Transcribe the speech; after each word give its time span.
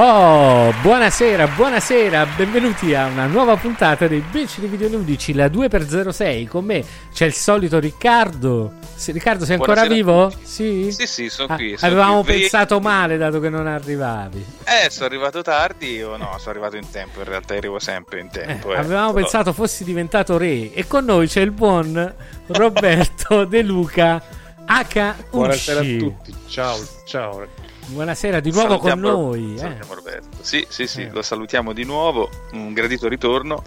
Oh, 0.00 0.72
buonasera, 0.80 1.48
buonasera, 1.48 2.24
benvenuti 2.36 2.94
a 2.94 3.06
una 3.06 3.26
nuova 3.26 3.56
puntata 3.56 4.06
dei 4.06 4.20
Bici 4.20 4.60
di 4.60 4.68
Videoludici, 4.68 5.34
la 5.34 5.46
2x06. 5.48 6.46
Con 6.46 6.64
me 6.66 6.84
c'è 7.12 7.24
il 7.26 7.32
solito 7.32 7.80
Riccardo. 7.80 8.74
Se, 8.94 9.10
Riccardo, 9.10 9.44
sei 9.44 9.54
ancora 9.56 9.84
Buonasera 9.86 9.94
vivo? 9.96 10.32
Sì, 10.40 10.92
Sì, 10.92 11.06
sì, 11.08 11.28
sono 11.28 11.52
Ah, 11.52 11.56
qui. 11.56 11.76
sono 11.76 11.90
avevamo 11.90 12.22
qui. 12.22 12.38
pensato 12.38 12.78
male 12.78 13.16
dato 13.16 13.40
che 13.40 13.48
non 13.48 13.66
arrivavi. 13.66 14.44
Eh, 14.62 14.88
sono 14.88 15.06
arrivato 15.06 15.42
tardi 15.42 16.00
o 16.00 16.16
no? 16.16 16.36
Sono 16.38 16.50
arrivato 16.50 16.76
in 16.76 16.88
tempo. 16.90 17.18
In 17.18 17.24
realtà 17.24 17.54
arrivo 17.54 17.80
sempre 17.80 18.20
in 18.20 18.26
Eh, 18.26 18.30
tempo. 18.46 18.72
eh. 18.72 18.76
avevamo 18.78 19.12
Però- 19.12 19.24
pensato 19.24 19.52
fossi 19.52 19.82
diventato 19.82 20.36
re. 20.38 20.72
E 20.74 20.86
con 20.86 21.06
noi 21.06 21.26
c'è 21.26 21.40
il 21.40 21.50
buon 21.50 22.14
Roberto 22.46 23.44
De 23.46 23.62
Luca. 23.62 24.22
H. 24.64 25.14
Buonasera 25.30 25.80
a 25.80 25.82
tutti, 25.82 26.32
ciao, 26.46 26.76
ciao. 27.04 27.46
Buonasera 27.90 28.40
di 28.40 28.50
nuovo 28.50 28.78
con 28.78 28.90
Salutiamo- 28.90 29.20
noi. 29.22 29.54
eh. 29.54 29.58
salutiamo 29.58 29.94
Roberto. 29.94 30.36
Sì, 30.42 30.66
sì, 30.68 30.86
sì, 30.86 31.02
Eh. 31.02 31.10
lo 31.10 31.22
salutiamo 31.22 31.72
di 31.72 31.84
nuovo. 31.84 32.28
Un 32.52 32.72
gradito 32.74 33.08
ritorno. 33.08 33.62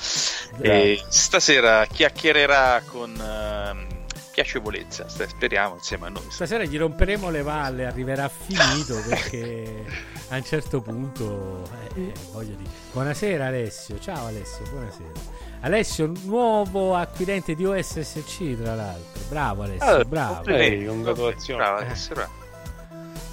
E 0.60 1.02
stasera 1.10 1.86
chiacchiererà 1.86 2.84
con 2.86 3.16
ehm, 3.20 3.88
piacevolezza. 4.32 5.08
Speriamo 5.10 5.76
insieme 5.76 6.08
a 6.08 6.10
noi. 6.10 6.24
Stasera 6.30 6.64
gli 6.64 6.78
romperemo 6.78 7.30
le 7.32 7.42
valle, 7.42 7.86
arriverà 7.88 8.30
finito 8.30 9.02
perché 9.08 9.86
a 10.30 10.36
un 10.36 10.44
certo 10.44 10.82
punto 10.82 11.64
eh, 11.96 12.02
eh, 12.02 12.14
voglio 12.32 12.54
dire. 12.56 12.70
Buonasera 12.94 13.48
Alessio, 13.48 14.00
ciao 14.00 14.28
Alessio, 14.28 14.64
buonasera. 14.70 15.40
Alessio, 15.62 16.12
nuovo 16.26 16.96
acquirente 16.96 17.56
di 17.56 17.66
OSSC 17.66 18.62
tra 18.62 18.76
l'altro. 18.76 19.22
Bravo 19.30 19.64
Alessio, 19.64 19.86
Ah, 19.86 20.04
bravo. 20.04 20.46
Ehi, 20.46 20.86
congratulazioni. 20.86 21.60
Brava, 21.60 21.80
Eh. 21.82 21.86
adesso 21.86 22.14
brava. 22.14 22.40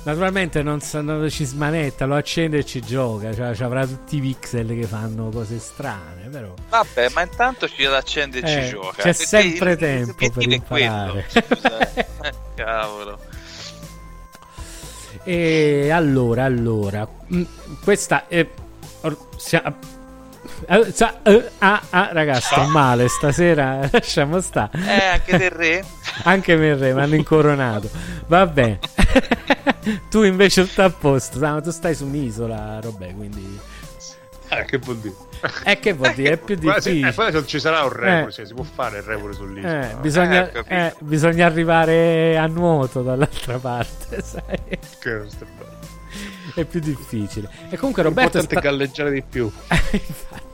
Naturalmente 0.05 0.63
non, 0.63 0.79
non 1.03 1.29
ci 1.29 1.45
smanetta, 1.45 2.07
lo 2.07 2.15
accende 2.17 2.59
e 2.59 2.65
ci 2.65 2.81
gioca, 2.81 3.35
cioè, 3.35 3.55
ci 3.55 3.63
avrà 3.63 3.87
tutti 3.87 4.17
i 4.17 4.21
pixel 4.21 4.67
che 4.69 4.87
fanno 4.87 5.29
cose 5.29 5.59
strane, 5.59 6.29
però. 6.31 6.55
Vabbè, 6.71 7.11
ma 7.11 7.23
intanto 7.23 7.69
ci 7.69 7.85
accende 7.85 8.39
e 8.39 8.43
Eh, 8.43 8.63
ci 8.65 8.69
gioca. 8.71 8.93
c'è 8.97 9.03
Perché 9.03 9.25
sempre 9.27 9.73
il- 9.73 9.77
tempo 9.79 10.15
per 10.17 10.29
è 10.29 10.33
quello. 10.33 10.55
imparare. 10.55 11.27
Scusa, 11.29 11.93
eh. 11.95 12.07
Eh, 12.23 12.35
Cavolo. 12.55 13.19
E 15.25 15.91
allora, 15.91 16.45
allora, 16.45 17.07
mm, 17.35 17.43
questa 17.83 18.27
è. 18.29 18.47
or- 19.03 19.17
sia- 19.37 19.63
sa- 19.63 19.75
ah, 20.67 21.83
ah, 21.91 22.09
raga, 22.13 22.41
sto 22.41 22.65
male 22.67 23.09
stasera. 23.09 23.81
Lasciamo 23.93 24.41
sta. 24.41 24.71
Eh, 24.73 25.05
anche 25.05 25.37
del 25.39 25.51
re? 25.51 25.85
Anche 26.25 26.57
me 26.57 26.75
re, 26.75 26.93
mi 26.95 27.01
hanno 27.01 27.15
incoronato. 27.15 27.89
Va 28.27 28.47
bene. 28.47 28.79
tu 30.11 30.23
invece 30.23 30.67
tutto 30.67 30.83
a 30.83 30.91
posto. 30.91 31.45
Ah, 31.45 31.61
tu 31.61 31.71
stai 31.71 31.95
su 31.95 32.05
un'isola, 32.07 32.81
Robè, 32.81 33.15
quindi. 33.15 33.59
Eh, 34.51 34.65
che 34.65 34.79
vuol 34.79 34.97
dire? 34.97 35.15
Eh, 35.65 35.79
che 35.79 35.93
vuol 35.93 36.15
dire? 36.15 36.31
È 36.33 36.37
più 36.39 36.55
difficile. 36.59 37.09
eh, 37.09 37.13
poi 37.13 37.47
ci 37.47 37.61
sarà 37.61 37.83
un 37.83 37.91
repore, 37.93 38.29
Eh. 38.29 38.33
cioè, 38.33 38.47
si 38.47 38.55
può 38.55 38.65
fare 38.65 38.97
il 38.99 39.03
repore 39.05 39.35
sull'isola. 39.35 39.91
Eh, 39.91 39.95
bisogna, 40.01 40.51
Eh, 40.51 40.65
eh, 40.87 40.95
bisogna 41.01 41.47
arrivare 41.47 42.37
a 42.39 42.47
nuoto 42.47 43.03
dall'altra 43.03 43.59
parte, 43.59 44.23
sai? 44.23 44.59
Che. 44.99 45.27
È 46.55 46.65
più 46.65 46.81
difficile. 46.81 47.49
E 47.69 47.77
comunque 47.77 48.03
Roberto 48.03 48.39
è 48.39 48.43
sta- 48.43 48.59
galleggiare 48.59 49.11
di 49.13 49.23
più. 49.23 49.53
Infatti, 49.93 50.48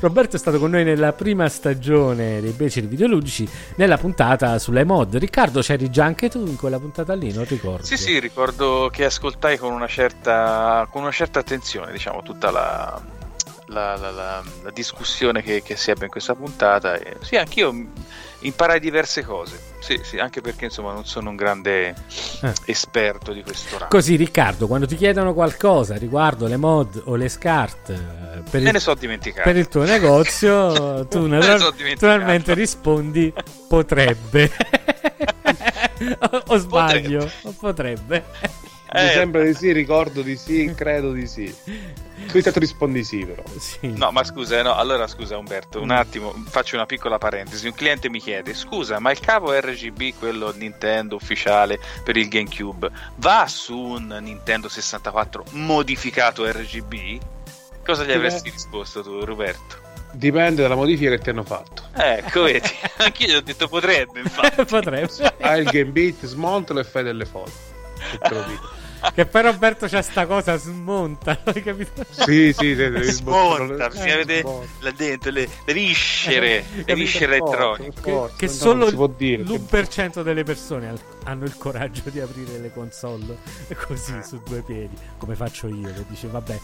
Roberto 0.00 0.36
è 0.36 0.38
stato 0.38 0.58
con 0.58 0.70
noi 0.70 0.84
nella 0.84 1.12
prima 1.12 1.48
stagione 1.48 2.40
dei 2.40 2.52
Beceri 2.52 2.86
Videoludici, 2.86 3.48
nella 3.76 3.98
puntata 3.98 4.58
sulle 4.58 4.84
mod. 4.84 5.16
Riccardo, 5.16 5.60
c'eri 5.60 5.90
già 5.90 6.04
anche 6.04 6.28
tu 6.28 6.46
in 6.46 6.56
quella 6.56 6.78
puntata 6.78 7.14
lì, 7.14 7.32
non 7.32 7.44
ricordo. 7.46 7.84
Sì, 7.84 7.96
sì, 7.96 8.18
ricordo 8.18 8.88
che 8.92 9.04
ascoltai 9.04 9.58
con 9.58 9.72
una 9.72 9.86
certa, 9.86 10.86
con 10.90 11.02
una 11.02 11.10
certa 11.10 11.40
attenzione, 11.40 11.92
diciamo, 11.92 12.22
tutta 12.22 12.50
la, 12.50 13.00
la- 13.72 13.96
la- 13.96 14.10
la- 14.10 14.42
la 14.62 14.70
discussione 14.70 15.42
che, 15.42 15.62
che 15.62 15.76
si 15.76 15.90
ebbe 15.90 16.04
in 16.04 16.10
questa 16.10 16.34
puntata. 16.34 16.94
E, 16.96 17.16
sì, 17.20 17.36
anch'io 17.36 17.74
imparai 18.40 18.78
diverse 18.80 19.24
cose. 19.24 19.70
Sì, 19.80 20.00
sì, 20.02 20.18
anche 20.18 20.40
perché 20.40 20.66
insomma 20.66 20.92
non 20.92 21.04
sono 21.04 21.30
un 21.30 21.36
grande 21.36 21.88
Eh. 22.42 22.52
esperto 22.66 23.32
di 23.32 23.42
questo 23.42 23.78
ramo. 23.78 23.88
Così, 23.90 24.14
Riccardo, 24.16 24.66
quando 24.66 24.86
ti 24.86 24.94
chiedono 24.96 25.32
qualcosa 25.34 25.96
riguardo 25.96 26.46
le 26.46 26.56
mod 26.56 27.02
o 27.06 27.16
le 27.16 27.28
SCART 27.28 27.90
eh, 27.90 28.42
per, 28.48 28.60
Me 28.60 28.66
il, 28.68 28.72
ne 28.74 28.80
so 28.80 28.94
dimenticato. 28.94 29.48
per 29.48 29.56
il 29.58 29.68
tuo 29.68 29.82
negozio, 29.84 31.06
tu 31.10 31.26
natural- 31.26 31.74
naturalmente 31.78 32.54
rispondi 32.54 33.32
potrebbe. 33.68 34.50
o, 36.30 36.42
o 36.46 36.56
sbaglio, 36.58 37.28
o 37.42 37.52
potrebbe. 37.58 38.24
Mi 38.94 39.00
Eh, 39.00 39.08
sembra 39.12 39.42
di 39.42 39.54
sì, 39.54 39.72
ricordo 39.72 40.20
di 40.20 40.36
sì, 40.36 40.70
credo 40.76 41.12
di 41.12 41.26
sì. 41.26 41.54
Tu 42.28 42.36
intanto 42.36 42.58
rispondi 42.58 43.02
sì, 43.02 43.24
però. 43.24 43.42
Sì. 43.58 43.92
No, 43.96 44.10
ma 44.12 44.22
scusa, 44.22 44.58
eh, 44.58 44.62
no, 44.62 44.74
allora 44.74 45.06
scusa 45.06 45.38
Umberto, 45.38 45.80
un 45.80 45.90
attimo, 45.90 46.32
faccio 46.48 46.76
una 46.76 46.84
piccola 46.84 47.16
parentesi. 47.16 47.66
Un 47.66 47.74
cliente 47.74 48.10
mi 48.10 48.20
chiede: 48.20 48.52
"Scusa, 48.54 48.98
ma 48.98 49.10
il 49.10 49.18
cavo 49.18 49.58
RGB, 49.58 50.18
quello 50.18 50.52
Nintendo 50.54 51.16
ufficiale 51.16 51.80
per 52.04 52.16
il 52.16 52.28
GameCube, 52.28 52.90
va 53.16 53.46
su 53.48 53.76
un 53.76 54.18
Nintendo 54.20 54.68
64 54.68 55.44
modificato 55.52 56.44
RGB?" 56.46 57.20
Cosa 57.84 58.04
gli 58.04 58.12
avresti 58.12 58.48
eh. 58.48 58.52
risposto 58.52 59.02
tu, 59.02 59.24
Roberto? 59.24 59.80
Dipende 60.12 60.60
dalla 60.60 60.74
modifica 60.74 61.10
che 61.10 61.18
ti 61.18 61.30
hanno 61.30 61.42
fatto. 61.42 61.84
Ecco, 61.94 62.42
vedi, 62.42 62.68
anch'io 62.98 63.26
gli 63.26 63.34
ho 63.34 63.40
detto 63.40 63.66
potrebbe, 63.68 64.20
infatti. 64.20 64.64
Potrebbe. 64.68 65.08
Hai 65.40 65.62
il 65.62 65.70
game 65.70 65.90
beat, 65.90 66.26
smontalo 66.26 66.80
e 66.80 66.84
fai 66.84 67.02
delle 67.02 67.24
foto. 67.24 67.50
Te 68.20 68.34
lo 68.34 68.42
dico. 68.42 68.80
Che 69.14 69.26
poi 69.26 69.42
Roberto 69.42 69.86
c'ha 69.88 70.02
sta 70.02 70.26
cosa, 70.26 70.56
smonta, 70.56 71.38
hai 71.44 71.62
capito? 71.62 72.04
Sì, 72.10 72.52
sì, 72.56 72.74
devi 72.74 72.98
devi 72.98 73.10
Smonta, 73.10 73.88
bisogna 73.88 74.16
vedere 74.16 74.48
là 74.80 74.90
dentro 74.92 75.30
le, 75.30 75.48
le 75.64 75.72
viscere, 75.72 76.48
le 76.48 76.62
Capito? 76.84 76.94
viscere 76.94 77.36
elettroniche. 77.36 78.00
Che, 78.02 78.28
che 78.36 78.46
no, 78.46 78.52
solo 78.52 78.74
non 78.80 78.88
si 78.88 78.94
può 78.94 79.06
dire. 79.08 79.42
l'1% 79.42 80.22
delle 80.22 80.44
persone 80.44 80.94
hanno 81.24 81.44
il 81.44 81.56
coraggio 81.56 82.02
di 82.10 82.20
aprire 82.20 82.58
le 82.58 82.72
console 82.72 83.38
così 83.86 84.16
Eh. 84.16 84.22
su 84.22 84.40
due 84.44 84.62
piedi, 84.62 84.96
come 85.18 85.34
faccio 85.34 85.66
io, 85.68 85.92
che 85.92 86.04
dice 86.08 86.28
vabbè, 86.28 86.58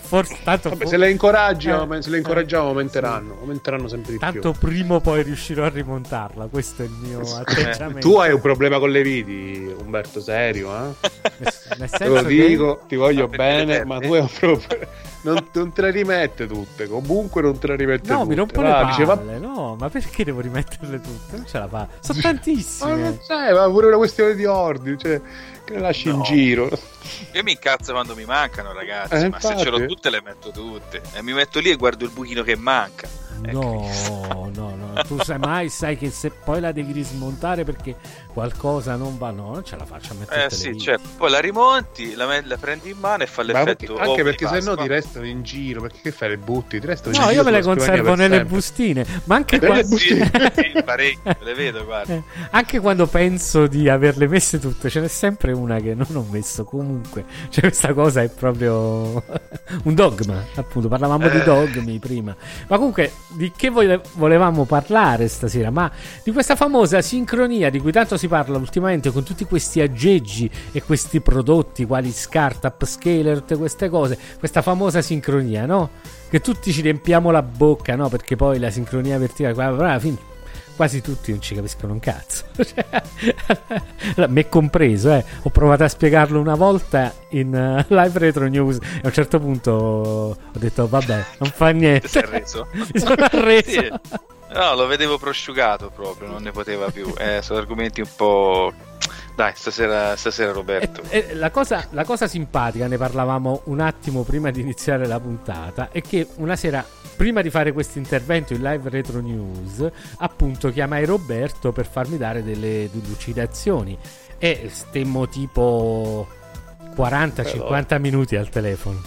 forse 0.00 0.36
tanto, 0.42 0.68
Vabbè, 0.70 0.86
se 0.86 0.96
le 0.96 1.10
incoraggi, 1.10 1.68
Eh, 1.68 2.02
se 2.02 2.10
le 2.10 2.16
incoraggiamo 2.18 2.66
eh, 2.66 2.68
aumenteranno, 2.68 3.36
aumenteranno 3.40 3.88
sempre 3.88 4.12
di 4.12 4.18
tanto 4.18 4.52
prima 4.58 4.94
o 4.96 5.00
poi 5.00 5.22
riuscirò 5.22 5.64
a 5.64 5.68
rimontarla, 5.68 6.46
questo 6.46 6.82
è 6.82 6.86
il 6.86 6.92
mio 7.00 7.20
più. 7.20 7.32
atteggiamento. 7.34 8.08
Tu 8.08 8.16
hai 8.16 8.32
un 8.32 8.40
problema 8.40 8.78
con 8.78 8.90
le 8.90 9.02
viti, 9.02 9.72
Umberto, 9.78 10.20
serio, 10.20 10.68
eh? 10.74 11.08
nel, 11.38 11.52
nel 11.78 11.90
Te 11.90 12.06
lo 12.08 12.22
che- 12.22 12.26
dico, 12.26 12.80
ti 12.88 12.96
voglio 12.96 13.28
Ma 13.28 13.36
bene, 13.36 13.84
ma 13.84 13.98
tu 13.98 14.12
hai 14.14 14.20
un 14.20 14.28
problema. 14.38 14.86
Non, 15.22 15.48
non 15.52 15.72
te 15.74 15.82
le 15.82 15.90
rimette 15.90 16.46
tutte, 16.46 16.88
comunque 16.88 17.42
non 17.42 17.58
te 17.58 17.66
le 17.66 17.76
rimette 17.76 18.10
No, 18.10 18.20
tutte. 18.20 18.28
mi 18.30 18.34
rompo 18.36 18.62
Va, 18.62 18.94
le 18.96 19.04
palle, 19.04 19.38
no, 19.38 19.76
ma 19.78 19.90
perché 19.90 20.24
devo 20.24 20.40
rimetterle 20.40 20.98
tutte? 20.98 21.36
Non 21.36 21.46
ce 21.46 21.58
la 21.58 21.68
fa. 21.68 21.86
Sono 22.00 22.20
Ma 22.24 22.30
tantissime. 22.30 22.94
non 22.96 23.18
sai, 23.20 23.52
ma 23.52 23.68
pure 23.68 23.88
una 23.88 23.98
questione 23.98 24.34
di 24.34 24.46
ordine, 24.46 24.96
cioè, 24.96 25.20
che 25.70 25.76
le 25.76 25.80
lasci 25.80 26.08
in 26.08 26.16
No. 26.16 26.22
giro. 26.22 26.68
Io 27.32 27.42
mi 27.42 27.52
incazzo 27.52 27.92
quando 27.92 28.14
mi 28.14 28.24
mancano, 28.24 28.72
ragazzi. 28.72 29.14
Eh, 29.14 29.28
ma 29.28 29.40
se 29.40 29.46
infatti. 29.52 29.62
ce 29.64 29.70
l'ho 29.70 29.86
tutte, 29.86 30.10
le 30.10 30.20
metto 30.22 30.50
tutte. 30.50 31.00
E 31.14 31.22
mi 31.22 31.32
metto 31.32 31.58
lì 31.60 31.70
e 31.70 31.76
guardo 31.76 32.04
il 32.04 32.10
buchino 32.10 32.42
che 32.42 32.56
manca. 32.56 33.08
No, 33.40 34.50
no, 34.54 34.74
no, 34.76 35.02
tu 35.06 35.18
sai 35.22 35.38
mai, 35.38 35.68
sai 35.68 35.96
che 35.96 36.10
se 36.10 36.30
poi 36.30 36.60
la 36.60 36.72
devi 36.72 36.92
rismontare 36.92 37.64
perché 37.64 37.96
qualcosa 38.32 38.96
non 38.96 39.16
va, 39.18 39.30
no, 39.30 39.52
non 39.54 39.64
ce 39.64 39.76
la 39.76 39.84
faccio 39.86 40.12
a 40.12 40.16
mettere 40.16 40.46
Eh 40.46 40.50
sì, 40.50 40.76
certo. 40.78 41.08
Poi 41.16 41.30
la 41.30 41.40
rimonti, 41.40 42.14
la, 42.14 42.26
me- 42.26 42.42
la 42.44 42.56
prendi 42.58 42.90
in 42.90 42.98
mano 42.98 43.22
e 43.22 43.26
fa 43.26 43.42
Ma 43.44 43.52
l'effetto. 43.52 43.96
anche 43.96 44.20
oh, 44.20 44.24
perché 44.24 44.46
se 44.46 44.60
no 44.60 44.76
ti 44.76 44.86
restano 44.86 45.26
in 45.26 45.42
giro, 45.42 45.80
perché 45.80 45.98
che 46.02 46.12
fai 46.12 46.28
le 46.30 46.36
butti? 46.38 46.78
Ti 46.80 46.86
restano 46.86 47.14
in 47.14 47.20
No, 47.20 47.28
giro 47.28 47.40
io 47.40 47.44
me 47.50 47.56
le 47.56 47.62
conservo 47.62 48.14
nelle 48.14 48.36
sempre. 48.36 48.54
bustine, 48.54 49.06
ma 49.24 49.34
anche, 49.36 49.58
Nelle 49.58 49.66
qua- 49.66 49.82
Sì, 49.98 50.06
sì, 50.16 50.82
parecchio, 50.84 51.36
le 51.40 51.54
vedo, 51.54 51.84
guarda. 51.84 52.12
eh, 52.14 52.22
anche 52.50 52.78
quando 52.80 53.06
penso 53.06 53.66
di 53.66 53.88
averle 53.88 54.28
messe 54.28 54.58
tutte, 54.58 54.88
ce 54.90 55.00
n'è 55.00 55.08
sempre 55.08 55.52
una 55.52 55.78
che 55.80 55.94
non 55.94 56.06
ho 56.14 56.26
messo 56.30 56.64
comunque. 56.64 57.24
Cioè 57.48 57.62
questa 57.64 57.92
cosa 57.94 58.22
è 58.22 58.28
proprio 58.28 59.22
un 59.84 59.94
dogma, 59.94 60.44
appunto, 60.54 60.88
parlavamo 60.88 61.28
di 61.28 61.38
Eh. 61.38 61.42
dogmi 61.42 61.98
prima. 61.98 62.34
Ma 62.68 62.76
comunque, 62.76 63.12
di 63.30 63.52
che 63.54 63.70
vole- 63.70 64.00
volevamo 64.14 64.64
parlare 64.64 65.28
stasera? 65.28 65.70
Ma 65.70 65.90
di 66.22 66.32
questa 66.32 66.56
famosa 66.56 67.00
sincronia 67.00 67.70
di 67.70 67.78
cui 67.78 67.92
tanto 67.92 68.16
si 68.16 68.28
parla 68.28 68.56
ultimamente 68.56 69.10
con 69.10 69.22
tutti 69.22 69.44
questi 69.44 69.80
aggeggi 69.80 70.50
e 70.72 70.82
questi 70.82 71.20
prodotti 71.20 71.84
quali 71.84 72.10
SCART, 72.10 72.64
Upscaler, 72.64 73.40
tutte 73.40 73.56
queste 73.56 73.88
cose, 73.88 74.18
questa 74.38 74.62
famosa 74.62 75.00
sincronia, 75.02 75.66
no? 75.66 75.90
Che 76.28 76.40
tutti 76.40 76.72
ci 76.72 76.80
riempiamo 76.80 77.30
la 77.30 77.42
bocca, 77.42 77.96
no? 77.96 78.08
Perché 78.08 78.36
poi 78.36 78.58
la 78.58 78.70
sincronia 78.70 79.18
verticale, 79.18 79.60
alla 79.62 79.98
fine 79.98 80.29
quasi 80.80 81.02
tutti 81.02 81.30
non 81.30 81.42
ci 81.42 81.54
capiscono 81.54 81.92
un 81.92 82.00
cazzo. 82.00 82.44
Cioè, 84.14 84.26
me 84.28 84.48
compreso, 84.48 85.12
eh. 85.12 85.22
Ho 85.42 85.50
provato 85.50 85.84
a 85.84 85.88
spiegarlo 85.88 86.40
una 86.40 86.54
volta 86.54 87.12
in 87.30 87.54
eh, 87.54 87.84
live 87.88 88.18
retro 88.18 88.46
news 88.46 88.76
e 88.76 89.00
a 89.02 89.06
un 89.08 89.12
certo 89.12 89.38
punto 89.38 89.70
ho 89.70 90.58
detto 90.58 90.88
vabbè, 90.88 91.24
non 91.38 91.50
fa 91.50 91.68
niente. 91.70 92.00
Ti 92.00 92.08
sei 92.08 92.22
arreso? 92.22 92.68
Mi 92.72 92.98
sono 92.98 93.14
arreso. 93.30 93.70
Sì. 93.70 93.92
No, 94.54 94.74
lo 94.74 94.86
vedevo 94.86 95.18
prosciugato 95.18 95.90
proprio, 95.94 96.28
non 96.28 96.42
ne 96.42 96.50
poteva 96.50 96.90
più. 96.90 97.12
Eh, 97.18 97.40
sono 97.42 97.58
argomenti 97.58 98.00
un 98.00 98.08
po'. 98.16 98.72
Dai, 99.40 99.52
stasera, 99.54 100.16
stasera 100.16 100.52
Roberto. 100.52 101.00
E- 101.08 101.28
e 101.30 101.34
la, 101.34 101.50
cosa, 101.50 101.86
la 101.92 102.04
cosa 102.04 102.28
simpatica, 102.28 102.86
ne 102.86 102.98
parlavamo 102.98 103.62
un 103.64 103.80
attimo 103.80 104.22
prima 104.22 104.50
di 104.50 104.60
iniziare 104.60 105.06
la 105.06 105.18
puntata, 105.18 105.88
è 105.90 106.02
che 106.02 106.26
una 106.36 106.56
sera, 106.56 106.84
prima 107.16 107.40
di 107.40 107.48
fare 107.48 107.72
questo 107.72 107.96
intervento 107.96 108.52
in 108.52 108.60
live 108.60 108.90
retro 108.90 109.20
news, 109.20 109.90
appunto 110.18 110.70
chiamai 110.70 111.06
Roberto 111.06 111.72
per 111.72 111.86
farmi 111.86 112.18
dare 112.18 112.44
delle 112.44 112.90
delucidazioni 112.92 113.96
e 114.36 114.68
stemmo 114.70 115.26
tipo 115.26 116.28
40-50 116.94 117.98
minuti 117.98 118.36
al 118.36 118.50
telefono. 118.50 119.00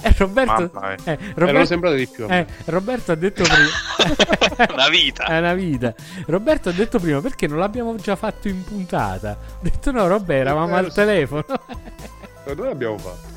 E 0.00 0.14
Roberto, 0.16 0.70
eh, 1.04 1.18
Roberto, 1.34 1.94
di 1.94 2.06
più. 2.06 2.26
eh, 2.28 2.46
Roberto 2.66 3.12
ha 3.12 3.14
detto 3.14 3.42
prima... 3.42 4.68
Una 4.74 4.88
vita. 4.88 5.24
È 5.24 5.38
una 5.38 5.54
vita. 5.54 5.94
Roberto 6.26 6.68
ha 6.68 6.72
detto 6.72 6.98
prima 6.98 7.20
perché 7.20 7.46
non 7.46 7.58
l'abbiamo 7.58 7.94
già 7.96 8.16
fatto 8.16 8.48
in 8.48 8.62
puntata. 8.64 9.36
Ho 9.54 9.58
detto 9.60 9.90
no, 9.90 10.06
Robè, 10.06 10.34
eravamo 10.34 10.74
vero, 10.74 10.86
al 10.86 10.92
telefono. 10.92 11.44
Ma 11.48 12.52
Dove 12.54 12.68
l'abbiamo 12.68 12.98
fatto? 12.98 13.32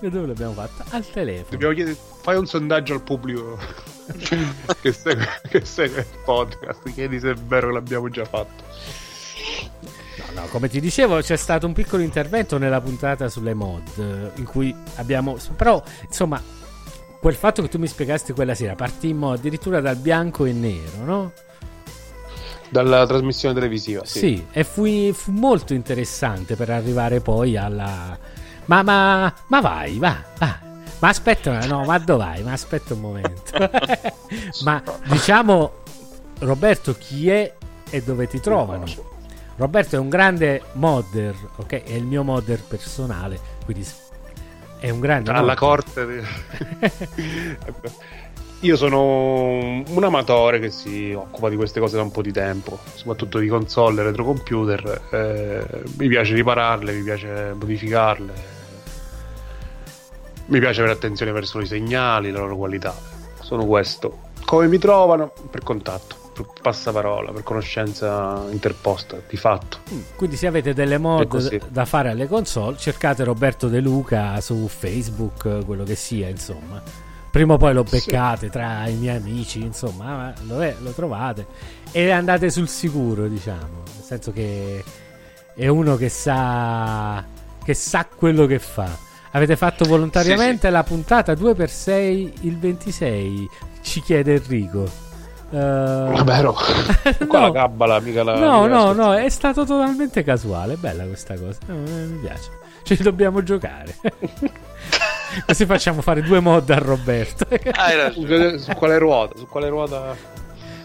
E 0.00 0.10
dove 0.10 0.26
l'abbiamo 0.26 0.52
fatta? 0.52 0.84
Al 0.96 1.08
telefono. 1.08 1.46
Dobbiamo 1.50 1.74
chiedere, 1.74 1.96
fai 2.22 2.36
un 2.36 2.46
sondaggio 2.46 2.94
al 2.94 3.02
pubblico 3.02 3.56
che, 4.82 4.92
segue, 4.92 5.28
che 5.48 5.64
segue 5.64 6.00
il 6.00 6.18
podcast. 6.24 6.92
Chiedi 6.92 7.20
se 7.20 7.30
è 7.30 7.34
vero 7.34 7.68
che 7.68 7.74
l'abbiamo 7.74 8.08
già 8.08 8.24
fatto. 8.24 8.64
No, 10.42 10.48
come 10.48 10.68
ti 10.68 10.80
dicevo, 10.80 11.20
c'è 11.20 11.36
stato 11.36 11.66
un 11.66 11.72
piccolo 11.72 12.02
intervento 12.02 12.58
nella 12.58 12.80
puntata 12.80 13.28
sulle 13.28 13.54
mod. 13.54 13.82
eh, 13.96 14.38
In 14.40 14.44
cui 14.44 14.74
abbiamo. 14.96 15.36
Però, 15.56 15.80
insomma, 16.04 16.42
quel 17.20 17.34
fatto 17.36 17.62
che 17.62 17.68
tu 17.68 17.78
mi 17.78 17.86
spiegasti 17.86 18.32
quella 18.32 18.54
sera, 18.54 18.74
partimmo 18.74 19.30
addirittura 19.32 19.80
dal 19.80 19.96
bianco 19.96 20.44
e 20.44 20.52
nero, 20.52 21.04
no? 21.04 21.32
Dalla 22.68 23.06
trasmissione 23.06 23.54
televisiva, 23.54 24.04
Sì, 24.04 24.18
sì. 24.18 24.46
e 24.50 24.64
fu, 24.64 25.12
fu 25.12 25.30
molto 25.30 25.74
interessante 25.74 26.56
per 26.56 26.70
arrivare 26.70 27.20
poi 27.20 27.56
alla. 27.56 28.18
Ma, 28.64 28.82
ma, 28.82 29.32
ma 29.48 29.60
vai, 29.60 29.98
va, 29.98 30.16
va. 30.38 30.58
Ma 30.98 31.08
aspetta, 31.08 31.66
no, 31.66 31.84
ma 31.84 31.98
dove 31.98 32.24
vai? 32.24 32.42
Ma 32.42 32.52
aspetta 32.52 32.94
un 32.94 33.00
momento. 33.00 33.52
ma 34.64 34.82
diciamo, 35.04 35.72
Roberto, 36.40 36.94
chi 36.98 37.28
è 37.28 37.54
e 37.90 38.02
dove 38.02 38.26
ti 38.26 38.40
trovano? 38.40 38.84
Roberto 39.62 39.94
è 39.94 39.98
un 40.00 40.08
grande 40.08 40.60
modder, 40.72 41.36
ok? 41.54 41.84
È 41.84 41.92
il 41.92 42.02
mio 42.04 42.24
modder 42.24 42.60
personale, 42.64 43.38
quindi 43.64 43.86
è 44.80 44.90
un 44.90 44.98
grande 44.98 45.30
Alla 45.30 45.40
modder. 45.40 45.56
corte. 45.56 46.24
Io 48.62 48.76
sono 48.76 49.52
un 49.86 50.02
amatore 50.02 50.58
che 50.58 50.70
si 50.70 51.12
occupa 51.12 51.48
di 51.48 51.54
queste 51.54 51.78
cose 51.78 51.94
da 51.94 52.02
un 52.02 52.10
po' 52.10 52.22
di 52.22 52.32
tempo, 52.32 52.76
soprattutto 52.94 53.38
di 53.38 53.46
console, 53.46 54.02
retrocomputer. 54.02 55.00
eh, 55.12 55.82
mi 55.96 56.08
piace 56.08 56.34
ripararle, 56.34 56.92
mi 56.92 57.02
piace 57.04 57.54
modificarle. 57.56 58.32
Mi 60.46 60.58
piace 60.58 60.80
avere 60.80 60.96
attenzione 60.96 61.30
verso 61.30 61.60
i 61.60 61.66
segnali, 61.66 62.32
la 62.32 62.40
loro 62.40 62.56
qualità. 62.56 62.92
Sono 63.40 63.64
questo. 63.66 64.18
Come 64.44 64.66
mi 64.66 64.78
trovano? 64.78 65.32
Per 65.50 65.62
contatto, 65.62 66.16
per 66.32 66.46
passaparola, 66.60 67.32
per 67.32 67.42
conoscenza 67.42 68.44
interposta, 68.50 69.18
di 69.28 69.36
fatto. 69.36 69.78
Mm, 69.92 70.00
Quindi 70.16 70.36
se 70.36 70.46
avete 70.46 70.72
delle 70.74 70.98
mod 70.98 71.68
da 71.68 71.84
fare 71.84 72.10
alle 72.10 72.26
console, 72.26 72.76
cercate 72.78 73.24
Roberto 73.24 73.68
De 73.68 73.80
Luca 73.80 74.40
su 74.40 74.66
Facebook, 74.68 75.64
quello 75.64 75.84
che 75.84 75.94
sia, 75.94 76.28
insomma. 76.28 76.82
Prima 77.30 77.54
o 77.54 77.56
poi 77.56 77.72
lo 77.72 77.84
Sì. 77.86 77.96
beccate 77.96 78.50
tra 78.50 78.86
i 78.88 78.94
miei 78.94 79.16
amici, 79.16 79.60
insomma, 79.62 80.04
ma 80.16 80.34
lo, 80.46 80.62
è- 80.62 80.76
lo 80.80 80.90
trovate 80.90 81.46
e 81.90 82.10
andate 82.10 82.50
sul 82.50 82.68
sicuro, 82.68 83.26
diciamo, 83.26 83.82
nel 83.94 84.04
senso 84.04 84.32
che 84.32 84.84
è 85.54 85.66
uno 85.68 85.96
che 85.96 86.08
sa 86.08 87.24
che 87.64 87.74
sa 87.74 88.06
quello 88.06 88.44
che 88.46 88.58
fa. 88.58 88.88
Avete 89.34 89.56
fatto 89.56 89.86
volontariamente 89.86 90.68
la 90.68 90.82
puntata 90.82 91.32
2x6 91.32 92.32
il 92.42 92.58
26, 92.58 93.48
ci 93.80 94.00
chiede 94.02 94.34
Enrico. 94.34 94.84
Eh, 95.52 96.22
Vero? 96.24 96.52
Qua 97.28 97.38
no. 97.38 97.46
la 97.46 97.52
cabala, 97.52 98.00
mica 98.00 98.22
la. 98.22 98.38
No, 98.38 98.62
mica 98.62 98.74
la 98.74 98.78
no, 98.78 98.84
scorsa- 98.94 99.02
no, 99.02 99.14
è 99.14 99.28
stato 99.28 99.64
totalmente 99.64 100.22
casuale. 100.24 100.76
Bella 100.76 101.04
questa 101.04 101.34
cosa. 101.38 101.58
Eh, 101.68 101.72
mi 101.72 102.18
piace. 102.20 102.50
Ce 102.82 102.94
li 102.94 103.02
dobbiamo 103.02 103.42
giocare. 103.42 103.94
Così 105.46 105.64
facciamo 105.66 106.02
fare 106.02 106.22
due 106.22 106.40
mod 106.40 106.68
a 106.70 106.78
Roberto. 106.78 107.46
Ah. 107.72 108.10
Su, 108.10 108.58
su 108.58 108.72
quale 108.72 108.98
ruota? 108.98 109.38
Su 109.38 109.46
quale 109.46 109.68
ruota? 109.68 110.40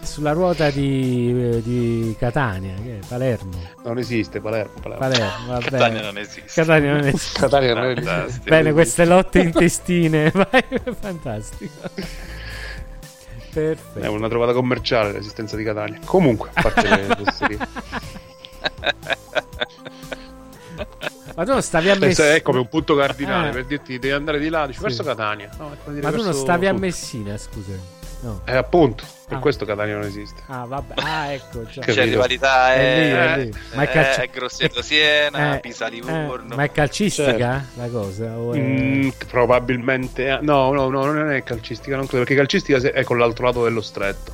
sulla 0.08 0.32
ruota 0.32 0.70
di, 0.70 1.30
eh, 1.30 1.62
di 1.62 2.16
Catania, 2.18 2.74
che 2.82 2.98
è 2.98 3.06
Palermo. 3.06 3.52
Non 3.84 3.98
esiste 3.98 4.40
Palermo. 4.40 4.72
Palermo. 4.80 5.06
Palermo 5.06 5.46
va 5.52 5.58
Catania 5.58 5.88
bene. 5.88 6.00
non 6.00 6.18
esiste. 6.18 6.50
Catania 6.54 6.92
non 6.94 7.06
esiste. 7.06 7.40
Catania 7.40 7.74
non 7.74 7.84
esiste. 7.90 8.48
Bene, 8.48 8.72
queste 8.72 9.04
lotte 9.04 9.38
intestine, 9.40 10.30
vai, 10.34 10.64
fantastico. 10.98 11.72
Perfetto. 13.58 13.98
È 14.06 14.08
una 14.08 14.28
trovata 14.28 14.52
commerciale 14.52 15.12
l'esistenza 15.12 15.56
di 15.56 15.64
Catania. 15.64 15.98
Comunque, 16.04 16.50
a 16.52 16.62
parte 16.62 16.88
le 16.88 17.16
fesserie. 17.24 17.58
Ma 21.34 21.44
tu 21.44 21.52
non 21.52 21.62
stavi 21.62 21.90
a 21.90 21.96
Messina? 21.96 22.34
è 22.34 22.42
come 22.42 22.58
un 22.58 22.68
punto 22.68 22.96
cardinale 22.96 23.48
Eh. 23.50 23.52
per 23.52 23.64
dirti 23.66 23.98
devi 23.98 24.12
andare 24.14 24.38
di 24.40 24.48
là, 24.48 24.66
dici 24.66 24.78
Sì. 24.78 24.84
verso 24.84 25.02
Catania. 25.04 25.48
No, 25.58 25.76
Ma 26.00 26.10
tu 26.12 26.22
non 26.22 26.32
stavi 26.34 26.66
a. 26.66 26.72
Messina, 26.72 27.36
scusami. 27.36 27.80
No. 28.20 28.40
Eh, 28.44 28.56
appunto, 28.56 29.04
per 29.28 29.36
Ah. 29.36 29.40
questo 29.40 29.64
Catania 29.66 29.94
non 29.94 30.04
esiste. 30.04 30.42
Ah, 30.46 30.64
vabbè. 30.66 30.94
Ah, 30.96 31.32
ecco. 31.32 31.62
già. 31.64 31.82
C'è 31.82 32.04
rivalità, 32.04 32.72
È 32.74 32.78
è, 32.78 32.98
lì, 32.98 33.10
è 33.10 33.44
lì. 33.44 33.52
Ma 33.74 33.82
è 33.82 33.88
calci- 33.90 34.20
è 34.22 34.28
Grosseto 34.30 34.80
Siena, 34.82 35.56
Eh, 35.56 35.60
Pisa 35.60 35.86
eh, 35.86 35.90
Livorno. 35.90 36.56
ma 36.56 36.62
è 36.64 36.72
calcistica 36.72 37.64
la 37.74 37.88
cosa? 37.88 38.36
O 38.38 38.54
è- 38.54 38.58
Mm, 38.58 39.08
probabilmente 39.28 40.26
eh, 40.28 40.38
no, 40.40 40.72
no, 40.72 40.88
no, 40.88 41.04
non 41.04 41.30
è 41.30 41.42
calcistica, 41.42 41.94
non 41.96 42.06
credo, 42.06 42.24
perché 42.24 42.34
calcistica 42.38 42.78
è 42.90 43.04
con 43.04 43.18
l'altro 43.18 43.44
lato 43.46 43.62
dello 43.64 43.82
stretto, 43.82 44.32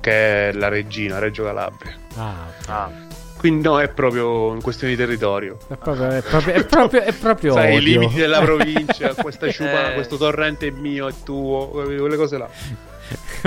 che 0.00 0.48
è 0.50 0.52
la 0.52 0.68
regina, 0.68 1.18
Reggio 1.18 1.42
Calabria. 1.44 1.94
Ah, 2.16 2.34
ok. 2.60 2.68
Ah, 2.68 2.90
Quindi 3.38 3.62
no, 3.68 3.80
è 3.80 3.88
proprio 3.88 4.52
in 4.54 4.60
questione 4.62 4.94
di 4.94 4.98
territorio. 4.98 5.58
È 5.68 5.76
proprio, 5.76 6.08
è 6.10 6.22
proprio, 6.22 6.54
è 6.54 6.64
proprio, 6.64 7.00
è 7.02 7.12
proprio 7.12 7.52
Sai, 7.52 7.76
i 7.76 7.80
limiti 7.82 8.14
della 8.16 8.40
provincia, 8.40 9.12
questa 9.20 9.50
ciupa, 9.50 9.90
Eh. 9.90 9.94
questo 9.94 10.16
torrente 10.16 10.66
è 10.68 10.70
mio, 10.70 11.06
è 11.08 11.12
tuo, 11.22 11.68
quelle 11.68 12.16
cose 12.16 12.38
là. 12.38 12.48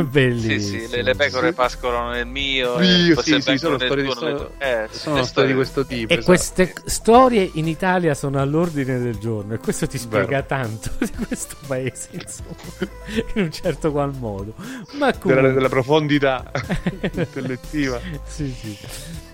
Bellissimo. 0.09 0.59
sì, 0.79 0.85
sì, 0.87 0.89
le, 0.95 1.01
le 1.01 1.15
pecore 1.15 1.49
Sì. 1.49 1.53
pascolano 1.53 2.11
nel 2.11 2.25
mio, 2.27 2.79
Io, 2.81 3.19
e 3.19 3.23
sì, 3.23 3.39
sì, 3.41 3.57
sono 3.57 3.77
storie 3.77 4.03
di 4.03 4.11
sto- 4.11 4.51
eh, 4.57 4.87
Sono 4.91 5.23
storie 5.23 5.49
di 5.49 5.55
questo 5.55 5.85
tipo. 5.85 6.11
E 6.13 6.17
esatto. 6.17 6.25
queste 6.25 6.73
storie 6.85 7.49
in 7.53 7.67
Italia 7.67 8.13
sono 8.13 8.39
all'ordine 8.39 8.99
del 8.99 9.17
giorno 9.17 9.53
e 9.53 9.57
questo 9.59 9.87
ti 9.87 9.97
Vero. 9.97 10.09
spiega 10.23 10.41
tanto 10.43 10.89
di 10.99 11.25
questo 11.25 11.55
paese, 11.67 12.09
insomma, 12.11 12.91
in 13.35 13.43
un 13.43 13.51
certo 13.51 13.91
qual 13.91 14.13
modo. 14.17 14.53
Ma 14.93 15.07
della, 15.11 15.17
comunque... 15.17 15.53
della 15.53 15.69
profondità 15.69 16.51
intellettiva. 17.13 17.99
sì, 18.25 18.53
sì. 18.59 18.77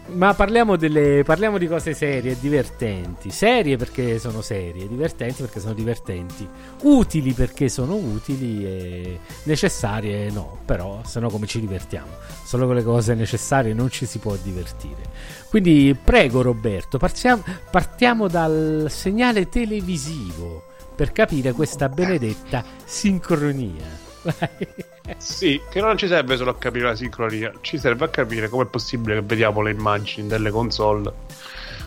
Ma 0.07 0.33
parliamo, 0.35 0.75
delle, 0.75 1.23
parliamo 1.23 1.57
di 1.57 1.67
cose 1.67 1.93
serie 1.93 2.33
e 2.33 2.37
divertenti. 2.39 3.31
Serie 3.31 3.75
perché 3.75 4.19
sono 4.19 4.41
serie, 4.41 4.87
divertenti 4.87 5.41
perché 5.41 5.59
sono 5.59 5.73
divertenti, 5.73 6.47
utili 6.83 7.33
perché 7.33 7.69
sono 7.69 7.95
utili 7.95 8.65
e 8.65 9.19
necessarie 9.43 10.29
no, 10.29 10.59
però 10.63 11.01
se 11.03 11.19
no 11.19 11.29
come 11.29 11.47
ci 11.47 11.59
divertiamo? 11.59 12.11
Solo 12.43 12.67
con 12.67 12.75
le 12.75 12.83
cose 12.83 13.15
necessarie 13.15 13.73
non 13.73 13.89
ci 13.89 14.05
si 14.05 14.19
può 14.19 14.35
divertire. 14.41 15.01
Quindi 15.49 15.97
prego 16.01 16.43
Roberto, 16.43 16.99
partiamo, 16.99 17.43
partiamo 17.71 18.27
dal 18.27 18.85
segnale 18.89 19.49
televisivo 19.49 20.65
per 20.95 21.11
capire 21.11 21.51
questa 21.51 21.89
benedetta 21.89 22.63
sincronia. 22.85 24.03
Vai. 24.21 24.93
Sì, 25.17 25.61
che 25.69 25.81
non 25.81 25.97
ci 25.97 26.07
serve 26.07 26.35
solo 26.35 26.51
a 26.51 26.55
capire 26.55 26.85
la 26.85 26.95
sincronia, 26.95 27.51
ci 27.61 27.77
serve 27.77 28.05
a 28.05 28.07
capire 28.09 28.49
com'è 28.49 28.65
possibile 28.65 29.15
che 29.15 29.21
vediamo 29.21 29.61
le 29.61 29.71
immagini 29.71 30.27
delle 30.27 30.49
console 30.49 31.11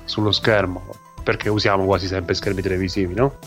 sullo 0.04 0.30
schermo, 0.30 0.86
perché 1.22 1.48
usiamo 1.48 1.84
quasi 1.84 2.06
sempre 2.06 2.34
schermi 2.34 2.62
televisivi, 2.62 3.14
no? 3.14 3.38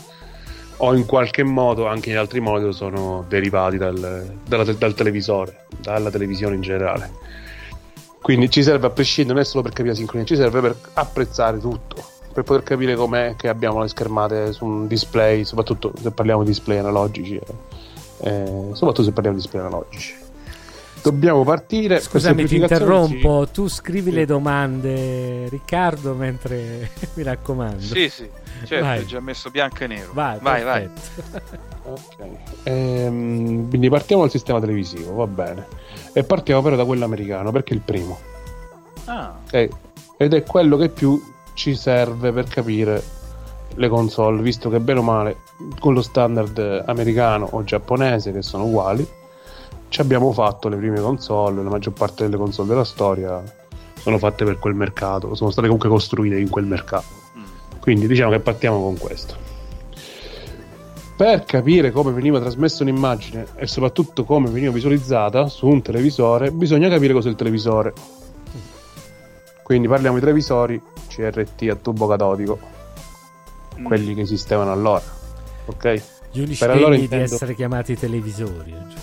O 0.78 0.94
in 0.94 1.06
qualche 1.06 1.42
modo, 1.42 1.86
anche 1.86 2.10
in 2.10 2.18
altri 2.18 2.40
modi, 2.40 2.72
sono 2.72 3.24
derivati 3.28 3.78
dal, 3.78 4.38
dalla- 4.44 4.72
dal 4.72 4.94
televisore, 4.94 5.66
dalla 5.78 6.10
televisione 6.10 6.54
in 6.56 6.60
generale. 6.60 7.10
Quindi 8.20 8.50
ci 8.50 8.62
serve 8.62 8.86
a 8.86 8.90
prescindere, 8.90 9.34
non 9.34 9.42
è 9.42 9.46
solo 9.46 9.62
per 9.62 9.72
capire 9.72 9.90
la 9.90 9.98
sincronia, 9.98 10.26
ci 10.26 10.36
serve 10.36 10.60
per 10.60 10.76
apprezzare 10.94 11.58
tutto, 11.58 12.04
per 12.32 12.44
poter 12.44 12.62
capire 12.62 12.94
com'è 12.94 13.34
che 13.36 13.48
abbiamo 13.48 13.80
le 13.80 13.88
schermate 13.88 14.52
su 14.52 14.64
un 14.64 14.86
display, 14.86 15.44
soprattutto 15.44 15.92
se 16.00 16.10
parliamo 16.10 16.42
di 16.42 16.50
display 16.50 16.78
analogici, 16.78 17.36
eh, 17.36 17.42
eh, 18.22 18.70
soprattutto 18.72 19.02
se 19.02 19.12
parliamo 19.12 19.36
di 19.36 19.42
display 19.42 19.62
analogici. 19.64 20.14
Dobbiamo 21.02 21.42
partire. 21.42 21.98
Scusami, 22.00 22.44
ti 22.44 22.56
interrompo. 22.56 23.48
Tu 23.52 23.66
scrivi 23.68 24.10
Sì. 24.10 24.16
le 24.16 24.24
domande, 24.26 25.48
Riccardo, 25.48 26.14
mentre 26.14 26.90
mi 27.14 27.22
raccomando. 27.24 27.80
Sì, 27.82 28.08
sì, 28.08 28.28
certo, 28.64 28.84
Vai. 28.84 29.00
è 29.00 29.04
già 29.04 29.18
messo 29.18 29.50
bianco 29.50 29.82
e 29.82 29.86
nero. 29.88 30.12
Vai, 30.12 30.38
vai, 30.40 30.62
vai. 30.62 30.88
sì. 31.00 31.10
Ok. 31.84 32.14
Ehm, 32.62 33.68
quindi 33.68 33.88
partiamo 33.88 34.22
dal 34.22 34.30
sistema 34.30 34.60
televisivo, 34.60 35.14
va 35.14 35.26
bene. 35.26 35.66
E 36.12 36.22
partiamo 36.22 36.62
però 36.62 36.76
da 36.76 36.84
quello 36.84 37.04
americano, 37.04 37.50
perché 37.50 37.72
è 37.72 37.76
il 37.76 37.82
primo. 37.84 38.18
Ah, 39.06 39.34
Eh, 39.50 39.68
ed 40.16 40.32
è 40.32 40.44
quello 40.44 40.76
che 40.76 40.88
più 40.88 41.20
ci 41.54 41.74
serve 41.74 42.30
per 42.30 42.44
capire 42.46 43.02
le 43.74 43.88
console, 43.88 44.42
visto 44.42 44.68
che 44.68 44.80
bene 44.80 45.00
o 45.00 45.02
male 45.02 45.36
con 45.78 45.94
lo 45.94 46.02
standard 46.02 46.84
americano 46.86 47.48
o 47.50 47.64
giapponese, 47.64 48.32
che 48.32 48.42
sono 48.42 48.64
uguali, 48.64 49.06
ci 49.88 50.00
abbiamo 50.00 50.32
fatto 50.32 50.68
le 50.68 50.76
prime 50.76 51.00
console, 51.00 51.62
la 51.62 51.70
maggior 51.70 51.92
parte 51.92 52.24
delle 52.24 52.36
console 52.36 52.68
della 52.68 52.84
storia 52.84 53.42
sono 53.94 54.18
fatte 54.18 54.44
per 54.44 54.58
quel 54.58 54.74
mercato, 54.74 55.34
sono 55.34 55.50
state 55.50 55.66
comunque 55.66 55.88
costruite 55.88 56.38
in 56.38 56.48
quel 56.48 56.64
mercato. 56.64 57.06
mm. 57.38 57.42
Quindi 57.80 58.06
diciamo 58.06 58.30
che 58.30 58.40
partiamo 58.40 58.80
con 58.80 58.98
questo. 58.98 59.36
Per 61.14 61.44
capire 61.44 61.92
come 61.92 62.10
veniva 62.10 62.40
trasmessa 62.40 62.82
un'immagine 62.82 63.46
e 63.54 63.66
soprattutto 63.66 64.24
come 64.24 64.48
veniva 64.48 64.72
visualizzata 64.72 65.46
su 65.46 65.68
un 65.68 65.82
televisore, 65.82 66.50
bisogna 66.50 66.88
capire 66.88 67.12
cos'è 67.12 67.28
il 67.28 67.36
televisore. 67.36 67.92
Quindi 69.62 69.86
parliamo 69.86 70.16
di 70.16 70.22
televisori 70.22 70.82
CRT 71.06 71.68
a 71.70 71.76
tubo 71.76 72.06
catodico, 72.08 72.58
Mm. 73.78 73.84
quelli 73.84 74.14
che 74.14 74.20
esistevano 74.22 74.72
allora. 74.72 75.02
Ok? 75.66 76.02
Gli 76.30 76.40
unici 76.40 76.58
Per 76.58 76.70
allora 76.70 76.94
intendo- 76.94 77.26
di 77.26 77.32
essere 77.34 77.54
chiamati 77.54 77.96
televisori. 77.96 78.74
cioè. 78.92 79.00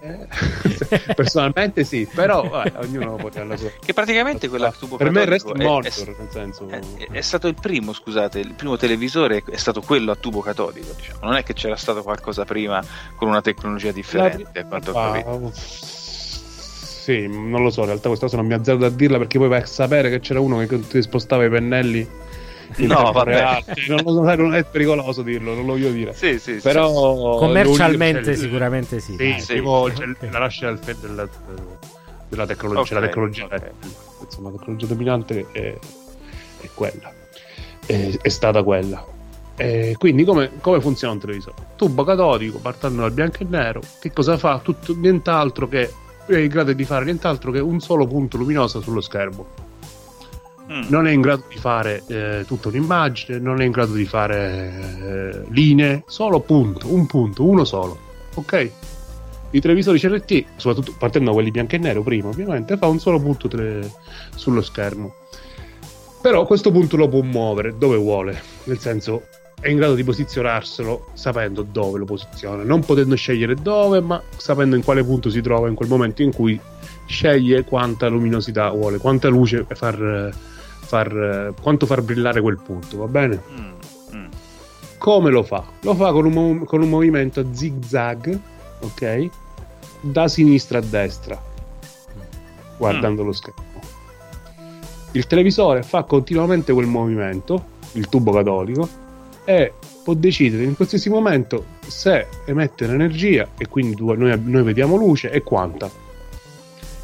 Personalmente 1.14 1.84
sì, 1.84 2.08
però 2.12 2.48
vabbè, 2.48 2.72
ognuno 2.78 3.16
può 3.16 3.28
avere 3.28 3.46
la 3.46 3.56
sua. 3.56 3.70
Che 3.84 3.92
praticamente 3.92 4.48
quella 4.48 4.68
a 4.68 4.72
tubo 4.72 4.96
Per 4.96 5.10
me 5.10 5.22
il 5.22 5.26
resto 5.26 5.54
è 5.54 5.62
monitor, 5.62 6.08
è- 6.08 6.14
nel 6.18 6.28
senso. 6.30 6.68
È, 6.68 6.80
è 7.10 7.20
stato 7.20 7.46
il 7.48 7.54
primo, 7.60 7.92
scusate, 7.92 8.38
il 8.38 8.54
primo 8.54 8.76
televisore 8.76 9.42
è 9.50 9.56
stato 9.56 9.80
quello 9.80 10.12
a 10.12 10.14
tubo 10.14 10.40
catodico. 10.40 10.92
Diciamo. 10.96 11.18
Non 11.22 11.34
è 11.34 11.42
che 11.42 11.52
c'era 11.52 11.76
stato 11.76 12.02
qualcosa 12.02 12.44
prima 12.44 12.82
con 13.16 13.28
una 13.28 13.40
tecnologia 13.42 13.90
differente, 13.92 14.60
a 14.60 14.64
quanto 14.66 14.92
ho 14.92 14.98
Ah, 14.98 15.12
capito. 15.22 15.50
sì, 15.54 17.26
non 17.26 17.62
lo 17.62 17.70
so, 17.70 17.80
in 17.80 17.86
realtà 17.86 18.08
questa 18.08 18.26
cosa 18.26 18.38
non 18.38 18.46
mi 18.46 18.54
azzardo 18.54 18.86
a 18.86 18.90
dirla 18.90 19.18
perché 19.18 19.38
poi 19.38 19.48
vai 19.48 19.60
a 19.62 19.66
sapere 19.66 20.10
che 20.10 20.20
c'era 20.20 20.40
uno 20.40 20.58
che 20.66 20.80
ti 20.86 21.02
spostava 21.02 21.44
i 21.44 21.50
pennelli 21.50 22.08
No, 22.76 23.10
vabbè. 23.12 23.62
Cioè, 23.74 23.86
non, 23.88 24.02
lo 24.02 24.34
non 24.34 24.54
è 24.54 24.64
pericoloso 24.64 25.22
dirlo, 25.22 25.54
non 25.54 25.64
lo 25.64 25.72
voglio 25.72 25.90
dire. 25.90 26.12
Sì, 26.12 26.38
sì, 26.38 26.54
sì. 26.54 26.60
Però 26.60 27.38
Commercialmente 27.38 28.30
lui- 28.32 28.36
sicuramente 28.36 29.00
sì. 29.00 29.16
Sì, 29.16 29.34
sì. 29.38 29.54
tipo 29.54 29.88
la 29.88 30.38
nascita 30.38 30.66
del 30.66 30.78
fe- 30.78 30.96
della, 31.00 31.28
della 32.28 32.46
tecnologia, 32.46 32.80
Ok, 32.94 33.00
la 33.00 33.06
tecnologia 33.06 33.44
ok. 33.46 33.70
insomma, 34.22 34.50
la 34.50 34.56
tecnologia 34.58 34.86
dominante 34.86 35.46
è, 35.52 35.74
è 36.60 36.68
quella. 36.74 37.12
È, 37.86 38.18
è 38.20 38.28
stata 38.28 38.62
quella. 38.62 39.04
E 39.56 39.96
quindi 39.98 40.24
come, 40.24 40.52
come 40.60 40.80
funziona 40.80 41.14
un 41.14 41.18
televisore? 41.20 41.56
Tubo 41.74 42.04
catodico 42.04 42.58
partendo 42.58 43.00
dal 43.00 43.12
bianco 43.12 43.38
e 43.42 43.46
nero, 43.48 43.80
che 43.98 44.12
cosa 44.12 44.36
fa? 44.36 44.60
Tutto, 44.62 44.94
nient'altro 44.94 45.66
che 45.66 45.92
è 46.26 46.36
in 46.36 46.48
grado 46.48 46.72
di 46.74 46.84
fare 46.84 47.06
nient'altro 47.06 47.50
che 47.50 47.58
un 47.58 47.80
solo 47.80 48.06
punto 48.06 48.36
luminoso 48.36 48.80
sullo 48.80 49.00
schermo. 49.00 49.46
Mm. 50.70 50.82
Non 50.88 51.06
è 51.06 51.12
in 51.12 51.20
grado 51.22 51.44
di 51.48 51.56
fare 51.56 52.02
eh, 52.08 52.44
tutta 52.46 52.68
un'immagine, 52.68 53.38
non 53.38 53.60
è 53.60 53.64
in 53.64 53.70
grado 53.70 53.94
di 53.94 54.04
fare 54.04 54.72
eh, 55.02 55.42
linee, 55.50 56.04
solo 56.06 56.40
punto, 56.40 56.92
un 56.92 57.06
punto, 57.06 57.44
uno 57.44 57.64
solo. 57.64 57.98
Ok? 58.34 58.70
I 59.50 59.60
televisori 59.60 59.98
CRT, 59.98 60.44
soprattutto 60.56 60.94
partendo 60.98 61.30
da 61.30 61.34
quelli 61.34 61.50
bianco 61.50 61.74
e 61.76 61.78
nero 61.78 62.02
prima, 62.02 62.28
ovviamente, 62.28 62.76
fa 62.76 62.86
un 62.86 62.98
solo 62.98 63.18
punto 63.18 63.48
tele- 63.48 63.90
sullo 64.34 64.60
schermo. 64.60 65.14
Però 66.20 66.44
questo 66.44 66.70
punto 66.70 66.96
lo 66.96 67.08
può 67.08 67.22
muovere 67.22 67.78
dove 67.78 67.96
vuole, 67.96 68.38
nel 68.64 68.78
senso 68.78 69.22
è 69.60 69.68
in 69.68 69.76
grado 69.76 69.94
di 69.94 70.04
posizionarselo 70.04 71.06
sapendo 71.14 71.62
dove 71.62 71.98
lo 71.98 72.04
posiziona, 72.04 72.62
non 72.62 72.80
potendo 72.84 73.16
scegliere 73.16 73.54
dove, 73.54 74.00
ma 74.00 74.22
sapendo 74.36 74.76
in 74.76 74.84
quale 74.84 75.02
punto 75.02 75.30
si 75.30 75.40
trova 75.40 75.68
in 75.68 75.74
quel 75.74 75.88
momento 75.88 76.22
in 76.22 76.32
cui 76.32 76.58
sceglie 77.06 77.64
quanta 77.64 78.08
luminosità 78.08 78.70
vuole, 78.70 78.98
quanta 78.98 79.28
luce 79.28 79.64
far, 79.68 80.30
far 80.88 81.52
quanto 81.60 81.84
far 81.84 82.00
brillare 82.00 82.40
quel 82.40 82.58
punto, 82.58 82.96
va 82.96 83.06
bene? 83.06 83.42
Mm, 83.52 84.16
mm. 84.16 84.26
Come 84.96 85.30
lo 85.30 85.42
fa? 85.42 85.62
Lo 85.82 85.94
fa 85.94 86.12
con 86.12 86.24
un, 86.24 86.64
con 86.64 86.80
un 86.80 86.88
movimento 86.88 87.40
a 87.40 87.44
zig-zag, 87.52 88.38
ok? 88.80 89.28
Da 90.00 90.28
sinistra 90.28 90.78
a 90.78 90.80
destra, 90.80 91.40
guardando 92.78 93.22
lo 93.22 93.32
schermo. 93.32 93.66
Il 95.12 95.26
televisore 95.26 95.82
fa 95.82 96.04
continuamente 96.04 96.72
quel 96.72 96.86
movimento, 96.86 97.76
il 97.92 98.08
tubo 98.08 98.32
catodico, 98.32 98.88
e 99.44 99.74
può 100.02 100.14
decidere 100.14 100.64
in 100.64 100.74
qualsiasi 100.74 101.10
momento 101.10 101.64
se 101.86 102.26
emettere 102.46 102.94
energia, 102.94 103.46
e 103.58 103.68
quindi 103.68 104.02
noi, 104.02 104.40
noi 104.42 104.62
vediamo 104.62 104.96
luce, 104.96 105.30
e 105.30 105.42
quanta. 105.42 106.06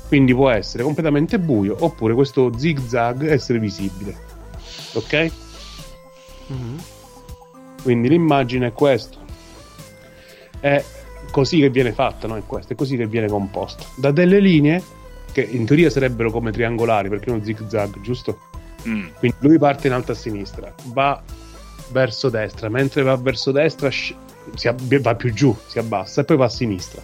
Quindi 0.08 0.34
può 0.34 0.50
essere 0.50 0.82
completamente 0.82 1.38
buio 1.38 1.76
oppure 1.78 2.14
questo 2.14 2.56
zig 2.56 2.80
zag 2.87 3.26
essere 3.26 3.58
visibile. 3.58 4.16
Ok? 4.92 5.30
Mhm. 6.49 6.82
Quindi 7.82 8.08
l'immagine 8.08 8.68
è 8.68 8.73
questo. 8.73 9.18
È 10.61 10.82
così 11.30 11.58
che 11.61 11.70
viene 11.70 11.92
fatta, 11.92 12.26
no? 12.26 12.37
È 12.37 12.42
questo, 12.46 12.73
è 12.73 12.76
così 12.76 12.96
che 12.96 13.06
viene 13.06 13.28
composta. 13.28 13.84
Da 13.96 14.11
delle 14.11 14.40
linee 14.40 14.82
che 15.32 15.42
in 15.42 15.66
teoria 15.66 15.90
sarebbero 15.90 16.30
come 16.30 16.52
triangolari, 16.52 17.08
perché 17.08 17.30
uno 17.30 17.42
zig 17.42 17.66
zag, 17.66 18.00
giusto? 18.00 18.38
Mm. 18.87 19.06
Quindi 19.18 19.37
lui 19.40 19.58
parte 19.58 19.88
in 19.88 19.92
alto 19.94 20.12
a 20.12 20.14
sinistra, 20.14 20.73
va 20.92 21.20
verso 21.90 22.28
destra, 22.28 22.68
mentre 22.68 23.02
va 23.02 23.16
verso 23.16 23.50
destra 23.50 23.90
sc- 23.90 24.14
si 24.54 24.68
ab- 24.68 25.00
va 25.00 25.14
più 25.14 25.32
giù, 25.32 25.56
si 25.66 25.78
abbassa 25.78 26.20
e 26.20 26.25
poi 26.25 26.37
va 26.37 26.44
a 26.44 26.50
sinistra. 26.50 27.02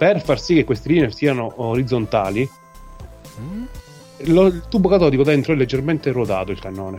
Per 0.00 0.22
far 0.22 0.40
sì 0.40 0.54
che 0.54 0.64
queste 0.64 0.88
linee 0.88 1.10
siano 1.10 1.52
orizzontali, 1.56 2.50
Mm. 3.38 3.64
lo- 4.28 4.46
il 4.46 4.62
tubo 4.66 4.88
catodico 4.88 5.22
dentro 5.22 5.52
è 5.52 5.56
leggermente 5.56 6.10
ruotato 6.10 6.52
il 6.52 6.58
cannone. 6.58 6.96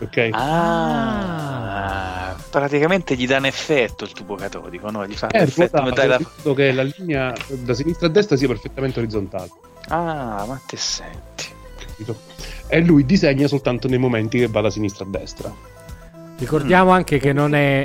Ok? 0.00 0.28
Ah, 0.32 2.36
praticamente 2.50 3.16
gli 3.16 3.26
dà 3.26 3.38
un 3.38 3.46
effetto 3.46 4.04
il 4.04 4.12
tubo 4.12 4.36
catodico, 4.36 4.92
no? 4.92 5.04
Gli 5.08 5.14
fa 5.14 5.26
è 5.26 5.40
l'effetto 5.40 5.80
ruotato 5.80 6.30
modo 6.44 6.54
che 6.54 6.70
la 6.70 6.84
linea 6.84 7.34
da 7.48 7.74
sinistra 7.74 8.06
a 8.06 8.10
destra 8.10 8.36
sia 8.36 8.46
perfettamente 8.46 9.00
orizzontale. 9.00 9.48
Ah, 9.88 10.44
ma 10.46 10.60
te 10.64 10.76
senti. 10.76 11.46
E 12.68 12.80
lui 12.80 13.04
disegna 13.04 13.48
soltanto 13.48 13.88
nei 13.88 13.98
momenti 13.98 14.38
che 14.38 14.46
va 14.46 14.60
da 14.60 14.70
sinistra 14.70 15.04
a 15.04 15.08
destra. 15.10 15.52
Ricordiamo 16.38 16.92
anche 16.92 17.18
che 17.18 17.32
non 17.32 17.56
è 17.56 17.84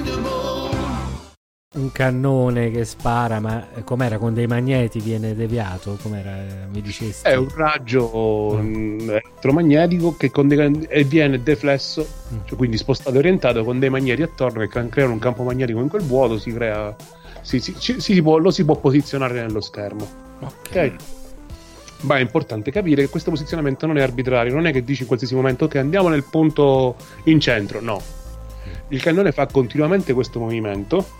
Un 1.73 1.89
cannone 1.93 2.69
che 2.69 2.83
spara, 2.83 3.39
ma 3.39 3.65
com'era 3.85 4.17
con 4.17 4.33
dei 4.33 4.45
magneti 4.45 4.99
viene 4.99 5.33
deviato? 5.33 5.97
Com'era? 6.01 6.35
eh, 6.35 6.65
Mi 6.69 6.81
dicesti? 6.81 7.25
È 7.25 7.35
un 7.35 7.47
raggio 7.55 8.59
mm, 8.61 9.09
elettromagnetico 9.09 10.17
che 10.17 10.29
dei- 10.33 11.05
viene 11.05 11.41
deflesso, 11.41 12.05
Mm. 12.33 12.37
cioè 12.43 12.57
quindi 12.57 12.75
spostato 12.75 13.15
e 13.15 13.19
orientato 13.19 13.63
con 13.63 13.79
dei 13.79 13.89
magneti 13.89 14.21
attorno 14.21 14.67
che 14.67 14.89
creano 14.89 15.13
un 15.13 15.19
campo 15.19 15.43
magnetico 15.43 15.79
in 15.79 15.87
quel 15.87 16.01
vuoto, 16.03 16.37
si 16.37 16.51
crea. 16.51 16.93
Si, 17.39 17.59
si- 17.61 18.01
si 18.01 18.21
può- 18.21 18.37
lo 18.37 18.51
si 18.51 18.65
può 18.65 18.75
posizionare 18.75 19.35
nello 19.35 19.61
schermo. 19.61 20.05
Ok? 20.41 20.91
Ma 22.01 22.17
è 22.17 22.19
importante 22.19 22.69
capire 22.71 23.03
che 23.03 23.09
questo 23.09 23.29
posizionamento 23.29 23.85
non 23.87 23.97
è 23.97 24.01
arbitrario, 24.01 24.53
non 24.53 24.65
è 24.67 24.73
che 24.73 24.83
dici 24.83 25.03
in 25.03 25.07
qualsiasi 25.07 25.35
momento 25.35 25.69
che 25.69 25.77
andiamo 25.79 26.09
nel 26.09 26.25
punto 26.29 26.97
in 27.25 27.39
centro, 27.39 27.79
no. 27.79 28.01
Il 28.89 29.01
cannone 29.01 29.31
fa 29.31 29.45
continuamente 29.47 30.11
questo 30.11 30.37
movimento. 30.37 31.19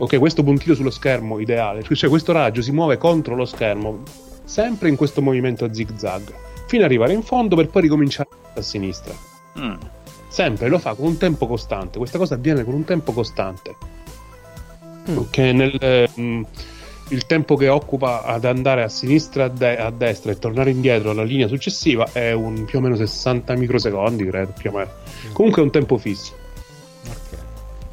Ok, 0.00 0.16
questo 0.18 0.44
puntino 0.44 0.74
sullo 0.74 0.90
schermo 0.90 1.40
ideale, 1.40 1.82
cioè 1.82 2.08
questo 2.08 2.30
raggio 2.32 2.62
si 2.62 2.70
muove 2.70 2.98
contro 2.98 3.34
lo 3.34 3.44
schermo, 3.44 4.02
sempre 4.44 4.88
in 4.88 4.94
questo 4.94 5.20
movimento 5.20 5.64
a 5.64 5.74
zig 5.74 5.96
zag, 5.96 6.32
fino 6.68 6.84
ad 6.84 6.88
arrivare 6.88 7.14
in 7.14 7.22
fondo 7.22 7.56
per 7.56 7.68
poi 7.68 7.82
ricominciare 7.82 8.28
a 8.54 8.62
sinistra. 8.62 9.12
Mm. 9.58 9.74
Sempre 10.28 10.68
lo 10.68 10.78
fa 10.78 10.94
con 10.94 11.06
un 11.06 11.16
tempo 11.16 11.48
costante, 11.48 11.98
questa 11.98 12.16
cosa 12.16 12.34
avviene 12.34 12.62
con 12.62 12.74
un 12.74 12.84
tempo 12.84 13.12
costante. 13.12 13.74
Mm. 15.10 15.18
Che 15.30 15.52
nel, 15.52 15.76
eh, 15.80 16.08
mh, 16.14 16.42
il 17.08 17.26
tempo 17.26 17.56
che 17.56 17.66
occupa 17.66 18.22
ad 18.22 18.44
andare 18.44 18.84
a 18.84 18.88
sinistra 18.88 19.46
a, 19.46 19.48
de- 19.48 19.78
a 19.78 19.90
destra 19.90 20.30
e 20.30 20.38
tornare 20.38 20.70
indietro 20.70 21.10
alla 21.10 21.24
linea 21.24 21.48
successiva 21.48 22.08
è 22.12 22.30
un 22.32 22.64
più 22.66 22.78
o 22.78 22.82
meno 22.82 22.94
60 22.94 23.56
microsecondi, 23.56 24.24
credo, 24.26 24.52
più 24.56 24.70
o 24.70 24.76
meno. 24.76 24.90
Comunque 25.32 25.60
è 25.60 25.64
un 25.64 25.72
tempo 25.72 25.98
fisso. 25.98 26.37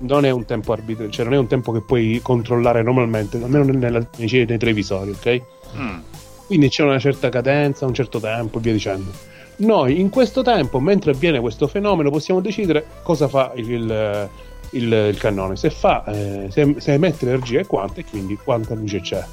Non 0.07 0.25
è 0.25 0.29
un 0.31 0.45
tempo 0.45 0.71
arbitrario, 0.73 1.11
cioè 1.11 1.25
non 1.25 1.33
è 1.33 1.37
un 1.37 1.47
tempo 1.47 1.71
che 1.71 1.81
puoi 1.81 2.19
controllare 2.23 2.81
normalmente, 2.83 3.37
almeno 3.41 3.63
nella- 3.65 4.05
nei, 4.17 4.29
nei 4.45 4.57
televisori, 4.57 5.11
ok? 5.11 5.41
Mm. 5.77 5.97
Quindi 6.45 6.69
c'è 6.69 6.83
una 6.83 6.99
certa 6.99 7.29
cadenza, 7.29 7.85
un 7.85 7.93
certo 7.93 8.19
tempo 8.19 8.57
e 8.57 8.61
via 8.61 8.73
dicendo. 8.73 9.11
Noi 9.57 9.99
in 9.99 10.09
questo 10.09 10.41
tempo, 10.41 10.79
mentre 10.79 11.11
avviene 11.11 11.39
questo 11.39 11.67
fenomeno, 11.67 12.09
possiamo 12.09 12.39
decidere 12.41 12.85
cosa 13.03 13.27
fa 13.27 13.51
il, 13.55 13.69
il- 13.71 14.29
il- 14.71 15.07
il 15.11 15.17
cannone, 15.17 15.55
se, 15.55 15.69
fa, 15.69 16.03
eh, 16.05 16.47
se, 16.51 16.75
se 16.77 16.93
emette 16.93 17.25
energia 17.25 17.59
e 17.61 17.65
quanta, 17.65 18.01
e 18.01 18.05
quindi 18.05 18.37
quanta 18.43 18.73
luce 18.75 18.99
c'è. 19.01 19.23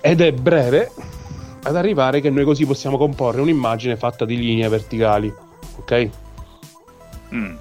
Ed 0.00 0.20
è 0.20 0.32
breve 0.32 0.90
ad 1.62 1.76
arrivare 1.76 2.20
che 2.20 2.28
noi 2.28 2.44
così 2.44 2.66
possiamo 2.66 2.98
comporre 2.98 3.40
un'immagine 3.40 3.96
fatta 3.96 4.26
di 4.26 4.36
linee 4.36 4.68
verticali, 4.68 5.32
ok? 5.78 6.08
Mm. 7.34 7.54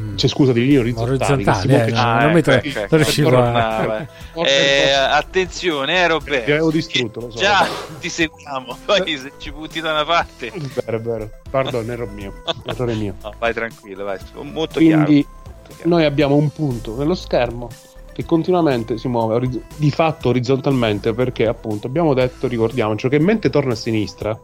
Mm. 0.00 0.16
Cioè, 0.16 0.30
scusa, 0.30 0.52
di 0.52 0.60
linee 0.60 0.78
orizzontali. 0.78 1.42
Orizzontali, 1.44 1.74
eh, 1.74 1.94
Ah, 1.94 2.22
non 2.22 2.32
mi 2.32 2.38
ecco, 2.38 2.50
ecco, 2.50 2.78
non 2.78 2.88
riuscivo 3.02 3.36
a- 3.42 4.06
Eh, 4.46 4.90
attenzione, 4.92 5.96
eh, 5.98 6.06
Roberto. 6.06 6.44
Ti 6.46 6.50
avevo 6.50 6.70
distrutto, 6.70 7.20
lo 7.20 7.30
so. 7.30 7.38
Già 7.38 7.66
ti 8.00 8.08
seguiamo. 8.08 8.78
Poi 8.86 9.16
se 9.18 9.32
ci 9.36 9.50
butti 9.52 9.80
da 9.80 9.90
una 9.92 10.04
parte. 10.06 10.46
È 10.48 10.58
vero, 10.58 10.96
è 10.96 11.00
vero. 11.00 11.30
Pardon, 11.50 11.90
errore 11.90 12.10
mio. 12.12 12.32
Errore 12.64 12.94
mio. 12.94 13.16
No, 13.22 13.32
vai 13.38 13.52
tranquillo, 13.52 14.04
vai. 14.04 14.18
Molto 14.32 14.78
Quindi 14.80 14.86
chiaro. 14.86 15.00
molto 15.10 15.74
chiaro. 15.74 15.88
noi 15.90 16.04
abbiamo 16.06 16.36
un 16.36 16.50
punto 16.50 16.96
nello 16.96 17.14
schermo 17.14 17.68
che 18.14 18.24
continuamente 18.24 18.96
si 18.98 19.08
muove 19.08 19.34
oriz- 19.34 19.60
di 19.76 19.90
fatto 19.90 20.30
orizzontalmente 20.30 21.12
perché 21.12 21.46
appunto 21.46 21.86
abbiamo 21.86 22.14
detto, 22.14 22.46
ricordiamoci, 22.48 23.08
che 23.10 23.18
mentre 23.18 23.50
torna 23.50 23.72
a 23.72 23.76
sinistra 23.76 24.38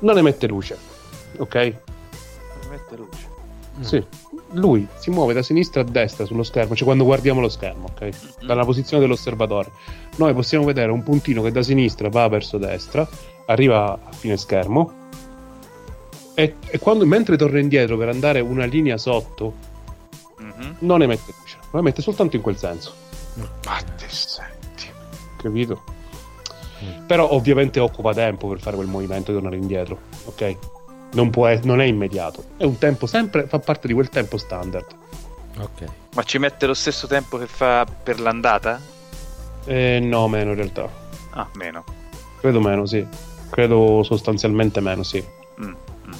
non 0.00 0.18
emette 0.18 0.46
luce, 0.48 0.76
ok? 1.38 1.54
Mette 2.68 2.96
luce. 2.96 3.32
Sì. 3.80 4.04
Lui 4.54 4.86
si 4.96 5.10
muove 5.10 5.34
da 5.34 5.42
sinistra 5.42 5.80
a 5.80 5.84
destra 5.84 6.24
sullo 6.24 6.42
schermo, 6.42 6.74
cioè 6.74 6.84
quando 6.84 7.04
guardiamo 7.04 7.40
lo 7.40 7.48
schermo, 7.48 7.88
ok? 7.90 8.44
Dalla 8.46 8.64
posizione 8.64 9.02
dell'osservatore. 9.02 9.70
Noi 10.16 10.32
possiamo 10.34 10.64
vedere 10.64 10.90
un 10.92 11.02
puntino 11.02 11.42
che 11.42 11.50
da 11.50 11.62
sinistra 11.62 12.08
va 12.08 12.28
verso 12.28 12.56
destra, 12.58 13.06
arriva 13.46 13.92
a 13.92 14.12
fine 14.12 14.36
schermo 14.36 14.92
e, 16.34 16.56
e 16.66 16.78
quando, 16.78 17.04
mentre 17.06 17.36
torna 17.36 17.58
indietro 17.58 17.96
per 17.96 18.08
andare 18.08 18.40
una 18.40 18.64
linea 18.64 18.96
sotto 18.98 19.72
Mhm. 20.36 20.76
non 20.80 21.00
emette 21.02 21.32
luce, 21.38 21.56
lo 21.70 21.78
emette 21.78 22.02
soltanto 22.02 22.36
in 22.36 22.42
quel 22.42 22.56
senso, 22.56 22.92
Ma 23.64 23.80
te 23.96 24.04
senti. 24.08 24.86
capito? 25.36 25.82
Però 27.06 27.32
ovviamente 27.32 27.80
occupa 27.80 28.12
tempo 28.12 28.48
per 28.48 28.60
fare 28.60 28.76
quel 28.76 28.88
movimento 28.88 29.30
e 29.30 29.34
tornare 29.34 29.56
indietro, 29.56 29.98
ok? 30.24 30.56
Non, 31.14 31.30
può 31.30 31.46
è, 31.46 31.60
non 31.64 31.80
è 31.80 31.84
immediato, 31.84 32.44
è 32.56 32.64
un 32.64 32.78
tempo 32.78 33.06
sempre, 33.06 33.46
fa 33.46 33.58
parte 33.58 33.86
di 33.86 33.94
quel 33.94 34.08
tempo 34.08 34.36
standard. 34.36 34.86
Ok. 35.58 35.84
Ma 36.14 36.22
ci 36.24 36.38
mette 36.38 36.66
lo 36.66 36.74
stesso 36.74 37.06
tempo 37.06 37.38
che 37.38 37.46
fa 37.46 37.84
per 37.84 38.20
l'andata? 38.20 38.80
Eh, 39.64 40.00
no, 40.02 40.28
meno 40.28 40.50
in 40.50 40.56
realtà. 40.56 40.88
Ah, 41.30 41.48
meno. 41.54 41.84
Credo 42.40 42.60
meno, 42.60 42.84
sì. 42.86 43.06
Credo 43.50 44.02
sostanzialmente 44.02 44.80
meno, 44.80 45.02
sì. 45.02 45.24
Mm, 45.60 45.68
mm. 45.68 46.12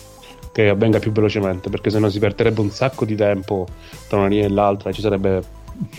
Che 0.52 0.68
avvenga 0.68 0.98
più 1.00 1.12
velocemente, 1.12 1.68
perché 1.70 1.90
sennò 1.90 2.08
si 2.08 2.18
perderebbe 2.20 2.60
un 2.60 2.70
sacco 2.70 3.04
di 3.04 3.16
tempo 3.16 3.66
tra 4.08 4.18
una 4.18 4.28
linea 4.28 4.46
e 4.46 4.50
l'altra 4.50 4.90
e 4.90 4.92
ci 4.92 5.00
sarebbe 5.00 5.42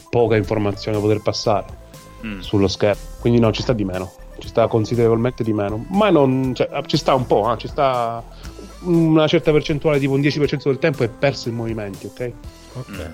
poca 0.09 0.37
informazione 0.37 0.97
da 0.97 1.03
poter 1.03 1.21
passare 1.21 1.83
Mm. 2.25 2.39
sullo 2.39 2.67
schermo. 2.67 3.01
Quindi 3.19 3.39
no, 3.39 3.51
ci 3.51 3.61
sta 3.61 3.73
di 3.73 3.85
meno. 3.85 4.11
Ci 4.39 4.47
sta 4.47 4.67
considerevolmente 4.67 5.43
di 5.43 5.53
meno. 5.53 5.85
Ma 5.89 6.09
non. 6.09 6.53
Cioè, 6.55 6.69
ci 6.87 6.97
sta 6.97 7.13
un 7.13 7.25
po', 7.27 7.53
eh, 7.53 7.57
ci 7.57 7.67
sta 7.67 8.23
una 8.85 9.27
certa 9.27 9.51
percentuale, 9.51 9.99
tipo 9.99 10.13
un 10.13 10.21
10% 10.21 10.63
del 10.63 10.79
tempo 10.79 11.03
è 11.03 11.09
perso 11.09 11.49
in 11.49 11.55
movimenti, 11.55 12.05
ok? 12.05 12.31
Ok. 12.73 12.89
Mm. 12.89 13.11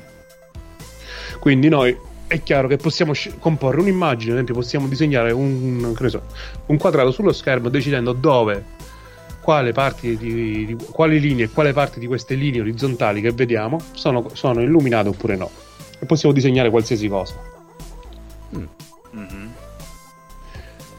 Quindi 1.40 1.70
noi 1.70 1.98
è 2.28 2.42
chiaro 2.44 2.68
che 2.68 2.78
possiamo 2.78 3.14
sci- 3.14 3.38
comporre 3.40 3.82
un'immagine, 3.82 4.30
ad 4.30 4.36
esempio 4.36 4.54
possiamo 4.56 4.88
disegnare 4.88 5.32
un, 5.32 5.94
che 5.96 6.04
ne 6.04 6.10
so, 6.10 6.22
un 6.68 6.78
quadrato 6.78 7.12
sullo 7.12 7.34
schermo 7.34 7.70
decidendo 7.70 8.14
dove, 8.14 8.64
quale 9.42 9.74
di, 10.00 10.18
di- 10.18 10.78
quali 10.92 11.20
linee 11.20 11.46
e 11.46 11.50
quale 11.50 11.74
parte 11.74 12.00
di 12.00 12.08
queste 12.08 12.36
linee 12.36 12.62
orizzontali 12.62 13.22
che 13.22 13.32
vediamo 13.32 13.80
sono, 13.94 14.30
sono 14.34 14.62
illuminate 14.62 15.10
oppure 15.10 15.36
no. 15.36 15.50
E 16.00 16.06
possiamo 16.06 16.34
disegnare 16.34 16.70
qualsiasi 16.70 17.08
cosa. 17.08 17.36
Mhm. 19.12 19.52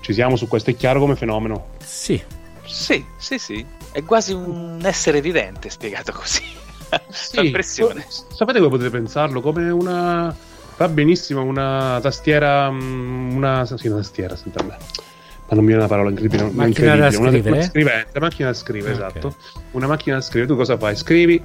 Ci 0.01 0.13
siamo 0.13 0.37
su 0.37 0.49
questo, 0.49 0.71
è 0.71 0.77
chiaro 0.77 1.01
come 1.01 1.17
fenomeno. 1.17 1.69
Sì. 1.79 2.21
Sì, 2.65 3.05
sì, 3.17 3.39
sì. 3.39 3.65
È 3.93 4.03
quasi 4.05 4.33
un 4.33 4.81
essere 4.85 5.21
vivente 5.21 5.69
spiegato 5.71 6.13
così. 6.13 6.43
Fa 6.89 7.41
impressione. 7.43 8.05
Sapete 8.09 8.59
come 8.59 8.71
potete 8.71 8.91
pensarlo? 8.91 9.41
Come 9.41 9.69
una. 9.71 10.35
Va 10.79 10.89
benissimo, 10.89 11.43
una 11.43 11.99
tastiera. 12.03 12.71
mm, 12.71 13.37
Una. 13.37 13.67
Sì, 13.67 13.87
una 13.89 13.97
tastiera, 13.99 14.35
senta 14.37 14.61
a 14.61 14.65
me. 14.65 14.71
ma 14.79 14.79
non 15.55 15.61
mi 15.61 15.67
viene 15.67 15.83
la 15.83 15.89
parola 15.89 16.09
incredibile, 16.11 16.45
ma 16.51 16.65
Macchina 16.67 16.97
da 16.97 17.07
incredibile. 17.07 17.19
Una, 17.21 17.31
scrivere? 17.33 17.57
una 17.59 17.65
scrivente, 17.69 18.21
macchina 18.21 18.49
da 18.49 18.55
scrivere, 18.55 18.93
Ok. 18.95 18.99
esatto. 18.99 19.37
Una 19.73 19.87
macchina 19.87 20.17
da 20.17 20.23
scrivere, 20.23 20.47
tu 20.51 20.57
cosa 20.57 20.79
fai? 20.79 20.97
Scrivi, 20.97 21.43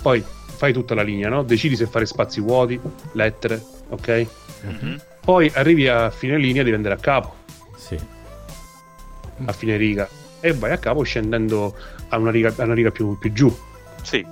poi 0.00 0.24
fai 0.56 0.72
tutta 0.72 0.94
la 0.94 1.02
linea, 1.02 1.28
no? 1.28 1.42
Decidi 1.42 1.76
se 1.76 1.84
fare 1.86 2.06
spazi 2.06 2.40
vuoti, 2.40 2.80
lettere, 3.12 3.62
ok? 3.90 4.26
Mhm. 4.62 5.00
Poi 5.22 5.50
arrivi 5.54 5.86
a 5.86 6.08
fine 6.10 6.38
linea, 6.38 6.62
devi 6.62 6.74
andare 6.76 6.94
a 6.94 6.98
capo, 6.98 7.34
Sì. 7.76 7.98
a 9.44 9.52
fine 9.52 9.76
riga, 9.76 10.08
e 10.40 10.52
vai 10.52 10.72
a 10.72 10.78
capo 10.78 11.02
scendendo 11.02 11.74
a 12.08 12.16
una 12.16 12.30
riga, 12.30 12.52
a 12.56 12.64
una 12.64 12.74
riga 12.74 12.90
più, 12.90 13.18
più 13.18 13.32
giù, 13.32 13.54
Sì, 14.02 14.24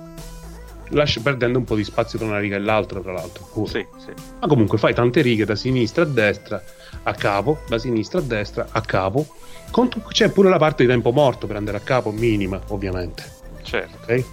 lasci- 0.89 1.21
perdendo 1.21 1.57
un 1.59 1.63
po' 1.63 1.75
di 1.75 1.83
spazio 1.83 2.17
tra 2.17 2.27
una 2.27 2.39
riga 2.39 2.55
e 2.55 2.59
l'altra, 2.59 2.99
tra 2.99 3.11
l'altro. 3.11 3.47
pure. 3.53 3.69
sì, 3.69 3.85
sì. 3.97 4.11
Ma 4.39 4.47
comunque 4.47 4.77
fai 4.77 4.93
tante 4.93 5.21
righe 5.21 5.45
da 5.45 5.55
sinistra 5.55 6.03
a 6.03 6.07
destra, 6.07 6.61
a 7.03 7.13
capo, 7.13 7.59
da 7.67 7.77
sinistra 7.77 8.19
a 8.19 8.23
destra, 8.23 8.67
a 8.71 8.81
capo. 8.81 9.25
Con 9.71 9.87
c'è 10.09 10.29
pure 10.31 10.49
la 10.49 10.57
parte 10.57 10.83
di 10.83 10.89
tempo 10.89 11.11
morto 11.11 11.45
per 11.45 11.55
andare 11.55 11.77
a 11.77 11.81
capo, 11.81 12.11
minima, 12.11 12.59
ovviamente. 12.69 13.23
Certo. 13.61 13.97
ok? 14.01 14.23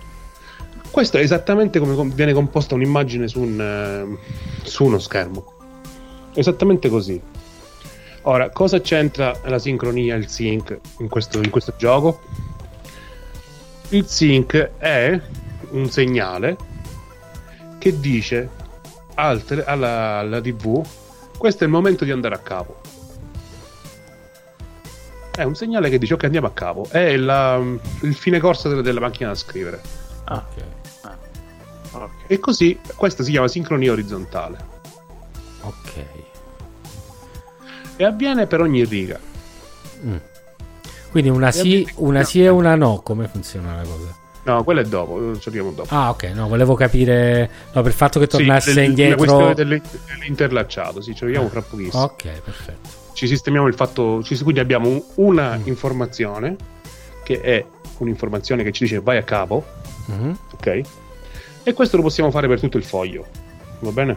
Questo 0.90 1.18
è 1.18 1.20
esattamente 1.20 1.78
come 1.78 1.94
com- 1.94 2.10
viene 2.14 2.32
composta 2.32 2.74
un'immagine 2.74 3.28
su, 3.28 3.40
un, 3.40 3.60
eh, 3.60 4.66
su 4.66 4.84
uno 4.84 4.98
schermo. 4.98 5.52
Esattamente 6.32 6.88
così. 6.88 7.20
Ora, 8.28 8.50
cosa 8.50 8.80
c'entra 8.80 9.38
la 9.44 9.58
sincronia, 9.60 10.16
il 10.16 10.28
sync 10.28 10.76
in 10.98 11.08
questo, 11.08 11.38
in 11.40 11.48
questo 11.50 11.74
gioco? 11.76 12.20
Il 13.90 14.06
sync 14.08 14.70
è 14.78 15.20
un 15.70 15.88
segnale 15.90 16.56
che 17.78 18.00
dice 18.00 18.48
al 19.14 19.44
tele- 19.44 19.64
alla, 19.64 20.18
alla 20.18 20.40
TV 20.40 20.84
questo 21.38 21.62
è 21.62 21.66
il 21.66 21.72
momento 21.72 22.04
di 22.04 22.10
andare 22.10 22.34
a 22.34 22.38
capo. 22.38 22.80
È 25.30 25.42
un 25.44 25.54
segnale 25.54 25.88
che 25.90 25.98
dice 25.98 26.14
ok 26.14 26.24
andiamo 26.24 26.46
a 26.48 26.52
capo. 26.52 26.88
È 26.90 27.14
la- 27.16 27.62
il 28.02 28.14
fine 28.14 28.40
corsa 28.40 28.68
della, 28.68 28.80
della 28.82 29.00
macchina 29.00 29.28
da 29.28 29.34
scrivere. 29.36 29.80
Ah, 30.24 30.44
Ok. 30.48 31.10
ok. 31.92 32.10
E 32.26 32.40
così 32.40 32.80
questa 32.96 33.22
si 33.22 33.30
chiama 33.30 33.46
sincronia 33.46 33.92
orizzontale. 33.92 34.56
Ok. 35.60 36.04
E 37.96 38.04
avviene 38.04 38.46
per 38.46 38.60
ogni 38.60 38.84
riga. 38.84 39.18
Mm. 40.04 40.16
Quindi 41.10 41.30
una 41.30 41.50
sì, 41.50 41.88
una 41.96 42.24
sì 42.24 42.42
e 42.44 42.48
una 42.48 42.74
no, 42.74 43.00
come 43.02 43.26
funziona 43.28 43.76
la 43.76 43.82
cosa? 43.82 44.14
No, 44.42 44.62
quello 44.62 44.80
è 44.80 44.84
dopo, 44.84 45.36
ci 45.38 45.48
arriviamo 45.48 45.72
dopo. 45.74 45.92
Ah, 45.94 46.10
ok, 46.10 46.24
no, 46.34 46.46
volevo 46.46 46.74
capire 46.74 47.50
no, 47.72 47.80
per 47.82 47.90
il 47.90 47.96
fatto 47.96 48.20
che 48.20 48.26
tornasse 48.26 48.72
Sì, 48.72 48.84
indietro. 48.84 49.10
La 49.10 49.16
questione 49.16 49.54
dell'in- 49.54 49.82
dell'interlacciato, 50.06 51.00
sì, 51.00 51.14
ci 51.14 51.24
arriviamo 51.24 51.48
fra 51.48 51.62
pochissimo. 51.62 52.02
Ok, 52.02 52.22
perfetto. 52.44 52.88
Ci 53.14 53.26
sistemiamo 53.26 53.66
il 53.66 53.74
fatto, 53.74 54.22
ci- 54.22 54.38
quindi 54.42 54.60
abbiamo 54.60 54.88
un- 54.88 55.02
una 55.16 55.58
informazione 55.64 56.54
che 57.24 57.40
è 57.40 57.64
un'informazione 57.98 58.62
che 58.62 58.70
ci 58.72 58.84
dice 58.84 59.00
vai 59.00 59.16
a 59.16 59.22
capo, 59.22 59.64
Mhm, 60.06 60.38
ok? 60.52 60.80
E 61.64 61.72
questo 61.72 61.96
lo 61.96 62.02
possiamo 62.04 62.30
fare 62.30 62.46
per 62.46 62.60
tutto 62.60 62.76
il 62.76 62.84
foglio, 62.84 63.26
va 63.80 63.90
bene? 63.90 64.16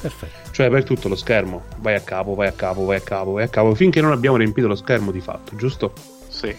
Perfetto. 0.00 0.47
Cioè 0.58 0.70
per 0.70 0.82
tutto 0.82 1.06
lo 1.06 1.14
schermo, 1.14 1.66
vai 1.76 1.94
a 1.94 2.00
capo, 2.00 2.34
vai 2.34 2.48
a 2.48 2.52
capo, 2.52 2.84
vai 2.84 2.96
a 2.96 3.00
capo, 3.00 3.30
vai 3.30 3.44
a 3.44 3.48
capo, 3.48 3.76
finché 3.76 4.00
non 4.00 4.10
abbiamo 4.10 4.36
riempito 4.38 4.66
lo 4.66 4.74
schermo 4.74 5.12
di 5.12 5.20
fatto, 5.20 5.54
giusto? 5.54 5.92
Sì. 6.26 6.52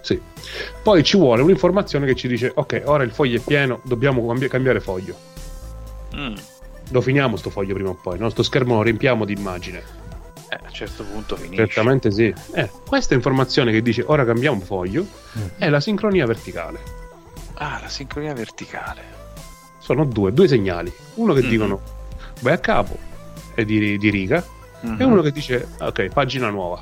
Sì. 0.00 0.20
Poi 0.82 1.04
ci 1.04 1.16
vuole 1.16 1.42
un'informazione 1.42 2.06
che 2.06 2.16
ci 2.16 2.26
dice 2.26 2.50
ok, 2.52 2.82
ora 2.86 3.04
il 3.04 3.12
foglio 3.12 3.36
è 3.36 3.40
pieno, 3.40 3.78
dobbiamo 3.84 4.26
cambi- 4.26 4.48
cambiare 4.48 4.80
foglio. 4.80 5.14
Mm. 6.16 6.34
Lo 6.90 7.00
finiamo 7.00 7.36
sto 7.36 7.50
foglio 7.50 7.74
prima 7.74 7.90
o 7.90 7.94
poi, 8.02 8.18
no? 8.18 8.28
Sto 8.30 8.42
schermo 8.42 8.74
lo 8.74 8.82
riempiamo 8.82 9.24
di 9.24 9.32
immagine. 9.34 9.78
Eh, 10.48 10.56
a 10.56 10.60
un 10.66 10.72
certo 10.72 11.04
punto 11.04 11.36
finisce. 11.36 11.66
Certamente 11.66 12.10
sì. 12.10 12.34
Eh, 12.54 12.68
questa 12.84 13.14
informazione 13.14 13.70
che 13.70 13.80
dice 13.80 14.02
ora 14.08 14.24
cambiamo 14.24 14.58
foglio 14.58 15.06
Mm. 15.38 15.42
è 15.58 15.68
la 15.68 15.78
sincronia 15.78 16.26
verticale. 16.26 16.80
Ah, 17.58 17.78
la 17.80 17.88
sincronia 17.88 18.34
verticale. 18.34 19.02
Sono 19.78 20.04
due, 20.04 20.32
due 20.32 20.48
segnali. 20.48 20.92
Uno 21.14 21.32
che 21.32 21.42
Mhm. 21.42 21.48
dicono 21.48 21.80
vai 22.40 22.52
a 22.54 22.58
capo 22.58 22.96
e 23.54 23.64
di, 23.64 23.98
di 23.98 24.10
riga 24.10 24.44
Mhm. 24.80 25.00
e 25.00 25.04
uno 25.04 25.22
che 25.22 25.32
dice 25.32 25.66
ok, 25.80 26.06
pagina 26.10 26.50
nuova. 26.50 26.80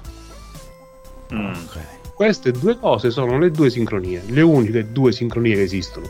Mm. 1.32 1.48
Ok. 1.54 1.78
Queste 2.14 2.50
due 2.52 2.78
cose 2.78 3.10
sono 3.10 3.38
le 3.38 3.50
due 3.50 3.70
sincronie, 3.70 4.22
le 4.26 4.42
uniche 4.42 4.92
due 4.92 5.12
sincronie 5.12 5.54
che 5.54 5.62
esistono. 5.62 6.06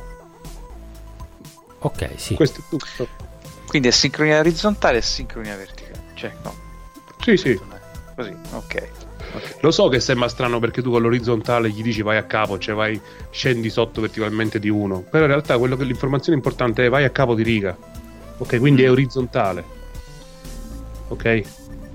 Ok, 1.78 2.10
sì. 2.16 2.34
Questo 2.34 2.60
è 2.60 2.62
tutto. 2.68 3.06
Quindi 3.66 3.88
è 3.88 3.90
sincronia 3.90 4.38
orizzontale 4.38 4.98
e 4.98 5.02
sincronia 5.02 5.56
verticale. 5.56 6.02
Cioè, 6.14 6.32
no. 6.42 6.54
Sì, 7.20 7.36
sì. 7.36 7.60
Così, 8.14 8.30
ok. 8.52 8.88
Ok. 9.34 9.56
Lo 9.60 9.70
so 9.70 9.88
che 9.88 10.00
sembra 10.00 10.28
strano 10.28 10.58
perché 10.58 10.82
tu 10.82 10.90
con 10.90 11.02
l'orizzontale 11.02 11.70
gli 11.70 11.82
dici 11.82 12.02
vai 12.02 12.16
a 12.16 12.24
capo, 12.24 12.58
cioè 12.58 12.74
vai, 12.74 13.00
scendi 13.30 13.68
sotto 13.70 14.00
verticalmente 14.00 14.58
di 14.58 14.68
uno. 14.68 15.00
Però 15.02 15.24
in 15.24 15.30
realtà 15.30 15.58
quello 15.58 15.76
che 15.76 15.84
l'informazione 15.84 16.36
importante 16.36 16.86
è 16.86 16.88
vai 16.88 17.04
a 17.04 17.10
capo 17.10 17.34
di 17.34 17.42
riga. 17.42 17.76
Ok, 18.38 18.58
quindi 18.58 18.82
è 18.82 18.90
orizzontale. 18.90 19.64
Ok? 21.08 21.42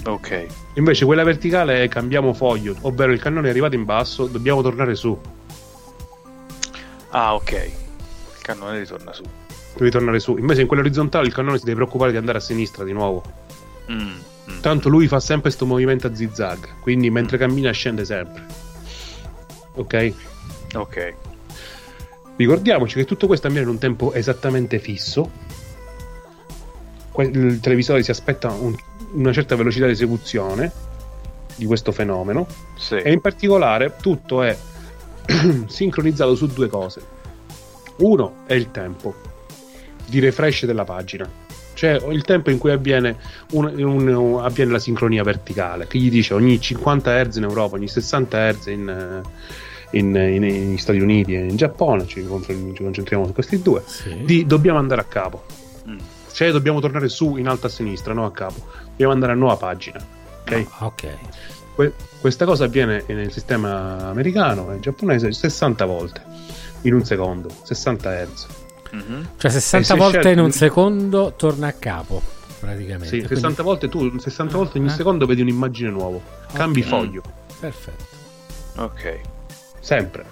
Ok. 0.06 0.46
Invece 0.76 1.06
quella 1.06 1.24
verticale 1.24 1.84
è 1.84 1.88
cambiamo 1.88 2.34
foglio, 2.34 2.76
ovvero 2.82 3.12
il 3.12 3.20
cannone 3.20 3.48
è 3.48 3.50
arrivato 3.50 3.76
in 3.76 3.86
basso, 3.86 4.26
dobbiamo 4.26 4.62
tornare 4.62 4.96
su. 4.96 5.18
Ah, 7.10 7.36
ok. 7.36 7.52
Il 7.52 8.42
cannone 8.42 8.80
ritorna 8.80 9.14
su. 9.14 9.24
Devi 9.76 9.92
tornare 9.92 10.20
su. 10.20 10.38
Invece 10.38 10.62
in 10.62 10.68
quella 10.68 10.82
orizzontale 10.82 11.28
il 11.28 11.34
cannone 11.34 11.58
si 11.58 11.66
deve 11.66 11.78
preoccupare 11.78 12.12
di 12.12 12.18
andare 12.18 12.40
a 12.40 12.42
sinistra 12.42 12.84
di 12.84 12.94
nuovo. 12.94 13.24
Mm. 13.92 14.00
Mm. 14.50 14.60
Tanto 14.62 14.90
lui 14.90 15.08
fa 15.08 15.20
sempre 15.20 15.44
questo 15.44 15.66
movimento 15.66 16.08
a 16.08 16.16
zigzag, 16.16 16.80
quindi 16.80 17.10
mentre 17.10 17.38
cammina 17.38 17.72
scende 17.72 18.06
sempre. 18.06 18.46
Ok? 19.76 20.14
Ok. 20.74 21.14
Ricordiamoci 22.36 22.96
che 22.96 23.06
tutto 23.06 23.28
questo 23.28 23.48
avviene 23.48 23.66
in 23.68 23.72
un 23.72 23.80
tempo 23.80 24.14
esattamente 24.14 24.80
fisso. 24.80 25.30
Il 27.18 27.60
televisore 27.60 28.04
si 28.04 28.12
aspetta 28.12 28.50
un- 28.52 28.76
una 29.14 29.34
certa 29.34 29.56
velocità 29.56 29.86
di 29.86 29.92
esecuzione 29.92 30.72
di 31.56 31.66
questo 31.66 31.92
fenomeno 31.92 32.48
Sì. 32.78 32.96
e 32.96 33.12
in 33.12 33.20
particolare 33.22 33.96
tutto 34.02 34.42
è 34.42 34.58
sincronizzato 35.68 36.36
su 36.36 36.48
due 36.48 36.68
cose. 36.68 37.02
Uno 37.98 38.36
è 38.48 38.54
il 38.54 38.72
tempo 38.72 39.14
di 40.08 40.20
refresh 40.20 40.66
della 40.66 40.86
pagina, 40.86 41.30
cioè 41.74 42.02
il 42.10 42.24
tempo 42.24 42.50
in 42.50 42.58
cui 42.58 42.72
avviene, 42.72 43.18
un- 43.52 43.74
un- 43.84 44.40
avviene 44.42 44.72
la 44.72 44.80
sincronia 44.80 45.24
verticale, 45.24 45.88
che 45.88 45.98
gli 46.00 46.10
dice 46.10 46.34
ogni 46.34 46.60
50 46.60 47.24
Hz 47.24 47.36
in 47.36 47.44
Europa, 47.44 47.76
ogni 47.76 47.88
60 47.88 48.52
Hz 48.54 48.66
in, 48.68 49.22
in- 49.92 50.16
in- 50.16 50.42
negli 50.42 50.78
Stati 50.78 51.00
Uniti 51.00 51.36
e 51.36 51.46
in 51.46 51.56
Giappone, 51.58 52.08
ci, 52.08 52.24
concent- 52.26 52.74
ci 52.76 52.82
concentriamo 52.84 53.26
su 53.28 53.34
questi 53.34 53.62
due, 53.62 53.84
Sì. 53.86 54.24
di 54.24 54.46
dobbiamo 54.46 54.80
andare 54.80 55.02
a 55.02 55.06
capo. 55.06 55.44
Cioè 56.34 56.52
dobbiamo 56.52 56.80
tornare 56.80 57.10
su 57.10 57.38
in 57.38 57.48
alto 57.48 57.68
a 57.68 57.70
sinistra, 57.70 58.14
no 58.14 58.26
a 58.26 58.32
capo, 58.32 58.66
dobbiamo 58.90 59.12
andare 59.14 59.32
a 59.34 59.36
nuova 59.36 59.58
pagina. 59.58 60.00
Ok? 60.42 60.66
Ok. 60.80 61.08
Que- 61.76 61.94
questa 62.20 62.46
cosa 62.46 62.66
avviene 62.66 63.04
nel 63.08 63.32
sistema 63.32 64.10
americano 64.10 64.72
e 64.74 64.80
giapponese 64.80 65.32
60 65.32 65.86
volte 65.86 66.22
in 66.82 66.94
un 66.94 67.04
secondo, 67.06 67.50
60 67.64 68.12
Hz. 68.26 68.46
Mhm. 68.92 69.28
Cioè 69.38 69.52
60 69.52 69.78
E 69.94 69.98
se 69.98 70.04
volte 70.04 70.20
scelti- 70.20 70.40
in 70.40 70.46
un 70.46 70.52
secondo 70.52 71.34
torna 71.38 71.68
a 71.68 71.72
capo, 71.74 72.22
praticamente. 72.60 73.06
Sì, 73.06 73.10
Quindi- 73.18 73.36
60 73.36 73.64
volte 73.64 73.88
tu 73.90 74.20
60 74.20 74.58
volte 74.58 74.78
ogni 74.80 74.88
Eh. 74.88 74.92
secondo 74.92 75.26
vedi 75.26 75.42
un'immagine 75.42 75.90
nuova, 75.90 76.20
cambi 76.52 76.82
Ok. 76.82 76.88
foglio, 76.88 77.22
Perfetto. 77.60 78.04
Ok. 78.78 79.20
sempre. 79.80 80.26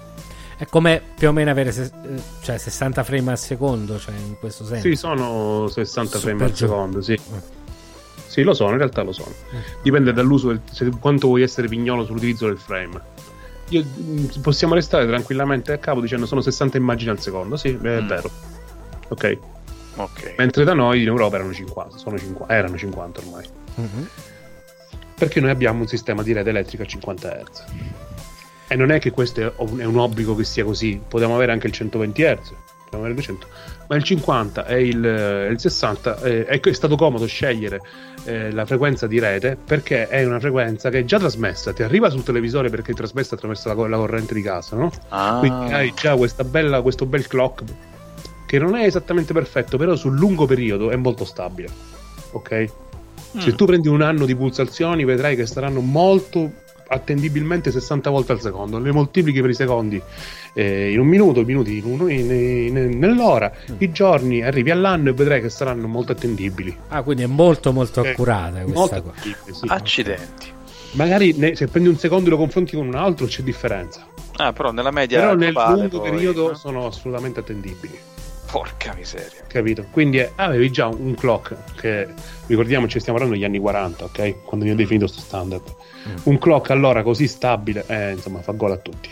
È 0.59 0.65
come 0.65 1.01
più 1.15 1.29
o 1.29 1.31
meno 1.31 1.49
avere 1.51 1.71
se- 1.71 1.83
eh, 2.03 2.21
cioè 2.41 2.57
60 2.57 3.03
frame 3.05 3.31
al 3.31 3.37
secondo, 3.39 3.97
cioè 3.97 4.13
in 4.13 4.37
questo 4.37 4.65
senso. 4.65 4.89
Sì, 4.89 4.95
sono 4.97 5.69
60 5.69 6.17
Super 6.17 6.29
frame 6.31 6.43
al 6.43 6.51
giù. 6.51 6.65
secondo, 6.65 7.01
sì. 7.01 7.13
Eh. 7.13 7.57
Sì, 8.27 8.43
lo 8.43 8.53
sono, 8.53 8.71
in 8.71 8.77
realtà 8.77 9.01
lo 9.03 9.13
sono. 9.13 9.31
Dipende 9.81 10.11
dall'uso, 10.11 10.49
del, 10.49 10.59
se- 10.69 10.89
quanto 10.99 11.27
vuoi 11.27 11.43
essere 11.43 11.69
pignolo 11.69 12.03
sull'utilizzo 12.03 12.47
del 12.47 12.57
frame. 12.57 12.99
Io- 13.69 13.83
mh, 13.85 14.41
possiamo 14.41 14.73
restare 14.73 15.07
tranquillamente 15.07 15.71
a 15.71 15.77
capo 15.77 16.01
dicendo 16.01 16.25
sono 16.25 16.41
60 16.41 16.75
immagini 16.75 17.09
al 17.09 17.21
secondo, 17.21 17.55
sì, 17.55 17.69
è 17.69 18.01
Mm. 18.01 18.07
vero. 18.07 18.29
Ok. 19.07 19.37
Ok. 19.95 20.33
Mentre 20.37 20.65
da 20.65 20.73
noi 20.73 21.01
in 21.03 21.07
Europa 21.07 21.35
erano 21.37 21.53
50, 21.53 21.97
sono 21.97 22.17
50 22.19 22.53
erano 22.53 22.77
50 22.77 23.19
ormai. 23.21 23.45
Mhm. 23.75 24.07
Perché 25.15 25.39
noi 25.39 25.49
abbiamo 25.51 25.81
un 25.81 25.87
sistema 25.87 26.21
di 26.21 26.33
rete 26.33 26.49
elettrica 26.49 26.83
a 26.83 26.85
50 26.85 27.29
Hz. 27.29 27.63
E 28.71 28.75
non 28.75 28.91
è 28.91 28.99
che 28.99 29.11
questo 29.11 29.41
è 29.41 29.85
un 29.85 29.97
obbligo 29.97 30.35
che 30.35 30.43
sia 30.43 30.63
così, 30.63 31.01
potevamo 31.05 31.35
avere 31.35 31.51
anche 31.51 31.67
il 31.67 31.73
120 31.73 32.21
Hz, 32.21 32.53
potevamo 32.83 33.05
avere 33.05 33.09
il 33.09 33.15
200, 33.15 33.47
ma 33.87 33.95
il 33.95 34.03
50 34.03 34.65
e 34.67 34.87
il, 34.87 35.05
eh, 35.05 35.47
il 35.47 35.59
60 35.59 36.21
eh, 36.21 36.45
è, 36.45 36.59
è 36.59 36.73
stato 36.73 36.95
comodo 36.95 37.25
scegliere 37.25 37.81
eh, 38.25 38.51
la 38.51 38.65
frequenza 38.65 39.07
di 39.07 39.19
rete 39.19 39.57
perché 39.63 40.07
è 40.07 40.23
una 40.23 40.39
frequenza 40.39 40.89
che 40.89 40.99
è 40.99 41.03
già 41.03 41.17
trasmessa, 41.17 41.73
ti 41.73 41.81
arriva 41.81 42.11
sul 42.11 42.21
televisore 42.21 42.69
perché 42.69 42.91
è 42.91 42.95
trasmessa 42.95 43.33
attraverso 43.33 43.73
la, 43.73 43.87
la 43.87 43.97
corrente 43.97 44.35
di 44.35 44.43
casa, 44.43 44.75
no? 44.75 44.91
Ah. 45.09 45.37
Quindi 45.39 45.73
hai 45.73 45.91
già 45.95 46.15
questa 46.15 46.43
bella, 46.43 46.81
questo 46.83 47.07
bel 47.07 47.25
clock 47.25 47.63
che 48.45 48.57
non 48.57 48.75
è 48.75 48.83
esattamente 48.85 49.31
perfetto, 49.31 49.77
però 49.77 49.95
sul 49.95 50.15
lungo 50.15 50.47
periodo 50.47 50.89
è 50.89 50.95
molto 50.95 51.23
stabile. 51.23 51.69
Ok? 52.31 52.71
Mm. 53.37 53.39
Se 53.39 53.53
tu 53.53 53.65
prendi 53.65 53.87
un 53.87 54.01
anno 54.01 54.25
di 54.25 54.35
pulsazioni, 54.35 55.05
vedrai 55.05 55.35
che 55.35 55.45
saranno 55.45 55.81
molto 55.81 56.51
attendibilmente 56.89 57.71
60 57.71 58.09
volte 58.09 58.31
al 58.33 58.41
secondo, 58.41 58.79
le 58.79 58.91
moltiplichi 58.91 59.41
per 59.41 59.49
i 59.51 59.53
secondi 59.53 60.01
eh, 60.53 60.91
in 60.91 60.99
un 60.99 61.07
minuto, 61.07 61.39
i 61.41 61.45
minuti 61.45 61.77
in 61.77 61.85
uno- 61.85 62.07
in- 62.09 62.31
in- 62.31 62.97
nell'ora, 62.99 63.51
i 63.77 63.91
giorni, 63.91 64.41
arrivi 64.41 64.71
all'anno 64.71 65.09
e 65.09 65.13
vedrai 65.13 65.41
che 65.41 65.49
saranno 65.49 65.87
molto 65.87 66.11
attendibili. 66.11 66.75
Ah, 66.89 67.01
quindi 67.03 67.23
è 67.23 67.27
molto 67.27 67.71
molto 67.71 68.03
Eh, 68.03 68.09
accurata 68.09 68.59
molto 68.65 68.71
questa 68.73 69.01
cosa. 69.01 69.13
attendibili, 69.17 69.53
sì. 69.55 69.65
Accidenti. 69.67 70.47
Magari 70.93 71.33
ne- 71.37 71.55
se 71.55 71.67
prendi 71.67 71.87
un 71.89 71.97
secondo 71.97 72.27
e 72.27 72.29
lo 72.31 72.37
confronti 72.37 72.75
con 72.75 72.87
un 72.87 72.95
altro 72.95 73.27
c'è 73.27 73.43
differenza, 73.43 74.05
Ah, 74.37 74.53
però 74.53 74.71
nella 74.71 74.89
media 74.91 75.19
però 75.19 75.35
nel 75.35 75.51
globale 75.51 75.81
lungo 75.81 75.99
poi, 75.99 76.09
periodo 76.09 76.47
no? 76.49 76.53
sono 76.55 76.87
assolutamente 76.87 77.41
attendibili. 77.41 77.97
Porca 78.51 78.93
miseria. 78.95 79.43
Capito? 79.47 79.85
Quindi 79.91 80.17
eh, 80.19 80.31
avevi 80.35 80.71
già 80.71 80.87
un 80.87 81.13
clock 81.13 81.55
che 81.75 82.07
ricordiamoci, 82.47 82.99
stiamo 82.99 83.19
parlando 83.19 83.39
degli 83.39 83.47
anni 83.49 83.59
40, 83.61 84.05
ok? 84.05 84.43
Quando 84.43 84.65
viene 84.65 84.75
definito 84.75 85.05
questo 85.05 85.21
standard. 85.23 85.61
Un 86.23 86.37
clock 86.39 86.71
allora 86.71 87.03
così 87.03 87.27
stabile, 87.27 87.83
eh, 87.87 88.11
insomma, 88.13 88.41
fa 88.41 88.53
gol 88.53 88.71
a 88.71 88.77
tutti. 88.77 89.09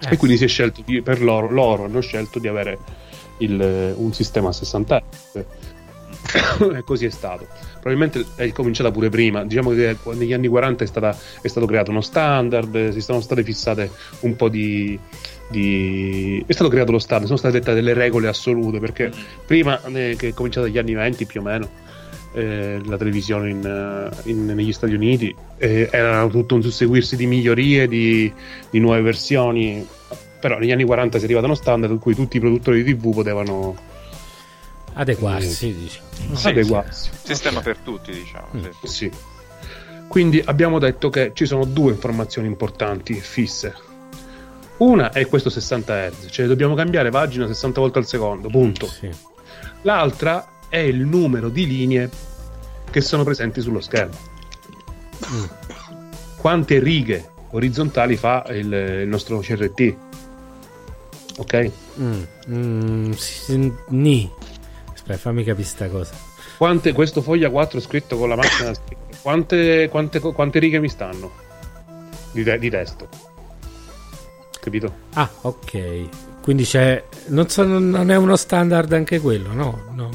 Eh, 0.00 0.12
e 0.12 0.16
quindi 0.18 0.36
si 0.36 0.44
è 0.44 0.48
scelto 0.48 0.82
di, 0.84 1.00
per 1.00 1.22
loro, 1.22 1.50
loro 1.50 1.84
hanno 1.84 2.00
scelto 2.00 2.38
di 2.38 2.48
avere 2.48 2.78
il- 3.38 3.94
un 3.96 4.12
sistema 4.12 4.50
a 4.50 4.52
60 4.52 5.02
Hz. 5.32 5.44
e 6.76 6.82
così 6.84 7.06
è 7.06 7.10
stato. 7.10 7.46
Probabilmente 7.80 8.24
è 8.36 8.50
cominciata 8.52 8.90
pure 8.90 9.08
prima. 9.08 9.44
Diciamo 9.44 9.70
che 9.70 9.96
negli 10.12 10.32
anni 10.32 10.48
40 10.48 10.84
è, 10.84 10.86
stata- 10.86 11.16
è 11.40 11.48
stato 11.48 11.66
creato 11.66 11.90
uno 11.90 12.00
standard, 12.00 12.90
si 12.90 13.00
sono 13.00 13.20
state 13.20 13.42
fissate 13.42 13.90
un 14.20 14.36
po' 14.36 14.48
di. 14.48 14.98
Di- 15.54 16.44
è 16.46 16.52
stato 16.52 16.68
creato 16.68 16.92
lo 16.92 16.98
standard, 16.98 17.26
sono 17.26 17.38
state 17.38 17.58
dette 17.58 17.74
delle 17.74 17.94
regole 17.94 18.28
assolute 18.28 18.78
perché 18.80 19.10
prima 19.46 19.80
eh, 19.84 20.14
che 20.18 20.28
è 20.28 20.34
cominciato 20.34 20.66
negli 20.66 20.78
anni 20.78 20.94
20 20.94 21.26
più 21.26 21.40
o 21.40 21.44
meno 21.44 21.68
eh, 22.34 22.80
la 22.84 22.96
televisione 22.96 23.50
in, 23.50 23.64
eh, 23.64 24.30
in- 24.30 24.46
negli 24.46 24.72
Stati 24.72 24.92
Uniti 24.92 25.34
eh, 25.56 25.88
era 25.90 26.26
tutto 26.26 26.56
un 26.56 26.62
susseguirsi 26.62 27.16
di 27.16 27.26
migliorie, 27.26 27.86
di, 27.86 28.32
di 28.70 28.78
nuove 28.80 29.00
versioni. 29.02 29.86
Però 30.40 30.58
negli 30.58 30.72
anni 30.72 30.84
40 30.84 31.16
si 31.16 31.22
è 31.22 31.26
arrivato 31.26 31.46
a 31.46 31.48
uno 31.50 31.58
standard 31.58 31.92
in 31.92 31.98
cui 31.98 32.14
tutti 32.14 32.36
i 32.36 32.40
produttori 32.40 32.82
di 32.82 32.94
TV 32.94 33.14
potevano 33.14 33.76
Adeguarsi, 34.94 35.74
diciamo. 35.74 36.36
Sì, 36.36 36.48
adeguarsi. 36.48 37.10
sì. 37.12 37.26
Sistema 37.26 37.60
per 37.60 37.78
tutti, 37.78 38.12
diciamo. 38.12 38.46
Mm. 38.56 38.62
sì. 38.82 38.88
Sì. 38.88 39.10
Quindi 40.06 40.40
abbiamo 40.44 40.78
detto 40.78 41.08
che 41.10 41.32
ci 41.34 41.46
sono 41.46 41.64
due 41.64 41.90
informazioni 41.90 42.46
importanti 42.46 43.14
fisse. 43.14 43.74
Una 44.76 45.12
è 45.12 45.26
questo 45.26 45.50
60 45.50 46.10
Hz, 46.10 46.26
cioè 46.30 46.46
dobbiamo 46.46 46.74
cambiare 46.74 47.10
pagina 47.10 47.46
60 47.46 47.80
volte 47.80 47.98
al 47.98 48.06
secondo, 48.06 48.48
punto. 48.48 48.86
Sì. 48.86 49.08
L'altra 49.82 50.60
è 50.68 50.78
il 50.78 51.04
numero 51.04 51.48
di 51.48 51.66
linee 51.66 52.10
che 52.90 53.00
sono 53.00 53.22
presenti 53.22 53.60
sullo 53.60 53.80
schermo. 53.80 54.16
Quante 56.36 56.78
righe 56.80 57.30
orizzontali 57.50 58.16
fa 58.16 58.44
il, 58.48 58.72
il 58.72 59.08
nostro 59.08 59.38
CRT? 59.38 59.96
Ok? 61.38 61.70
Mm, 62.00 62.22
mm, 62.50 63.10
sì, 63.12 63.72
ni. 63.88 64.30
Aspetta, 64.92 65.18
fammi 65.18 65.44
capire 65.44 65.66
sta 65.66 65.88
cosa. 65.88 66.14
Quante, 66.56 66.92
questo 66.92 67.22
foglia 67.22 67.50
4 67.50 67.80
scritto 67.80 68.16
con 68.16 68.28
la 68.28 68.36
macchina 68.36 68.72
quante, 69.22 69.88
quante, 69.88 70.20
quante 70.20 70.58
righe 70.58 70.78
mi 70.80 70.88
stanno 70.88 71.32
di, 72.32 72.44
te- 72.44 72.58
di 72.58 72.70
testo? 72.70 73.33
Capito? 74.64 74.94
Ah, 75.12 75.28
ok. 75.42 76.40
Quindi 76.40 76.64
c'è. 76.64 77.04
Non, 77.26 77.50
so, 77.50 77.64
non 77.64 78.10
è 78.10 78.16
uno 78.16 78.34
standard 78.34 78.90
anche 78.94 79.20
quello, 79.20 79.52
no? 79.52 79.82
no. 79.92 80.08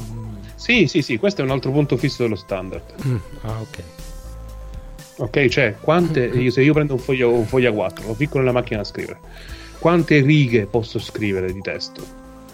Sì, 0.56 0.88
sì, 0.88 1.02
sì, 1.02 1.18
questo 1.18 1.40
è 1.42 1.44
un 1.44 1.52
altro 1.52 1.70
punto 1.70 1.96
fisso 1.96 2.24
dello 2.24 2.34
standard. 2.34 2.82
Mm, 3.06 3.16
ah, 3.42 3.60
ok. 3.60 3.82
Ok, 5.18 5.46
cioè, 5.46 5.76
quante, 5.80 6.24
io- 6.24 6.50
se 6.50 6.62
io 6.62 6.72
prendo 6.72 6.94
un 6.94 6.98
foglio, 6.98 7.30
un 7.32 7.46
foglia 7.46 7.70
4, 7.70 8.08
lo 8.08 8.14
picco 8.14 8.38
nella 8.38 8.50
macchina 8.50 8.78
da 8.78 8.84
scrivere, 8.84 9.18
quante 9.78 10.20
righe 10.20 10.66
posso 10.66 10.98
scrivere 10.98 11.52
di 11.52 11.60
testo? 11.60 12.02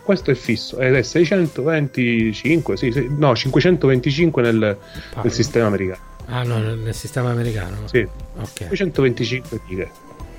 Questo 0.02 0.30
è 0.30 0.35
fisso 0.35 0.78
ed 0.78 0.94
è 0.94 1.02
625, 1.02 2.76
sì, 2.76 2.92
sì, 2.92 3.06
no, 3.09 3.35
525 3.35 4.42
nel, 4.42 4.78
nel 5.22 5.32
sistema 5.32 5.66
americano. 5.66 6.00
Ah, 6.26 6.42
no, 6.42 6.59
nel 6.59 6.94
sistema 6.94 7.30
americano. 7.30 7.87
Sì, 7.87 8.06
Ok. 8.37 8.68
525 8.72 9.61
righe. 9.66 9.90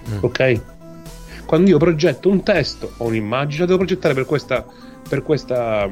Mm. 0.10 0.18
Ok? 0.22 0.62
Quando 1.48 1.70
io 1.70 1.78
progetto 1.78 2.30
un 2.30 2.44
testo 2.44 2.92
o 2.98 3.06
un'immagine, 3.06 3.62
la 3.62 3.66
devo 3.66 3.78
progettare 3.78 4.14
per 4.14 4.26
questa. 4.26 4.66
Per 5.08 5.24
questa. 5.24 5.90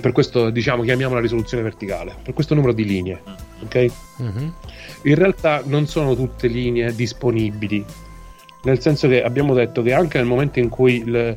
Per 0.00 0.12
questo, 0.12 0.50
diciamo, 0.50 0.84
chiamiamola 0.84 1.20
risoluzione 1.20 1.64
verticale, 1.64 2.14
per 2.22 2.32
questo 2.32 2.54
numero 2.54 2.72
di 2.72 2.84
linee. 2.84 3.22
Ok? 3.64 3.86
Mhm. 4.18 4.54
In 5.02 5.14
realtà 5.16 5.62
non 5.64 5.88
sono 5.88 6.14
tutte 6.14 6.46
linee 6.46 6.94
disponibili. 6.94 7.84
Nel 8.62 8.80
senso 8.80 9.08
che 9.08 9.24
abbiamo 9.24 9.52
detto 9.52 9.82
che 9.82 9.92
anche 9.92 10.18
nel 10.18 10.28
momento 10.28 10.60
in 10.60 10.68
cui 10.68 10.98
il, 10.98 11.34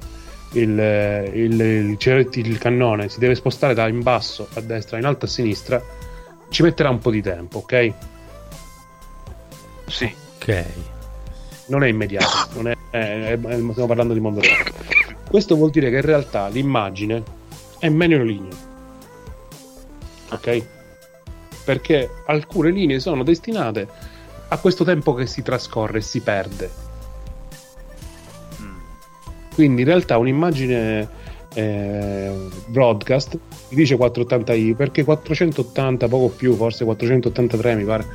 il, 0.52 1.32
il, 1.34 1.98
il 2.32 2.58
cannone 2.60 3.10
si 3.10 3.20
deve 3.20 3.34
spostare 3.34 3.74
da 3.74 3.88
in 3.88 4.04
basso 4.04 4.48
a 4.54 4.62
destra, 4.62 5.00
in 5.00 5.06
alto 5.06 5.26
a 5.26 5.28
sinistra, 5.28 5.82
ci 6.50 6.62
metterà 6.62 6.92
un 6.92 7.00
po' 7.00 7.10
di 7.10 7.24
tempo, 7.24 7.58
ok? 7.60 7.94
Sì. 9.88 10.14
Ok. 10.36 10.93
Non 11.68 11.84
è 11.84 11.88
immediato, 11.88 12.48
non 12.54 12.68
è- 12.68 12.78
è- 12.90 13.32
è- 13.32 13.38
stiamo 13.38 13.88
parlando 13.88 14.14
di 14.14 14.20
mondo 14.20 14.40
reale. 14.42 14.72
Questo 15.28 15.56
vuol 15.56 15.70
dire 15.72 15.90
che 15.90 15.96
in 15.96 16.02
realtà 16.02 16.48
l'immagine 16.48 17.24
è 17.80 17.90
meno 17.90 18.24
linee. 18.24 18.52
Ok? 20.32 20.66
Perché 21.66 22.10
alcune 22.28 22.72
linee 22.72 23.00
sono 23.00 23.24
destinate 23.24 23.88
a 24.50 24.58
questo 24.58 24.84
tempo 24.84 25.14
che 25.14 25.26
si 25.26 25.42
trascorre 25.42 26.00
e 26.00 26.02
si 26.02 26.20
perde. 26.22 26.70
Quindi 29.54 29.82
in 29.82 29.88
realtà 29.88 30.18
un'immagine 30.18 31.22
eh, 31.54 32.48
broadcast 32.66 33.38
dice 33.70 33.96
480i 33.96 34.76
perché 34.76 35.04
480, 35.04 36.08
poco 36.08 36.30
più, 36.30 36.56
forse 36.56 36.84
483 36.84 37.76
mi 37.76 37.84
pare, 37.84 38.06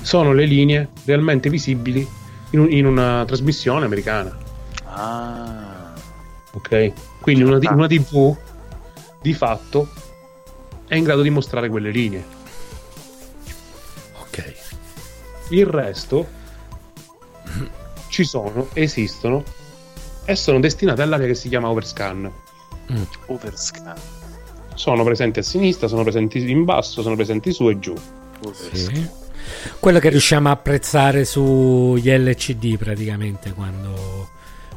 sono 0.00 0.32
le 0.32 0.44
linee 0.44 0.88
realmente 1.04 1.48
visibili 1.50 2.06
in, 2.50 2.58
un- 2.60 2.70
in 2.70 2.86
una 2.86 3.24
trasmissione 3.26 3.84
americana. 3.84 4.36
Ah. 4.84 5.92
Ok? 6.52 6.92
Quindi 7.20 7.42
una, 7.44 7.58
una 7.72 7.86
TV 7.86 8.36
di 9.20 9.34
fatto 9.34 9.88
è 10.86 10.94
in 10.94 11.04
grado 11.04 11.22
di 11.22 11.30
mostrare 11.30 11.68
quelle 11.68 11.90
linee. 11.90 12.24
Ok. 14.20 14.54
Il 15.50 15.66
resto 15.66 16.26
ci 18.08 18.24
sono, 18.24 18.68
esistono 18.72 19.42
e 20.24 20.34
sono 20.36 20.60
destinate 20.60 21.02
all'area 21.02 21.26
che 21.26 21.34
si 21.34 21.48
chiama 21.48 21.68
overscan. 21.70 22.30
Mm. 22.92 23.02
Overscan. 23.26 23.96
Sono 24.74 25.02
presenti 25.04 25.40
a 25.40 25.42
sinistra, 25.42 25.88
sono 25.88 26.02
presenti 26.02 26.50
in 26.50 26.64
basso, 26.64 27.02
sono 27.02 27.14
presenti 27.16 27.52
su 27.52 27.68
e 27.68 27.78
giù. 27.78 27.94
Overscan. 28.44 28.94
Sì. 28.94 29.08
Quello 29.78 29.98
che 29.98 30.08
riusciamo 30.08 30.48
a 30.48 30.52
apprezzare 30.52 31.24
sugli 31.24 32.10
LCD 32.10 32.76
praticamente 32.76 33.52
quando, 33.52 34.28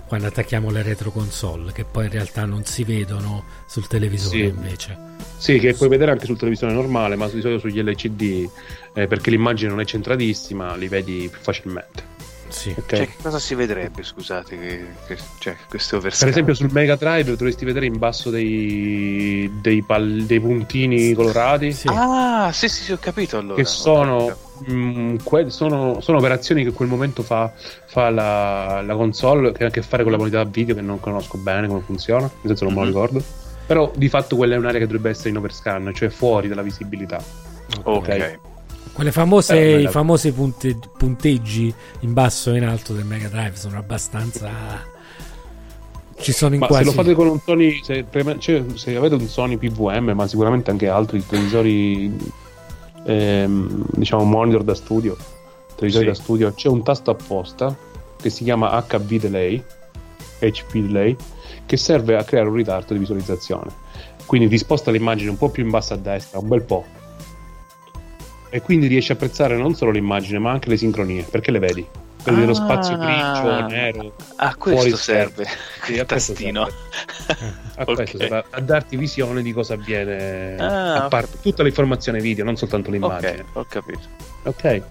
quando 0.07 0.27
attacchiamo 0.27 0.69
le 0.71 0.81
retro 0.83 1.11
console, 1.11 1.71
che 1.71 1.85
poi 1.85 2.05
in 2.05 2.11
realtà 2.11 2.45
non 2.45 2.65
si 2.65 2.83
vedono 2.83 3.43
sul 3.65 3.87
televisore 3.87 4.37
Sì. 4.37 4.43
invece. 4.45 4.97
Sì, 5.37 5.57
che 5.59 5.73
puoi 5.73 5.89
vedere 5.89 6.11
anche 6.11 6.25
sul 6.25 6.37
televisore 6.37 6.73
normale, 6.73 7.15
ma 7.15 7.27
di 7.27 7.41
solito 7.41 7.59
sugli 7.59 7.81
LCD, 7.81 8.49
eh, 8.93 9.07
perché 9.07 9.31
l'immagine 9.31 9.69
non 9.69 9.79
è 9.79 9.85
centratissima, 9.85 10.75
li 10.75 10.87
vedi 10.87 11.27
più 11.31 11.39
facilmente. 11.41 12.10
Sì. 12.51 12.75
Ok? 12.77 12.85
Cioè, 12.95 13.07
che 13.07 13.15
cosa 13.21 13.39
si 13.39 13.55
vedrebbe, 13.55 14.03
scusate, 14.03 14.57
che, 14.59 14.85
che- 15.07 15.17
cioè, 15.39 15.55
questo 15.69 15.95
Per 15.97 16.05
overscan? 16.05 16.29
esempio 16.29 16.53
sul 16.53 16.69
Mega 16.71 16.95
Drive 16.95 17.23
dovresti 17.35 17.63
vedere 17.65 17.85
in 17.85 17.97
basso 17.97 18.29
dei, 18.29 19.49
dei, 19.61 19.81
pal- 19.83 20.23
dei 20.25 20.39
puntini 20.39 21.13
colorati 21.13 21.71
Sì. 21.71 21.87
Ah, 21.89 22.51
sì, 22.53 22.67
sì, 22.67 22.83
sì, 22.83 22.91
ho 22.91 22.97
capito 22.99 23.37
allora. 23.37 23.55
che 23.55 23.65
sono, 23.65 24.25
capito. 24.25 24.71
mm, 24.73 25.15
que- 25.23 25.49
sono, 25.49 26.01
sono 26.01 26.17
operazioni 26.17 26.61
che 26.63 26.69
in 26.69 26.75
quel 26.75 26.89
momento 26.89 27.23
fa, 27.23 27.51
fa 27.87 28.09
la, 28.09 28.81
la 28.81 28.95
console 28.95 29.51
che 29.53 29.63
ha 29.63 29.67
a 29.67 29.71
che 29.71 29.81
fare 29.81 30.03
con 30.03 30.11
la 30.11 30.17
qualità 30.17 30.43
video 30.43 30.75
che 30.75 30.81
non 30.81 30.99
conosco 30.99 31.37
bene 31.37 31.67
come 31.67 31.81
funziona, 31.81 32.23
nel 32.41 32.57
senso 32.57 32.65
non 32.65 32.73
me 32.73 32.79
lo 32.81 32.85
Mhm. 32.85 32.91
ricordo. 32.91 33.23
Però 33.65 33.89
di 33.95 34.09
fatto 34.09 34.35
quella 34.35 34.55
è 34.55 34.57
un'area 34.57 34.79
che 34.79 34.85
dovrebbe 34.85 35.09
essere 35.11 35.29
in 35.29 35.37
overscan, 35.37 35.91
cioè 35.95 36.09
fuori 36.09 36.47
dalla 36.49 36.61
visibilità. 36.63 37.23
Ok. 37.83 38.39
Quelle 39.01 39.15
famose, 39.15 39.59
Eh, 39.59 39.81
i 39.81 39.87
famosi 39.87 40.31
punte- 40.31 40.77
punteggi 40.95 41.73
in 42.01 42.13
basso 42.13 42.53
e 42.53 42.57
in 42.57 42.65
alto 42.65 42.93
del 42.93 43.03
Mega 43.03 43.29
Drive 43.29 43.55
sono 43.55 43.79
abbastanza. 43.79 44.47
Ci 46.19 46.31
sono 46.31 46.53
in 46.53 46.59
Ma 46.59 46.67
quasi. 46.67 46.83
se 46.83 46.89
lo 46.91 46.95
fate 47.01 47.15
con 47.15 47.25
un 47.25 47.39
Sony, 47.43 47.81
se, 47.83 48.05
cioè, 48.37 48.63
se 48.75 48.95
avete 48.95 49.15
un 49.15 49.27
Sony 49.27 49.57
PVM, 49.57 50.11
ma 50.13 50.27
sicuramente 50.27 50.69
anche 50.69 50.87
altri 50.87 51.25
televisori, 51.25 52.15
ehm, 53.07 53.85
diciamo 53.89 54.23
monitor 54.23 54.63
da 54.63 54.75
studio, 54.75 55.17
televisori 55.73 56.05
Sì. 56.05 56.11
da 56.11 56.15
studio, 56.23 56.53
c'è 56.53 56.67
un 56.67 56.83
tasto 56.83 57.09
apposta 57.09 57.75
che 58.21 58.29
si 58.29 58.43
chiama 58.43 58.69
HV 58.87 59.15
Delay, 59.19 59.63
HP 60.37 60.73
Delay, 60.77 61.15
che 61.65 61.75
serve 61.75 62.17
a 62.17 62.23
creare 62.23 62.49
un 62.49 62.53
ritardo 62.55 62.93
di 62.93 62.99
visualizzazione. 62.99 63.71
Quindi 64.27 64.47
ti 64.47 64.59
sposta 64.59 64.91
l'immagine 64.91 65.31
un 65.31 65.37
po' 65.39 65.49
più 65.49 65.63
in 65.63 65.71
basso 65.71 65.95
a 65.95 65.97
destra, 65.97 66.37
un 66.37 66.47
bel 66.47 66.61
po'. 66.61 66.99
E 68.53 68.61
quindi 68.61 68.85
riesci 68.87 69.11
a 69.11 69.15
apprezzare 69.15 69.55
non 69.57 69.73
solo 69.75 69.91
l'immagine 69.91 70.37
ma 70.37 70.51
anche 70.51 70.67
le 70.69 70.75
sincronie 70.77 71.23
perché 71.23 71.49
le 71.51 71.59
vedi 71.59 71.85
vedi 72.23 72.45
lo 72.45 72.53
spazio 72.53 72.95
Ah. 72.99 73.31
grigio 73.39 73.67
nero 73.67 74.13
A 74.35 74.51
fuori 74.51 74.75
questo 74.77 74.97
serve 74.97 75.45
Sì, 75.85 75.93
il 75.93 75.99
a 76.01 76.05
questo 76.05 76.33
tastino. 76.33 76.67
serve. 76.67 77.55
a, 77.77 77.81
Ok. 77.83 77.93
questo 77.95 78.17
serve, 78.17 78.43
a 78.49 78.59
darti 78.59 78.97
visione 78.97 79.41
di 79.41 79.53
cosa 79.53 79.73
avviene 79.75 80.55
Ah, 80.59 81.05
a 81.05 81.07
parte 81.07 81.39
tutta 81.41 81.63
l'informazione 81.63 82.19
video 82.19 82.43
non 82.45 82.57
soltanto 82.57 82.91
l'immagine 82.91 83.45
Ok, 83.53 83.55
ho 83.57 83.65
capito. 83.67 83.99
ok 84.43 84.81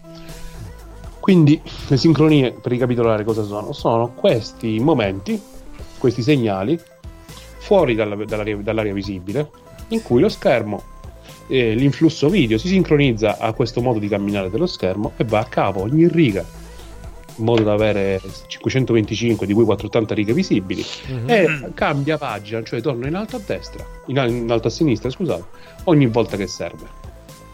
quindi 1.21 1.61
le 1.89 1.97
sincronie 1.99 2.53
per 2.53 2.73
ricapitolare 2.73 3.25
cosa 3.25 3.43
sono 3.45 3.73
sono 3.73 4.09
questi 4.13 4.81
momenti 4.81 5.41
questi 5.99 6.23
segnali 6.23 6.81
fuori 7.59 7.95
dalla- 7.95 8.17
dall'area, 8.25 8.57
dall'area 8.57 8.93
visibile 8.95 9.51
in 9.89 10.03
cui 10.03 10.21
lo 10.21 10.31
schermo 10.31 10.83
eh, 11.51 11.75
l'influsso 11.75 12.29
video 12.29 12.57
si 12.59 12.69
sincronizza 12.69 13.39
a 13.39 13.53
questo 13.53 13.81
modo 13.83 13.99
di 13.99 14.09
camminare 14.09 14.49
dello 14.51 14.67
schermo 14.67 15.13
e 15.17 15.25
va 15.25 15.41
a 15.41 15.45
capo 15.45 15.83
ogni 15.83 16.09
riga 16.09 16.45
in 17.37 17.45
modo 17.45 17.63
da 17.63 17.73
avere 17.73 18.21
525 18.47 19.47
di 19.47 19.53
cui 19.55 19.65
480 19.65 20.15
righe 20.15 20.33
visibili 20.33 20.85
Mhm. 21.09 21.29
e 21.31 21.71
cambia 21.75 22.19
pagina, 22.19 22.63
cioè 22.63 22.81
torna 22.81 23.07
in 23.09 23.15
alto 23.15 23.37
a 23.37 23.41
destra, 23.45 23.85
in, 24.07 24.17
in 24.29 24.51
alto 24.51 24.69
a 24.69 24.71
sinistra, 24.71 25.09
scusate, 25.11 25.45
ogni 25.85 26.07
volta 26.07 26.37
che 26.37 26.47
serve. 26.47 26.87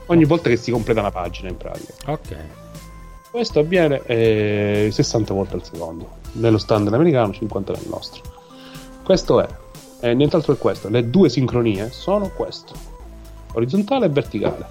Ogni 0.07 0.25
volta 0.25 0.49
che 0.49 0.57
si 0.57 0.71
completa 0.71 1.01
una 1.01 1.11
pagina 1.11 1.49
in 1.49 1.57
pratica. 1.57 1.93
Ok. 2.07 2.37
Questo 3.31 3.59
avviene 3.61 4.03
eh, 4.07 4.89
60 4.91 5.35
volte 5.35 5.55
al 5.55 5.65
secondo, 5.65 6.09
nello 6.33 6.59
standard 6.59 6.95
americano, 6.95 7.33
50 7.33 7.73
nel 7.73 7.83
nostro. 7.89 8.23
Questo 9.05 9.41
è, 9.41 9.47
e 10.01 10.15
nient'altro 10.15 10.55
è 10.55 10.59
questo, 10.59 10.89
le 10.89 11.11
due 11.11 11.29
sincronie 11.29 11.91
sono 11.91 12.31
questo, 12.31 12.75
orizzontale 13.57 14.07
e 14.07 14.09
verticale. 14.09 14.67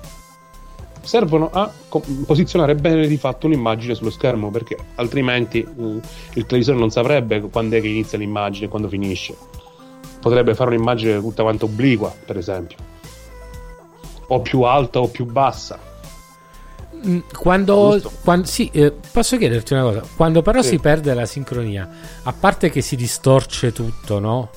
Servono 1.02 1.50
a 1.52 1.72
co- 1.88 2.04
posizionare 2.26 2.74
bene 2.76 3.06
di 3.08 3.18
fatto 3.18 3.46
un'immagine 3.46 3.94
sullo 3.94 4.10
schermo 4.10 4.50
perché 4.50 4.76
altrimenti 4.96 5.64
mm, 5.68 5.98
il 6.34 6.46
televisore 6.48 6.80
non 6.80 6.90
saprebbe 6.90 7.42
quando 7.42 7.76
è 7.76 7.82
che 7.82 7.88
inizia 7.88 8.18
l'immagine 8.18 8.66
e 8.66 8.70
quando 8.70 8.88
finisce. 8.88 9.36
Potrebbe 10.20 10.56
fare 10.56 10.74
un'immagine 10.74 11.20
tutta 11.20 11.44
quanto 11.44 11.66
obliqua, 11.66 12.12
per 12.26 12.38
esempio, 12.38 12.78
o 14.28 14.40
più 14.42 14.62
alta 14.62 15.00
o 15.00 15.08
più 15.08 15.26
bassa. 15.26 15.80
Mm, 17.06 17.20
Quando, 17.38 17.92
Giusto. 18.00 18.12
quan- 18.24 18.46
sì, 18.46 18.70
eh, 18.74 18.92
posso 19.12 19.38
chiederti 19.38 19.74
una 19.74 19.84
cosa? 19.84 20.02
Quando 20.16 20.42
però 20.42 20.64
Sì. 20.64 20.70
si 20.70 20.80
perde 20.80 21.14
la 21.14 21.28
sincronia, 21.28 21.88
a 22.24 22.34
parte 22.34 22.72
che 22.72 22.82
si 22.82 22.96
distorce 22.96 23.72
tutto, 23.72 24.18
no? 24.18 24.50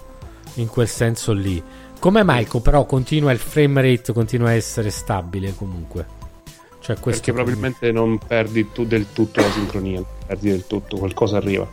In 0.55 0.69
quel 0.69 0.89
senso 0.89 1.33
lì, 1.33 1.63
come 1.99 2.23
mai 2.23 2.47
però 2.63 2.85
continua 2.87 3.33
il 3.33 3.39
frame 3.39 3.83
rate, 3.83 4.13
continua 4.13 4.49
a 4.49 4.53
essere 4.53 4.91
stabile 4.91 5.55
comunque? 5.55 6.17
Cioè 6.81 6.99
questo 6.99 7.21
perché 7.21 7.33
probabilmente 7.33 7.93
non 7.93 8.19
perdi 8.19 8.71
tu 8.73 8.85
del 8.85 9.07
tutto 9.13 9.41
la 9.41 9.51
sincronia, 9.51 10.03
perdi 10.27 10.51
del 10.51 10.67
tutto, 10.67 10.97
qualcosa 10.97 11.37
arriva. 11.37 11.69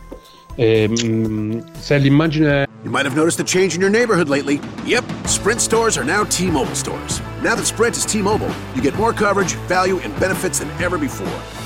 E, 0.54 0.88
mm, 0.88 1.58
se 1.78 1.98
l'immagine 1.98 2.66
You 2.82 2.90
might 2.90 3.04
have 3.04 3.16
noticed 3.16 3.40
a 3.40 3.44
change 3.44 3.74
in 3.74 3.80
your 3.80 3.90
neighborhood 3.90 4.28
lately. 4.28 4.60
Yep, 4.84 5.04
Sprint 5.26 5.60
stores 5.60 5.98
are 5.98 6.04
now 6.04 6.24
T 6.24 6.50
Mobile 6.50 6.76
stores. 6.76 7.20
Now 7.42 7.56
that 7.56 7.66
Sprint 7.66 7.96
is 7.96 8.04
T 8.04 8.22
Mobile, 8.22 8.50
you 8.74 8.82
get 8.82 8.94
more 8.96 9.12
coverage, 9.12 9.54
value, 9.66 9.98
and 10.04 10.14
benefits 10.20 10.60
than 10.60 10.70
ever 10.80 10.98
before. 10.98 11.65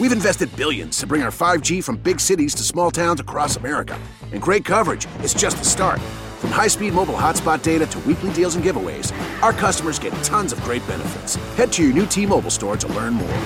We've 0.00 0.12
invested 0.12 0.54
billions 0.56 0.98
to 0.98 1.06
bring 1.06 1.22
our 1.22 1.30
5G 1.30 1.82
from 1.82 1.96
big 1.96 2.18
cities 2.20 2.54
to 2.56 2.62
small 2.62 2.90
towns 2.90 3.20
across 3.20 3.56
America. 3.56 3.98
And 4.32 4.40
great 4.40 4.64
coverage 4.64 5.06
is 5.22 5.32
just 5.34 5.58
the 5.58 5.64
start. 5.64 6.00
From 6.40 6.50
high 6.50 6.68
speed 6.68 6.92
mobile 6.92 7.14
hotspot 7.14 7.62
data 7.62 7.86
to 7.86 7.98
weekly 8.00 8.32
deals 8.32 8.56
and 8.56 8.64
giveaways, 8.64 9.12
our 9.42 9.52
customers 9.52 9.98
get 9.98 10.12
tons 10.24 10.52
of 10.52 10.60
great 10.64 10.86
benefits. 10.88 11.36
Head 11.56 11.70
to 11.72 11.82
your 11.82 11.92
new 11.92 12.06
T 12.06 12.26
Mobile 12.26 12.50
store 12.50 12.76
to 12.76 12.88
learn 12.88 13.14
more. 13.14 13.38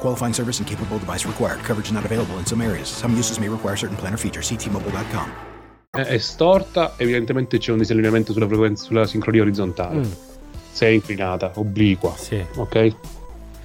Qualifying 0.00 0.34
service 0.34 0.58
and 0.58 0.66
capable 0.68 0.98
device 0.98 1.24
required. 1.24 1.60
Coverage 1.60 1.92
not 1.92 2.04
available 2.04 2.36
in 2.38 2.44
some 2.46 2.60
areas. 2.60 2.88
Some 2.88 3.14
uses 3.16 3.38
may 3.38 3.48
require 3.48 3.76
certain 3.76 3.96
plan 3.96 4.12
or 4.14 4.16
features. 4.18 4.46
See 4.48 4.56
T-Mobile.com. 4.56 5.30
è 5.94 6.18
storta, 6.18 6.94
evidentemente 6.96 7.58
c'è 7.58 7.70
un 7.70 7.78
disallineamento 7.78 8.32
sulla 8.32 8.46
frequenza, 8.48 8.82
sulla 8.84 9.06
sincronia 9.06 9.42
orizzontale. 9.42 9.98
Mm. 9.98 10.10
Se 10.72 10.86
è 10.86 10.88
inclinata, 10.88 11.52
obliqua, 11.56 12.14
Sì, 12.16 12.42
ok? 12.56 12.94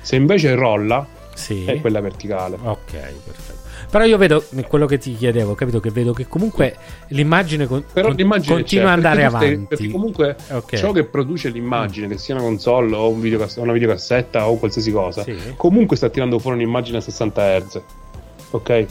Se 0.01 0.15
invece 0.17 0.53
rolla, 0.53 1.07
sì. 1.37 1.65
è 1.65 1.79
quella 1.79 2.01
verticale. 2.01 2.57
Ok, 2.61 2.91
perfetto. 2.91 3.65
Però 3.91 4.03
io 4.03 4.17
vedo 4.17 4.43
quello 4.67 4.85
che 4.87 4.97
ti 4.97 5.15
chiedevo, 5.15 5.53
capito? 5.55 5.79
Che 5.79 5.91
vedo 5.91 6.11
che 6.11 6.27
comunque 6.27 6.75
l'immagine, 7.09 7.67
con- 7.67 7.83
Però 7.93 8.09
l'immagine 8.09 8.55
continua 8.55 8.91
ad 8.91 8.97
andare 8.97 9.15
perché 9.21 9.29
stai- 9.35 9.47
avanti. 9.53 9.65
Perché 9.67 9.89
comunque 9.91 10.35
Ok. 10.51 10.75
ciò 10.75 10.91
che 10.91 11.03
produce 11.05 11.49
l'immagine, 11.49 12.07
che 12.07 12.17
sia 12.17 12.33
una 12.35 12.43
console 12.43 12.95
o 12.95 13.09
un 13.09 13.21
videocass- 13.21 13.57
una 13.57 13.71
videocassetta 13.73 14.49
o 14.49 14.57
qualsiasi 14.57 14.91
cosa, 14.91 15.23
Sì. 15.23 15.37
comunque 15.55 15.95
sta 15.95 16.09
tirando 16.09 16.39
fuori 16.39 16.57
un'immagine 16.57 16.97
a 16.97 17.01
60 17.01 17.59
Hz. 17.59 17.81
Ok? 18.51 18.85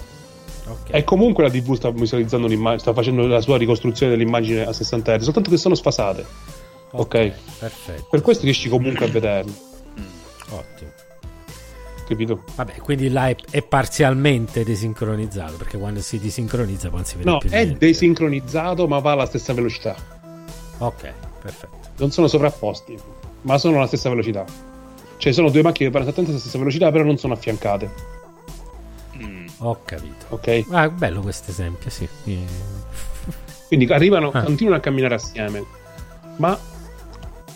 Ok. 0.69 0.89
E 0.91 1.05
comunque 1.05 1.43
la 1.45 1.51
TV 1.51 1.75
sta 1.75 1.91
visualizzando 1.91 2.47
un'immagine, 2.47 2.79
sta 2.81 2.93
facendo 2.93 3.27
la 3.27 3.41
sua 3.41 3.57
ricostruzione 3.59 4.13
dell'immagine 4.17 4.65
a 4.67 4.73
60 4.73 5.17
Hz, 5.19 5.23
soltanto 5.25 5.51
che 5.51 5.57
sono 5.59 5.75
sfasate. 5.75 6.25
Ok? 6.93 7.33
Perfetto. 7.59 8.07
Per 8.11 8.23
questo 8.23 8.45
riesci 8.45 8.69
comunque 8.69 9.05
a 9.05 9.09
vederlo, 9.09 9.53
Ottimo. 10.51 10.91
Capito? 12.07 12.43
Vabbè, 12.55 12.77
quindi 12.77 13.09
là 13.11 13.29
è, 13.29 13.37
è 13.51 13.63
parzialmente 13.63 14.65
desincronizzato, 14.65 15.57
perché 15.57 15.77
quando 15.79 16.01
si 16.01 16.19
disincronizza 16.19 16.89
poi 16.89 16.99
non 16.99 17.05
si 17.07 17.17
vede 17.17 17.31
No, 17.31 17.39
più 17.39 17.51
è 17.51 17.65
niente. 17.65 17.87
desincronizzato, 17.87 18.87
ma 18.89 18.99
va 19.01 19.13
alla 19.13 19.27
stessa 19.27 19.53
velocità. 19.53 19.95
Ok, 20.79 21.13
perfetto. 21.43 21.77
Non 21.99 22.11
sono 22.11 22.27
sovrapposti, 22.29 22.97
ma 23.43 23.59
sono 23.59 23.77
alla 23.77 23.87
stessa 23.87 24.09
velocità. 24.09 24.45
Cioè, 25.19 25.33
sono 25.33 25.49
due 25.51 25.63
macchine 25.63 25.87
che 25.89 25.93
vanno 25.93 26.05
esattamente 26.05 26.33
alla 26.33 26.41
stessa 26.41 26.59
velocità, 26.59 26.91
però 26.91 27.05
non 27.05 27.17
sono 27.17 27.33
affiancate. 27.35 28.15
Ho 29.61 29.79
capito. 29.85 30.27
Ok? 30.29 30.65
Ah, 30.71 30.91
bello 30.91 31.23
questo 31.23 31.51
esempio, 31.51 31.89
sì. 31.89 32.07
Quindi 33.69 33.87
arrivano, 33.91 34.31
Ah. 34.33 34.43
continuano 34.43 34.77
a 34.77 34.81
camminare 34.81 35.15
assieme, 35.15 35.65
ma 36.37 36.57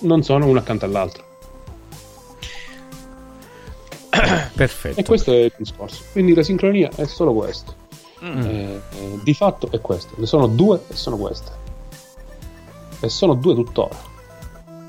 non 0.00 0.22
sono 0.22 0.46
uno 0.46 0.58
accanto 0.58 0.86
all'altro. 0.86 1.24
Perfetto. 4.54 5.00
E 5.00 5.04
questo 5.04 5.32
è 5.32 5.36
il 5.36 5.52
discorso. 5.56 6.02
Quindi 6.12 6.34
la 6.34 6.42
sincronia 6.42 6.90
è 6.94 7.04
solo 7.06 7.32
questo. 7.32 7.74
Mm. 8.22 8.40
Eh, 8.42 8.80
eh, 8.96 9.18
di 9.22 9.34
fatto 9.34 9.70
è 9.70 9.80
questo. 9.80 10.14
Ne 10.16 10.26
sono 10.26 10.46
due 10.46 10.82
e 10.88 10.94
sono 10.96 11.16
queste. 11.16 11.52
E 13.00 13.08
sono 13.08 13.34
due 13.34 13.54
tuttora. 13.54 14.08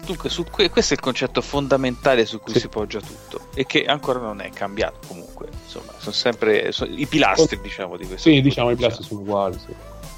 Dunque, 0.06 0.30
su 0.30 0.44
que- 0.44 0.70
questo 0.70 0.94
è 0.94 0.98
il 0.98 1.02
concetto 1.04 1.42
fondamentale 1.42 2.26
su 2.26 2.40
cui 2.40 2.54
Sì. 2.54 2.60
si 2.62 2.68
poggia 2.68 3.00
tutto 3.00 3.48
e 3.54 3.66
che 3.66 3.86
ancora 3.86 4.20
non 4.20 4.42
è 4.42 4.50
cambiato 4.50 5.08
comunque. 5.08 5.48
Insomma, 5.64 5.94
sono 5.98 6.12
sempre 6.14 6.72
so- 6.72 6.86
i 6.86 7.06
pilastri, 7.06 7.60
diciamo, 7.62 7.96
di 7.98 8.06
questo. 8.08 8.30
Sì, 8.30 8.42
diciamo 8.42 8.72
i 8.72 8.76
pilastri 8.76 9.04
sono 9.06 9.22
uguali. 9.22 9.58
Sì. 9.60 9.74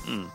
Mm. 0.10 0.26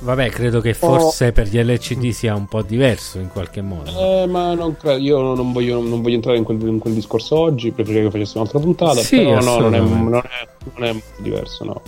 Vabbè, 0.00 0.28
credo 0.30 0.60
che 0.60 0.70
Oh. 0.70 0.74
forse 0.98 1.32
per 1.32 1.48
gli 1.48 1.58
LCD 1.58 2.10
sia 2.10 2.34
un 2.34 2.46
po' 2.46 2.62
diverso 2.62 3.18
in 3.18 3.28
qualche 3.28 3.62
modo. 3.62 3.90
Eh, 3.90 4.26
ma 4.26 4.52
non 4.54 4.76
credo, 4.76 4.98
io 5.02 5.34
non 5.34 5.52
voglio, 5.52 5.80
non 5.80 6.02
voglio 6.02 6.16
entrare 6.16 6.36
in 6.36 6.44
quel, 6.44 6.60
in 6.66 6.78
quel 6.78 6.92
discorso 6.94 7.38
oggi, 7.38 7.70
preferirei 7.72 8.04
che 8.04 8.10
facessi 8.10 8.36
un'altra 8.36 8.58
puntata. 8.58 9.00
Sì, 9.00 9.16
però 9.18 9.40
no, 9.40 9.58
non 9.58 9.74
è, 9.74 9.78
non, 9.80 10.14
è, 10.16 10.48
non 10.74 10.84
è 10.88 10.92
molto 10.92 11.22
diverso, 11.22 11.64
no. 11.64 11.80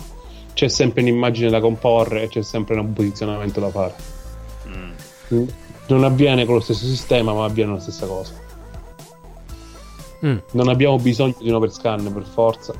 C'è 0.53 0.67
sempre 0.67 1.01
un'immagine 1.01 1.49
da 1.51 1.59
comporre 1.59 2.23
e 2.23 2.27
c'è 2.29 2.41
sempre 2.41 2.79
un 2.79 2.91
posizionamento 2.93 3.59
da 3.59 3.69
fare. 3.69 3.93
Mm. 4.67 4.91
Mm. 5.35 5.47
Non 5.89 6.03
avviene 6.03 6.45
con 6.45 6.55
lo 6.55 6.61
stesso 6.61 6.85
sistema, 6.85 7.33
ma 7.33 7.45
avviene 7.45 7.73
la 7.73 7.79
stessa 7.79 8.07
cosa. 8.07 8.33
Mm, 10.25 10.37
Non 10.53 10.67
abbiamo 10.69 10.97
bisogno 10.97 11.35
di 11.39 11.49
un 11.49 11.55
overscan 11.55 12.11
per 12.11 12.23
forza. 12.23 12.73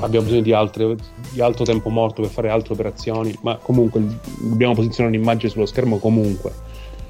Abbiamo 0.00 0.24
bisogno 0.24 0.42
di, 0.42 0.52
altre, 0.52 0.96
di 1.30 1.40
altro 1.40 1.64
tempo 1.64 1.90
morto 1.90 2.22
per 2.22 2.30
fare 2.30 2.48
altre 2.48 2.74
operazioni, 2.74 3.36
ma 3.42 3.56
comunque 3.56 4.02
dobbiamo 4.38 4.74
posizionare 4.74 5.16
un'immagine 5.16 5.50
sullo 5.50 5.66
schermo 5.66 5.98
comunque. 5.98 6.52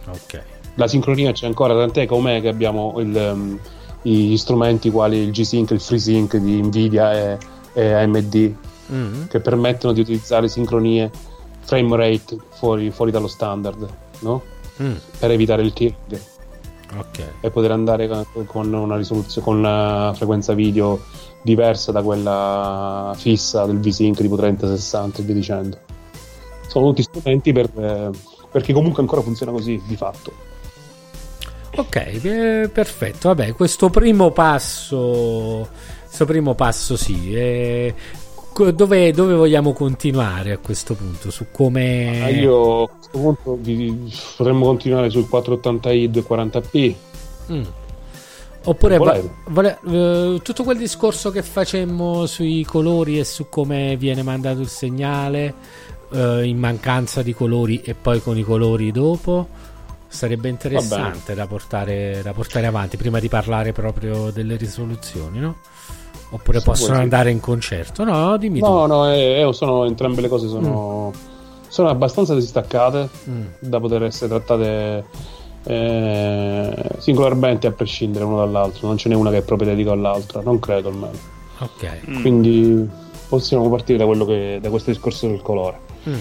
ok. 0.09 0.43
La 0.77 0.89
sincronia 0.89 1.33
c'è 1.33 1.47
ancora, 1.47 1.75
tant'è 1.75 2.07
com'è 2.07 2.41
che 2.41 2.49
abbiamo 2.49 2.95
il, 2.99 3.15
um, 3.15 3.59
gli 4.01 4.37
strumenti 4.37 4.91
quali 4.91 5.19
il 5.19 5.31
G-Sync, 5.31 5.71
il 5.71 5.81
FreeSync 5.81 6.37
di 6.37 6.63
Nvidia 6.63 7.13
e, 7.13 7.39
e 7.75 7.93
AMD 7.93 8.55
Mm, 8.93 9.25
che 9.29 9.41
permettono 9.41 9.95
di 9.95 10.01
utilizzare 10.01 10.49
sincronie 10.49 11.11
frame 11.61 11.97
rate 11.97 12.37
fuori, 12.51 12.91
fuori 12.91 13.11
dallo 13.11 13.29
standard, 13.29 13.89
no? 14.21 14.43
mm, 14.83 14.95
Per 15.19 15.31
evitare 15.31 15.63
il 15.63 15.73
tearing. 15.73 16.21
Ok. 16.97 17.25
e 17.41 17.51
poter 17.51 17.71
andare 17.71 18.09
con- 18.47 18.73
una 18.73 18.97
risoluzione 18.97 19.47
con 19.47 19.57
una 19.59 20.13
frequenza 20.15 20.53
video 20.53 21.01
diversa 21.43 21.91
da 21.93 22.03
quella 22.03 23.13
fissa 23.17 23.65
del 23.67 23.79
V-Sync 23.79 24.21
tipo 24.21 24.37
30-60 24.37 25.21
e 25.21 25.23
via 25.23 25.35
dicendo. 25.35 25.79
Sono 26.69 26.87
tutti 26.89 27.03
strumenti 27.03 27.53
per, 27.53 27.71
eh, 27.77 28.11
perché 28.51 28.73
comunque 28.73 29.03
ancora 29.03 29.23
funziona 29.23 29.53
così 29.53 29.81
di 29.87 29.97
fatto. 29.97 30.33
Ok, 31.77 31.97
eh, 31.97 32.71
perfetto. 32.73 33.29
Vabbè, 33.29 33.53
questo 33.55 33.89
primo 33.89 34.31
passo, 34.31 35.69
questo 36.05 36.25
primo 36.27 36.55
passo 36.55 36.97
sì. 36.97 37.35
eh, 37.35 37.95
dove, 38.73 39.13
dove 39.13 39.35
vogliamo 39.35 39.73
continuare 39.73 40.53
a 40.53 40.59
questo 40.59 40.95
punto? 40.95 41.31
Su 41.31 41.47
come... 41.51 42.23
Ah, 42.23 42.29
io 42.29 42.83
a 42.83 42.89
questo 42.89 43.19
punto 43.19 43.59
potremmo 44.37 44.67
continuare 44.67 45.11
sul 45.11 45.27
480i 45.31 46.11
240p. 46.11 46.95
Mm. 47.53 47.63
Oppure 48.65 48.97
Volete. 48.97 49.35
vole- 49.49 49.79
eh, 49.87 50.41
tutto 50.43 50.63
quel 50.63 50.79
discorso 50.79 51.31
che 51.31 51.43
facemmo 51.43 52.27
sui 52.27 52.65
colori 52.65 53.19
e 53.19 53.25
su 53.25 53.49
come 53.49 53.97
viene 53.97 54.23
mandato 54.23 54.61
il 54.61 54.69
segnale 54.69 55.55
eh, 56.13 56.45
in 56.45 56.59
mancanza 56.59 57.23
di 57.23 57.35
colori 57.35 57.81
e 57.83 57.95
poi 57.95 58.23
con 58.23 58.39
i 58.39 58.43
colori 58.43 58.93
dopo 58.93 59.49
sarebbe 60.07 60.49
interessante 60.49 61.35
da 61.35 61.47
portare, 61.47 62.21
da 62.23 62.33
portare 62.33 62.67
avanti 62.67 62.97
prima 62.97 63.19
di 63.19 63.29
parlare 63.29 63.73
proprio 63.73 64.31
delle 64.31 64.57
risoluzioni, 64.57 65.41
no? 65.41 65.57
Oppure 66.35 66.59
Se 66.59 66.65
possono 66.65 66.87
vuoi, 66.95 66.97
sì. 66.99 67.03
andare 67.05 67.31
in 67.31 67.41
concerto? 67.41 68.05
No, 68.05 68.37
dimmi 68.39 68.59
No, 68.61 68.83
tu. 68.83 68.87
no, 68.87 69.11
eh, 69.13 69.47
eh, 69.47 69.53
sono, 69.53 69.85
entrambe 69.85 70.23
le 70.23 70.29
cose 70.29 70.49
sono, 70.49 71.13
sono 71.69 71.89
abbastanza 71.89 72.35
distaccate 72.35 73.09
Mm. 73.29 73.43
da 73.61 73.79
poter 73.81 74.03
essere 74.05 74.29
trattate 74.29 75.05
eh, 75.65 76.75
singolarmente 76.99 77.67
a 77.67 77.73
prescindere 77.73 78.25
uno 78.25 78.39
dall'altro. 78.39 78.87
Non 78.89 78.97
ce 78.97 79.09
n'è 79.09 79.15
una 79.15 79.31
che 79.31 79.39
è 79.39 79.43
proprio 79.43 79.69
dedica 79.69 79.93
all'altra, 79.93 80.41
non 80.43 80.59
credo 80.59 80.89
almeno. 80.89 81.19
Ok. 81.59 82.01
Mm. 82.09 82.21
Quindi 82.23 82.89
possiamo 83.29 83.69
partire 83.69 83.99
da, 83.99 84.07
quello 84.07 84.25
che, 84.25 84.59
da 84.61 84.71
questo 84.71 84.91
discorso 84.91 85.27
del 85.29 85.43
colore. 85.43 85.79
Mm. 86.09 86.15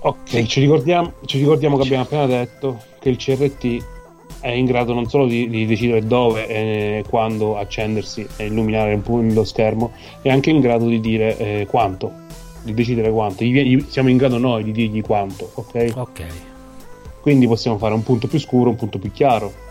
Ok, 0.00 0.44
ci, 0.44 0.60
ricordiamo, 0.60 1.12
ci 1.24 1.38
ricordiamo 1.38 1.76
che 1.76 1.82
abbiamo 1.82 2.04
appena 2.04 2.26
detto 2.26 2.78
che 3.00 3.08
il 3.08 3.16
CRT 3.16 3.84
è 4.40 4.50
in 4.50 4.64
grado 4.66 4.94
non 4.94 5.08
solo 5.08 5.26
di, 5.26 5.48
di 5.48 5.66
decidere 5.66 6.06
dove 6.06 6.46
e 6.46 7.04
quando 7.08 7.56
accendersi 7.58 8.26
e 8.36 8.46
illuminare 8.46 8.94
un 8.94 9.02
po' 9.02 9.18
lo 9.20 9.44
schermo, 9.44 9.92
è 10.22 10.28
anche 10.30 10.50
in 10.50 10.60
grado 10.60 10.86
di 10.86 11.00
dire 11.00 11.36
eh, 11.36 11.66
quanto, 11.68 12.12
di 12.62 12.72
decidere 12.74 13.10
quanto. 13.10 13.44
Gli- 13.44 13.60
gli- 13.62 13.84
siamo 13.88 14.08
in 14.10 14.16
grado 14.16 14.38
noi 14.38 14.64
di 14.64 14.72
dirgli 14.72 15.00
quanto, 15.02 15.50
ok? 15.54 15.92
Ok. 15.96 16.26
Quindi 17.20 17.46
possiamo 17.46 17.78
fare 17.78 17.94
un 17.94 18.02
punto 18.02 18.26
più 18.28 18.38
scuro, 18.38 18.70
un 18.70 18.76
punto 18.76 18.98
più 18.98 19.10
chiaro. 19.10 19.66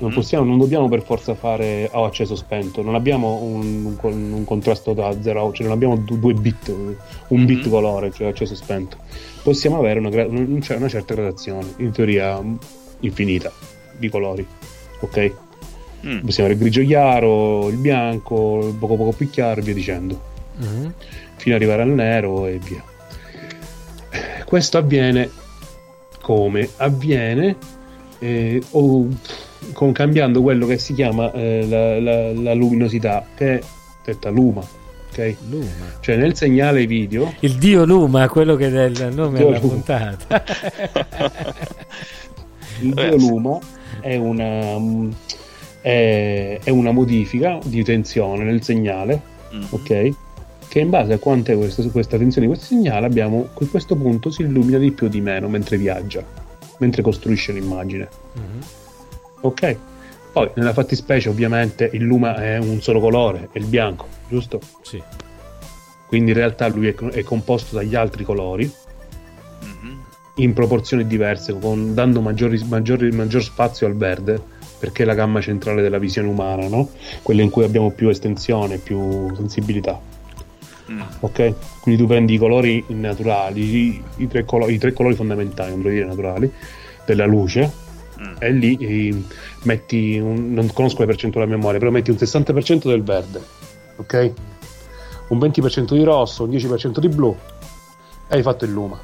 Non, 0.00 0.10
possiamo, 0.12 0.44
non 0.44 0.58
dobbiamo 0.58 0.88
per 0.88 1.02
forza 1.02 1.34
fare 1.34 1.88
o 1.92 2.04
acceso 2.04 2.34
spento, 2.34 2.82
non 2.82 2.94
abbiamo 2.94 3.34
un, 3.42 3.94
un 4.00 4.32
un 4.32 4.44
contrasto 4.44 4.94
da 4.94 5.14
0 5.20 5.46
a 5.48 5.52
cioè 5.52 5.66
non 5.66 5.76
abbiamo 5.76 5.96
du- 5.96 6.18
due 6.18 6.32
bit, 6.32 6.74
un 7.28 7.44
bit 7.44 7.64
Mhm. 7.66 7.70
colore, 7.70 8.10
cioè 8.10 8.28
acceso 8.28 8.54
spento. 8.56 8.96
Possiamo 9.42 9.78
avere 9.78 10.00
una, 10.00 10.08
una 10.26 10.88
certa 10.88 11.14
gradazione, 11.14 11.66
in 11.76 11.92
teoria 11.92 12.42
infinita, 13.00 13.52
di 13.96 14.08
colori. 14.08 14.46
Ok? 15.00 15.32
Mm. 16.06 16.20
Possiamo 16.24 16.48
avere 16.48 16.52
il 16.54 16.58
grigio 16.58 16.82
chiaro, 16.82 17.68
il 17.68 17.76
bianco, 17.76 18.66
il 18.68 18.74
poco 18.74 18.96
poco 18.96 19.12
più 19.12 19.28
chiaro 19.30 19.60
e 19.60 19.62
via 19.64 19.74
dicendo 19.74 20.28
Mm. 20.62 20.86
fino 21.36 21.54
ad 21.54 21.60
arrivare 21.62 21.82
al 21.82 21.88
nero 21.88 22.46
e 22.46 22.58
via. 22.58 22.82
Questo 24.44 24.78
avviene 24.78 25.30
come? 26.20 26.68
Avviene 26.78 27.56
eh, 28.18 28.62
o- 28.72 29.08
con, 29.72 29.92
cambiando 29.92 30.42
quello 30.42 30.66
che 30.66 30.78
si 30.78 30.92
chiama 30.94 31.32
eh, 31.32 31.66
la, 31.68 32.00
la- 32.00 32.32
la 32.32 32.54
luminosità, 32.54 33.24
che 33.34 33.58
è 33.58 33.62
detta 34.04 34.28
luma. 34.30 34.60
ok? 35.12 35.36
Luma. 35.48 35.66
Cioè 36.00 36.16
nel 36.16 36.34
segnale 36.36 36.86
video 36.86 37.32
Il 37.40 37.54
dio 37.56 37.84
Luma, 37.84 38.28
quello 38.28 38.56
che 38.56 38.66
è 38.66 38.84
il 38.84 39.08
nome 39.14 39.38
della 39.38 39.60
puntata. 39.60 40.42
il 42.88 43.14
luma 43.16 43.58
è 44.00 44.16
una, 44.16 44.76
è, 45.80 46.58
è 46.62 46.70
una 46.70 46.90
modifica 46.92 47.58
di 47.64 47.82
tensione 47.84 48.44
nel 48.44 48.62
segnale 48.62 49.28
Mm. 49.52 49.64
ok? 49.70 50.10
Che 50.68 50.78
in 50.78 50.90
base 50.90 51.12
a 51.14 51.18
quanto 51.18 51.50
è 51.50 51.56
questa, 51.56 51.82
questa 51.88 52.16
tensione 52.16 52.46
di 52.46 52.52
questo 52.52 52.72
segnale 52.72 53.04
abbiamo 53.06 53.48
a 53.52 53.66
questo 53.66 53.96
punto 53.96 54.30
si 54.30 54.42
illumina 54.42 54.78
di 54.78 54.92
più 54.92 55.06
o 55.06 55.10
di 55.10 55.20
meno 55.20 55.48
mentre 55.48 55.76
viaggia, 55.76 56.24
mentre 56.78 57.02
costruisce 57.02 57.50
l'immagine, 57.52 58.08
Mhm. 58.34 58.60
ok? 59.40 59.76
Poi 60.32 60.50
nella 60.54 60.72
fattispecie 60.72 61.28
ovviamente 61.28 61.90
il 61.92 62.04
luma 62.04 62.36
è 62.36 62.58
un 62.58 62.80
solo 62.80 63.00
colore, 63.00 63.48
è 63.50 63.58
il 63.58 63.64
bianco, 63.64 64.06
giusto? 64.28 64.60
Sì. 64.82 65.02
Quindi 66.06 66.30
in 66.30 66.36
realtà 66.36 66.68
lui 66.68 66.86
è, 66.86 66.94
è 66.94 67.24
composto 67.24 67.74
dagli 67.74 67.96
altri 67.96 68.22
colori. 68.22 68.72
In 70.34 70.52
proporzioni 70.52 71.06
diverse, 71.06 71.58
con- 71.58 71.94
dando 71.94 72.20
maggiori- 72.20 72.62
maggiori- 72.68 73.10
maggior 73.10 73.42
spazio 73.42 73.86
al 73.86 73.96
verde, 73.96 74.40
perché 74.78 75.02
è 75.02 75.06
la 75.06 75.14
gamma 75.14 75.40
centrale 75.40 75.82
della 75.82 75.98
visione 75.98 76.28
umana, 76.28 76.66
no? 76.68 76.88
quella 77.22 77.42
in 77.42 77.50
cui 77.50 77.64
abbiamo 77.64 77.90
più 77.90 78.08
estensione, 78.08 78.78
più 78.78 79.34
sensibilità. 79.36 80.00
Mm. 80.90 81.00
ok? 81.20 81.54
Quindi 81.82 82.00
tu 82.00 82.08
prendi 82.08 82.34
i 82.34 82.38
colori 82.38 82.82
naturali, 82.88 83.60
i, 83.60 84.02
i 84.16 84.26
tre, 84.28 84.44
colo- 84.44 84.68
i 84.68 84.78
tre 84.78 84.92
colori 84.92 85.14
fondamentali, 85.14 85.70
non 85.70 85.82
dire 85.82 86.04
naturali, 86.04 86.50
della 87.04 87.26
luce 87.26 87.88
Mm. 88.20 88.34
e 88.38 88.50
lì 88.52 88.76
eh, 88.78 89.22
metti, 89.62 90.18
un, 90.18 90.52
non 90.52 90.70
conosco 90.74 91.00
le 91.00 91.06
percentuali 91.06 91.46
a 91.46 91.50
memoria, 91.56 91.78
però 91.78 91.90
metti 91.90 92.10
un 92.10 92.18
60% 92.18 92.88
del 92.88 93.02
verde, 93.02 93.40
ok? 93.96 94.32
Un 95.28 95.38
20% 95.38 95.94
di 95.94 96.02
rosso, 96.02 96.44
un 96.44 96.50
10% 96.50 96.98
di 96.98 97.08
blu 97.08 97.34
e 98.28 98.36
hai 98.36 98.42
fatto 98.42 98.66
il 98.66 98.72
luma. 98.72 99.00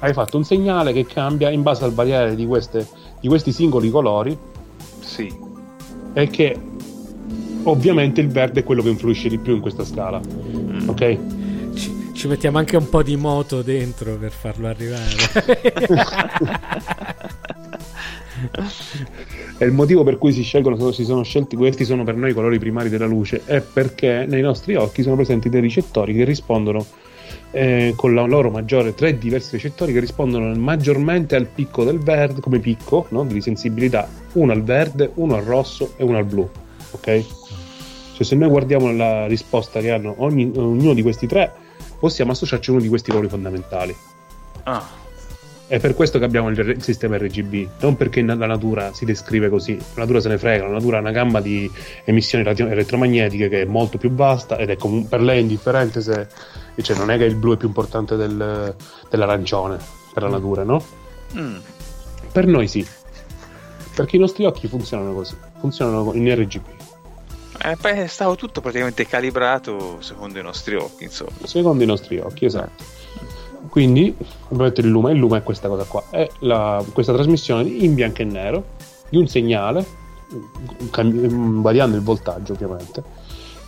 Hai 0.00 0.12
fatto 0.12 0.36
un 0.36 0.44
segnale 0.44 0.92
che 0.92 1.04
cambia 1.06 1.50
in 1.50 1.62
base 1.62 1.84
al 1.84 1.92
variare 1.92 2.34
di, 2.34 2.46
queste, 2.46 2.86
di 3.20 3.28
questi 3.28 3.52
singoli 3.52 3.90
colori 3.90 4.36
Sì. 5.00 5.32
e 6.12 6.28
che 6.28 6.56
ovviamente 7.64 8.20
il 8.20 8.28
verde 8.28 8.60
è 8.60 8.64
quello 8.64 8.82
che 8.82 8.90
influisce 8.90 9.28
di 9.28 9.38
più 9.38 9.54
in 9.54 9.60
questa 9.60 9.84
scala. 9.84 10.20
Mm. 10.20 10.88
Ok? 10.88 11.18
Ci, 11.74 12.10
ci 12.12 12.28
mettiamo 12.28 12.58
anche 12.58 12.76
un 12.76 12.88
po' 12.88 13.02
di 13.02 13.16
moto 13.16 13.62
dentro 13.62 14.16
per 14.16 14.30
farlo 14.30 14.68
arrivare. 14.68 15.16
E 19.60 19.64
il 19.64 19.72
motivo 19.72 20.04
per 20.04 20.18
cui 20.18 20.32
si 20.32 20.42
scelgono, 20.42 20.92
si 20.92 21.04
sono 21.04 21.24
scelti, 21.24 21.56
questi 21.56 21.84
sono 21.84 22.04
per 22.04 22.14
noi 22.14 22.30
i 22.30 22.32
colori 22.32 22.60
primari 22.60 22.88
della 22.88 23.06
luce, 23.06 23.42
è 23.44 23.60
perché 23.60 24.24
nei 24.28 24.40
nostri 24.40 24.76
occhi 24.76 25.02
sono 25.02 25.16
presenti 25.16 25.48
dei 25.48 25.60
ricettori 25.60 26.14
che 26.14 26.22
rispondono 26.22 26.86
eh, 27.50 27.94
con 27.96 28.14
la 28.14 28.22
loro 28.22 28.50
maggiore, 28.50 28.94
tre 28.94 29.18
diversi 29.18 29.56
ricettori 29.56 29.92
che 29.92 30.00
rispondono 30.00 30.54
maggiormente 30.54 31.36
al 31.36 31.46
picco 31.46 31.84
del 31.84 31.98
verde, 31.98 32.40
come 32.40 32.58
picco 32.58 33.06
no? 33.10 33.24
di 33.24 33.40
sensibilità, 33.40 34.08
uno 34.34 34.52
al 34.52 34.62
verde, 34.62 35.10
uno 35.14 35.36
al 35.36 35.42
rosso 35.42 35.94
e 35.96 36.04
uno 36.04 36.18
al 36.18 36.24
blu. 36.24 36.48
Ok? 36.90 37.24
Cioè, 38.14 38.26
se 38.26 38.34
noi 38.34 38.48
guardiamo 38.48 38.92
la 38.92 39.26
risposta 39.26 39.80
che 39.80 39.90
hanno 39.90 40.14
ogni- 40.18 40.52
ognuno 40.56 40.94
di 40.94 41.02
questi 41.02 41.26
tre, 41.26 41.52
possiamo 41.98 42.32
associarci 42.32 42.70
a 42.70 42.72
uno 42.72 42.82
di 42.82 42.88
questi 42.88 43.10
colori 43.10 43.28
fondamentali. 43.28 43.94
Ah. 44.64 44.97
È 45.68 45.78
per 45.78 45.94
questo 45.94 46.18
che 46.18 46.24
abbiamo 46.24 46.48
il, 46.48 46.58
il 46.58 46.82
sistema 46.82 47.18
RGB, 47.18 47.68
non 47.80 47.94
perché 47.94 48.22
la 48.22 48.34
natura 48.34 48.94
si 48.94 49.04
descrive 49.04 49.50
così. 49.50 49.76
La 49.76 50.02
natura 50.02 50.20
se 50.20 50.28
ne 50.28 50.38
frega, 50.38 50.64
la 50.64 50.72
natura 50.72 50.96
ha 50.96 51.00
una 51.00 51.10
gamma 51.10 51.42
di 51.42 51.70
emissioni 52.04 52.42
radio- 52.42 52.68
elettromagnetiche 52.68 53.50
che 53.50 53.62
è 53.62 53.64
molto 53.66 53.98
più 53.98 54.10
vasta 54.10 54.56
ed 54.56 54.70
è 54.70 54.76
comun- 54.76 55.06
per 55.06 55.20
lei 55.20 55.42
indifferente 55.42 56.00
se 56.00 56.26
cioè 56.80 56.96
non 56.96 57.10
è 57.10 57.18
che 57.18 57.24
il 57.24 57.34
blu 57.34 57.54
è 57.54 57.56
più 57.56 57.68
importante 57.68 58.16
del- 58.16 58.74
dell'arancione 59.10 59.78
per 60.14 60.22
la 60.22 60.30
natura, 60.30 60.62
no? 60.62 60.82
Mm. 61.36 61.56
Per 62.32 62.46
noi 62.46 62.66
sì. 62.66 62.86
Perché 63.94 64.16
i 64.16 64.20
nostri 64.20 64.46
occhi 64.46 64.68
funzionano 64.68 65.12
così, 65.12 65.36
funzionano 65.58 66.14
in 66.14 66.34
RGB. 66.34 66.66
Eh, 67.62 67.76
beh, 67.78 68.06
stavo 68.06 68.36
tutto 68.36 68.60
praticamente 68.60 69.06
calibrato 69.06 70.00
secondo 70.00 70.38
i 70.38 70.42
nostri 70.42 70.76
occhi, 70.76 71.04
insomma. 71.04 71.32
Secondo 71.44 71.82
i 71.82 71.86
nostri 71.86 72.18
occhi, 72.18 72.44
esatto. 72.44 72.84
Quindi, 73.78 74.12
ovviamente 74.48 74.80
il 74.80 74.88
luma, 74.88 75.12
il 75.12 75.18
luma 75.18 75.36
è 75.36 75.42
questa 75.44 75.68
cosa 75.68 75.84
qua, 75.84 76.02
è 76.10 76.28
la- 76.40 76.84
questa 76.92 77.12
trasmissione 77.12 77.62
in 77.68 77.94
bianco 77.94 78.22
e 78.22 78.24
nero 78.24 78.64
di 79.08 79.16
un 79.18 79.28
segnale, 79.28 79.86
cambi- 80.90 81.28
variando 81.62 81.94
il 81.96 82.02
voltaggio 82.02 82.54
ovviamente, 82.54 83.04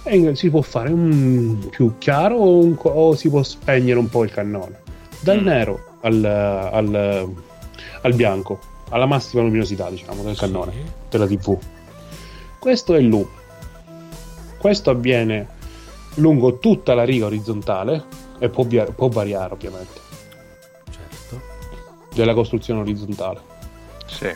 e 0.02 0.34
si 0.34 0.50
può 0.50 0.62
fare 0.62 0.90
un 0.90 1.64
più 1.70 1.92
chiaro 1.98 2.34
o, 2.38 2.58
un 2.58 2.76
o 2.82 3.14
si 3.14 3.28
può 3.28 3.44
spegnere 3.44 4.00
un 4.00 4.08
po' 4.08 4.24
il 4.24 4.32
cannone, 4.32 4.80
dal 5.20 5.40
Mm. 5.40 5.44
nero 5.44 5.80
al, 6.00 6.24
al- 6.24 7.32
al 8.02 8.14
bianco, 8.14 8.58
alla 8.88 9.06
massima 9.06 9.42
luminosità 9.42 9.88
diciamo 9.90 10.24
del 10.24 10.36
cannone 10.36 10.72
Sì. 10.72 10.78
della 11.08 11.26
TV. 11.28 11.56
Questo 12.58 12.94
è 12.94 12.98
il 12.98 13.06
luma. 13.06 13.28
Questo 14.58 14.90
avviene 14.90 15.46
lungo 16.16 16.58
tutta 16.58 16.94
la 16.94 17.04
riga 17.04 17.26
orizzontale 17.26 18.04
e 18.40 18.48
può, 18.48 18.64
via- 18.64 18.86
può 18.86 19.06
variare 19.08 19.52
ovviamente 19.52 20.00
Certo. 20.90 21.40
della 22.12 22.34
costruzione 22.34 22.80
orizzontale. 22.80 23.40
Sì. 24.06 24.26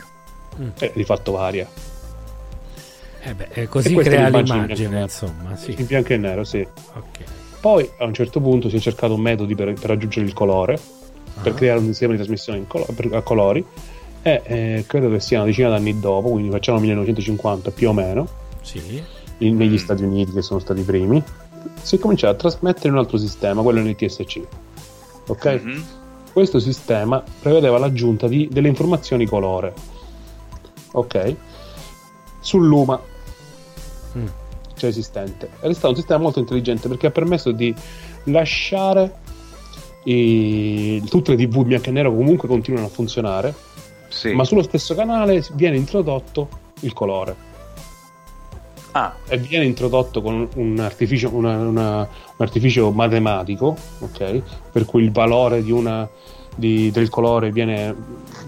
e 0.79 0.91
di 0.95 1.03
fatto 1.03 1.33
varia. 1.33 1.67
Eh 3.21 3.33
beh, 3.33 3.47
eh, 3.51 3.61
E 3.63 3.67
così 3.67 3.93
crea 3.95 4.29
l'immagine 4.29 5.01
insomma, 5.01 5.55
sì. 5.57 5.75
In 5.77 5.85
bianco 5.85 6.13
e 6.13 6.17
nero, 6.17 6.43
sì. 6.45 6.65
Ok. 6.93 7.23
Poi 7.59 7.89
a 7.97 8.05
un 8.05 8.13
certo 8.13 8.39
punto 8.39 8.69
si 8.69 8.77
è 8.77 8.79
cercato 8.79 9.17
metodi 9.17 9.53
per, 9.55 9.73
per 9.73 9.89
raggiungere 9.89 10.25
il 10.25 10.33
colore, 10.33 10.79
per 11.41 11.51
Ah. 11.51 11.55
creare 11.55 11.79
un 11.79 11.87
sistema 11.87 12.11
di 12.11 12.17
trasmissione 12.19 12.59
in 12.59 12.67
colo- 12.67 12.85
per- 12.95 13.13
a 13.13 13.21
colori. 13.21 13.65
E 14.21 14.41
eh, 14.45 14.83
credo 14.87 15.09
che 15.09 15.19
sia 15.19 15.37
una 15.39 15.47
decina 15.47 15.69
d'anni 15.69 15.99
dopo, 15.99 16.29
quindi 16.29 16.49
facciamo 16.51 16.79
1950 16.79 17.71
più 17.71 17.89
o 17.89 17.93
meno, 17.93 18.27
Sì. 18.61 19.03
in- 19.39 19.57
negli 19.57 19.73
Mm. 19.73 19.77
Stati 19.77 20.03
Uniti 20.03 20.31
che 20.31 20.41
sono 20.41 20.59
stati 20.59 20.79
i 20.79 20.83
primi, 20.83 21.21
si 21.81 21.95
è 21.95 21.99
cominciato 21.99 22.33
a 22.33 22.37
trasmettere 22.37 22.87
in 22.87 22.93
un 22.93 22.99
altro 22.99 23.17
sistema, 23.17 23.61
quello 23.61 23.81
NTSC. 23.81 24.41
Ok? 25.27 25.61
Mhm. 25.63 25.85
Questo 26.33 26.59
sistema 26.59 27.23
prevedeva 27.41 27.77
l'aggiunta 27.77 28.27
di, 28.27 28.47
delle 28.51 28.67
informazioni 28.67 29.25
colore. 29.25 29.73
Ok? 30.93 31.35
Sul 32.39 32.65
Luma 32.67 32.99
Mm. 34.17 34.25
cioè 34.75 34.89
esistente. 34.89 35.49
Ed 35.59 35.71
è 35.71 35.73
stato 35.73 35.89
un 35.89 35.95
sistema 35.95 36.21
molto 36.21 36.39
intelligente 36.39 36.87
perché 36.87 37.07
ha 37.07 37.11
permesso 37.11 37.51
di 37.51 37.73
lasciare 38.25 39.13
i- 40.03 41.01
tutte 41.09 41.35
le 41.35 41.45
TV 41.45 41.63
bianco 41.65 41.89
e 41.89 41.91
nero 41.91 42.13
comunque 42.13 42.47
continuano 42.47 42.87
a 42.87 42.89
funzionare, 42.89 43.53
Sì. 44.09 44.31
ma 44.33 44.43
sullo 44.43 44.61
stesso 44.63 44.95
canale 44.95 45.43
viene 45.53 45.75
introdotto 45.77 46.47
il 46.81 46.93
colore 46.93 47.35
Ah, 48.97 49.13
e 49.27 49.37
viene 49.37 49.65
introdotto 49.65 50.21
con 50.21 50.47
un 50.55 50.79
artificio, 50.79 51.29
una- 51.33 51.57
una- 51.57 51.99
un 51.99 52.07
artificio 52.37 52.91
matematico, 52.91 53.75
ok? 53.99 54.41
Per 54.71 54.85
cui 54.85 55.03
il 55.03 55.11
valore 55.11 55.61
di 55.61 55.71
una, 55.71 56.07
di- 56.55 56.89
del 56.91 57.09
colore 57.09 57.51
viene 57.51 57.93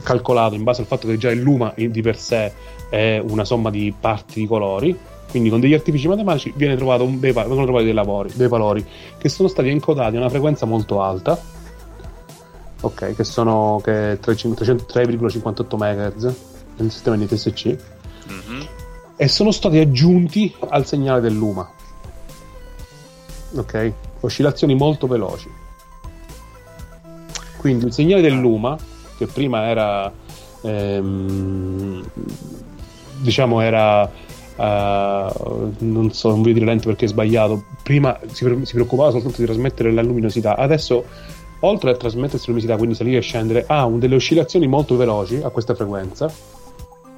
calcolato 0.03 0.55
in 0.55 0.63
base 0.63 0.79
al 0.79 0.87
fatto 0.87 1.05
che 1.05 1.17
già 1.17 1.29
il 1.31 1.41
luma 1.41 1.73
di 1.75 2.01
per 2.01 2.17
sé 2.17 2.53
è 2.89 3.21
una 3.27 3.43
somma 3.43 3.69
di 3.69 3.93
parti 3.99 4.39
di 4.39 4.47
colori. 4.47 4.97
Quindi 5.29 5.49
con 5.49 5.59
degli 5.59 5.73
artifici 5.73 6.07
matematici 6.07 6.53
viene 6.55 6.77
trovato 6.77 7.03
un 7.03 7.19
dei, 7.19 7.33
vengono 7.33 7.65
trovati 7.65 7.83
dei, 7.83 7.93
lavori, 7.93 8.31
dei 8.33 8.47
valori 8.47 8.85
che 9.17 9.27
sono 9.27 9.49
stati 9.49 9.67
encodati 9.67 10.15
a 10.15 10.19
una 10.19 10.29
frequenza 10.29 10.65
molto 10.65 11.01
alta, 11.01 11.37
ok? 12.79 13.15
Che 13.15 13.23
sono 13.25 13.81
che 13.83 14.13
è 14.13 14.19
300 14.19 14.63
3,58 14.63 15.75
MHz 15.75 16.35
nel 16.77 16.89
sistema 16.89 17.17
NTSC 17.17 17.77
mhm. 18.27 18.67
E 19.17 19.27
sono 19.27 19.51
stati 19.51 19.79
aggiunti 19.79 20.55
al 20.69 20.85
segnale 20.85 21.19
del 21.19 21.33
Luma. 21.33 21.69
Ok? 23.55 23.93
Oscillazioni 24.21 24.75
molto 24.75 25.07
veloci. 25.07 25.49
Quindi 27.57 27.85
il 27.85 27.93
segnale 27.93 28.21
del 28.21 28.39
Luma, 28.39 28.77
che 29.17 29.25
prima 29.25 29.67
era 29.67 30.13
ehm, 30.61 32.03
diciamo 33.19 33.61
era 33.61 34.09
eh, 34.57 35.31
non 35.79 36.11
so, 36.11 36.29
non 36.29 36.41
voglio 36.41 36.53
dire 36.53 36.65
lento 36.65 36.87
perché 36.87 37.05
è 37.05 37.07
sbagliato. 37.07 37.63
Prima 37.83 38.17
si, 38.31 38.45
si 38.63 38.73
preoccupava 38.73 39.11
soltanto 39.11 39.37
di 39.39 39.45
trasmettere 39.45 39.91
la 39.91 40.01
luminosità, 40.01 40.55
adesso 40.55 41.03
oltre 41.61 41.91
a 41.91 41.95
trasmettersi 41.95 42.45
la 42.47 42.53
luminosità, 42.53 42.77
quindi 42.77 42.95
salire 42.95 43.17
e 43.17 43.21
scendere, 43.21 43.65
ha 43.67 43.85
un- 43.85 43.99
delle 43.99 44.15
oscillazioni 44.15 44.67
molto 44.67 44.95
veloci 44.95 45.41
a 45.41 45.49
questa 45.49 45.73
frequenza 45.73 46.31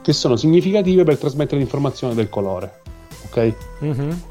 che 0.09 0.13
sono 0.15 0.35
significative 0.37 1.03
per 1.03 1.17
trasmettere 1.19 1.59
l'informazione 1.59 2.15
del 2.15 2.29
colore. 2.29 2.79
Ok? 3.29 3.53
Mhm. 3.81 4.21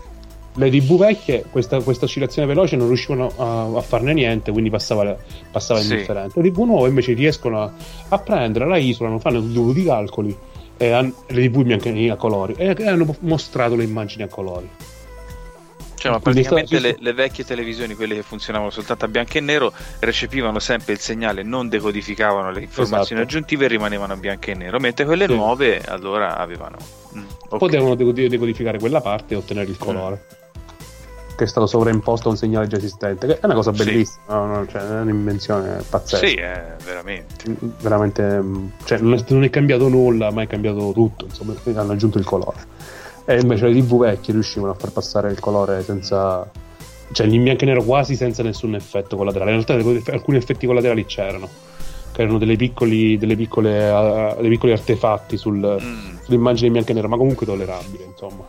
Le 0.56 0.70
TV 0.70 0.98
vecchie, 0.98 1.44
questa, 1.48 1.80
questa 1.82 2.06
oscillazione 2.06 2.48
veloce 2.48 2.74
non 2.74 2.88
riuscivano 2.88 3.30
a, 3.36 3.76
a 3.76 3.80
farne 3.80 4.12
niente, 4.12 4.50
quindi 4.50 4.70
passava, 4.70 5.16
passava 5.52 5.78
Sì. 5.80 5.92
indifferente. 5.92 6.40
Le 6.42 6.50
TV 6.50 6.62
nuove 6.64 6.88
invece 6.88 7.12
riescono 7.12 7.62
a, 7.62 7.72
a 8.08 8.18
prendere, 8.18 8.66
la 8.66 8.76
isolano, 8.76 9.20
fanno 9.20 9.40
tutti 9.40 9.72
di 9.80 9.84
calcoli, 9.86 10.36
e 10.76 10.90
han- 10.90 11.14
le 11.28 11.48
TV 11.48 11.56
in 11.60 11.62
bianco 11.62 11.88
e 11.90 12.10
a 12.10 12.16
colori, 12.16 12.54
e 12.56 12.74
hanno 12.84 13.14
mostrato 13.20 13.76
le 13.76 13.84
immagini 13.84 14.24
a 14.24 14.28
colori. 14.28 14.68
Cioè, 15.98 16.12
ma 16.12 16.20
praticamente 16.20 16.78
le, 16.78 16.96
le 17.00 17.12
vecchie 17.12 17.44
televisioni, 17.44 17.94
quelle 17.94 18.14
che 18.14 18.22
funzionavano 18.22 18.70
soltanto 18.70 19.04
a 19.04 19.08
bianco 19.08 19.38
e 19.38 19.40
nero, 19.40 19.72
recepivano 19.98 20.60
sempre 20.60 20.92
il 20.92 21.00
segnale, 21.00 21.42
non 21.42 21.68
decodificavano 21.68 22.50
le 22.52 22.60
informazioni 22.60 23.20
Esatto. 23.20 23.22
aggiuntive 23.22 23.64
e 23.64 23.68
rimanevano 23.68 24.12
a 24.12 24.16
bianco 24.16 24.50
e 24.50 24.54
nero, 24.54 24.78
mentre 24.78 25.04
quelle 25.04 25.26
Sì. 25.26 25.34
nuove 25.34 25.80
allora 25.82 26.36
avevano. 26.36 26.76
Mm, 27.16 27.24
ok. 27.48 27.58
Potevano 27.58 27.94
decod- 27.96 28.26
decodificare 28.26 28.78
quella 28.78 29.00
parte 29.00 29.34
e 29.34 29.36
ottenere 29.36 29.68
il 29.70 29.76
colore. 29.76 30.24
Che 31.36 31.44
è 31.44 31.46
stato 31.46 31.66
sovraimposto 31.66 32.28
a 32.28 32.30
un 32.32 32.36
segnale 32.36 32.66
già 32.66 32.76
esistente, 32.76 33.26
che 33.26 33.34
è 33.38 33.44
una 33.44 33.54
cosa 33.54 33.72
Sì. 33.72 33.84
bellissima? 33.84 34.44
No, 34.44 34.66
cioè, 34.68 34.80
è 34.82 35.00
un'invenzione 35.00 35.82
pazzesca. 35.88 36.26
Sì, 36.26 36.34
eh, 36.34 36.62
veramente. 36.84 37.56
veramente 37.80 38.22
mm, 38.40 38.66
cioè, 38.84 38.98
non, 38.98 39.14
è, 39.14 39.24
non 39.28 39.44
è 39.44 39.50
cambiato 39.50 39.88
nulla 39.88 40.30
ma 40.32 40.42
è 40.42 40.46
cambiato 40.48 40.90
tutto 40.92 41.26
insomma 41.26 41.54
hanno 41.74 41.92
aggiunto 41.92 42.18
il 42.18 42.24
colore 42.24 42.56
e 43.30 43.38
invece 43.40 43.66
le 43.68 43.78
tv 43.78 43.98
vecchie 44.00 44.32
riuscivano 44.32 44.72
a 44.72 44.74
far 44.74 44.90
passare 44.90 45.30
il 45.30 45.38
colore 45.38 45.82
senza 45.82 46.50
cioè 47.12 47.26
in 47.26 47.42
bianco 47.42 47.64
e 47.64 47.66
nero 47.66 47.82
quasi 47.82 48.16
senza 48.16 48.42
nessun 48.42 48.74
effetto 48.74 49.16
collaterale 49.16 49.52
in 49.54 49.62
realtà 49.64 50.12
alcuni 50.12 50.38
effetti 50.38 50.66
collaterali 50.66 51.04
c'erano 51.04 51.46
che 52.12 52.22
erano 52.22 52.38
delle 52.38 52.56
piccoli, 52.56 53.16
delle 53.18 53.36
piccole, 53.36 53.90
uh, 53.90 54.40
dei 54.40 54.48
piccoli 54.50 54.72
artefatti 54.72 55.36
sul, 55.36 55.56
Mm. 55.58 56.16
sull'immagine 56.24 56.66
in 56.68 56.72
bianco 56.72 56.90
e 56.90 56.94
nero 56.94 57.08
ma 57.08 57.16
comunque 57.18 57.44
tollerabile 57.44 58.04
insomma 58.10 58.44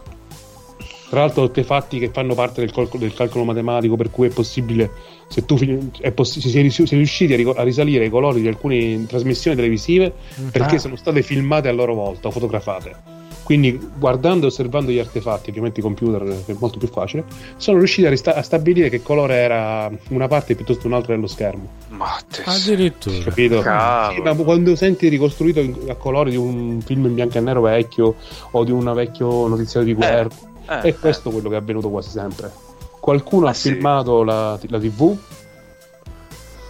tra 1.09 1.21
l'altro 1.21 1.43
artefatti 1.43 1.97
che 1.99 2.09
fanno 2.09 2.35
parte 2.35 2.61
del, 2.61 2.71
calcolo, 2.71 3.01
del 3.03 3.13
calcolo 3.13 3.43
matematico 3.43 3.95
per 3.95 4.11
cui 4.11 4.27
è 4.27 4.29
possibile 4.31 4.91
se 5.27 5.43
tu 5.43 5.57
è 5.99 6.11
possi- 6.11 6.39
si, 6.39 6.57
è, 6.59 6.69
si 6.69 6.83
è 6.83 6.87
riusciti 6.95 7.33
a, 7.33 7.35
rico- 7.35 7.53
a 7.53 7.63
risalire 7.63 8.05
i 8.05 8.09
colori 8.09 8.41
di 8.41 8.47
alcune 8.47 9.05
trasmissioni 9.07 9.55
televisive 9.57 10.13
perché 10.51 10.75
Ah. 10.75 10.79
sono 10.79 10.95
state 10.95 11.21
filmate 11.21 11.67
a 11.67 11.71
loro 11.73 11.93
volta 11.95 12.27
o 12.27 12.31
fotografate 12.31 13.17
quindi 13.49 13.79
guardando 13.97 14.45
e 14.45 14.49
osservando 14.49 14.91
gli 14.91 14.99
artefatti 14.99 15.49
ovviamente 15.49 15.79
i 15.79 15.81
computer 15.81 16.21
è 16.45 16.55
molto 16.59 16.77
più 16.77 16.87
facile 16.87 17.23
sono 17.57 17.79
riusciti 17.79 18.05
a, 18.05 18.11
rista- 18.11 18.35
a 18.35 18.43
stabilire 18.43 18.89
che 18.89 19.01
colore 19.01 19.37
era 19.37 19.89
una 20.09 20.27
parte 20.27 20.53
piuttosto 20.53 20.83
che 20.83 20.87
un'altra 20.87 21.15
dello 21.15 21.25
schermo 21.25 21.67
Mattes. 21.87 22.45
Addirittura. 22.45 23.23
capito? 23.23 23.61
Sì, 23.63 24.21
ma 24.21 24.35
quando 24.35 24.75
senti 24.75 25.07
ricostruito 25.07 25.61
a 25.89 25.95
colori 25.95 26.29
di 26.29 26.37
un 26.37 26.79
film 26.85 27.05
in 27.05 27.15
bianco 27.15 27.39
e 27.39 27.41
nero 27.41 27.61
vecchio 27.61 28.13
o 28.51 28.63
di 28.63 28.69
un 28.69 28.93
vecchio 28.93 29.47
notiziario 29.47 29.93
di 29.93 29.95
guerra 29.99 30.29
Eh, 30.67 30.81
è 30.81 30.95
questo 30.95 31.31
quello 31.31 31.49
che 31.49 31.55
è 31.55 31.57
avvenuto 31.57 31.89
quasi 31.89 32.11
sempre. 32.11 32.51
Qualcuno 32.99 33.47
Ah, 33.47 33.49
ha 33.49 33.53
sì. 33.53 33.71
filmato 33.71 34.21
la, 34.21 34.59
la 34.67 34.79
TV 34.79 35.17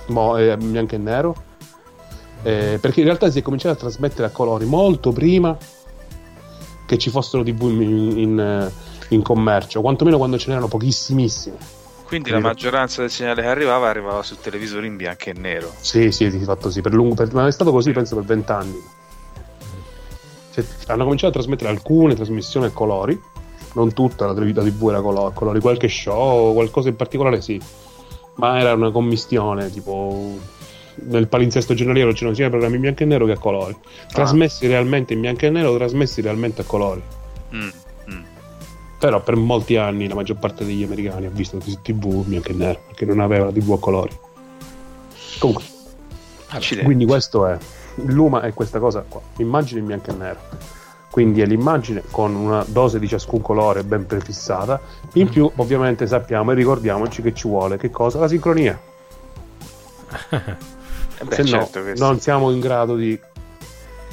mo, 0.08 0.38
eh, 0.38 0.56
in 0.58 0.72
bianco 0.72 0.96
e 0.96 0.98
nero 0.98 1.36
eh, 2.44 2.78
perché 2.80 3.02
in 3.02 3.06
realtà 3.06 3.30
si 3.30 3.40
è 3.40 3.42
cominciato 3.42 3.76
a 3.76 3.78
trasmettere 3.80 4.28
a 4.28 4.30
colori 4.30 4.64
molto 4.64 5.12
prima 5.12 5.58
che 6.90 6.98
ci 6.98 7.12
fossero 7.12 7.44
TV 7.44 7.70
in, 7.70 8.18
in, 8.18 8.40
eh, 8.40 8.72
in 9.10 9.22
commercio, 9.22 9.80
quantomeno 9.80 10.18
quando 10.18 10.40
ce 10.40 10.48
n'erano 10.48 10.68
pochissimissime. 10.68 11.78
Quindi 12.08 12.32
la 12.32 12.40
maggioranza 12.40 13.02
del 13.02 13.12
segnale 13.12 13.44
che 13.44 13.48
arrivava 13.48 13.88
arrivava 13.88 14.24
sul 14.24 14.40
televisore 14.42 14.88
in 14.88 14.96
bianco 14.96 15.30
e 15.30 15.34
nero. 15.34 15.72
Sì, 15.80 16.12
sì, 16.12 16.28
di 16.32 16.44
fatto 16.44 16.72
sì, 16.72 16.82
per 16.82 16.94
lungo, 16.94 17.14
per- 17.14 17.32
ma 17.32 17.46
è 17.46 17.52
stato 17.52 17.72
così 17.72 17.92
penso 17.92 18.16
per 18.16 18.24
vent'anni. 18.24 18.84
Cioè, 20.52 20.66
hanno 20.88 21.04
cominciato 21.04 21.34
a 21.34 21.40
trasmettere 21.40 21.70
alcune 21.70 22.16
trasmissioni 22.16 22.66
a 22.66 22.72
colori, 22.72 23.22
non 23.74 23.94
tutta 23.94 24.26
la, 24.26 24.34
la 24.34 24.64
TV 24.64 24.90
era 24.90 24.98
a 24.98 25.32
colori, 25.32 25.60
qualche 25.60 25.88
show, 25.88 26.54
qualcosa 26.54 26.90
in 26.90 26.96
particolare 26.96 27.40
sì, 27.40 27.62
ma 28.38 28.60
era 28.60 28.74
una 28.74 28.90
commistione, 28.90 29.70
tipo 29.70 30.40
nel 31.04 31.28
palinsesto 31.28 31.74
giornaliero 31.74 32.12
c'erano 32.12 32.36
sia 32.36 32.50
programmi 32.50 32.76
in 32.76 32.82
bianco 32.82 33.04
e 33.04 33.06
nero 33.06 33.26
che 33.26 33.34
a 33.34 33.38
colori, 33.38 33.76
trasmessi 34.12 34.68
realmente 34.68 35.14
in 35.14 35.22
bianco 35.22 35.46
e 35.46 35.50
nero, 35.50 35.76
trasmessi 35.76 36.22
realmente 36.22 36.62
a 36.62 36.66
colori. 36.66 37.02
Mm, 37.54 37.70
mm. 38.12 38.24
Però 39.00 39.22
per 39.22 39.36
molti 39.36 39.78
anni 39.78 40.08
la 40.08 40.16
maggior 40.16 40.38
parte 40.38 40.66
degli 40.66 40.84
americani 40.84 41.26
ha 41.26 41.30
visto 41.30 41.58
TV 41.58 42.06
in 42.06 42.26
bianco 42.28 42.50
e 42.50 42.54
nero, 42.54 42.82
perché 42.88 43.06
non 43.06 43.20
aveva 43.20 43.46
la 43.46 43.52
TV 43.52 43.72
a 43.72 43.80
colori. 43.80 44.18
Comunque, 45.40 45.64
Accidenti. 46.48 46.86
quindi 46.86 47.06
questo 47.06 47.46
è 47.46 47.58
Luma 48.06 48.42
è 48.42 48.54
questa 48.54 48.80
cosa 48.80 49.04
qua, 49.08 49.22
immagine 49.38 49.80
in 49.80 49.86
bianco 49.86 50.12
e 50.12 50.14
nero. 50.14 50.40
Quindi 51.10 51.42
è 51.42 51.46
l'immagine 51.46 52.04
con 52.12 52.36
una 52.36 52.64
dose 52.68 53.00
di 53.00 53.08
ciascun 53.08 53.42
colore 53.42 53.84
ben 53.84 54.06
prefissata. 54.06 54.80
In 55.14 55.28
più, 55.28 55.50
ovviamente, 55.56 56.06
sappiamo 56.06 56.52
e 56.52 56.56
ricordiamoci 56.56 57.24
che 57.24 57.34
ci 57.34 57.48
vuole 57.48 57.78
che 57.78 57.90
cosa? 57.90 58.20
La 58.20 58.28
sincronia. 58.28 58.80
Eh 61.20 61.24
beh, 61.26 61.36
Se 61.36 61.46
certo 61.46 61.80
no, 61.80 61.86
che 61.86 61.94
non 61.98 62.20
siamo 62.20 62.50
in 62.52 62.60
grado 62.60 62.96
di, 62.96 63.18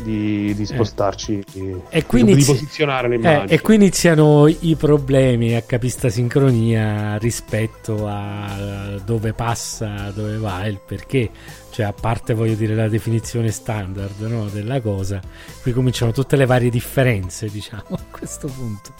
di, 0.02 0.54
di 0.54 0.66
spostarci, 0.66 1.42
di, 1.52 1.74
E 1.88 2.04
quindi 2.04 2.34
di 2.34 2.44
posizionare 2.44 3.08
le 3.08 3.14
Eh, 3.14 3.18
immagini. 3.18 3.46
e 3.50 3.60
qui 3.60 3.74
iniziano 3.76 4.46
i 4.48 4.74
problemi 4.76 5.54
a 5.54 5.62
capire 5.62 5.92
sta 5.92 6.08
sincronia 6.08 7.16
rispetto 7.16 8.06
a 8.06 8.98
dove 9.04 9.32
passa, 9.32 10.10
dove 10.14 10.36
va, 10.38 10.66
il 10.66 10.80
perché. 10.84 11.30
Cioè, 11.70 11.86
a 11.86 11.92
parte 11.92 12.32
voglio 12.34 12.54
dire 12.54 12.74
la 12.74 12.88
definizione 12.88 13.50
standard 13.50 14.18
no, 14.22 14.48
della 14.48 14.80
cosa, 14.80 15.20
qui 15.62 15.72
cominciano 15.72 16.10
tutte 16.10 16.34
le 16.36 16.46
varie 16.46 16.70
differenze, 16.70 17.48
diciamo, 17.52 17.84
a 17.90 18.00
questo 18.10 18.48
punto. 18.48 18.92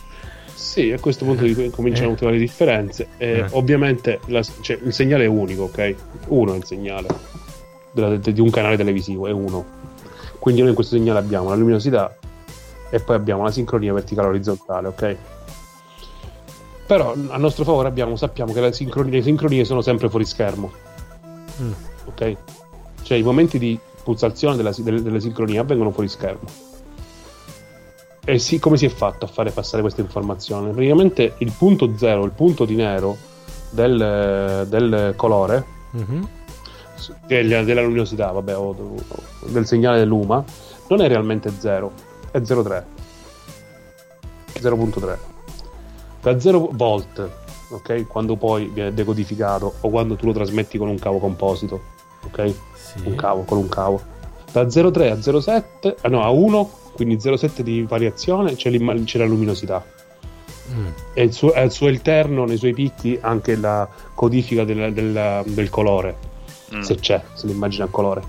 Sì, 0.55 0.91
a 0.93 0.99
questo 1.01 1.25
punto 1.25 1.45
cominciano 1.71 2.13
Eh. 2.13 2.15
tutte 2.15 2.31
le 2.31 2.39
differenze. 2.39 3.09
E 3.19 3.27
Eh. 3.39 3.47
Ovviamente 3.51 4.21
la- 4.27 4.43
cioè, 4.61 4.79
il 4.83 4.93
segnale 4.93 5.25
è 5.25 5.29
unico, 5.29 5.65
ok? 5.65 5.95
Uno 6.29 6.55
è 6.55 6.57
il 6.57 6.65
segnale 6.65 7.09
della- 8.01 8.17
de- 8.17 8.33
di 8.33 8.41
un 8.41 8.51
canale 8.51 8.77
televisivo, 8.77 9.27
è 9.27 9.33
uno. 9.33 9.65
Quindi 10.39 10.61
noi 10.61 10.71
in 10.71 10.77
questo 10.77 10.97
segnale 10.97 11.19
abbiamo 11.19 11.49
la 11.49 11.55
luminosità 11.57 12.15
e 12.91 13.01
poi 13.01 13.17
abbiamo 13.17 13.43
la 13.43 13.51
sincronia 13.51 13.93
verticale 13.93 14.29
orizzontale, 14.29 14.89
ok? 14.89 15.17
Però 16.87 17.15
a 17.29 17.37
nostro 17.37 17.65
favore 17.65 17.89
abbiamo, 17.89 18.15
sappiamo 18.15 18.53
che 18.53 18.61
le 18.61 18.73
sincronie, 18.73 19.11
le 19.13 19.23
sincronie 19.23 19.65
sono 19.65 19.81
sempre 19.81 20.09
fuori 20.09 20.25
schermo, 20.25 20.71
Mm. 21.61 21.73
ok? 22.05 22.37
Cioè 23.03 23.17
i 23.19 23.23
momenti 23.23 23.59
di 23.59 23.79
pulsazione 24.05 24.55
della, 24.57 24.73
delle, 24.77 25.03
delle 25.03 25.21
sincronie 25.21 25.59
avvengono 25.59 25.91
fuori 25.91 26.09
schermo. 26.09 26.47
E 28.25 28.39
sì, 28.39 28.59
come 28.59 28.77
si 28.77 28.87
è 28.87 28.89
fatto 28.89 29.25
a 29.25 29.29
fare 29.29 29.51
passare 29.51 29.83
questa 29.83 30.01
informazione? 30.01 30.71
Praticamente 30.71 31.35
il 31.39 31.53
punto 31.57 31.95
zero, 31.97 32.25
il 32.25 32.33
punto 32.33 32.65
di 32.65 32.75
nero 32.77 33.17
del, 33.71 34.67
del 34.69 35.15
colore, 35.17 35.65
Mhm. 35.93 36.29
Del- 37.27 37.65
della 37.65 37.83
luminosità, 37.83 38.31
vabbè, 38.31 38.57
o 38.57 38.69
o 38.69 38.95
del 39.47 39.67
segnale 39.67 39.99
dell'UMA, 39.99 40.45
non 40.89 41.01
è 41.01 41.09
realmente 41.09 41.51
0, 41.59 41.93
è 42.31 42.39
0,3. 42.41 42.85
0.3. 44.61 45.19
Da 46.23 46.41
0 46.41 46.69
volt, 46.73 47.29
ok? 47.71 48.07
Quando 48.07 48.37
poi 48.37 48.67
viene 48.73 48.93
decodificato 48.95 49.75
o 49.81 49.89
quando 49.91 50.17
tu 50.17 50.27
lo 50.27 50.33
trasmetti 50.33 50.79
con 50.79 50.89
un 50.89 50.99
cavo 50.99 51.19
composito, 51.19 51.81
ok? 52.25 52.53
Sì. 52.75 53.03
Un 53.05 53.15
cavo, 53.15 53.43
con 53.43 53.59
un 53.59 53.69
cavo. 53.69 54.01
Da 54.51 54.63
0,3 54.69 55.11
a 55.11 55.15
0,7, 55.17 55.97
ah 56.03 56.09
no, 56.09 56.23
a 56.25 56.31
1, 56.31 56.71
quindi 56.95 57.17
0,7 57.17 57.61
di 57.61 57.83
variazione, 57.83 58.55
c'è, 58.57 58.71
c'è 59.05 59.19
la 59.19 59.25
luminosità. 59.27 59.85
Mm. 60.73 60.87
E 61.15 61.23
il 61.23 61.33
suo, 61.33 61.53
suo 61.71 61.89
interno, 61.89 62.45
nei 62.45 62.57
suoi 62.57 62.73
picchi, 62.73 63.17
anche 63.21 63.55
la 63.57 63.87
codifica 64.15 64.65
del, 64.65 64.93
del- 64.93 65.43
del 65.45 65.71
colore, 65.71 66.17
Mm. 66.75 66.81
se 66.81 66.95
c'è, 66.97 67.23
se 67.35 67.47
l'immagina 67.47 67.85
a 67.85 67.89
colore. 67.89 68.23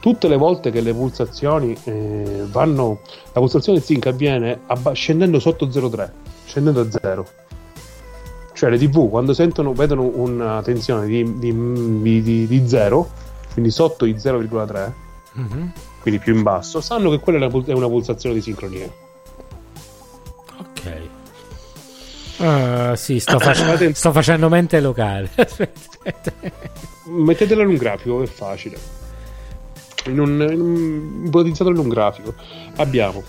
Tutte 0.00 0.28
le 0.28 0.36
volte 0.36 0.70
che 0.70 0.80
le 0.82 0.92
pulsazioni 0.92 1.74
eh, 1.84 2.44
vanno, 2.50 3.00
la 3.32 3.40
pulsazione 3.40 3.78
del 3.78 3.86
zinc 3.86 4.06
avviene 4.06 4.60
abba- 4.66 4.92
scendendo 4.92 5.38
sotto 5.38 5.66
0,3, 5.66 6.10
scendendo 6.46 6.80
a 6.80 6.90
0. 6.90 7.26
Cioè 8.52 8.70
le 8.70 8.78
TV 8.78 9.08
quando 9.08 9.32
sentono, 9.32 9.72
vedono 9.72 10.02
una 10.14 10.60
tensione 10.62 11.06
di, 11.06 11.38
di, 11.38 12.02
di, 12.02 12.22
di- 12.22 12.46
di 12.46 12.68
0, 12.68 13.08
quindi 13.52 13.70
sotto 13.70 14.04
i 14.04 14.14
0,3, 14.14 14.92
Mhm. 15.36 15.72
quindi 16.02 16.20
più 16.20 16.34
in 16.34 16.42
basso, 16.42 16.80
sanno 16.80 17.10
che 17.10 17.18
quella 17.18 17.46
è 17.46 17.48
una, 17.50 17.64
è 17.66 17.72
una 17.72 17.88
pulsazione 17.88 18.34
di 18.34 18.40
sincronia. 18.42 18.88
Ok. 20.58 21.08
Ah, 22.38 22.96
sì, 22.96 23.20
sto, 23.20 23.38
face- 23.38 23.92
sto 23.94 24.12
facendo 24.12 24.48
mente 24.48 24.80
locale. 24.80 25.30
Mettetela 27.06 27.62
in 27.62 27.68
un 27.68 27.76
grafico, 27.76 28.22
è 28.22 28.26
facile. 28.26 28.76
In 30.06 30.18
un, 30.20 30.46
in 30.50 30.60
un- 30.60 31.22
ipotizzatelo 31.26 31.76
in 31.76 31.82
un 31.82 31.88
grafico. 31.88 32.34
Abbiamo 32.76 33.22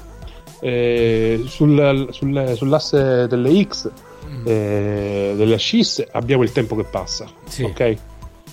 eh, 0.62 1.42
sul- 1.46 2.08
sul- 2.12 2.54
sull'asse 2.56 3.28
delle 3.28 3.64
X, 3.64 3.90
eh, 4.44 5.34
delle 5.36 5.54
ascisse, 5.54 6.08
abbiamo 6.12 6.44
il 6.44 6.52
tempo 6.52 6.76
che 6.76 6.84
passa. 6.84 7.26
Sì. 7.48 7.64
Ok? 7.64 7.96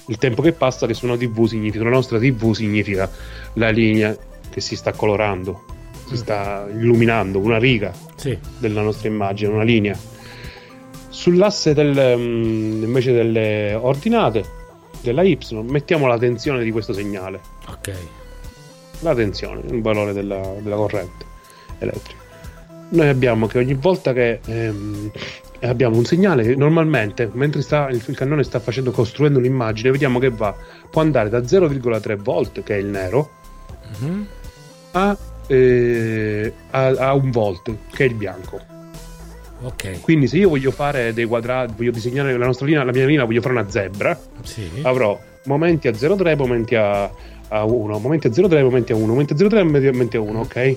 Il 0.07 0.19
tempo 0.19 0.43
che 0.43 0.53
passa 0.53 0.87
che 0.87 0.95
su 0.95 1.07
una 1.07 1.17
TV 1.17 1.47
significa, 1.47 1.85
la 1.85 1.91
nostra 1.91 2.19
TV 2.19 2.53
significa 2.53 3.09
la 3.55 3.71
linea 3.71 4.15
che 4.51 4.61
si 4.61 4.75
sta 4.77 4.93
colorando, 4.93 5.65
si 6.09 6.17
sta 6.17 6.67
illuminando, 6.69 7.39
una 7.39 7.59
riga 7.59 7.93
Sì. 8.17 8.37
della 8.59 8.83
nostra 8.83 9.09
immagine, 9.09 9.53
una 9.53 9.63
linea. 9.63 9.97
Sull'asse 11.13 11.75
del, 11.75 12.17
mm, 12.17 12.83
invece 12.85 13.13
delle 13.13 13.75
ordinate 13.75 14.43
della 15.03 15.23
Y 15.23 15.39
mettiamo 15.69 16.07
la 16.07 16.17
tensione 16.17 16.65
di 16.65 16.71
questo 16.71 16.93
segnale, 16.95 17.39
Ok. 17.69 17.93
la 19.01 19.15
tensione, 19.15 19.61
il 19.71 19.83
valore 19.83 20.13
della, 20.15 20.41
della 20.61 20.77
corrente 20.77 21.25
elettrica. 21.79 22.21
Noi 22.91 23.09
abbiamo 23.09 23.47
che 23.47 23.59
ogni 23.59 23.75
volta 23.75 24.13
che 24.13 24.41
ehm, 24.45 25.11
abbiamo 25.63 25.97
un 25.97 26.05
segnale 26.05 26.55
normalmente 26.55 27.29
mentre 27.33 27.61
sta, 27.63 27.89
il, 27.91 28.03
il 28.07 28.17
cannone 28.17 28.43
sta 28.43 28.59
facendo, 28.61 28.91
costruendo 28.91 29.39
un'immagine, 29.39 29.91
vediamo 29.91 30.19
che 30.19 30.31
va, 30.31 30.55
può 30.91 31.03
andare 31.03 31.29
da 31.29 31.39
0,3 31.41 32.17
volt, 32.17 32.63
che 32.63 32.75
è 32.75 32.79
il 32.79 32.87
nero, 32.87 33.31
Mhm. 34.01 34.27
a, 34.93 35.17
eh, 35.49 36.53
a, 36.71 36.87
a 36.87 37.13
un 37.15 37.31
volt, 37.31 37.71
che 37.93 38.05
è 38.05 38.07
il 38.09 38.15
bianco. 38.15 38.61
Ok. 39.63 40.01
Quindi 40.01 40.27
se 40.27 40.39
io 40.39 40.49
voglio 40.49 40.71
fare 40.71 41.13
dei 41.13 41.25
quadrati, 41.25 41.73
voglio 41.77 41.91
disegnare 41.93 42.37
la 42.37 42.47
nostra 42.47 42.67
linea, 42.67 42.83
la 42.85 42.93
mia 42.93 43.07
linea, 43.07 43.25
voglio 43.25 43.41
fare 43.41 43.55
una 43.55 43.69
zebra, 43.71 44.19
Sì. 44.43 44.69
avrò 44.83 45.19
momenti 45.45 45.89
a 45.89 45.93
0,3, 45.93 46.37
momenti 46.37 46.75
a, 46.75 47.05
a 47.49 47.65
1, 47.65 47.99
momenti 47.99 48.27
a 48.27 48.31
0,3, 48.31 48.63
momenti 48.63 48.93
a 48.93 48.97
1, 48.97 49.07
momenti 49.07 49.33
a 49.33 49.37
0,3, 49.37 49.65
momenti 49.65 50.17
a 50.17 50.21
1, 50.21 50.41
ok? 50.41 50.77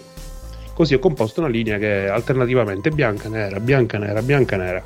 Così 0.74 0.94
ho 0.94 1.00
composto 1.00 1.40
una 1.40 1.50
linea 1.50 1.78
che 1.78 2.06
è 2.06 2.08
alternativamente 2.10 2.90
bianca, 2.92 3.30
nera, 3.30 3.60
bianca, 3.60 3.98
nera, 3.98 4.22
bianca, 4.22 4.58
nera. 4.58 4.84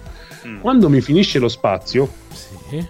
Mm. 0.48 0.60
Quando 0.62 0.88
mi 0.90 1.02
finisce 1.02 1.40
lo 1.40 1.48
spazio, 1.50 2.08
Sì. 2.32 2.88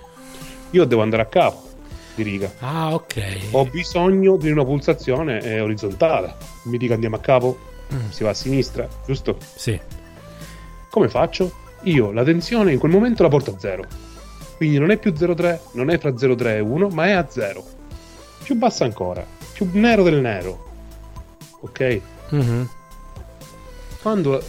io 0.72 0.86
devo 0.86 1.02
andare 1.02 1.22
a 1.24 1.26
capo 1.26 1.68
di 2.16 2.24
riga. 2.24 2.52
Ah, 2.60 2.94
ok. 2.94 3.22
Ho 3.52 3.66
bisogno 3.66 4.36
di 4.36 4.52
una 4.52 4.66
pulsazione 4.66 5.42
eh, 5.42 5.62
orizzontale. 5.62 6.34
Mi 6.66 6.78
dica 6.78 6.94
andiamo 6.94 7.16
a 7.16 7.20
capo, 7.20 7.58
Mm. 7.92 8.10
si 8.10 8.24
va 8.24 8.30
a 8.32 8.34
sinistra, 8.36 8.88
giusto? 9.06 9.38
Sì. 9.56 9.80
Come 11.00 11.12
faccio? 11.12 11.50
Io 11.84 12.12
la 12.12 12.26
tensione 12.26 12.74
in 12.74 12.78
quel 12.78 12.92
momento 12.92 13.24
la 13.24 13.30
porto 13.30 13.52
a 13.52 13.58
0. 13.58 13.86
Quindi 14.58 14.80
non 14.80 14.92
è 14.92 14.98
più 14.98 15.14
0,3, 15.14 15.60
non 15.76 15.90
è 15.90 15.98
fra 15.98 16.10
0,3 16.10 16.56
e 16.56 16.60
1, 16.60 16.90
ma 16.90 17.06
è 17.06 17.12
a 17.12 17.26
0. 17.30 17.64
Più 18.44 18.56
bassa 18.56 18.84
ancora, 18.84 19.26
più 19.54 19.70
nero 19.72 20.04
del 20.04 20.20
nero. 20.20 20.68
Ok? 21.62 22.02
Mhm. 22.32 22.70
Quando 24.02 24.44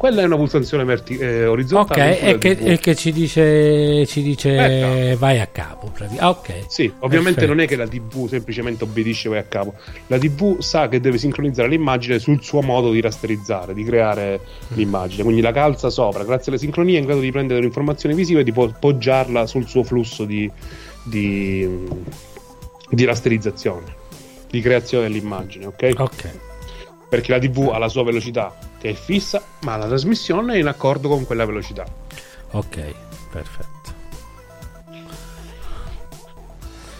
quella 0.00 0.22
è 0.22 0.24
una 0.24 0.36
pulsazione 0.36 0.82
verti- 0.84 1.18
eh, 1.18 1.44
Ok, 1.44 1.50
orizzontale. 1.50 2.20
e 2.22 2.38
che, 2.38 2.56
quella 2.56 2.70
e 2.72 2.76
TV. 2.76 2.80
che 2.80 2.94
ci 2.94 3.12
dice, 3.12 4.06
ci 4.06 4.22
dice 4.22 5.14
vai 5.18 5.40
a 5.40 5.46
capo. 5.46 5.92
Ah, 6.16 6.30
ok. 6.30 6.64
Sì, 6.68 6.90
ovviamente 7.00 7.40
Perfetto. 7.40 7.46
non 7.48 7.60
è 7.60 7.66
che 7.66 7.76
la 7.76 7.86
TV 7.86 8.26
semplicemente 8.26 8.84
obbedisce 8.84 9.28
vai 9.28 9.40
a 9.40 9.42
capo. 9.42 9.74
La 10.06 10.16
TV 10.16 10.58
sa 10.60 10.88
che 10.88 11.00
deve 11.00 11.18
sincronizzare 11.18 11.68
l'immagine 11.68 12.18
sul 12.18 12.42
suo 12.42 12.62
modo 12.62 12.90
di 12.92 13.00
rasterizzare, 13.02 13.74
di 13.74 13.84
creare 13.84 14.40
l'immagine. 14.68 15.22
Quindi 15.22 15.42
la 15.42 15.52
calza 15.52 15.90
sopra, 15.90 16.24
grazie 16.24 16.50
alle 16.50 16.60
sincronie, 16.60 16.96
è 16.96 17.00
in 17.00 17.04
grado 17.04 17.20
di 17.20 17.30
prendere 17.30 17.60
l'informazione 17.60 18.14
visiva 18.14 18.40
e 18.40 18.44
di 18.44 18.52
po- 18.52 18.74
poggiarla 18.80 19.44
sul 19.44 19.68
suo 19.68 19.82
flusso 19.82 20.24
di, 20.24 20.50
di, 21.02 21.68
di 22.88 23.04
rasterizzazione, 23.04 23.84
di 24.48 24.62
creazione 24.62 25.08
dell'immagine, 25.08 25.66
ok? 25.66 25.90
Ok. 25.98 26.38
Perché 27.06 27.32
la 27.32 27.38
TV 27.38 27.68
ha 27.70 27.76
la 27.76 27.88
sua 27.90 28.02
velocità 28.02 28.56
che 28.80 28.90
è 28.90 28.94
fissa, 28.94 29.42
ma 29.60 29.76
la 29.76 29.86
trasmissione 29.86 30.54
è 30.54 30.58
in 30.58 30.66
accordo 30.66 31.08
con 31.08 31.26
quella 31.26 31.44
velocità. 31.44 31.84
Ok, 32.52 32.94
perfetto. 33.30 33.78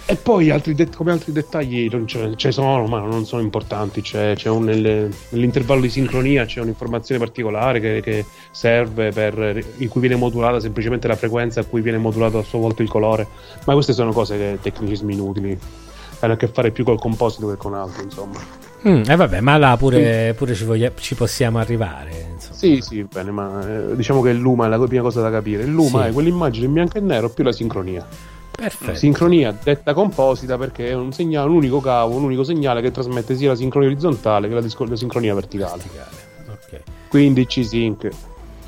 E 0.05 0.17
poi 0.17 0.51
altri 0.51 0.75
det- 0.75 0.93
come 0.95 1.13
altri 1.13 1.31
dettagli 1.31 1.89
ce 2.35 2.51
sono, 2.51 2.85
ma 2.87 2.99
non 2.99 3.25
sono 3.27 3.43
importanti. 3.43 4.01
C'è, 4.03 4.35
c'è 4.35 4.49
un- 4.49 4.65
nel- 4.65 5.15
nell'intervallo 5.29 5.83
di 5.83 5.89
sincronia 5.89 6.45
c'è 6.47 6.61
un'informazione 6.61 7.21
particolare 7.21 7.79
che, 7.79 8.01
che 8.03 8.25
serve 8.51 9.13
per, 9.13 9.65
in 9.77 9.89
cui 9.89 10.01
viene 10.01 10.17
modulata 10.17 10.59
semplicemente 10.59 11.07
la 11.07 11.15
frequenza 11.15 11.61
a 11.61 11.65
cui 11.65 11.81
viene 11.81 11.99
modulato 11.99 12.39
a 12.39 12.43
sua 12.43 12.59
volta 12.59 12.83
il 12.83 12.89
colore. 12.89 13.25
Ma 13.67 13.73
queste 13.75 13.93
sono 13.93 14.13
cose 14.13 14.37
che 14.37 14.59
tecnicismi 14.61 15.13
inutili. 15.13 15.57
Hanno 16.19 16.33
a 16.33 16.37
che 16.37 16.49
fare 16.49 16.73
più 16.73 16.83
col 16.83 16.99
composito 16.99 17.49
che 17.49 17.57
con 17.57 17.75
altro, 17.75 18.03
insomma. 18.03 18.60
Mm, 18.89 19.03
e 19.07 19.15
vabbè, 19.17 19.41
ma 19.41 19.57
là 19.59 19.77
pure, 19.77 20.33
pure 20.37 20.55
ci, 20.55 20.65
voglia- 20.65 20.93
ci 20.99 21.15
possiamo 21.15 21.59
arrivare. 21.59 22.29
Insomma. 22.33 22.55
Sì, 22.55 22.81
sì, 22.81 23.03
bene, 23.05 23.31
ma 23.31 23.61
eh, 23.91 23.97
diciamo 23.97 24.23
che 24.23 24.31
il 24.31 24.39
Luma 24.39 24.67
è 24.67 24.69
la 24.69 24.79
prima 24.79 25.03
cosa 25.03 25.21
da 25.21 25.31
capire. 25.31 25.65
Il 25.65 25.71
Luma 25.71 26.05
Sì. 26.05 26.09
è 26.09 26.13
quell'immagine 26.13 26.67
in 26.67 26.73
bianco 26.73 26.97
e 26.97 27.01
nero 27.01 27.29
più 27.29 27.45
la 27.45 27.53
sincronia. 27.53 28.07
Perfetto. 28.51 28.95
Sincronia 28.95 29.57
detta 29.63 29.93
composita 29.95 30.57
perché 30.59 30.89
è 30.89 30.95
un 30.95 31.13
segnale, 31.13 31.49
un 31.49 31.57
unico 31.57 31.81
cavo, 31.81 32.15
un 32.17 32.25
unico 32.25 32.43
segnale 32.45 32.81
che 32.83 32.91
trasmette 32.91 33.37
sia 33.37 33.49
la 33.51 33.55
sincronia 33.55 33.89
orizzontale 33.91 34.49
che 34.49 34.55
la, 34.55 34.61
disco- 34.61 34.85
la 34.85 34.97
sincronia 34.97 35.35
verticale. 35.35 35.83
Ok. 36.49 36.81
Quindi 37.09 37.47
C-Sync. 37.47 38.09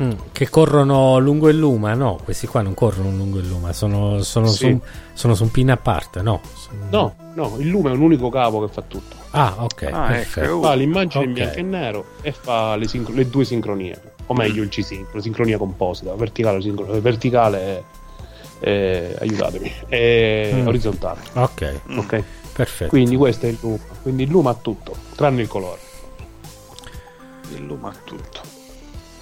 Mm, 0.03 0.11
che 0.33 0.49
corrono 0.49 1.19
lungo 1.19 1.49
il 1.51 1.59
luma? 1.59 1.93
No, 1.95 2.19
questi 2.25 2.47
qua 2.47 2.63
non 2.63 2.73
corrono 2.75 3.11
lungo 3.11 3.39
il 3.39 3.47
luma, 3.49 3.73
sono, 3.75 4.23
sono, 4.23 4.47
Sì. 4.47 4.71
su, 4.71 4.81
sono 5.13 5.35
su 5.35 5.43
un 5.43 5.51
pin 5.51 5.71
a 5.71 5.77
parte, 5.77 6.23
no? 6.23 6.41
Sono- 6.55 6.87
No, 6.89 7.15
no, 7.35 7.57
il 7.59 7.69
Luma 7.69 7.91
è 7.91 7.93
un 7.93 8.01
unico 8.01 8.31
cavo 8.31 8.65
che 8.67 8.73
fa 8.73 8.83
tutto. 8.87 9.17
Ah, 9.33 9.55
ok, 9.59 9.89
Ah, 9.91 10.07
perfetto. 10.09 10.47
ecco. 10.47 10.63
Fa 10.63 10.75
l'immagine 10.75 11.25
in 11.25 11.31
Ok. 11.31 11.37
bianco 11.37 11.59
e 11.59 11.63
nero 11.63 12.05
e 12.23 12.33
fa 12.33 12.77
le, 12.77 12.87
sincro- 12.89 13.15
le 13.15 13.29
due 13.29 13.45
sincronie. 13.45 14.01
O 14.27 14.35
meglio 14.35 14.63
il 14.63 14.69
C-Sync, 14.69 15.13
la 15.15 15.21
sincronia 15.21 15.59
composita, 15.59 16.15
verticale, 16.15 16.61
sincro- 16.63 17.01
verticale 17.01 17.85
e, 18.61 18.71
e- 18.71 19.17
aiutatemi, 19.21 19.73
e 19.89 20.51
Mm. 20.55 20.67
orizzontale. 20.67 21.21
Ok, 21.35 21.81
Ok? 21.97 22.23
perfetto. 22.53 22.91
Quindi 22.91 23.17
questo 23.17 23.47
è 23.47 23.49
il 23.49 23.59
Luma. 23.61 23.79
Quindi 24.03 24.23
il 24.25 24.31
Luma 24.31 24.51
ha 24.51 24.55
tutto, 24.55 24.95
tranne 25.17 25.43
il 25.43 25.49
colore. 25.49 25.81
Il 27.55 27.65
Luma 27.67 27.89
ha 27.89 27.95
tutto. 28.05 28.41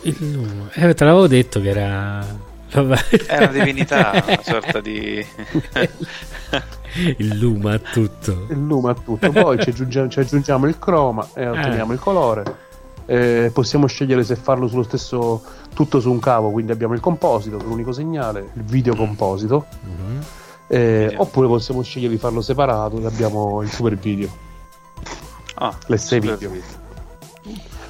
Il 0.03 0.17
luma. 0.33 0.71
Eh, 0.73 0.95
te 0.95 1.05
l'avevo 1.05 1.27
detto 1.27 1.61
che 1.61 1.69
era 1.69 2.25
Vabbè. 2.73 2.97
È 3.27 3.37
una 3.37 3.47
divinità, 3.49 4.23
una 4.27 4.43
sorta 4.43 4.81
di... 4.81 5.23
Illuma 7.19 7.79
tutto. 7.79 8.47
Illuma 8.51 8.95
tutto. 8.95 9.31
Poi 9.31 9.61
ci 9.63 9.71
aggiungiamo, 9.71 10.09
ci 10.09 10.21
aggiungiamo 10.21 10.67
il 10.67 10.79
croma 10.79 11.27
e 11.35 11.49
otteniamo 11.49 11.93
il 11.93 11.99
colore. 11.99 12.69
Eh, 13.07 13.51
possiamo 13.53 13.87
scegliere 13.87 14.23
se 14.23 14.37
farlo 14.37 14.69
sullo 14.69 14.85
stesso 14.85 15.43
tutto 15.75 16.01
su 16.01 16.11
un 16.11 16.21
cavo, 16.21 16.51
quindi 16.51 16.73
abbiamo 16.73 16.95
il 16.95 17.01
composito, 17.01 17.57
l'unico 17.59 17.93
segnale, 17.93 18.51
il 18.55 18.63
video 18.63 18.95
composito. 18.95 19.67
Mhm. 19.83 20.21
Eh, 20.69 21.07
Video. 21.09 21.23
oppure 21.23 21.49
possiamo 21.49 21.83
scegliere 21.83 22.13
di 22.13 22.19
farlo 22.19 22.41
separato 22.41 23.01
e 23.01 23.07
abbiamo 23.07 23.61
il 23.63 23.71
super 23.71 23.97
video. 23.97 24.29
Ah, 25.55 25.77
L'S 25.89 26.19
video. 26.21 26.51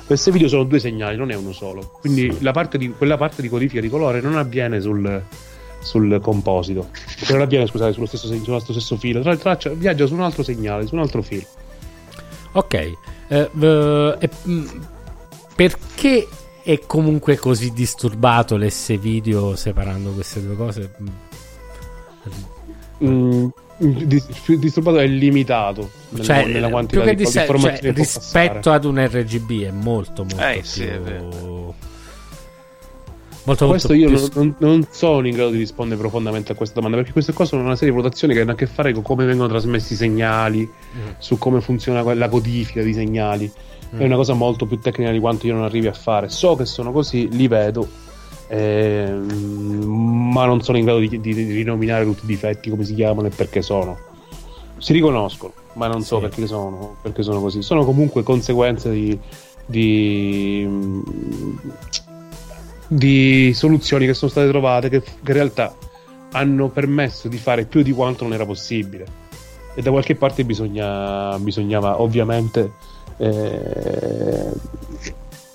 Questi 0.07 0.31
video 0.33 0.49
sono 0.49 0.65
due 0.65 0.81
segnali, 0.81 1.17
non 1.17 1.31
è 1.31 1.37
uno 1.37 1.53
solo. 1.53 1.99
Quindi 2.01 2.39
la 2.41 2.51
parte 2.51 2.79
di, 2.79 2.91
quella 2.91 3.17
parte 3.17 3.43
di 3.43 3.49
codifica 3.49 3.81
di 3.81 3.89
colore 3.89 4.21
non 4.21 4.37
avviene 4.37 4.81
sul, 4.81 5.23
sul 5.81 6.19
composito. 6.23 6.89
Cioè 7.19 7.33
non 7.33 7.43
avviene, 7.43 7.67
scusate, 7.67 7.93
sullo 7.93 8.07
stesso, 8.07 8.27
sullo 8.27 8.59
stesso 8.61 8.97
filo. 8.97 9.21
Tra, 9.21 9.37
traccia, 9.37 9.71
viaggia 9.71 10.07
su 10.07 10.15
un 10.15 10.23
altro 10.23 10.43
segnale, 10.43 10.87
su 10.87 10.95
un 10.95 11.01
altro 11.01 11.23
filo. 11.23 11.47
Ok. 12.53 12.75
Eh, 12.75 13.51
e, 13.59 14.31
mm, 14.49 14.67
perché 15.55 16.29
è 16.63 16.79
comunque 16.87 17.37
così 17.37 17.73
disturbato 17.73 18.57
l'S 18.57 18.99
video 18.99 19.57
separando 19.57 20.11
queste 20.11 20.45
due 20.45 20.57
cose? 20.57 20.91
Mm. 21.01 21.09
Mm, 23.03 23.49
dis- 23.79 24.57
disturbato 24.59 24.99
è 24.99 25.07
limitato 25.07 25.91
Cioè, 26.21 26.45
nella 26.45 26.69
quantità 26.69 27.03
che 27.03 27.15
di, 27.15 27.25
dis- 27.25 27.33
di 27.33 27.39
informazioni 27.41 27.77
cioè, 27.79 27.93
che 27.93 27.99
rispetto 27.99 28.55
passare. 28.55 28.77
ad 28.77 28.85
un 28.85 29.07
RGB 29.07 29.63
è 29.63 29.71
molto 29.71 30.25
molto 30.25 30.45
Eh, 30.45 30.53
più 30.57 30.65
sì, 30.65 30.85
è. 30.85 31.23
Molto, 33.51 33.67
Questo 33.69 33.89
molto 33.93 34.03
io 34.13 34.29
più 34.29 34.31
non, 34.35 34.55
non- 34.59 34.87
sono 34.91 35.27
in 35.27 35.35
grado 35.35 35.51
di 35.51 35.59
rispondere 35.59 35.99
profondamente 35.99 36.53
a 36.53 36.55
questa 36.55 36.75
domanda 36.77 36.97
perché 36.99 37.13
queste 37.13 37.33
qua 37.33 37.45
sono 37.45 37.63
una 37.63 37.75
serie 37.77 37.91
di 37.91 37.97
valutazioni 38.01 38.35
che 38.35 38.41
hanno 38.41 38.53
a 38.53 38.55
che 38.55 38.67
fare 38.67 38.93
con 38.93 39.03
come 39.03 39.25
vengono 39.25 39.49
trasmessi 39.49 39.93
i 39.95 39.97
segnali, 39.97 40.61
Mm. 40.97 41.09
su 41.19 41.39
come 41.39 41.61
funziona 41.61 42.03
la 42.15 42.29
codifica 42.29 42.83
dei 42.83 42.95
segnali. 42.95 43.51
È 43.97 44.05
una 44.05 44.15
cosa 44.17 44.35
molto 44.35 44.67
più 44.67 44.79
tecnica 44.79 45.11
di 45.11 45.19
quanto 45.19 45.47
io 45.49 45.55
non 45.55 45.65
arrivi 45.65 45.89
a 45.89 45.93
fare. 45.93 46.29
So 46.29 46.55
che 46.55 46.65
sono 46.65 46.93
così, 46.93 47.29
li 47.29 47.49
vedo, 47.49 47.89
ehm, 48.47 49.83
ma 50.33 50.45
non 50.45 50.63
sono 50.63 50.79
in 50.79 50.85
grado 50.85 51.01
di, 51.01 51.09
di- 51.09 51.35
di 51.35 51.53
rinominare 51.53 52.05
tutti 52.05 52.23
i 52.25 52.27
difetti, 52.29 52.71
come 52.71 52.85
si 52.85 52.95
chiamano 52.95 53.27
e 53.27 53.31
perché 53.31 53.63
sono. 53.63 53.99
Si 54.79 54.93
riconoscono, 54.93 55.53
ma 55.75 55.89
non 55.89 56.03
so 56.03 56.17
Sì. 56.17 56.23
perché 56.23 56.47
sono, 56.47 56.97
perché 57.03 57.23
sono 57.25 57.41
così. 57.41 57.63
Sono 57.63 57.85
comunque 57.85 58.23
conseguenze 58.23 58.91
di, 58.93 59.19
di, 59.67 60.67
di 62.93 63.53
soluzioni 63.55 64.05
che 64.05 64.15
sono 64.15 64.31
state 64.33 64.49
trovate 64.49 64.89
che, 64.89 65.01
che 65.01 65.11
in 65.25 65.33
realtà 65.33 65.73
hanno 66.33 66.69
permesso 66.69 67.29
di 67.29 67.39
fare 67.39 67.65
più 67.65 67.83
di 67.83 67.93
quanto 67.93 68.25
non 68.25 68.33
era 68.33 68.45
possibile. 68.45 69.07
E 69.77 69.83
da 69.83 69.91
qualche 69.91 70.17
parte 70.17 70.45
bisogna, 70.45 71.39
bisognava 71.39 72.01
ovviamente. 72.03 72.73
eh, 73.19 74.51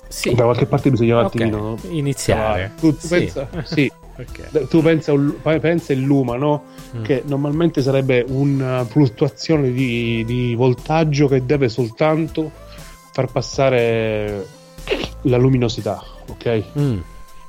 Sì. 0.08 0.32
Da 0.34 0.44
qualche 0.44 0.64
parte 0.66 0.90
bisognava 0.90 1.20
un 1.20 1.26
Ok, 1.26 1.34
attimino 1.34 1.76
iniziare. 1.90 2.72
Tu, 2.80 2.92
tu 2.96 3.06
Sì. 3.06 3.08
pensa, 3.08 3.48
sì, 3.64 3.92
Ok. 4.18 4.68
tu 4.68 4.80
pensa, 4.80 5.12
pensa 5.60 5.92
il 5.92 6.00
Luma, 6.00 6.36
no? 6.36 6.62
Mm. 6.96 7.02
Che 7.02 7.22
normalmente 7.26 7.82
sarebbe 7.82 8.24
una 8.26 8.82
fluttuazione 8.86 9.70
di, 9.72 10.24
di 10.24 10.54
voltaggio 10.54 11.28
che 11.28 11.44
deve 11.44 11.68
soltanto 11.68 12.50
far 13.12 13.30
passare 13.30 14.46
la 15.22 15.36
luminosità, 15.36 16.02
ok? 16.28 16.62
Mm. 16.78 16.98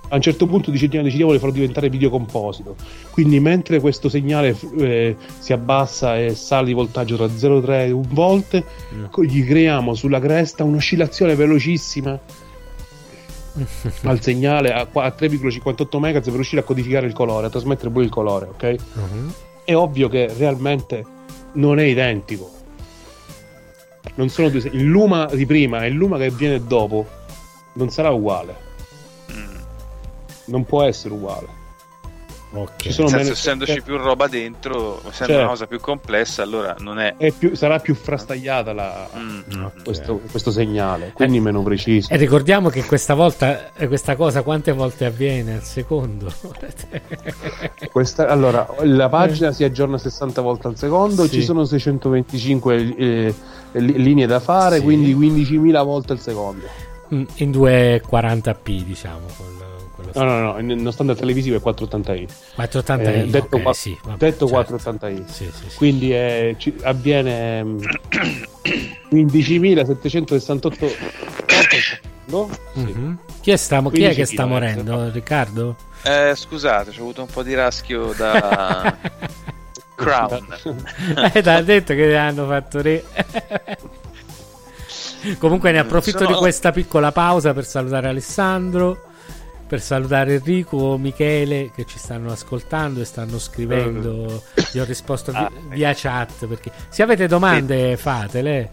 A 0.09 0.15
un 0.15 0.21
certo 0.21 0.47
punto 0.47 0.71
decidiamo, 0.71 1.03
decidiamo 1.03 1.33
di 1.33 1.37
farlo 1.39 1.53
diventare 1.53 1.89
video 1.89 2.09
composito. 2.09 2.75
Quindi, 3.11 3.39
mentre 3.39 3.79
questo 3.81 4.07
segnale 4.09 4.55
eh, 4.79 5.15
si 5.39 5.51
abbassa 5.53 6.17
e 6.17 6.33
sale 6.35 6.67
di 6.67 6.73
voltaggio 6.73 7.15
tra 7.17 7.25
0,3 7.25 7.87
e 7.87 7.91
1 7.91 8.07
volt, 8.11 8.63
Mm. 8.93 9.05
gli 9.25 9.45
creiamo 9.45 9.93
sulla 9.95 10.19
cresta 10.19 10.63
un'oscillazione 10.63 11.35
velocissima 11.35 12.17
al 14.03 14.21
segnale 14.21 14.71
a, 14.71 14.87
a 14.91 15.15
3,58 15.17 15.97
MHz 15.99 16.23
per 16.25 16.33
riuscire 16.33 16.61
a 16.61 16.63
codificare 16.63 17.05
il 17.07 17.13
colore, 17.13 17.47
a 17.47 17.49
trasmettere 17.49 17.89
poi 17.89 18.03
il 18.03 18.09
colore, 18.09 18.45
ok? 18.47 18.75
Mhm. 18.93 19.33
È 19.65 19.75
ovvio 19.75 20.07
che 20.07 20.31
realmente 20.37 21.03
non 21.53 21.79
è 21.79 21.83
identico. 21.83 22.49
Non 24.15 24.29
sono 24.29 24.49
due 24.49 24.61
il 24.71 24.85
Luma 24.85 25.25
di 25.25 25.45
prima 25.45 25.83
e 25.83 25.87
il 25.89 25.95
Luma 25.95 26.17
che 26.17 26.29
viene 26.29 26.63
dopo 26.63 27.05
non 27.73 27.89
sarà 27.89 28.09
uguale. 28.09 28.65
Non 30.47 30.65
può 30.65 30.83
essere 30.83 31.13
uguale. 31.13 31.65
Ok. 32.49 32.77
Ci 32.77 32.91
sono 32.93 33.09
Nel 33.09 33.25
senso, 33.25 33.49
meno- 33.49 33.63
essendoci 33.65 33.81
più 33.81 33.97
roba 33.97 34.27
dentro, 34.27 34.99
essendo 34.99 35.11
Certo. 35.13 35.33
una 35.39 35.47
cosa 35.49 35.67
più 35.67 35.81
complessa, 35.81 36.43
allora 36.43 36.75
non 36.79 36.97
è... 36.97 37.15
è 37.17 37.31
più- 37.31 37.53
sarà 37.55 37.79
più 37.79 37.93
frastagliata 37.93 38.71
la- 38.71 39.09
Mm. 39.17 39.63
Ok. 39.65 39.83
questo, 39.83 40.21
questo 40.31 40.51
segnale, 40.51 41.11
quindi 41.13 41.41
meno 41.41 41.61
preciso. 41.61 42.09
E 42.09 42.15
ricordiamo 42.15 42.69
che 42.69 42.85
questa 42.85 43.15
volta 43.15 43.73
eh, 43.73 43.89
questa 43.89 44.15
cosa 44.15 44.43
quante 44.43 44.71
volte 44.71 45.03
avviene 45.03 45.55
al 45.55 45.63
secondo? 45.63 46.31
Questa- 47.91 48.27
allora, 48.29 48.65
la 48.83 49.09
pagina 49.09 49.51
si 49.51 49.65
aggiorna 49.65 49.97
60 49.97 50.41
volte 50.41 50.67
al 50.67 50.77
secondo, 50.77 51.23
Sì. 51.23 51.29
ci 51.31 51.43
sono 51.43 51.65
625 51.65 52.95
eh, 52.97 53.33
li- 53.73 54.01
linee 54.01 54.25
da 54.25 54.39
fare, 54.39 54.77
Sì. 54.77 54.83
quindi 54.83 55.13
15.000 55.13 55.83
volte 55.83 56.13
al 56.13 56.19
secondo. 56.21 56.65
Mm, 57.13 57.23
In 57.35 57.51
240p, 57.51 58.83
diciamo. 58.83 59.25
Col, 59.37 59.55
quello 59.55 59.66
No, 60.13 60.23
no, 60.23 60.59
no, 60.61 60.75
lo 60.83 60.91
standard 60.91 61.17
televisivo 61.19 61.55
è 61.57 61.61
480i. 61.61 62.27
480 62.55 63.11
Eh, 63.11 63.25
detto, 63.27 63.55
ok, 63.57 63.61
qua- 63.61 63.73
sì, 63.73 63.97
vabbè, 64.03 64.17
detto 64.17 64.47
certo. 64.47 64.75
480i. 64.75 65.25
Sì, 65.25 65.49
sì, 65.53 65.69
sì. 65.69 65.75
Quindi 65.77 66.13
eh, 66.13 66.55
ci- 66.57 66.75
avviene 66.83 67.63
mm, 67.63 67.77
15.768 69.11 70.95
no? 72.25 72.49
Sì. 72.73 72.79
Mhm. 72.79 73.17
Chi, 73.41 73.51
è 73.51 73.55
sta, 73.55 73.79
chi 73.81 73.87
è 74.03 74.09
che 74.09 74.15
15 74.15 74.25
sta 74.33 74.45
morendo? 74.45 75.09
Riccardo? 75.09 75.75
Eh, 76.03 76.33
scusate, 76.35 76.89
ho 76.91 76.93
avuto 77.01 77.21
un 77.21 77.27
po' 77.31 77.43
di 77.43 77.53
raschio 77.53 78.13
da 78.17 78.95
Crown. 79.95 80.45
Eh, 81.33 81.41
t'ha 81.41 81.61
detto 81.61 81.93
che 81.93 82.15
hanno 82.15 82.45
fatto 82.47 82.81
re. 82.81 83.03
Comunque 85.39 85.71
ne 85.71 85.79
approfitto 85.79 86.19
Sono- 86.19 86.31
di 86.33 86.37
questa 86.37 86.71
piccola 86.71 87.11
pausa 87.11 87.53
per 87.53 87.65
salutare 87.65 88.07
Alessandro, 88.09 89.06
per 89.67 89.81
salutare 89.81 90.35
Enrico, 90.35 90.97
Michele 90.97 91.71
che 91.75 91.85
ci 91.85 91.99
stanno 91.99 92.31
ascoltando 92.31 93.01
e 93.01 93.05
stanno 93.05 93.37
scrivendo. 93.39 94.43
Gli 94.71 94.79
ho 94.79 94.85
risposto 94.85 95.31
vi- 95.31 95.37
Ah, 95.37 95.51
via 95.69 95.93
chat 95.93 96.45
perché 96.47 96.71
se 96.89 97.03
avete 97.03 97.27
domande 97.27 97.97
fatele. 97.97 98.71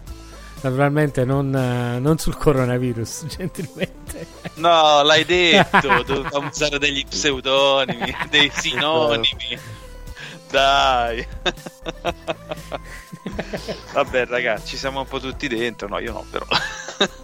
Naturalmente 0.61 1.25
non, 1.25 1.53
eh, 1.53 1.99
non 1.99 2.17
sul 2.17 2.37
coronavirus, 2.37 3.25
gentilmente. 3.37 4.25
No, 4.55 5.03
l'hai 5.03 5.23
detto, 5.25 6.01
dobbiamo 6.03 6.47
usare 6.51 6.79
degli 6.79 7.05
pseudonimi, 7.05 8.15
dei 8.31 8.49
sinonimi. 8.51 9.59
Dai. 10.55 11.27
Vabbè, 13.91 14.25
ragazzi, 14.27 14.67
ci 14.67 14.77
siamo 14.77 15.01
un 15.01 15.05
po' 15.07 15.19
tutti 15.19 15.49
dentro. 15.49 15.89
No, 15.89 15.99
io 15.99 16.13
no, 16.13 16.25
però. 16.29 16.45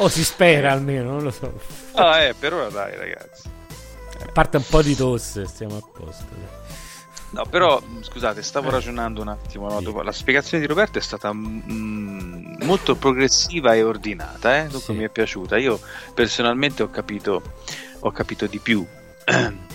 O 0.00 0.08
si 0.08 0.22
spera 0.22 0.72
almeno, 0.72 1.12
non 1.12 1.22
lo 1.22 1.30
so. 1.30 1.50
Ah, 1.92 2.20
eh, 2.20 2.34
per 2.34 2.52
ora 2.52 2.68
dai, 2.68 2.94
ragazzi. 2.94 3.48
A 4.20 4.26
parte 4.32 4.58
un 4.58 4.64
po' 4.68 4.82
di 4.82 4.94
tosse, 4.94 5.46
stiamo 5.46 5.78
a 5.78 5.80
posto. 5.80 6.26
No, 7.30 7.46
però 7.46 7.80
scusate, 8.02 8.42
stavo 8.42 8.68
ragionando 8.68 9.22
un 9.22 9.28
attimo. 9.28 9.70
no, 9.70 9.80
Sì. 9.80 10.04
La 10.04 10.12
spiegazione 10.12 10.60
di 10.62 10.68
Roberto 10.68 10.98
è 10.98 11.00
stata 11.00 11.32
mm, 11.32 12.56
molto 12.64 12.96
progressiva 12.96 13.72
e 13.74 13.82
ordinata, 13.82 14.58
eh? 14.58 14.62
dunque 14.64 14.80
Sì. 14.80 14.92
mi 14.92 15.04
è 15.04 15.08
piaciuta. 15.08 15.56
Io 15.56 15.80
personalmente 16.12 16.82
ho 16.82 16.90
capito, 16.90 17.40
ho 18.00 18.10
capito 18.12 18.46
di 18.46 18.58
più. 18.58 18.86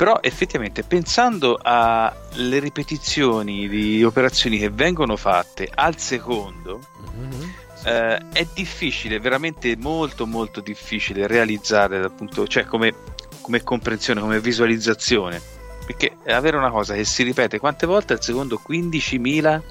Però 0.00 0.18
effettivamente 0.22 0.82
pensando 0.82 1.58
alle 1.62 2.58
ripetizioni 2.58 3.68
di 3.68 4.02
operazioni 4.02 4.58
che 4.58 4.70
vengono 4.70 5.14
fatte 5.14 5.68
al 5.74 5.98
secondo, 5.98 6.80
Mhm. 7.18 7.52
eh, 7.84 8.18
è 8.32 8.46
difficile, 8.54 9.20
veramente 9.20 9.76
molto 9.76 10.26
molto 10.26 10.62
difficile 10.62 11.26
realizzare 11.26 12.00
dal 12.00 12.12
punto, 12.12 12.46
cioè 12.46 12.64
come, 12.64 12.94
come 13.42 13.62
comprensione, 13.62 14.22
come 14.22 14.40
visualizzazione. 14.40 15.38
Perché 15.84 16.16
avere 16.28 16.56
una 16.56 16.70
cosa 16.70 16.94
che 16.94 17.04
si 17.04 17.22
ripete 17.22 17.58
quante 17.58 17.84
volte 17.84 18.14
al 18.14 18.22
secondo 18.22 18.58
15.000 18.66 19.62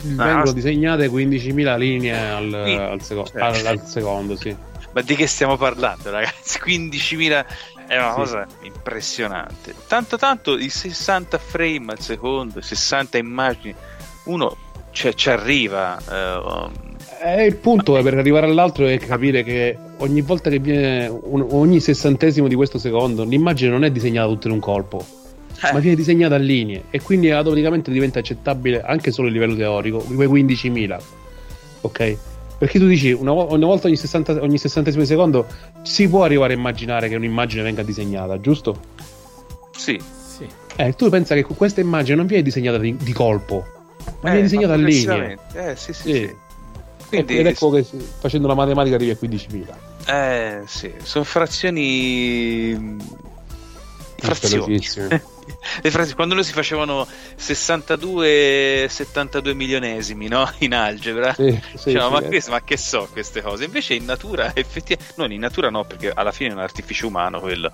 Vengono 0.00 0.42
Ah, 0.48 0.52
disegnate 0.52 1.08
15.000 1.08 1.76
linee 1.76 2.16
al, 2.16 2.54
al 2.54 3.02
seco- 3.02 3.24
certo. 3.26 3.44
al- 3.44 3.66
al 3.66 3.84
secondo, 3.84 4.36
sì. 4.36 4.54
ma 4.92 5.00
di 5.02 5.16
che 5.16 5.26
stiamo 5.26 5.56
parlando 5.56 6.08
ragazzi 6.10 6.58
15.000 6.60 7.44
è 7.88 7.96
una 7.98 8.10
Sì. 8.10 8.14
cosa 8.16 8.46
impressionante 8.62 9.74
tanto 9.88 10.16
tanto 10.16 10.56
i 10.56 10.68
60 10.68 11.38
frame 11.38 11.92
al 11.92 12.00
secondo 12.00 12.60
60 12.60 13.18
immagini 13.18 13.74
uno 14.24 14.56
cioè, 14.92 15.12
ci 15.14 15.28
arriva 15.30 15.98
eh, 15.98 16.86
Eh, 17.20 17.44
il 17.46 17.56
punto 17.56 17.96
è 17.98 18.02
per 18.02 18.14
arrivare 18.16 18.46
all'altro 18.46 18.86
è 18.86 18.96
capire 18.98 19.42
che 19.42 19.76
ogni 19.98 20.20
volta 20.22 20.50
che 20.50 20.58
viene 20.60 21.08
un- 21.08 21.46
ogni 21.50 21.80
sessantesimo 21.80 22.46
di 22.46 22.54
questo 22.54 22.78
secondo, 22.78 23.24
l'immagine 23.24 23.70
non 23.70 23.82
è 23.84 23.90
disegnata 23.90 24.28
tutta 24.28 24.46
in 24.46 24.54
un 24.54 24.60
colpo, 24.60 25.04
Eh. 25.62 25.72
ma 25.72 25.78
viene 25.80 25.96
disegnata 25.96 26.36
a 26.36 26.38
linee 26.38 26.84
e 26.90 27.00
quindi 27.02 27.30
automaticamente 27.32 27.90
diventa 27.90 28.20
accettabile 28.20 28.82
anche 28.82 29.10
solo 29.10 29.26
a 29.28 29.30
livello 29.32 29.56
teorico, 29.56 29.98
quei 29.98 30.28
15.000. 30.28 31.00
Ok? 31.80 32.16
Perché 32.58 32.78
tu 32.80 32.86
dici 32.88 33.12
una, 33.12 33.30
una 33.32 33.66
volta 33.66 33.86
ogni, 33.86 33.96
60, 33.96 34.42
ogni 34.42 34.58
sessantesimo 34.58 35.02
di 35.02 35.08
secondo 35.08 35.46
si 35.82 36.08
può 36.08 36.24
arrivare 36.24 36.54
a 36.54 36.56
immaginare 36.56 37.08
che 37.08 37.14
un'immagine 37.14 37.62
venga 37.62 37.82
disegnata, 37.82 38.40
giusto? 38.40 38.80
Sì. 39.76 40.00
Sì. 40.36 40.46
Eh, 40.76 40.92
tu 40.94 41.08
pensa 41.08 41.34
che 41.36 41.44
questa 41.44 41.80
immagine 41.80 42.16
non 42.16 42.26
viene 42.26 42.42
disegnata 42.42 42.78
di, 42.78 42.96
di 42.96 43.12
colpo, 43.12 43.64
ma 44.22 44.28
Eh, 44.28 44.32
viene 44.32 44.42
disegnata 44.42 44.72
a 44.72 44.76
progressivamente. 44.76 45.42
Eh, 45.70 45.76
sì, 45.76 45.92
sì, 45.92 46.02
Sì. 46.02 46.12
sì. 46.12 46.34
Quindi, 47.08 47.38
Ed 47.38 47.46
ecco 47.46 47.70
che 47.70 47.86
facendo 48.18 48.46
la 48.48 48.54
matematica 48.54 48.96
arrivi 48.96 49.12
a 49.12 49.16
15.000. 49.18 49.66
eh, 50.08 50.62
sì, 50.66 50.92
sono 51.02 51.24
frazioni. 51.24 52.96
Frazioni. 54.16 54.78
Le 55.82 55.90
frazioni, 55.90 56.14
quando 56.14 56.34
noi 56.34 56.44
si 56.44 56.52
facevano 56.52 57.06
62 57.36 58.86
72 58.88 59.54
milionesimi 59.54 60.28
no? 60.28 60.50
in 60.58 60.74
algebra 60.74 61.32
Sì, 61.34 61.50
sì, 61.74 61.84
dicevamo, 61.92 62.16
sì, 62.16 62.20
ma, 62.22 62.26
eh. 62.26 62.28
questo- 62.28 62.50
ma 62.50 62.62
che 62.62 62.76
so 62.76 63.08
queste 63.12 63.42
cose 63.42 63.64
invece 63.64 63.94
in 63.94 64.04
natura 64.04 64.52
effettivamente 64.54 65.14
non 65.16 65.32
in 65.32 65.40
natura 65.40 65.70
no 65.70 65.84
perché 65.84 66.10
alla 66.14 66.32
fine 66.32 66.50
è 66.50 66.52
un 66.52 66.58
artificio 66.60 67.06
umano 67.06 67.40
quello 67.40 67.72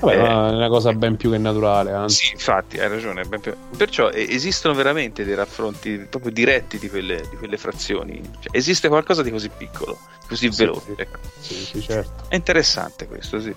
Vabbè, 0.00 0.14
Eh, 0.16 0.26
è 0.26 0.54
una 0.54 0.68
cosa 0.68 0.92
ben 0.92 1.16
più 1.16 1.30
che 1.30 1.38
naturale, 1.38 1.92
anzi. 1.92 2.24
Sì, 2.26 2.32
infatti, 2.32 2.78
hai 2.80 2.88
ragione. 2.88 3.22
ben 3.24 3.40
più- 3.40 3.54
Perciò 3.76 4.08
eh, 4.10 4.26
esistono 4.28 4.74
veramente 4.74 5.24
dei 5.24 5.34
raffronti 5.34 6.06
proprio 6.10 6.32
diretti 6.32 6.78
di 6.78 6.88
quelle, 6.88 7.24
di 7.30 7.36
quelle 7.36 7.56
frazioni. 7.56 8.20
Cioè, 8.40 8.56
esiste 8.56 8.88
qualcosa 8.88 9.22
di 9.22 9.30
così 9.30 9.48
piccolo, 9.48 9.98
così 10.26 10.50
Sì, 10.50 10.58
veloce. 10.58 10.80
sì. 10.86 10.94
ecco. 10.96 11.18
Sì, 11.38 11.80
certo. 11.82 12.24
È 12.28 12.34
interessante 12.34 13.06
questo, 13.06 13.40
sì. 13.40 13.54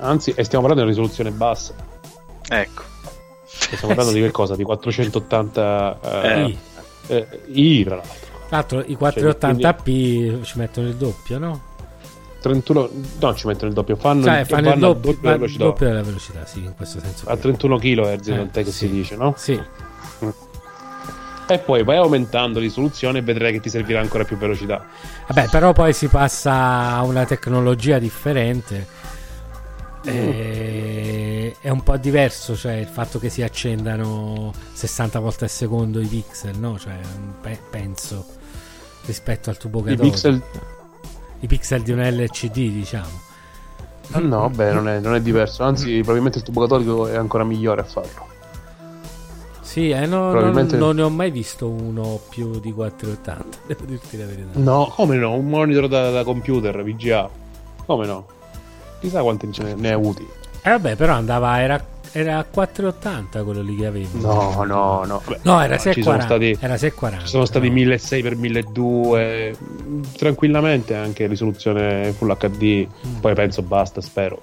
Anzi, 0.00 0.32
stiamo 0.42 0.66
parlando 0.66 0.74
di 0.74 0.80
una 0.82 0.90
risoluzione 0.90 1.30
bassa. 1.30 1.74
Ecco. 2.60 2.82
Stiamo 3.44 3.94
parlando 3.94 4.12
di 4.18 4.20
che 4.20 4.30
cosa? 4.30 4.56
Di 4.56 4.62
480 4.64 5.98
eh, 6.22 6.42
I. 6.44 6.58
eh, 7.08 7.26
I, 7.46 7.84
tra 7.84 7.96
l'altro. 7.96 8.30
Tra 8.48 8.56
l'altro 8.58 8.80
i 8.80 8.96
Cioè, 8.98 9.12
480p 9.14 10.42
ci 10.42 10.58
mettono 10.58 10.88
il 10.88 10.94
doppio, 10.96 11.38
no? 11.38 11.62
31, 12.42 12.90
no, 13.20 13.34
ci 13.34 13.46
mettono 13.46 13.68
il 13.68 13.74
doppio, 13.74 13.94
fanno, 13.96 14.24
Cioè, 14.24 14.40
il, 14.40 14.46
fanno 14.46 14.72
il 14.72 14.78
doppio, 14.80 15.12
doppia 15.12 15.30
va- 15.30 15.36
velocità. 15.36 15.64
doppio 15.64 15.86
della 15.86 16.02
velocità, 16.02 16.44
sì, 16.44 16.58
in 16.58 16.74
questo 16.76 16.98
senso. 17.00 17.24
A 17.28 17.32
qui. 17.32 17.40
31 17.40 17.78
kHz, 17.78 18.26
Eh, 18.28 18.34
tant'è 18.34 18.64
che 18.64 18.72
sì. 18.72 18.78
si 18.78 18.90
dice, 18.90 19.16
no? 19.16 19.34
Sì. 19.36 19.60
E 21.48 21.58
poi 21.58 21.82
vai 21.84 21.96
aumentando 21.98 22.58
risoluzione 22.58 23.18
e 23.18 23.22
vedrai 23.22 23.52
che 23.52 23.60
ti 23.60 23.68
servirà 23.68 24.00
ancora 24.00 24.24
più 24.24 24.36
velocità. 24.38 24.84
Vabbè, 25.28 25.48
però 25.50 25.72
poi 25.72 25.92
si 25.92 26.08
passa 26.08 26.94
a 26.94 27.02
una 27.02 27.24
tecnologia 27.26 27.98
differente. 27.98 28.86
E... 30.04 31.56
È 31.60 31.68
un 31.68 31.82
po' 31.82 31.96
diverso, 31.96 32.56
cioè 32.56 32.74
il 32.74 32.86
fatto 32.86 33.18
che 33.18 33.28
si 33.28 33.42
accendano 33.42 34.52
60 34.72 35.18
volte 35.20 35.44
al 35.44 35.50
secondo 35.50 36.00
i 36.00 36.06
pixel, 36.06 36.58
no? 36.58 36.78
Cioè, 36.78 36.98
pe- 37.40 37.60
penso 37.70 38.24
rispetto 39.04 39.50
al 39.50 39.56
tubo 39.58 39.82
I 39.88 39.96
pixel 39.96 40.42
I 41.40 41.46
pixel 41.46 41.82
di 41.82 41.92
un 41.92 42.00
LCD, 42.00 42.52
diciamo. 42.54 43.20
Ah, 44.12 44.18
No, 44.18 44.48
beh, 44.50 44.72
non 44.72 44.88
è, 44.88 44.98
non 45.00 45.14
è 45.14 45.20
diverso. 45.20 45.62
Anzi, 45.62 45.96
probabilmente 45.98 46.38
il 46.38 46.44
tubo 46.44 46.60
catodico 46.62 47.06
è 47.06 47.16
ancora 47.16 47.44
migliore 47.44 47.80
a 47.80 47.84
farlo. 47.84 48.30
Sì, 49.60 49.88
eh, 49.90 50.04
no, 50.06 50.30
Probabilmente- 50.30 50.76
non, 50.76 50.86
non 50.88 50.96
ne 50.96 51.02
ho 51.02 51.08
mai 51.10 51.30
visto 51.30 51.68
uno 51.68 52.20
più 52.28 52.60
di 52.60 52.72
480, 52.72 53.58
devo 53.66 53.84
dirti 53.86 54.18
la 54.18 54.26
verità. 54.26 54.58
No, 54.58 54.92
come 54.94 55.16
no? 55.16 55.34
Un 55.34 55.48
monitor 55.48 55.88
da, 55.88 56.10
da 56.10 56.24
computer, 56.24 56.82
VGA. 56.84 57.28
Come 57.86 58.06
no? 58.06 58.26
Chissà 59.02 59.20
quanti 59.20 59.50
ce 59.52 59.62
ne, 59.64 59.74
ne 59.74 59.88
hai 59.88 59.94
avuti. 59.94 60.24
Eh 60.62 60.70
vabbè, 60.70 60.94
però 60.94 61.14
andava, 61.14 61.60
era, 61.60 61.84
era 62.12 62.38
a 62.38 62.44
480 62.44 63.42
quello 63.42 63.62
lì 63.62 63.74
che 63.74 63.86
avevo. 63.86 64.08
No, 64.20 64.62
no, 64.64 65.02
no. 65.04 65.20
Vabbè, 65.24 65.40
No, 65.42 65.60
era 65.60 65.76
ci 65.76 65.82
640. 66.02 66.02
sono 66.02 66.20
stati, 66.20 66.64
Era 66.64 66.76
640. 66.76 67.24
ci 67.24 67.30
sono 67.30 67.44
stati 67.44 67.66
no. 67.66 67.72
1600 67.74 68.28
x 68.28 68.38
1200 68.38 70.08
tranquillamente 70.16 70.94
anche 70.94 71.26
risoluzione 71.26 72.12
full 72.12 72.36
HD. 72.36 72.86
Mm. 73.06 73.18
Poi 73.20 73.34
penso 73.34 73.62
basta, 73.62 74.00
spero. 74.00 74.40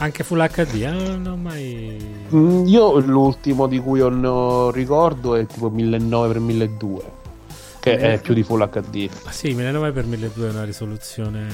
Anche 0.00 0.22
Full 0.22 0.46
HD, 0.48 0.74
eh, 0.82 0.90
non 0.92 1.26
ho 1.26 1.34
mai... 1.36 1.96
Mm, 2.32 2.66
Io 2.68 3.00
l'ultimo 3.00 3.66
di 3.66 3.80
cui 3.80 4.00
ho 4.00 4.70
ricordo 4.70 5.34
è 5.34 5.44
tipo 5.44 5.70
1900 5.70 6.38
x 6.38 6.42
1200 6.44 7.17
che 7.80 7.96
è 7.98 8.20
più 8.20 8.34
di 8.34 8.42
full 8.42 8.68
HD. 8.68 9.08
Ah, 9.24 9.30
sì, 9.30 9.48
1900 9.54 9.92
per 9.92 10.04
1200 10.06 10.46
è 10.46 10.50
una 10.50 10.64
risoluzione... 10.64 11.46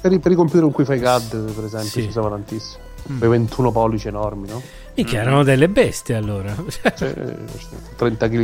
Per 0.00 0.12
i, 0.12 0.18
per 0.18 0.32
i 0.32 0.34
computer 0.34 0.62
con 0.62 0.72
cui 0.72 0.84
fai 0.84 1.00
CAD, 1.00 1.52
per 1.52 1.64
esempio, 1.64 1.88
Sì. 1.90 2.02
si 2.02 2.08
usava 2.08 2.28
tantissimo. 2.30 2.82
Mm. 3.10 3.18
Quei 3.18 3.30
21 3.30 3.70
pollici 3.72 4.08
enormi, 4.08 4.48
no? 4.48 4.60
Minchia, 4.94 5.20
erano 5.20 5.42
delle 5.44 5.68
bestie 5.68 6.16
allora. 6.16 6.54
Cioè, 6.96 7.14
30 7.96 8.28
kg 8.28 8.36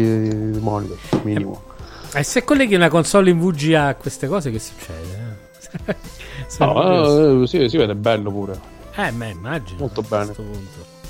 di 0.52 0.58
monitor, 0.60 0.96
minimo. 1.22 1.62
e 2.14 2.22
se 2.22 2.44
colleghi 2.44 2.74
una 2.74 2.88
console 2.88 3.30
in 3.30 3.40
VGA 3.40 3.86
a 3.88 3.94
queste 3.96 4.28
cose, 4.28 4.50
che 4.50 4.58
succede? 4.60 5.36
eh? 5.86 5.96
No, 6.58 7.42
eh, 7.42 7.46
sì, 7.46 7.68
si 7.68 7.76
vede 7.76 7.94
bello 7.94 8.30
pure. 8.30 8.58
Eh, 8.94 9.10
ma 9.10 9.26
immagino. 9.26 9.78
molto 9.80 10.02
bene. 10.02 10.32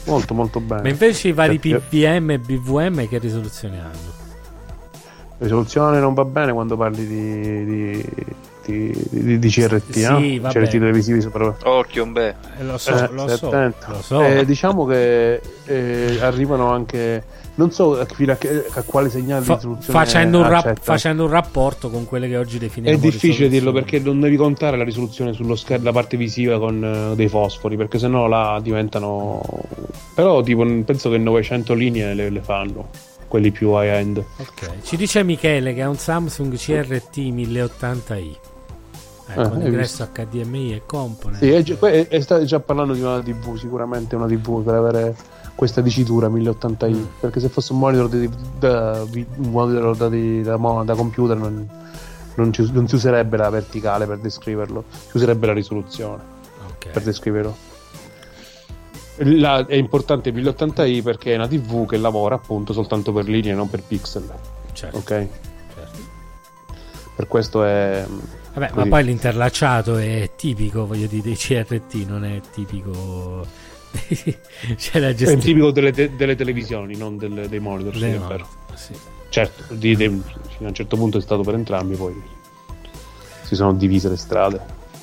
Molto, 0.05 0.35
molto 0.35 0.61
bene. 0.61 0.83
Ma 0.83 0.89
invece 0.89 1.29
i 1.29 1.33
vari 1.33 1.59
Perché- 1.59 1.87
PVM 1.89 2.31
e 2.31 2.39
BVM 2.39 3.09
che 3.09 3.18
risoluzione 3.18 3.81
hanno? 3.81 4.20
Risoluzione 5.43 5.99
non 5.99 6.14
va 6.14 6.24
bene 6.24 6.53
quando 6.53 6.76
parli 6.76 7.05
di, 7.07 7.64
di, 7.64 8.05
di, 8.64 9.07
di- 9.11 9.38
di 9.40 9.49
CRT, 9.49 9.90
Sì, 9.90 10.38
no? 10.38 10.49
CRT 10.49 10.70
televisivi 10.70 11.20
sopra. 11.20 11.53
Occhio, 11.64 12.05
un 12.05 12.12
beh. 12.12 12.28
Eh, 12.61 12.64
lo 12.64 12.78
so, 12.78 12.95
Eh, 12.97 13.09
lo 13.11 13.26
so, 13.28 13.49
attento. 13.49 13.86
lo 13.88 14.03
so. 14.03 14.22
Eh, 14.22 14.45
diciamo 14.45 14.84
che 14.86 15.40
eh, 15.66 16.18
arrivano 16.20 16.70
anche. 16.70 17.24
Non 17.55 17.70
so 17.70 17.99
a, 17.99 18.07
fino 18.07 18.32
a, 18.32 18.36
che- 18.36 18.64
a 18.72 18.82
quale 18.82 19.11
segnale 19.11 19.40
di 19.40 19.47
Fa- 19.47 19.55
risoluzione 19.57 19.99
facendo, 19.99 20.38
un 20.38 20.49
rap- 20.49 20.78
facendo 20.80 21.24
un 21.24 21.30
rapporto 21.30 21.90
con 21.90 22.07
quelle 22.07 22.26
che 22.26 22.36
oggi 22.38 22.59
definiamo 22.59 22.97
È 22.97 23.01
difficile 23.01 23.49
dirlo 23.49 23.72
perché 23.72 23.99
non 23.99 24.20
devi 24.20 24.36
contare 24.36 24.78
la 24.78 24.84
risoluzione 24.84 25.34
sullo 25.34 25.55
schermo, 25.57 25.84
la 25.84 25.93
parte 25.93 26.16
visiva 26.16 26.59
con 26.59 26.82
eh, 27.12 27.14
dei 27.16 27.28
fosfori, 27.28 27.76
perché 27.76 27.99
sennò 27.99 28.26
là 28.28 28.59
diventano. 28.62 29.40
Però 30.14 30.40
tipo 30.43 30.64
penso 30.84 31.11
che 31.11 31.18
900 31.18 31.74
linee 31.74 32.14
le, 32.14 32.30
le 32.30 32.40
fanno, 32.40 32.88
quelli 33.33 33.51
più 33.51 33.70
high 33.70 33.89
end. 33.89 34.22
Ok. 34.37 34.83
Ci 34.83 34.95
dice 34.97 35.22
Michele 35.24 35.72
che 35.72 35.80
ha 35.80 35.89
un 35.89 35.97
Samsung 35.97 36.55
CRT 36.55 37.16
1080i. 37.16 38.37
Eh, 39.28 39.41
Ah, 39.41 39.49
con 39.49 39.61
hai 39.62 39.66
ingresso 39.68 40.07
HDMI 40.12 40.74
e 40.74 40.83
component. 40.85 41.39
Sì, 41.43 41.49
è, 41.49 41.78
que- 41.78 42.09
è- 42.09 42.20
state 42.20 42.45
già 42.45 42.61
parlando 42.61 42.93
di 42.93 43.01
una 43.01 43.22
TV, 43.22 43.57
sicuramente 43.57 44.16
una 44.16 44.26
TV 44.26 44.62
per 44.62 44.74
avere 44.74 45.16
questa 45.55 45.80
dicitura 45.80 46.28
1080i. 46.28 46.91
Mm. 46.95 47.05
Perché 47.20 47.41
se 47.41 47.49
fosse 47.49 47.72
un 47.72 47.78
monitor, 47.78 48.11
di- 48.11 48.28
da, 48.59 49.03
un 49.11 49.26
monitor 49.51 49.97
da, 49.97 50.09
di- 50.11 50.43
da 50.43 50.57
da 50.85 50.95
computer 50.95 51.35
non, 51.39 51.66
non 52.35 52.53
ci- 52.53 52.68
non 52.70 52.87
si 52.87 52.97
userebbe 52.97 53.39
la 53.39 53.49
verticale 53.49 54.05
per 54.05 54.18
descriverlo, 54.18 54.85
si 55.09 55.16
userebbe 55.16 55.47
la 55.47 55.55
risoluzione 55.55 56.22
Ok. 56.68 56.89
per 56.91 57.03
descriverlo. 57.03 57.57
La- 59.25 59.66
è 59.66 59.75
importante 59.75 60.29
il 60.31 60.35
1080i 60.37 61.03
perché 61.03 61.33
è 61.33 61.37
una 61.37 61.49
TV 61.49 61.87
che 61.87 61.97
lavora 61.97 62.35
appunto 62.37 62.73
soltanto 62.73 63.12
per 63.12 63.29
linee, 63.29 63.55
non 63.55 63.68
per 63.70 63.83
pixel. 63.83 64.31
Certo, 64.73 64.97
Ok? 64.97 65.09
certo. 65.75 65.99
Per 67.14 67.27
questo 67.29 67.64
è. 67.64 68.05
Vabbè, 68.55 68.68
ma 68.70 68.75
così. 68.75 68.89
poi 68.89 69.05
l'interlacciato 69.05 69.97
è 69.97 70.31
tipico, 70.37 70.87
voglio 70.87 71.07
dire, 71.07 71.23
dei 71.23 71.37
CRT, 71.37 71.95
non 72.07 72.25
è 72.25 72.41
tipico. 72.53 73.47
C'è 74.77 74.99
la 74.99 75.09
È 75.09 75.14
gestione. 75.14 75.43
tipico 75.43 75.70
delle, 75.70 75.93
te- 75.93 76.14
delle 76.16 76.35
televisioni, 76.35 76.97
non 76.97 77.16
del- 77.18 77.47
dei 77.49 77.61
monitor. 77.61 77.93
sì, 77.95 78.01
delle 78.01 78.16
è 78.16 78.18
vero. 78.18 78.49
Sì. 78.75 78.95
Certo, 79.29 79.75
di- 79.75 79.97
di- 79.97 80.09
fino 80.09 80.23
a 80.61 80.68
un 80.68 80.75
certo 80.75 80.97
punto 80.97 81.18
è 81.18 81.20
stato 81.20 81.43
per 81.43 81.55
entrambi, 81.55 81.95
poi 81.97 82.20
si 83.43 83.55
sono 83.55 83.73
divise 83.75 84.09
le 84.09 84.16
strade. 84.16 84.61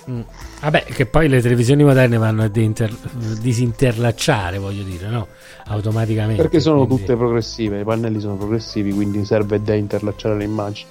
Mm. 0.09 0.21
Vabbè, 0.61 0.83
che 0.83 1.05
poi 1.05 1.29
le 1.29 1.41
televisioni 1.41 1.83
moderne 1.83 2.17
vanno 2.17 2.43
a 2.43 2.47
deinter- 2.49 2.93
disinterlacciare, 3.39 4.57
voglio 4.57 4.83
dire, 4.83 5.07
no? 5.07 5.27
Automaticamente. 5.67 6.41
Perché 6.41 6.59
sono 6.59 6.85
quindi- 6.85 7.03
tutte 7.05 7.15
progressive, 7.15 7.79
i 7.79 7.83
pannelli 7.83 8.19
sono 8.19 8.35
progressivi, 8.35 8.91
quindi 8.91 9.23
serve 9.23 9.61
da 9.61 9.73
interlacciare 9.73 10.35
le 10.35 10.43
immagini. 10.43 10.89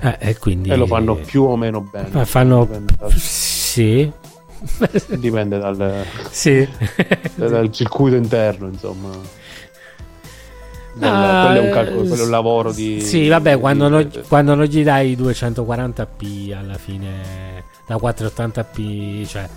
Eh, 0.00 0.16
e 0.18 0.36
quindi. 0.38 0.68
E 0.68 0.76
lo 0.76 0.86
fanno 0.86 1.14
più 1.14 1.44
o 1.44 1.56
meno 1.56 1.80
bene. 1.80 2.08
Ma 2.12 2.24
fanno. 2.24 2.66
Dal, 2.66 3.12
Sì. 3.12 4.10
dipende 5.18 5.58
dal- 5.58 6.04
sì. 6.30 6.68
dal 7.34 7.70
circuito 7.72 8.16
interno, 8.16 8.68
insomma. 8.68 9.08
Del- 10.94 11.08
Ah, 11.08 11.46
quello 11.46 11.60
è 11.60 11.66
un 11.66 11.72
calcolo, 11.72 12.02
eh, 12.02 12.08
quello 12.08 12.22
è 12.22 12.24
un 12.26 12.30
lavoro 12.30 12.72
di. 12.72 13.00
Sì, 13.00 13.28
vabbè, 13.28 13.54
di- 13.54 13.60
quando, 13.60 13.84
di- 13.86 13.90
non, 13.90 14.10
quando 14.28 14.54
non 14.54 14.64
gli 14.66 14.82
dai 14.84 15.16
240p 15.16 16.52
alla 16.56 16.76
fine, 16.78 17.64
da 17.86 17.96
480p, 17.96 19.26
cioè 19.26 19.48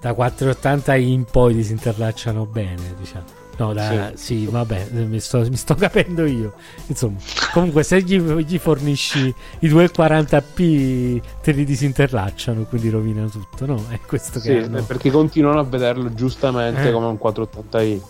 da 0.00 0.12
480 0.14 0.94
in 0.96 1.24
poi 1.24 1.54
disinterlacciano 1.54 2.46
bene, 2.46 2.94
diciamo. 2.98 3.24
No, 3.58 3.72
da, 3.72 4.12
sì. 4.14 4.44
vabbè, 4.44 4.88
mi 4.90 5.18
sto, 5.18 5.38
mi 5.48 5.56
sto, 5.56 5.74
capendo 5.74 6.26
io. 6.26 6.52
Insomma, 6.88 7.16
comunque, 7.54 7.82
se 7.84 8.02
gli, 8.02 8.20
gli 8.20 8.58
fornisci 8.58 9.34
i 9.60 9.68
240p, 9.68 11.20
te 11.42 11.52
li 11.52 11.64
disinterlacciano, 11.64 12.64
quindi 12.64 12.90
rovinano 12.90 13.28
tutto, 13.28 13.64
no? 13.64 13.82
È 13.88 13.98
questo 14.06 14.38
sì, 14.40 14.48
che 14.50 14.64
hanno... 14.64 14.82
perché 14.82 15.10
continuano 15.10 15.58
a 15.58 15.64
vederlo 15.64 16.12
giustamente 16.12 16.88
Eh. 16.88 16.92
come 16.92 17.06
un 17.06 17.18
480i. 17.20 18.00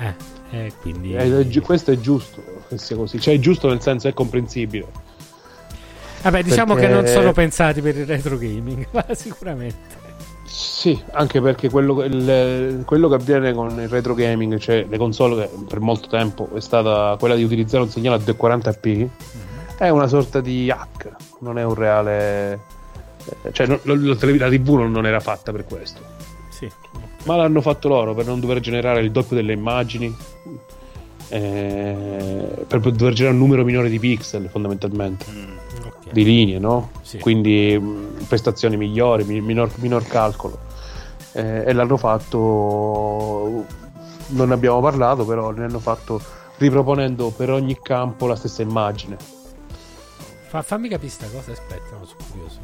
Eh, 0.00 0.14
eh, 0.50 0.72
quindi... 0.80 1.14
Eh, 1.14 1.60
questo 1.60 1.90
è 1.92 1.98
giusto 1.98 2.42
che 2.68 2.78
sia 2.78 2.96
così, 2.96 3.20
cioè 3.20 3.34
è 3.34 3.38
giusto 3.38 3.68
nel 3.68 3.80
senso 3.80 4.08
è 4.08 4.14
comprensibile. 4.14 4.86
Vabbè, 6.22 6.42
diciamo 6.42 6.74
perché- 6.74 6.88
che 6.88 6.94
non 6.94 7.06
sono 7.06 7.32
pensati 7.32 7.80
per 7.80 7.96
il 7.96 8.06
retro 8.06 8.36
gaming, 8.36 8.86
ma 8.92 9.04
sicuramente. 9.12 9.96
Sì, 10.44 11.00
anche 11.12 11.40
perché 11.40 11.68
quello, 11.70 12.02
il- 12.02 12.82
quello 12.84 13.08
che 13.08 13.14
avviene 13.14 13.52
con 13.52 13.78
il 13.80 13.88
retro 13.88 14.14
gaming, 14.14 14.58
cioè 14.58 14.86
le 14.88 14.96
console 14.98 15.42
che 15.48 15.64
per 15.68 15.78
molto 15.80 16.08
tempo 16.08 16.48
è 16.54 16.60
stata 16.60 17.16
quella 17.18 17.34
di 17.34 17.42
utilizzare 17.44 17.84
un 17.84 17.90
segnale 17.90 18.16
a 18.16 18.24
240p, 18.24 19.08
è 19.76 19.88
una 19.90 20.08
sorta 20.08 20.40
di 20.40 20.70
hack, 20.70 21.10
non 21.40 21.58
è 21.58 21.64
un 21.64 21.74
reale... 21.74 22.60
eh, 23.42 23.52
Cioè 23.52 23.66
no- 23.66 23.78
lo- 23.82 23.94
lo- 23.94 24.16
la 24.20 24.48
TV 24.48 24.68
non, 24.74 24.90
non 24.90 25.06
era 25.06 25.20
fatta 25.20 25.52
per 25.52 25.64
questo, 25.64 26.00
Sì. 26.48 26.68
Ma 27.28 27.36
l'hanno 27.36 27.60
fatto 27.60 27.88
loro 27.88 28.14
per 28.14 28.24
non 28.24 28.40
dover 28.40 28.58
generare 28.60 29.02
il 29.02 29.10
doppio 29.10 29.36
delle 29.36 29.52
immagini, 29.52 30.16
eh, 31.28 32.64
per 32.66 32.80
dover 32.80 33.12
generare 33.12 33.36
un 33.36 33.38
numero 33.38 33.64
minore 33.64 33.90
di 33.90 33.98
pixel 33.98 34.48
fondamentalmente 34.48 35.26
ok. 35.84 36.10
di 36.10 36.24
linee, 36.24 36.58
no? 36.58 36.90
Sì. 37.02 37.18
Quindi 37.18 37.78
mh, 37.78 38.24
prestazioni 38.28 38.78
migliori, 38.78 39.24
mi- 39.24 39.42
minor, 39.42 39.70
minor 39.74 40.06
calcolo. 40.06 40.58
Eh, 41.32 41.64
e 41.66 41.72
l'hanno 41.74 41.98
fatto, 41.98 43.66
non 44.28 44.48
ne 44.48 44.54
abbiamo 44.54 44.80
parlato, 44.80 45.26
però 45.26 45.50
ne 45.50 45.64
hanno 45.64 45.80
fatto 45.80 46.18
riproponendo 46.56 47.28
per 47.28 47.50
ogni 47.50 47.78
campo 47.82 48.26
la 48.26 48.36
stessa 48.36 48.62
immagine. 48.62 49.18
Fa- 50.46 50.62
fammi 50.62 50.88
capire 50.88 51.10
sta 51.10 51.26
cosa, 51.26 51.52
aspetta, 51.52 51.94
no, 51.98 52.06
sono 52.06 52.24
curioso. 52.30 52.58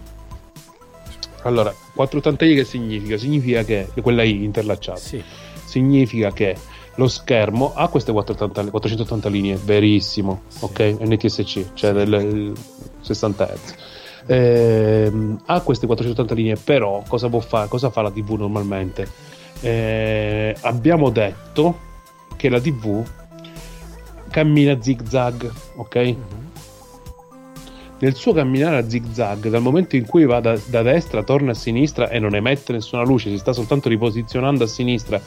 Allora, 1.44 1.74
480i 1.96 2.54
che 2.54 2.64
significa? 2.64 3.16
Significa 3.16 3.62
che 3.64 3.88
quella 4.02 4.22
I 4.22 4.44
interlacciata. 4.44 4.98
Sì, 4.98 5.22
Significa 5.64 6.32
che 6.32 6.56
lo 6.96 7.08
schermo 7.08 7.72
ha 7.74 7.88
queste 7.88 8.12
480, 8.12 8.70
480 8.70 9.28
linee, 9.28 9.56
verissimo, 9.62 10.42
Sì. 10.48 10.64
ok? 10.64 10.96
NTSC, 11.00 11.72
cioè 11.74 11.92
del 11.92 12.12
il 12.12 12.52
60 13.00 13.46
Hz. 13.46 13.74
Ehm, 14.26 15.40
ha 15.46 15.60
queste 15.60 15.86
480 15.86 16.34
linee, 16.34 16.56
però 16.56 17.02
cosa 17.06 17.28
può 17.28 17.40
fare? 17.40 17.68
Cosa 17.68 17.90
fa 17.90 18.02
la 18.02 18.10
TV 18.10 18.30
normalmente? 18.38 19.06
Eh, 19.60 20.54
abbiamo 20.62 21.10
detto 21.10 21.78
che 22.36 22.48
la 22.48 22.60
TV 22.60 23.04
cammina 24.30 24.80
zig 24.80 25.06
zag, 25.08 25.50
ok? 25.76 25.96
Mhm. 25.96 26.16
Nel 28.04 28.16
suo 28.16 28.34
camminare 28.34 28.76
a 28.76 28.86
zig 28.86 29.12
zag, 29.12 29.48
dal 29.48 29.62
momento 29.62 29.96
in 29.96 30.04
cui 30.04 30.26
va 30.26 30.38
da, 30.38 30.60
da 30.66 30.82
destra, 30.82 31.22
torna 31.22 31.52
a 31.52 31.54
sinistra 31.54 32.10
e 32.10 32.18
non 32.18 32.34
emette 32.34 32.74
nessuna 32.74 33.02
luce, 33.02 33.30
si 33.30 33.38
sta 33.38 33.54
soltanto 33.54 33.88
riposizionando 33.88 34.64
a 34.64 34.66
sinistra 34.66 35.18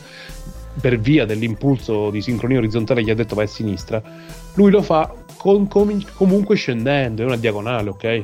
per 0.80 1.00
via 1.00 1.26
dell'impulso 1.26 2.12
di 2.12 2.22
sincronia 2.22 2.60
orizzontale 2.60 3.00
che 3.00 3.08
gli 3.08 3.10
ha 3.10 3.16
detto 3.16 3.34
vai 3.34 3.46
a 3.46 3.48
sinistra, 3.48 4.00
lui 4.54 4.70
lo 4.70 4.84
fa 4.84 5.12
con- 5.38 5.68
com- 5.68 6.06
comunque 6.14 6.56
scendendo, 6.56 7.24
è 7.24 7.26
una 7.26 7.38
diagonale, 7.38 7.90
ok? 7.90 8.24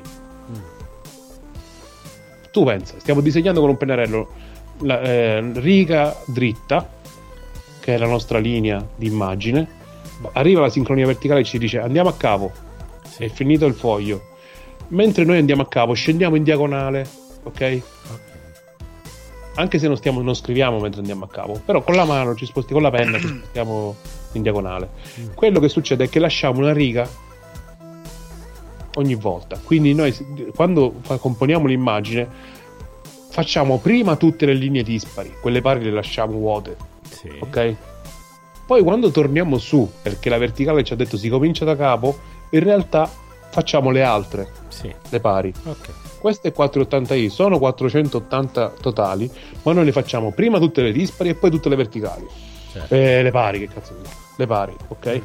Tu 2.52 2.64
pensa, 2.64 2.94
stiamo 3.00 3.22
disegnando 3.22 3.60
con 3.60 3.70
un 3.70 3.78
pennarello. 3.78 4.30
La 4.82 5.02
eh, 5.02 5.52
riga 5.56 6.16
dritta, 6.28 6.88
che 7.80 7.96
è 7.96 7.98
la 7.98 8.06
nostra 8.06 8.38
linea 8.38 8.88
di 8.96 9.08
immagine, 9.08 9.68
arriva 10.34 10.62
la 10.62 10.70
sincronia 10.70 11.08
verticale 11.08 11.40
e 11.40 11.44
ci 11.44 11.58
dice 11.58 11.80
andiamo 11.80 12.10
a 12.10 12.14
cavo, 12.14 12.52
è 13.18 13.28
finito 13.30 13.66
il 13.66 13.74
foglio. 13.74 14.32
Mentre 14.90 15.24
noi 15.24 15.38
andiamo 15.38 15.64
a 15.64 15.68
capo, 15.68 15.94
scendiamo 15.94 16.36
in 16.36 16.44
diagonale, 16.44 17.08
ok? 17.44 17.82
Anche 19.56 19.78
se 19.80 19.88
non, 19.88 19.98
stiamo, 19.98 20.22
non 20.22 20.36
scriviamo 20.36 20.80
mentre 20.80 21.00
andiamo 21.02 21.26
a 21.26 21.28
capo, 21.28 21.62
però 21.64 21.84
con 21.84 21.96
la 21.96 22.06
mano 22.06 22.36
ci 22.36 22.46
sposti, 22.46 22.74
con 22.74 22.82
la 22.82 22.90
penna 22.92 23.20
ci 23.20 23.28
spostiamo 23.38 23.96
in 24.34 24.42
diagonale. 24.42 24.90
Quello 25.36 25.60
che 25.60 25.70
succede 25.70 26.06
è 26.06 26.10
che 26.10 26.20
lasciamo 26.20 26.60
una 26.60 26.74
riga 26.74 27.08
ogni 28.96 29.16
volta. 29.16 29.60
Quindi 29.64 29.94
noi 29.94 30.16
quando 30.56 30.94
fa- 31.02 31.18
componiamo 31.18 31.68
l'immagine 31.68 32.28
facciamo 33.30 33.80
prima 33.80 34.16
tutte 34.16 34.46
le 34.46 34.54
linee 34.54 34.84
dispari, 34.84 35.34
quelle 35.42 35.62
pari 35.62 35.84
le 35.84 35.92
lasciamo 35.92 36.34
vuote, 36.34 36.76
Sì. 37.10 37.30
ok? 37.40 37.76
Poi 38.66 38.82
quando 38.84 39.12
torniamo 39.12 39.58
su, 39.58 39.90
perché 40.02 40.30
la 40.30 40.38
verticale 40.38 40.84
ci 40.84 40.94
ha 40.94 40.96
detto 40.96 41.18
si 41.18 41.30
comincia 41.30 41.66
da 41.66 41.76
capo, 41.76 42.18
in 42.52 42.60
realtà 42.64 43.10
facciamo 43.54 43.92
le 43.92 44.04
altre, 44.04 44.52
Sì. 44.68 44.94
le 45.10 45.20
pari. 45.20 45.54
Ok. 45.66 45.90
Queste 46.20 46.54
480i 46.54 47.28
sono 47.30 47.60
480 47.60 48.74
totali, 48.82 49.30
ma 49.64 49.74
noi 49.74 49.86
le 49.86 49.92
facciamo 49.92 50.32
prima 50.32 50.58
tutte 50.60 50.82
le 50.82 50.92
dispari 50.92 51.30
e 51.30 51.36
poi 51.36 51.52
tutte 51.52 51.70
le 51.70 51.76
verticali. 51.76 52.26
Certo. 52.72 52.94
Eh, 52.96 53.22
le 53.22 53.32
pari, 53.32 53.60
che 53.60 53.68
cazzo 53.74 53.94
dico? 53.94 54.10
Le 54.38 54.48
pari, 54.48 54.76
ok? 54.88 55.22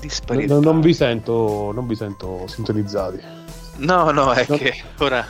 Disparità. 0.00 0.54
Non, 0.54 0.62
non 0.62 0.80
vi 0.80 0.94
sento, 0.94 1.70
non 1.74 1.86
vi 1.86 1.94
sento 1.96 2.44
sintonizzati. 2.46 3.20
No, 3.78 4.10
no, 4.10 4.32
è 4.32 4.46
No. 4.48 4.56
che 4.56 4.74
ora 4.98 5.26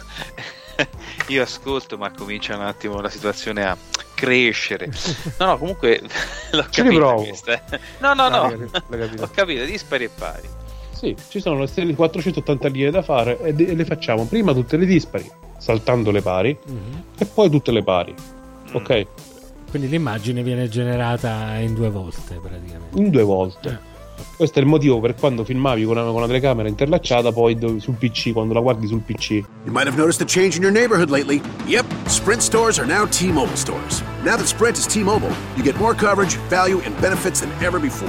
io 1.29 1.43
ascolto, 1.43 1.97
ma 1.97 2.11
comincia 2.13 2.55
un 2.57 2.63
attimo 2.63 3.01
la 3.01 3.09
situazione 3.11 3.65
a 3.65 3.77
crescere. 4.15 4.91
No, 5.39 5.47
no, 5.47 5.59
comunque 5.59 6.01
l'ho 6.53 6.67
Ci 6.69 6.83
riprovo. 6.83 7.23
questa, 7.23 7.53
eh. 7.53 7.81
No, 7.99 8.15
no, 8.15 8.29
no. 8.29 8.43
Ah, 8.43 8.51
l'hai 8.57 8.71
cap- 8.71 8.85
l'hai 8.89 9.01
capito. 9.01 9.23
Ho 9.25 9.31
capito, 9.33 9.65
dispari 9.65 10.05
e 10.05 10.09
pari. 10.11 10.49
Sì, 10.97 11.15
ci 11.29 11.41
sono 11.41 11.61
le 11.61 11.67
stelle 11.67 11.95
480 11.95 12.69
linee 12.69 12.91
da 12.91 13.03
fare 13.03 13.39
e, 13.41 13.53
de- 13.53 13.67
e 13.67 13.75
le 13.75 13.85
facciamo 13.85 14.25
prima 14.25 14.55
tutte 14.55 14.77
le 14.79 14.87
dispari, 14.87 15.31
saltando 15.59 16.11
le 16.11 16.23
pari, 16.23 16.57
Mhm. 16.67 17.03
e 17.19 17.27
poi 17.27 17.51
tutte 17.51 17.71
le 17.71 17.83
pari. 17.83 18.15
Mm. 18.15 18.75
Ok? 18.75 19.07
Quindi 19.69 19.89
l'immagine 19.89 20.43
viene 20.43 20.69
generata 20.69 21.57
in 21.59 21.75
due 21.75 21.91
volte 21.91 22.39
praticamente. 22.41 22.99
In 22.99 23.11
due 23.11 23.23
volte. 23.23 23.69
Eh. 23.69 23.95
Questo 24.37 24.59
è 24.59 24.63
il 24.63 24.69
motivo 24.69 24.99
per 25.01 25.15
quando 25.15 25.45
filmavi 25.45 25.85
con 25.85 25.97
una, 25.99 26.07
con 26.07 26.15
una 26.17 26.27
telecamera 26.27 26.67
interlacciata, 26.69 27.31
poi 27.33 27.57
do- 27.59 27.79
sul 27.79 27.95
PC, 27.95 28.33
quando 28.33 28.55
la 28.55 28.61
guardi 28.61 28.87
sul 28.87 29.01
PC. 29.01 29.31
You 29.31 29.45
might 29.73 29.87
have 29.87 29.97
noticed 29.97 30.23
a 30.23 30.25
change 30.27 30.57
in 30.57 30.63
your 30.63 30.73
neighborhood 30.73 31.11
lately. 31.11 31.41
Yep, 31.67 31.85
Sprint 32.07 32.41
stores 32.41 32.79
are 32.79 32.87
now 32.87 33.07
T 33.07 33.27
Mobile 33.31 33.57
stores. 33.57 34.03
Now 34.25 34.37
that 34.37 34.47
Sprint 34.47 34.79
is 34.79 34.87
T 34.87 35.03
Mobile, 35.03 35.33
you 35.57 35.63
get 35.63 35.77
more 35.79 35.95
coverage, 35.95 36.39
value, 36.49 36.81
and 36.87 36.99
benefits 37.03 37.41
than 37.41 37.51
ever 37.63 37.79
before. 37.79 38.09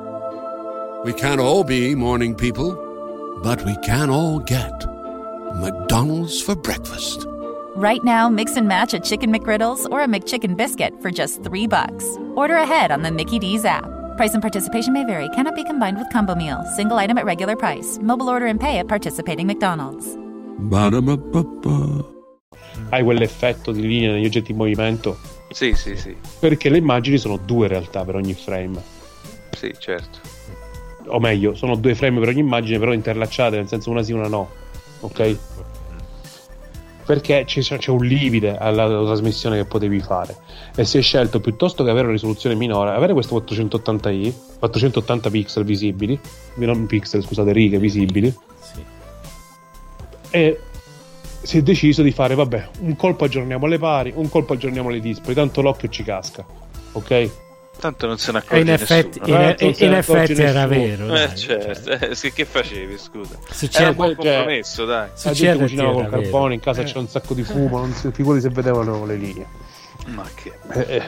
We 1.03 1.13
can't 1.13 1.39
all 1.41 1.63
be 1.63 1.95
morning 1.95 2.35
people, 2.35 2.75
but 3.43 3.63
we 3.65 3.75
can 3.77 4.09
all 4.09 4.39
get 4.39 4.85
McDonald's 5.55 6.41
for 6.41 6.55
breakfast. 6.55 7.25
Right 7.75 8.03
now, 8.03 8.29
mix 8.29 8.55
and 8.57 8.67
match 8.67 8.93
a 8.93 8.99
chicken 8.99 9.31
McGriddles 9.33 9.89
or 9.89 10.01
a 10.01 10.07
McChicken 10.07 10.55
biscuit 10.55 10.93
for 11.01 11.09
just 11.09 11.43
three 11.43 11.65
bucks. 11.67 12.05
Order 12.35 12.57
ahead 12.57 12.91
on 12.91 13.01
the 13.01 13.11
Mickey 13.11 13.39
D's 13.39 13.65
app. 13.65 13.85
Price 14.17 14.33
and 14.33 14.41
participation 14.41 14.93
may 14.93 15.03
vary. 15.05 15.29
Cannot 15.29 15.55
be 15.55 15.63
combined 15.63 15.97
with 15.97 16.07
combo 16.11 16.35
meal. 16.35 16.63
Single 16.75 16.97
item 16.97 17.17
at 17.17 17.25
regular 17.25 17.55
price. 17.55 17.97
Mobile 18.01 18.29
order 18.29 18.45
and 18.45 18.59
pay 18.59 18.77
at 18.77 18.87
participating 18.87 19.47
McDonald's. 19.47 20.05
Ba-da-ba-ba-ba. 20.59 22.05
Hai 22.89 23.03
quell'effetto 23.03 23.71
di 23.71 23.81
linea 23.81 24.11
negli 24.11 24.25
oggetti 24.25 24.51
in 24.51 24.57
movimento, 24.57 25.17
Sì, 25.49 25.73
sì, 25.73 25.95
sì, 25.97 26.15
perché 26.39 26.69
le 26.69 26.77
immagini 26.77 27.17
sono 27.17 27.37
due 27.37 27.65
in 27.65 27.71
realtà 27.71 28.03
per 28.05 28.15
ogni 28.15 28.33
frame. 28.33 28.81
sì, 29.51 29.73
certo. 29.77 30.30
O 31.07 31.19
meglio, 31.19 31.55
sono 31.55 31.75
due 31.75 31.95
frame 31.95 32.19
per 32.19 32.29
ogni 32.29 32.39
immagine, 32.39 32.79
però 32.79 32.93
interlacciate, 32.93 33.55
nel 33.57 33.67
senso 33.67 33.89
una 33.89 34.03
sì, 34.03 34.13
una 34.13 34.27
no. 34.27 34.49
Ok? 35.01 35.37
Perché 37.05 37.43
c'è, 37.45 37.61
c'è 37.61 37.91
un 37.91 38.05
limite 38.05 38.55
alla, 38.57 38.83
alla 38.83 39.05
trasmissione 39.05 39.57
che 39.57 39.65
potevi 39.65 39.99
fare. 39.99 40.37
E 40.75 40.85
si 40.85 40.97
è 40.97 41.01
scelto 41.01 41.39
piuttosto 41.39 41.83
che 41.83 41.89
avere 41.89 42.05
una 42.05 42.13
risoluzione 42.13 42.55
minore, 42.55 42.91
avere 42.91 43.13
questo 43.13 43.35
480i, 43.37 44.33
480 44.59 45.29
pixel 45.29 45.63
visibili, 45.63 46.17
non 46.55 46.85
pixel, 46.85 47.23
scusate, 47.23 47.51
righe 47.51 47.79
visibili, 47.79 48.33
Sì. 48.59 48.83
e 50.29 50.59
si 51.41 51.57
è 51.57 51.61
deciso 51.63 52.03
di 52.03 52.11
fare, 52.11 52.35
vabbè, 52.35 52.67
un 52.81 52.95
colpo 52.95 53.25
aggiorniamo 53.25 53.65
le 53.65 53.79
pari, 53.79 54.13
un 54.15 54.29
colpo 54.29 54.53
aggiorniamo 54.53 54.89
le 54.89 54.99
dispari, 54.99 55.33
tanto 55.33 55.61
l'occhio 55.61 55.89
ci 55.89 56.03
casca. 56.03 56.45
Ok? 56.93 57.31
Tanto 57.79 58.05
non 58.05 58.17
se 58.19 58.31
ne 58.31 58.37
accorge 58.39 58.61
in 58.61 58.69
effetti, 58.69 59.19
nessuno. 59.19 59.41
in, 59.41 59.55
Tanto 59.55 59.83
in 59.83 59.89
ne 59.89 59.97
effetti 59.97 60.41
era 60.41 60.67
vero. 60.67 61.05
Eh, 61.05 61.07
dai, 61.27 61.35
certo, 61.37 61.97
cioè, 61.97 62.09
eh, 62.11 62.33
che 62.33 62.45
facevi, 62.45 62.97
scusa? 62.97 63.35
succede- 63.49 63.77
Era 63.79 63.89
un 63.89 63.95
buon 63.95 64.07
Cioè, 64.15 64.15
compromesso, 64.35 64.85
dai. 64.85 65.09
Su 65.15 65.27
Ha 65.27 65.31
CRT 65.31 65.41
detto 65.41 65.57
cucinava 65.59 65.91
col 65.91 66.01
era 66.01 66.09
vero. 66.09 66.21
carbone, 66.21 66.53
in 66.53 66.59
casa 66.59 66.81
Eh. 66.81 66.83
c'è 66.85 66.97
un 66.97 67.07
sacco 67.07 67.33
di 67.33 67.43
fumo, 67.43 67.77
non 67.79 67.91
si 67.93 68.11
figuri 68.11 68.39
se 68.39 68.49
vedevano 68.49 69.05
le 69.05 69.15
linee. 69.15 69.47
Ma 70.07 70.27
che... 70.35 70.51
Eh, 70.73 70.95
eh. 70.97 71.03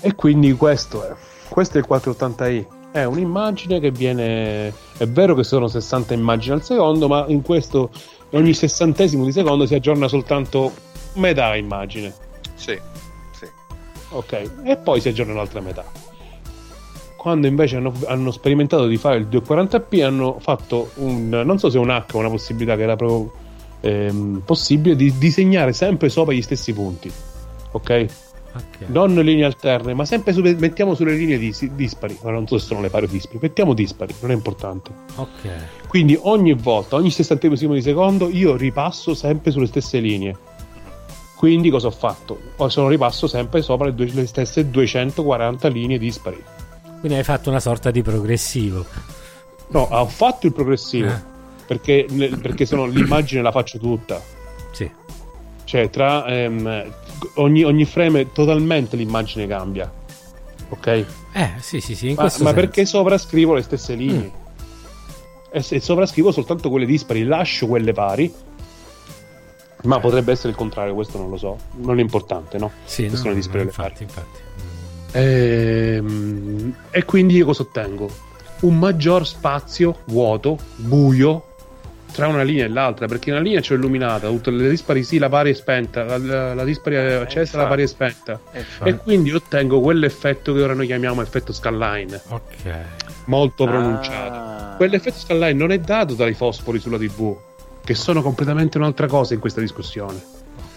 E 0.00 0.14
quindi 0.14 0.52
questo 0.54 1.06
è. 1.06 1.12
Questo 1.48 1.76
è 1.76 1.80
il 1.80 1.86
480i. 1.88 2.66
È 2.92 3.04
un'immagine 3.04 3.78
che 3.80 3.90
viene. 3.90 4.68
È 4.96 5.06
vero 5.06 5.34
che 5.34 5.44
sono 5.44 5.68
60 5.68 6.14
immagini 6.14 6.54
al 6.54 6.62
secondo, 6.62 7.08
ma 7.08 7.24
in 7.28 7.42
questo 7.42 7.90
ogni 8.30 8.54
sessantesimo 8.54 9.24
di 9.24 9.32
secondo 9.32 9.66
si 9.66 9.74
aggiorna 9.74 10.08
soltanto 10.08 10.72
metà 11.14 11.54
immagine. 11.56 12.12
Sì. 12.54 12.78
Ok, 14.12 14.50
e 14.64 14.76
poi 14.76 15.00
si 15.00 15.08
aggiorna 15.08 15.34
l'altra 15.34 15.60
metà. 15.60 15.84
Quando 17.16 17.46
invece 17.46 17.76
hanno, 17.76 17.92
hanno 18.06 18.30
sperimentato 18.30 18.86
di 18.86 18.96
fare 18.96 19.16
il 19.16 19.26
240p, 19.28 20.02
hanno 20.04 20.38
fatto 20.40 20.90
un. 20.96 21.28
non 21.28 21.58
so 21.58 21.70
se 21.70 21.78
un 21.78 21.90
o 21.90 22.18
una 22.18 22.28
possibilità 22.28 22.76
che 22.76 22.82
era 22.82 22.96
proprio 22.96 23.32
ehm, 23.80 24.42
possibile 24.44 24.96
di 24.96 25.16
disegnare 25.18 25.72
sempre 25.72 26.08
sopra 26.08 26.34
gli 26.34 26.42
stessi 26.42 26.72
punti. 26.72 27.10
Ok? 27.72 28.06
Ok. 28.54 28.88
non 28.88 29.14
linee 29.14 29.44
alterne, 29.44 29.94
ma 29.94 30.04
sempre 30.04 30.34
su- 30.34 30.42
mettiamo 30.42 30.94
sulle 30.94 31.14
linee 31.14 31.38
dis- 31.38 31.70
dispari. 31.70 32.18
Ma 32.22 32.30
non 32.30 32.46
so 32.46 32.58
se 32.58 32.66
sono 32.66 32.80
le 32.80 32.90
pari 32.90 33.06
o 33.06 33.08
dispari, 33.08 33.38
mettiamo 33.40 33.72
dispari, 33.72 34.14
non 34.20 34.30
è 34.30 34.34
importante. 34.34 34.90
Ok. 35.16 35.86
Quindi 35.88 36.18
ogni 36.20 36.52
volta, 36.52 36.96
ogni 36.96 37.10
sessantesimo 37.10 37.72
di 37.72 37.82
secondo, 37.82 38.28
io 38.28 38.56
ripasso 38.56 39.14
sempre 39.14 39.50
sulle 39.50 39.66
stesse 39.66 40.00
linee. 40.00 40.36
Quindi 41.42 41.70
cosa 41.70 41.88
ho 41.88 41.90
fatto? 41.90 42.38
Sono 42.68 42.86
ripasso 42.86 43.26
sempre 43.26 43.62
sopra 43.62 43.86
le, 43.86 43.94
due- 43.96 44.12
le 44.12 44.28
stesse 44.28 44.70
240 44.70 45.66
linee 45.66 45.98
dispari. 45.98 46.40
Quindi 47.00 47.18
hai 47.18 47.24
fatto 47.24 47.50
una 47.50 47.58
sorta 47.58 47.90
di 47.90 48.00
progressivo. 48.00 48.86
No, 49.70 49.80
ho 49.80 50.06
fatto 50.06 50.46
il 50.46 50.52
progressivo. 50.52 51.08
Eh. 51.08 51.20
Perché, 51.66 52.06
perché 52.40 52.64
se 52.64 52.76
no 52.76 52.86
l'immagine 52.86 53.42
la 53.42 53.50
faccio 53.50 53.80
tutta. 53.80 54.22
Sì. 54.70 54.88
Cioè, 55.64 55.90
tra 55.90 56.24
ehm, 56.26 56.92
ogni, 57.34 57.64
ogni 57.64 57.86
frame 57.86 58.30
totalmente 58.30 58.94
l'immagine 58.94 59.48
cambia. 59.48 59.92
Ok? 60.68 60.86
Eh, 60.86 61.06
sì, 61.58 61.80
sì, 61.80 61.96
sì, 61.96 62.10
in 62.10 62.14
Ma, 62.14 62.32
ma 62.38 62.52
perché 62.52 62.86
sovrascrivo 62.86 63.54
le 63.54 63.62
stesse 63.62 63.96
linee? 63.96 64.30
Mm. 64.32 65.50
E 65.50 65.60
se 65.60 65.80
sovrascrivo 65.80 66.30
soltanto 66.30 66.70
quelle 66.70 66.86
dispari, 66.86 67.24
lascio 67.24 67.66
quelle 67.66 67.92
pari. 67.92 68.32
Ma 69.82 69.98
potrebbe 70.00 70.32
essere 70.32 70.50
il 70.50 70.54
contrario, 70.56 70.94
questo 70.94 71.18
non 71.18 71.28
lo 71.30 71.36
so. 71.36 71.56
Non 71.76 71.98
è 71.98 72.02
importante, 72.02 72.58
no? 72.58 72.70
Sì, 72.84 73.08
Questo 73.08 73.28
no, 73.28 73.34
non 73.34 73.42
no, 73.52 73.60
infatti, 73.62 74.02
infatti. 74.04 74.38
Ehm, 75.12 76.74
e 76.90 77.04
quindi 77.04 77.36
io 77.36 77.44
cosa 77.46 77.62
ottengo? 77.62 78.10
Un 78.60 78.78
maggior 78.78 79.26
spazio 79.26 79.98
vuoto, 80.06 80.56
buio 80.76 81.46
tra 82.12 82.28
una 82.28 82.42
linea 82.42 82.66
e 82.66 82.68
l'altra, 82.68 83.06
perché 83.06 83.30
una 83.30 83.40
linea 83.40 83.60
c'è 83.60 83.74
illuminata, 83.74 84.28
tutte 84.28 84.50
le 84.50 84.68
dispari 84.68 85.02
sì, 85.02 85.18
la 85.18 85.30
pari 85.30 85.50
è 85.50 85.54
spenta, 85.54 86.04
la, 86.04 86.18
la- 86.18 86.54
la 86.54 86.64
dispari 86.64 86.96
è 86.96 87.12
accesa, 87.14 87.56
la 87.56 87.66
pari 87.66 87.82
è 87.84 87.86
spenta. 87.86 88.38
E 88.52 88.58
infatti. 88.58 88.90
E 88.90 88.96
quindi 88.98 89.32
ottengo 89.32 89.80
quell'effetto 89.80 90.52
che 90.52 90.62
ora 90.62 90.74
noi 90.74 90.86
chiamiamo 90.86 91.22
effetto 91.22 91.52
skyline, 91.52 92.20
Ok. 92.28 92.74
molto 93.26 93.64
pronunciato. 93.64 94.34
Ah. 94.34 94.74
Quell'effetto 94.76 95.16
skyline 95.18 95.54
non 95.54 95.72
è 95.72 95.78
dato 95.78 96.12
dai 96.14 96.34
fosfori 96.34 96.78
sulla 96.78 96.98
TV, 96.98 97.34
che 97.84 97.94
sono 97.94 98.22
completamente 98.22 98.78
un'altra 98.78 99.06
cosa 99.06 99.34
in 99.34 99.40
questa 99.40 99.60
discussione, 99.60 100.20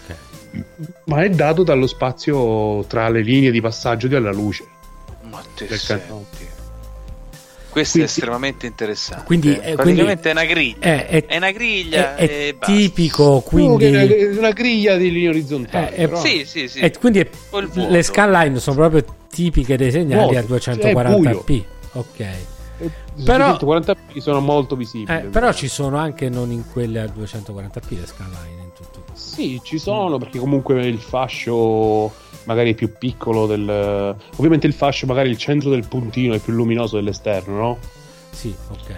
Ok. 0.08 0.64
ma 1.04 1.22
è 1.22 1.30
dato 1.30 1.62
dallo 1.62 1.86
spazio 1.86 2.84
tra 2.86 3.08
le 3.08 3.22
linee 3.22 3.50
di 3.50 3.60
passaggio 3.60 4.08
della 4.08 4.32
luce. 4.32 4.64
Ma 5.30 5.42
te 5.54 5.66
Del 5.66 5.78
senti. 5.78 6.06
canone. 6.06 6.24
Questo 7.70 7.98
Quindi- 7.98 8.08
è 8.10 8.12
estremamente 8.16 8.66
interessante. 8.66 9.24
Quindi, 9.26 9.54
eh, 9.60 9.74
praticamente 9.74 10.28
è 10.30 10.32
una 10.32 10.44
griglia. 10.46 10.78
È, 10.80 11.06
è- 11.08 11.26
È 11.26 11.36
una 11.36 11.50
griglia 11.50 12.16
è- 12.16 12.26
è 12.28 12.46
e 12.48 12.54
basta. 12.54 12.74
tipico, 12.74 13.40
quindi... 13.40 13.90
No, 13.90 13.98
è 13.98 14.38
una 14.38 14.50
griglia 14.52 14.96
di 14.96 15.12
linee 15.12 15.28
orizzontali. 15.28 15.86
Eh, 15.88 15.90
è- 15.90 16.08
però- 16.08 16.20
Sì, 16.22 16.44
sì, 16.46 16.68
sì. 16.68 16.78
e 16.78 16.90
quindi 16.98 17.18
è- 17.20 17.28
le 17.88 18.02
skyline 18.02 18.58
sono 18.60 18.76
proprio 18.76 19.04
tipiche 19.28 19.76
dei 19.76 19.90
segnali 19.90 20.34
Vuoto, 20.36 20.54
a 20.54 20.58
cioè, 20.58 20.74
240p. 20.76 21.64
Ok. 21.92 22.26
Eh, 22.78 22.90
Però- 23.24 23.56
140p 23.56 24.18
sono 24.18 24.40
molto 24.40 24.76
visibili. 24.76 25.16
Eh, 25.18 25.20
però 25.24 25.52
ci 25.52 25.68
sono 25.68 25.96
anche 25.96 26.28
non 26.28 26.50
in 26.50 26.64
quelle 26.70 27.00
a 27.00 27.04
240p 27.06 27.98
le 27.98 28.06
skyline 28.06 28.62
in 28.62 28.72
tutto. 28.74 29.02
Sì, 29.14 29.60
ci 29.62 29.78
sono 29.78 30.18
perché 30.18 30.38
comunque 30.38 30.84
il 30.86 30.98
fascio 30.98 32.12
magari 32.44 32.72
è 32.72 32.74
più 32.74 32.92
piccolo 32.98 33.46
del... 33.46 34.14
Ovviamente 34.36 34.66
il 34.66 34.72
fascio, 34.74 35.06
magari 35.06 35.30
il 35.30 35.38
centro 35.38 35.70
del 35.70 35.86
puntino 35.88 36.34
è 36.34 36.38
più 36.38 36.52
luminoso 36.52 36.96
dell'esterno, 36.96 37.56
no? 37.56 37.78
Sì, 38.30 38.54
ok. 38.70 38.94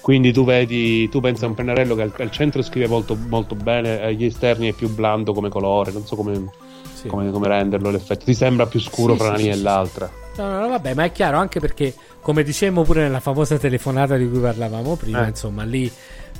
Quindi 0.00 0.32
tu 0.32 0.44
vedi, 0.44 1.06
tu 1.10 1.20
pensi 1.20 1.44
a 1.44 1.48
un 1.48 1.54
pennarello 1.54 1.94
che 1.94 2.02
al, 2.02 2.12
al 2.16 2.30
centro 2.30 2.62
scrive 2.62 2.88
molto, 2.88 3.14
molto 3.14 3.54
bene, 3.54 4.00
agli 4.00 4.24
esterni 4.24 4.68
è 4.68 4.72
più 4.72 4.88
blando 4.88 5.34
come 5.34 5.50
colore, 5.50 5.92
non 5.92 6.06
so 6.06 6.16
come, 6.16 6.50
Sì. 6.94 7.08
come- 7.08 7.30
come 7.30 7.46
renderlo 7.48 7.90
l'effetto. 7.90 8.24
Ti 8.24 8.34
sembra 8.34 8.64
più 8.66 8.80
scuro 8.80 9.12
Sì, 9.12 9.18
fra 9.18 9.26
sì, 9.28 9.32
una 9.32 9.40
linea 9.42 9.54
e 9.54 9.60
l'altra. 9.60 10.10
No, 10.36 10.48
no, 10.48 10.60
no, 10.60 10.68
vabbè, 10.68 10.94
ma 10.94 11.04
è 11.04 11.12
chiaro 11.12 11.36
anche 11.36 11.60
perché, 11.60 11.94
come 12.20 12.42
dicevamo 12.42 12.82
pure 12.82 13.02
nella 13.02 13.20
famosa 13.20 13.56
telefonata 13.58 14.16
di 14.16 14.28
cui 14.28 14.40
parlavamo 14.40 14.96
prima, 14.96 15.24
Eh. 15.24 15.28
insomma, 15.30 15.64
lì 15.64 15.90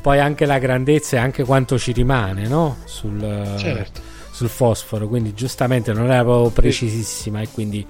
poi 0.01 0.19
anche 0.21 0.47
la 0.47 0.59
grandezza 0.59 1.17
e 1.17 1.21
anche 1.21 1.45
quanto 1.45 1.79
ci 1.79 1.93
rimane, 1.93 2.47
no? 2.47 2.77
Sul, 2.85 3.55
Certo. 3.59 4.01
sul 4.31 4.49
fosforo, 4.49 5.09
quindi 5.09 5.35
giustamente 5.35 5.93
non 5.93 6.11
era 6.11 6.23
proprio 6.23 6.51
precisissima 6.51 7.41
e 7.41 7.49
quindi 7.53 7.87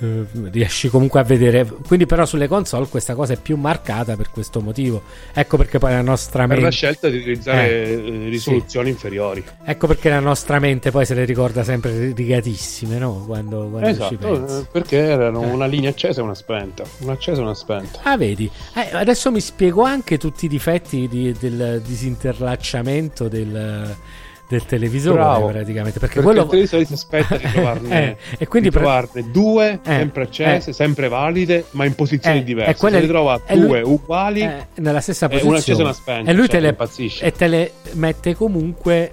eh, 0.00 0.24
riesci 0.50 0.88
comunque 0.88 1.20
a 1.20 1.22
vedere. 1.24 1.66
Quindi 1.86 2.06
però 2.06 2.24
sulle 2.26 2.48
console 2.48 2.86
questa 2.88 3.14
cosa 3.14 3.32
è 3.32 3.36
più 3.36 3.56
marcata 3.56 4.16
per 4.16 4.30
questo 4.30 4.60
motivo. 4.60 5.02
Ecco 5.32 5.56
perché 5.56 5.78
poi 5.78 5.92
la 5.92 6.02
nostra 6.02 6.46
Per 6.46 6.56
la 6.56 6.62
mente... 6.62 6.76
scelta 6.76 7.08
di 7.08 7.16
utilizzare 7.18 7.68
Eh, 7.68 7.92
eh, 7.92 8.28
risoluzioni 8.28 8.90
inferiori. 8.90 9.44
Ecco 9.64 9.86
perché 9.86 10.08
la 10.08 10.20
nostra 10.20 10.58
mente 10.58 10.90
poi 10.90 11.04
se 11.06 11.14
le 11.14 11.24
ricorda 11.24 11.64
sempre 11.64 12.12
rigatissime, 12.12 12.98
no? 12.98 13.24
Quando, 13.26 13.68
quando 13.68 13.88
Esatto, 13.88 14.60
eh, 14.60 14.66
perché 14.70 14.96
erano 14.98 15.40
una 15.40 15.66
linea 15.66 15.90
accesa 15.90 16.20
e 16.20 16.24
una 16.24 16.34
spenta. 16.34 16.84
Una 16.98 17.12
accesa 17.12 17.40
e 17.40 17.42
una 17.42 17.54
spenta. 17.54 18.00
Ah, 18.02 18.16
vedi, 18.16 18.50
adesso 18.92 19.30
mi 19.30 19.40
spiego 19.40 19.82
anche 19.82 20.18
tutti 20.18 20.44
i 20.46 20.48
difetti 20.48 21.08
di- 21.08 21.34
del 21.38 21.82
disinterlacciamento 21.84 23.28
del, 23.28 23.96
del 24.48 24.64
televisore 24.64 25.18
Bravo. 25.18 25.46
praticamente. 25.48 25.98
Perché, 25.98 26.20
Perché 26.20 26.20
quello 26.22 26.42
il 26.42 26.48
televisore 26.48 26.84
si 26.86 26.92
aspetta 26.94 27.36
di 27.36 27.50
trovarne, 27.52 27.88
Eh, 28.08 28.16
e 28.38 28.46
quindi 28.48 28.70
di 28.70 28.74
trovarne 28.76 29.30
due 29.30 29.72
Eh, 29.72 29.78
sempre 29.84 30.22
accese, 30.22 30.70
eh. 30.70 30.72
sempre 30.72 31.08
valide, 31.08 31.64
ma 31.72 31.84
in 31.84 31.94
posizioni 31.94 32.38
Eh, 32.38 32.44
diverse. 32.44 32.70
e 32.70 32.76
quelle- 32.76 32.96
Se 32.96 33.02
ne 33.02 33.08
trova 33.08 33.40
e 33.46 33.56
lui- 33.56 33.66
due 33.66 33.80
uguali, 33.82 34.40
eh, 34.40 34.66
nella 34.76 35.00
stessa 35.00 35.26
eh, 35.26 35.38
posizione 35.38 35.50
una 35.50 35.58
accesa 35.58 35.80
e 35.80 35.84
una 35.84 35.92
spenta. 35.92 36.30
e 36.30 36.34
lui 36.34 36.42
cioè, 36.46 36.54
te 36.56 36.60
le, 36.60 36.68
impazzisce. 36.68 37.24
e 37.24 37.32
te 37.32 37.46
le 37.46 37.72
mette 37.92 38.34
comunque. 38.34 39.12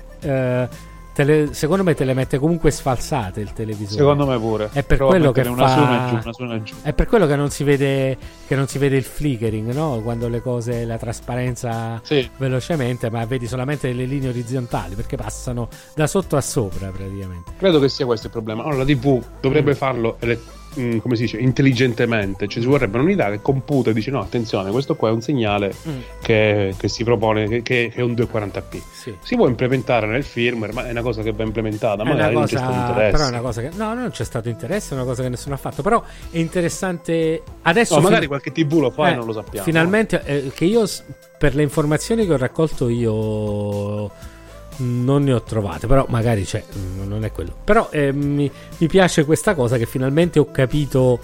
Le- 1.24 1.54
secondo 1.54 1.84
me 1.84 1.94
te 1.94 2.04
le 2.04 2.14
mette 2.14 2.38
comunque 2.38 2.72
sfalsate 2.72 3.40
il 3.42 3.54
televisore. 3.54 3.98
Secondo 3.98 4.26
me 4.26 4.38
pure. 4.38 4.70
È 4.74 4.84
per 4.84 4.98
quello 4.98 5.32
che 5.32 5.44
fa- 5.44 6.22
giù. 6.64 6.74
È 6.82 6.94
per 6.94 7.08
quello 7.08 7.26
che 7.28 7.36
non 7.36 7.50
si 7.50 7.64
vede, 7.64 8.18
che 8.48 8.56
non 8.56 8.68
si 8.68 8.78
vede 8.78 8.98
il 8.98 9.04
flickering, 9.04 9.72
no? 9.74 10.02
Quando 10.04 10.28
le 10.28 10.42
cose, 10.42 10.84
la 10.86 10.98
trasparenza 10.98 12.00
Sì. 12.04 12.30
velocemente, 12.38 13.10
ma 13.10 13.24
vedi 13.26 13.48
solamente 13.48 13.92
le 13.94 14.06
linee 14.06 14.30
orizzontali 14.30 14.96
perché 14.96 15.16
passano 15.16 15.70
da 15.96 16.08
sotto 16.08 16.36
a 16.36 16.42
sopra 16.42 16.90
praticamente. 16.90 17.54
Credo 17.58 17.80
che 17.80 17.90
sia 17.90 18.06
questo 18.06 18.28
il 18.28 18.34
problema. 18.34 18.64
Allora, 18.64 18.78
la 18.80 18.86
TV 18.86 19.22
dovrebbe 19.42 19.72
Mm. 19.72 19.76
farlo 19.76 20.18
ele- 20.20 20.40
mm, 20.80 20.98
come 20.98 21.16
si 21.16 21.24
dice, 21.24 21.38
intelligentemente. 21.38 22.48
Cioè, 22.48 22.62
ci 22.62 22.68
vorrebbe 22.68 22.98
un'unità 22.98 23.30
che 23.30 23.42
computa 23.42 23.90
e 23.90 23.94
dice: 23.94 24.12
No, 24.12 24.22
attenzione, 24.22 24.72
questo 24.72 24.96
qua 24.96 25.10
è 25.10 25.12
un 25.12 25.22
segnale 25.22 25.74
che, 26.22 26.74
che 26.78 26.88
si 26.88 27.04
propone, 27.04 27.48
che, 27.48 27.62
che 27.62 27.92
è 27.94 28.02
un 28.02 28.14
240p. 28.14 28.82
Sì. 28.92 29.16
Si 29.22 29.36
può 29.36 29.48
implementare 29.48 30.08
nel 30.08 30.24
firmware, 30.24 30.74
ma 30.74 30.88
è 30.88 30.92
una 30.92 31.02
cosa 31.02 31.22
che 31.22 31.32
va 31.32 31.44
implementata. 31.44 32.04
È 32.04 32.06
Magari 32.06 32.34
non 32.34 32.46
c'è 32.46 32.56
cosa, 32.56 32.66
stato 32.66 32.80
interesse. 32.88 33.12
però 33.12 33.26
è 33.26 33.30
una 33.30 33.42
cosa 33.42 33.62
che 33.62 33.70
no, 33.76 33.94
non 33.94 34.10
c'è 34.12 34.24
stato 34.24 34.50
interesse, 34.50 34.92
è 34.92 34.98
una 34.98 35.06
cosa 35.06 35.24
che 35.24 35.30
nessuno 35.30 35.56
ha 35.56 35.58
fatto. 35.58 35.82
Però 35.82 36.04
è 36.32 36.38
interessante 36.38 37.42
adesso. 37.64 37.96
No, 37.96 38.02
magari 38.02 38.22
fin- 38.22 38.30
qualche 38.30 38.52
TV 38.52 38.80
lo 38.80 38.92
fa 38.92 39.10
eh, 39.10 39.12
e 39.12 39.16
non 39.16 39.26
lo 39.26 39.34
sappiamo. 39.34 39.66
Finalmente, 39.66 40.22
eh, 40.26 40.52
che 40.54 40.66
io 40.66 40.86
per 41.38 41.56
le 41.56 41.64
informazioni 41.64 42.26
che 42.26 42.34
ho 42.34 42.38
raccolto 42.38 42.90
io 42.90 44.10
non 44.78 45.24
ne 45.24 45.34
ho 45.34 45.42
trovate, 45.42 45.88
però 45.88 46.06
magari 46.10 46.44
c'è, 46.44 46.64
mm, 46.78 47.08
non 47.08 47.24
è 47.26 47.32
quello. 47.32 47.56
Però 47.64 47.90
eh, 47.92 48.12
mi, 48.12 48.50
mi 48.78 48.88
piace 48.88 49.26
questa 49.26 49.54
cosa 49.56 49.78
che 49.78 49.86
finalmente 49.86 50.40
ho 50.40 50.50
capito 50.52 51.20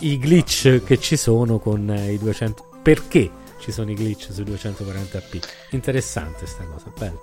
i 0.00 0.18
glitch 0.18 0.82
che 0.84 0.98
ci 0.98 1.16
sono 1.16 1.58
con 1.58 1.90
eh, 1.90 2.12
i 2.12 2.18
200. 2.18 2.64
Perché 2.82 3.30
ci 3.60 3.72
sono 3.72 3.90
i 3.90 3.94
glitch 3.94 4.28
su 4.32 4.42
240p? 4.42 5.42
Interessante 5.70 6.46
sta 6.46 6.64
cosa, 6.64 6.86
bello. 6.96 7.20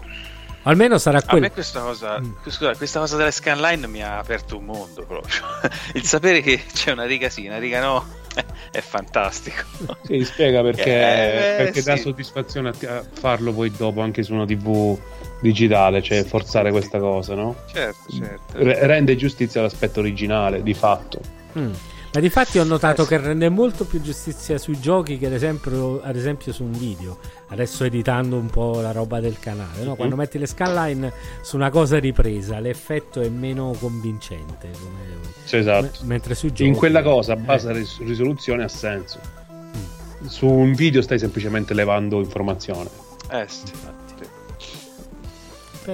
Almeno 0.63 0.97
sarà 0.97 1.19
A 1.19 1.23
quello. 1.23 1.41
me 1.45 1.51
questa 1.51 1.79
cosa, 1.79 2.19
Mm. 2.19 2.31
scusa, 2.45 2.75
questa 2.75 2.99
cosa 2.99 3.15
delle 3.15 3.31
scanline 3.31 3.87
mi 3.87 4.03
ha 4.03 4.17
aperto 4.17 4.57
un 4.57 4.65
mondo 4.65 5.05
proprio. 5.05 5.33
Il 5.93 6.03
sapere 6.03 6.41
che 6.41 6.61
c'è 6.73 6.91
una 6.91 7.05
riga 7.05 7.29
sì, 7.29 7.47
una 7.47 7.57
riga 7.57 7.79
no, 7.79 8.05
è 8.71 8.79
fantastico. 8.81 9.63
Sì, 10.03 10.23
spiega 10.23 10.61
perché, 10.61 10.91
Eh, 10.91 11.55
perché 11.55 11.81
dà 11.81 11.95
sì. 11.95 12.03
soddisfazione 12.03 12.69
a, 12.69 13.03
farlo 13.11 13.53
poi 13.53 13.71
dopo 13.71 14.01
anche 14.01 14.23
su 14.23 14.33
una 14.33 14.45
TV 14.45 14.97
digitale, 15.41 16.01
cioè 16.01 16.21
Sì, 16.23 16.27
forzare 16.27 16.67
sì, 16.67 16.71
questa 16.71 16.99
cosa, 16.99 17.35
no? 17.35 17.55
Certo, 17.71 18.11
certo. 18.11 18.53
Re- 18.53 18.85
rende 18.85 19.15
giustizia 19.15 19.59
all'aspetto 19.59 19.99
originale, 19.99 20.63
di 20.63 20.73
fatto. 20.73 21.19
Mm. 21.57 21.71
Ma 22.13 22.19
di 22.21 22.29
fatti 22.29 22.57
ho 22.57 22.63
notato 22.63 23.05
che 23.05 23.17
rende 23.17 23.49
molto 23.49 23.85
più 23.85 24.01
giustizia 24.01 24.57
sui 24.57 24.79
giochi 24.79 25.17
che 25.17 25.27
ad 25.27 25.33
esempio, 25.33 26.01
ad 26.01 26.15
esempio 26.15 26.53
su 26.53 26.63
un 26.63 26.71
video. 26.71 27.19
Adesso 27.49 27.83
editando 27.83 28.37
un 28.37 28.47
po' 28.47 28.79
la 28.79 28.91
roba 28.91 29.19
del 29.19 29.39
canale, 29.39 29.83
no? 29.83 29.95
quando 29.95 30.15
metti 30.15 30.37
le 30.37 30.47
scanline 30.47 31.11
su 31.41 31.55
una 31.55 31.69
cosa 31.69 31.99
ripresa, 31.99 32.59
l'effetto 32.59 33.21
è 33.21 33.29
meno 33.29 33.75
convincente. 33.79 34.69
Come... 34.71 35.33
Sì, 35.43 35.57
esatto. 35.57 36.03
M- 36.03 36.07
mentre 36.07 36.33
sui 36.33 36.49
giochi, 36.49 36.69
In 36.69 36.75
quella 36.75 37.03
cosa, 37.03 37.33
a 37.33 37.35
base 37.35 37.71
eh. 37.71 37.85
risoluzione, 37.99 38.63
ha 38.63 38.67
senso. 38.67 39.19
Mm. 39.51 40.25
Su 40.25 40.47
un 40.47 40.73
video 40.73 41.01
stai 41.01 41.19
semplicemente 41.19 41.73
levando 41.73 42.19
informazione. 42.19 42.89
Eh 43.29 43.45
sì, 43.47 43.65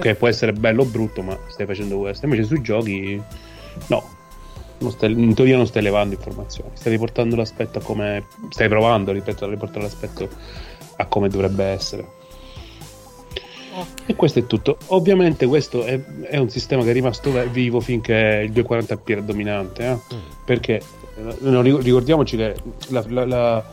Che 0.00 0.14
può 0.14 0.28
essere 0.28 0.52
bello 0.52 0.82
o 0.82 0.86
brutto, 0.86 1.22
ma 1.22 1.36
stai 1.48 1.66
facendo 1.66 1.98
questo. 1.98 2.24
Invece 2.24 2.44
sui 2.44 2.62
giochi, 2.62 3.20
no, 3.88 4.22
Stai, 4.88 5.12
in 5.12 5.34
teoria 5.34 5.56
non 5.56 5.66
stai 5.66 5.82
levando 5.82 6.14
informazioni, 6.14 6.70
stai 6.74 6.92
riportando 6.92 7.36
l'aspetto 7.36 7.78
a 7.78 7.82
come 7.82 8.26
stai 8.50 8.68
provando 8.68 9.12
ripeto, 9.12 9.44
a 9.44 9.48
riportare 9.48 9.82
l'aspetto 9.82 10.28
a 10.96 11.06
come 11.06 11.28
dovrebbe 11.28 11.64
essere. 11.64 12.22
E 14.06 14.14
questo 14.14 14.38
è 14.38 14.46
tutto. 14.46 14.78
Ovviamente 14.88 15.46
questo 15.46 15.84
è, 15.84 16.00
è, 16.22 16.36
un 16.36 16.48
sistema 16.48 16.82
che 16.84 16.90
è 16.90 16.92
rimasto 16.92 17.32
vivo 17.50 17.80
finché 17.80 18.42
il 18.44 18.52
240p 18.52 18.98
era 19.04 19.20
dominante, 19.20 19.84
eh? 19.84 20.14
mm. 20.14 20.18
perché 20.44 20.80
eh, 21.16 21.62
ricordiamoci 21.80 22.36
che 22.36 22.54
la, 22.88 23.04
la, 23.08 23.24
la 23.24 23.64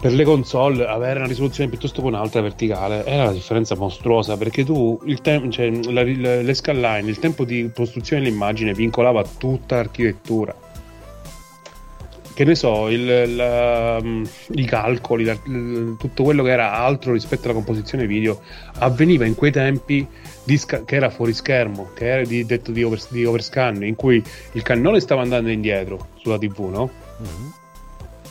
per 0.00 0.12
le 0.12 0.22
console 0.22 0.86
avere 0.86 1.18
una 1.18 1.26
risoluzione 1.26 1.68
piuttosto 1.68 2.00
che 2.00 2.06
un'altra 2.06 2.40
verticale 2.40 3.04
era 3.04 3.24
una 3.24 3.32
differenza 3.32 3.74
mostruosa 3.74 4.36
perché 4.36 4.64
tu 4.64 5.00
il 5.06 5.20
te- 5.20 5.44
cioè, 5.50 5.70
la, 5.90 6.04
la, 6.04 6.40
le 6.40 6.54
scanline, 6.54 7.10
il 7.10 7.18
tempo 7.18 7.44
di 7.44 7.68
costruzione 7.74 8.22
dell'immagine 8.22 8.72
vincolava 8.74 9.24
tutta 9.24 9.76
l'architettura. 9.76 10.54
Che 12.32 12.44
ne 12.44 12.54
so, 12.54 12.88
il, 12.88 13.34
la, 13.34 14.00
i 14.00 14.64
calcoli, 14.64 15.24
tutto 15.98 16.22
quello 16.22 16.44
che 16.44 16.50
era 16.50 16.74
altro 16.74 17.12
rispetto 17.12 17.46
alla 17.46 17.54
composizione 17.54 18.06
video 18.06 18.40
avveniva 18.74 19.24
in 19.24 19.34
quei 19.34 19.50
tempi 19.50 20.06
sca- 20.54 20.84
che 20.84 20.94
era 20.94 21.10
fuori 21.10 21.32
schermo, 21.32 21.90
che 21.94 22.06
era 22.06 22.22
di, 22.24 22.46
detto 22.46 22.70
di, 22.70 22.84
over, 22.84 23.00
di 23.08 23.24
overscan, 23.24 23.82
in 23.82 23.96
cui 23.96 24.22
il 24.52 24.62
cannone 24.62 25.00
stava 25.00 25.22
andando 25.22 25.50
indietro 25.50 26.10
sulla 26.14 26.38
TV, 26.38 26.70
no? 26.70 26.90
Mm-hmm 27.20 27.57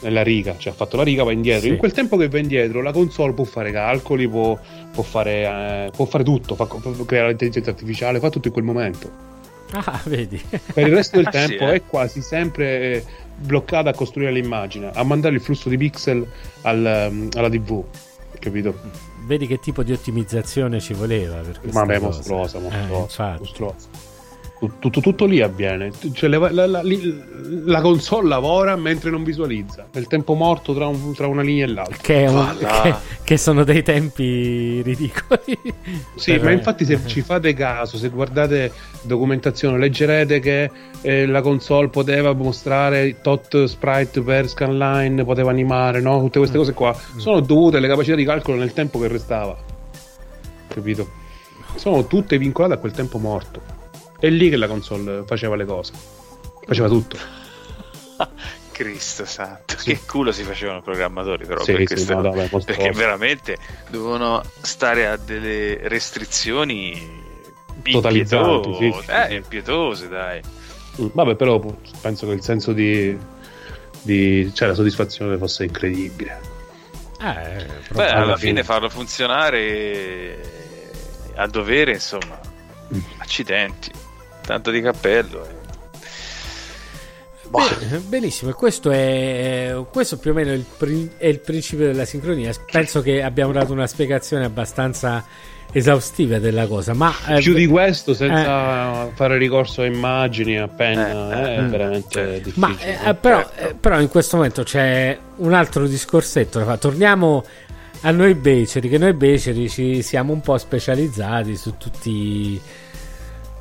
nella 0.02 0.24
riga, 0.24 0.56
cioè 0.57 0.74
ha 0.74 0.76
fatto 0.76 0.98
la 0.98 1.03
riga, 1.03 1.24
va 1.24 1.32
indietro. 1.32 1.64
Sì. 1.64 1.69
In 1.69 1.78
quel 1.78 1.91
tempo 1.91 2.18
che 2.18 2.28
va 2.28 2.38
indietro, 2.38 2.82
la 2.82 2.91
console 2.91 3.34
può 3.34 3.44
fare 3.44 3.72
calcoli, 3.72 4.28
può, 4.28 4.57
può, 4.91 5.03
fare, 5.03 5.44
eh, 5.44 5.91
può 5.95 6.06
fare, 6.06 6.24
tutto, 6.24 6.56
fa, 6.56 6.65
può 6.65 6.80
creare 7.06 7.30
l'intelligenza 7.30 7.69
artificiale, 7.69 8.19
fa 8.19 8.30
tutto 8.30 8.48
in 8.48 8.53
quel 8.53 8.65
momento. 8.65 9.10
Ah, 9.72 10.02
vedi. 10.06 10.41
Per 10.49 10.88
il 10.88 10.94
resto 10.94 11.18
del 11.18 11.28
ah, 11.28 11.32
tempo 11.32 11.65
sì, 11.65 11.72
eh. 11.72 11.74
è 11.74 11.84
quasi 11.86 12.22
sempre 12.22 13.03
bloccata 13.38 13.90
a 13.90 13.94
costruire 13.94 14.32
l'immagine, 14.32 14.91
a 14.94 15.03
mandare 15.03 15.36
il 15.36 15.41
flusso 15.41 15.69
di 15.69 15.78
pixel 15.78 16.26
al, 16.61 17.10
mm, 17.11 17.30
alla 17.36 17.49
TV, 17.49 17.84
capito? 18.40 18.76
Vedi 19.26 19.45
che 19.45 19.60
tipo 19.60 19.84
di 19.84 19.91
ottimizzazione 19.91 20.80
ci 20.80 20.94
voleva 20.94 21.38
per 21.38 21.60
Ma 21.74 21.86
beh, 21.86 21.99
mostruosa, 21.99 22.60
mostruosa, 22.60 23.36
eh, 23.36 23.40
mostruosa. 23.40 23.88
Tutto, 24.60 25.02
tutto, 25.02 25.26
lì 25.26 25.40
avviene. 25.42 25.92
Cioè, 26.14 26.28
la, 26.30 26.52
la, 26.52 26.66
la, 26.66 26.82
la, 26.84 27.82
console 27.82 28.28
lavora 28.28 28.76
mentre 28.76 29.12
non 29.12 29.24
visualizza. 29.24 29.88
È 29.92 30.00
il 30.00 30.08
tempo 30.08 30.34
morto 30.34 30.74
tra, 30.74 30.88
un, 30.88 31.14
tra 31.14 31.28
una 31.28 31.44
linea 31.44 31.66
e 31.66 31.68
l'altra. 31.68 31.98
Che, 32.02 32.26
un, 32.26 32.58
che, 32.82 32.96
che, 33.24 33.38
sono 33.38 33.64
dei 33.64 33.84
tempi 33.84 34.82
ridicoli. 34.82 35.60
Sì, 36.16 36.32
per... 36.34 36.44
ma 36.44 36.52
infatti, 36.52 36.86
se 36.86 37.00
ci 37.06 37.22
fate 37.22 37.54
caso, 37.54 37.98
se 37.98 38.10
guardate 38.10 38.72
documentazione, 39.04 39.78
leggerete 39.78 40.40
che 40.40 40.72
eh, 41.02 41.28
la 41.28 41.42
console 41.42 41.90
poteva 41.90 42.34
mostrare 42.34 43.22
tot 43.22 43.66
sprite 43.66 44.22
per 44.22 44.50
scanline, 44.50 45.24
poteva 45.24 45.52
animare, 45.52 46.02
no? 46.02 46.20
Tutte 46.20 46.40
queste 46.40 46.58
mm. 46.58 46.60
cose 46.60 46.74
qua 46.74 46.96
mm. 46.96 47.18
sono 47.20 47.40
dovute 47.42 47.78
alle 47.78 47.88
capacità 47.88 48.16
di 48.16 48.26
calcolo 48.26 48.58
nel 48.58 48.74
tempo 48.74 48.98
che 48.98 49.08
restava. 49.08 49.56
Capito? 50.68 51.08
Sono 51.76 52.08
tutte 52.08 52.40
vincolate 52.40 52.74
a 52.74 52.78
quel 52.78 52.92
tempo 52.92 53.20
morto. 53.20 53.77
È 54.19 54.30
lì 54.30 54.49
che 54.49 54.57
la 54.57 54.68
console 54.68 55.23
faceva 55.26 55.56
le 55.56 55.65
cose. 55.65 55.94
Faceva 56.65 56.88
tutto. 56.88 57.18
Cristo 58.72 59.26
santo, 59.26 59.76
sì. 59.76 59.94
che 59.94 59.99
culo 60.06 60.31
si 60.31 60.44
facevano 60.44 60.80
i 60.80 60.81
programmatori 60.84 61.48
però 61.48 61.64
sì, 61.64 61.73
per 61.73 61.98
sì, 61.98 62.14
no, 62.14 62.22
vabbè, 62.22 62.48
perché 62.64 62.91
veramente 62.91 63.57
dovevano 63.89 64.44
stare 64.61 65.07
a 65.07 65.18
delle 65.18 65.88
restrizioni 65.88 67.26
totalizzanti, 67.81 68.76
sì, 68.76 68.95
sì, 69.02 69.10
eh, 69.10 69.35
impietose, 69.35 70.07
dai. 70.07 70.41
Mm, 71.02 71.07
vabbè, 71.11 71.35
però 71.35 71.60
penso 72.02 72.27
che 72.27 72.34
il 72.34 72.44
senso 72.44 72.72
di, 72.72 73.18
di 74.03 74.52
cioè 74.53 74.68
la 74.68 74.76
soddisfazione 74.76 75.38
fosse 75.38 75.64
incredibile. 75.64 76.39
Eh, 77.19 77.65
Beh, 77.94 78.10
alla, 78.10 78.22
alla 78.22 78.38
fine, 78.38 78.49
fine 78.52 78.64
farlo 78.64 78.89
funzionare 78.89 80.39
a 81.34 81.48
dovere, 81.48 81.94
insomma, 81.94 82.39
mm. 82.94 82.99
accidenti 83.18 83.91
tanto 84.48 84.72
di 84.72 84.80
cappello. 84.80 85.45
Eh. 85.45 85.65
Beh, 87.49 87.98
benissimo, 87.99 88.52
questo 88.53 88.91
è, 88.91 89.76
questo 89.91 90.18
più 90.18 90.32
o 90.32 90.34
meno 90.34 90.52
è 90.52 90.53
il, 90.53 91.11
è 91.18 91.28
il, 91.28 91.40
principio 91.40 91.86
della 91.86 92.06
sincronia. 92.06 92.53
Penso 92.72 93.02
che 93.02 93.22
abbiamo 93.22 93.52
dato 93.52 93.74
una 93.74 93.88
spiegazione 93.88 94.45
abbastanza 94.45 95.26
esaustiva 95.72 96.40
della 96.40 96.65
cosa. 96.65 96.94
Ma 96.94 97.14
eh, 97.28 97.40
più 97.40 97.53
di 97.53 97.68
questo, 97.68 98.14
senza 98.14 99.07
eh, 99.07 99.11
fare 99.15 99.38
ricorso 99.38 99.82
a 99.82 99.86
immagini, 99.86 100.57
a 100.57 100.68
penna, 100.68 101.41
eh, 101.41 101.56
è 101.56 101.61
mm. 101.61 101.69
veramente 101.69 102.41
difficile. 102.41 102.53
Ma, 102.56 103.10
eh, 103.10 103.15
però, 103.15 103.49
eh, 103.56 103.76
però, 103.80 103.99
in 103.99 104.07
questo 104.07 104.38
momento 104.38 104.64
c'è 104.64 105.18
un 105.38 105.53
altro 105.53 105.88
discorsetto. 105.88 106.78
Torniamo 106.80 107.44
a 108.02 108.11
noi 108.11 108.34
beceri, 108.36 108.88
che 108.88 108.98
noi 108.98 109.14
beceri 109.14 109.69
ci 109.69 110.02
siamo 110.02 110.32
un 110.32 110.41
po' 110.41 110.57
specializzati 110.57 111.56
su 111.56 111.76
tutti 111.78 112.60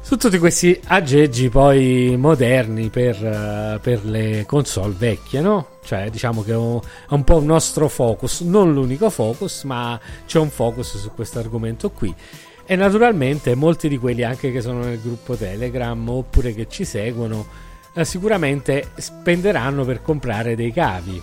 su 0.07 0.17
tutti 0.17 0.39
questi 0.39 0.81
aggeggi 0.85 1.49
poi 1.49 2.15
moderni 2.17 2.91
per, 2.91 3.17
uh, 3.17 3.81
per, 3.81 4.05
le 4.05 4.45
console 4.47 4.95
vecchie, 4.97 5.41
no? 5.41 5.79
Cioè, 5.83 6.11
diciamo 6.11 6.45
che 6.45 6.53
è 6.53 6.57
un, 6.57 6.79
è 6.79 7.13
un, 7.13 7.25
po' 7.25 7.39
un 7.39 7.47
nostro 7.47 7.89
focus, 7.89 8.43
non 8.43 8.73
l'unico 8.73 9.11
focus, 9.11 9.65
ma 9.65 9.99
c'è 10.25 10.39
un 10.39 10.51
focus 10.51 10.99
su 10.99 11.11
questo 11.13 11.41
argomento 11.41 11.91
qui. 11.91 12.15
E 12.65 12.77
naturalmente 12.77 13.57
molti 13.57 13.89
di 13.89 13.99
quelli 13.99 14.23
anche 14.23 14.53
che 14.53 14.61
sono 14.61 14.85
nel 14.85 15.01
gruppo 15.01 15.35
Telegram 15.35 16.09
oppure 16.09 16.55
che 16.55 16.69
ci 16.69 16.85
seguono, 16.85 17.45
uh, 17.93 18.05
sicuramente 18.05 18.91
spenderanno 18.95 19.85
per 19.85 20.03
comprare 20.03 20.55
dei 20.55 20.71
cavi 20.71 21.21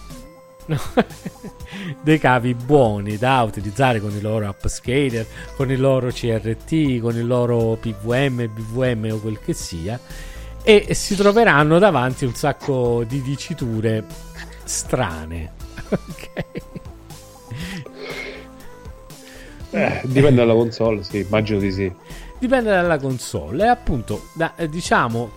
dei 2.02 2.20
cavi 2.20 2.54
buoni 2.54 3.18
da 3.18 3.42
utilizzare 3.42 4.00
con 4.00 4.12
i 4.12 4.22
loro 4.22 4.48
upscaler, 4.48 5.26
con 5.56 5.72
il 5.72 5.80
loro 5.80 6.08
CRT, 6.08 7.00
con 7.00 7.16
il 7.16 7.26
loro 7.26 7.78
PVM, 7.80 8.48
BVM 8.48 9.10
o 9.12 9.20
quel 9.20 9.40
che 9.40 9.54
sia 9.54 10.00
e 10.64 10.94
si 10.94 11.16
troveranno 11.16 11.78
davanti 11.78 12.24
un 12.26 12.34
sacco 12.34 13.04
di 13.06 13.22
diciture 13.22 14.06
strane. 14.64 15.52
ok. 15.90 16.32
Eh, 19.72 20.02
dipende 20.04 20.36
dalla 20.36 20.54
console, 20.54 21.04
sì, 21.04 21.20
immagino 21.20 21.60
di 21.60 21.72
sì. 21.72 21.92
Dipende 22.40 22.70
dalla 22.70 22.98
console 22.98 23.66
e 23.66 23.68
appunto, 23.68 24.28
da, 24.34 24.56
eh, 24.56 24.70
diciamo, 24.70 25.32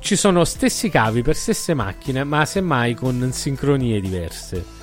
ci 0.00 0.16
sono 0.16 0.44
stessi 0.44 0.88
cavi 0.88 1.22
per 1.22 1.36
stesse 1.36 1.74
macchine, 1.74 2.24
ma 2.24 2.44
semmai 2.44 2.94
con 2.94 3.30
sincronie 3.32 4.00
diverse. 4.00 4.76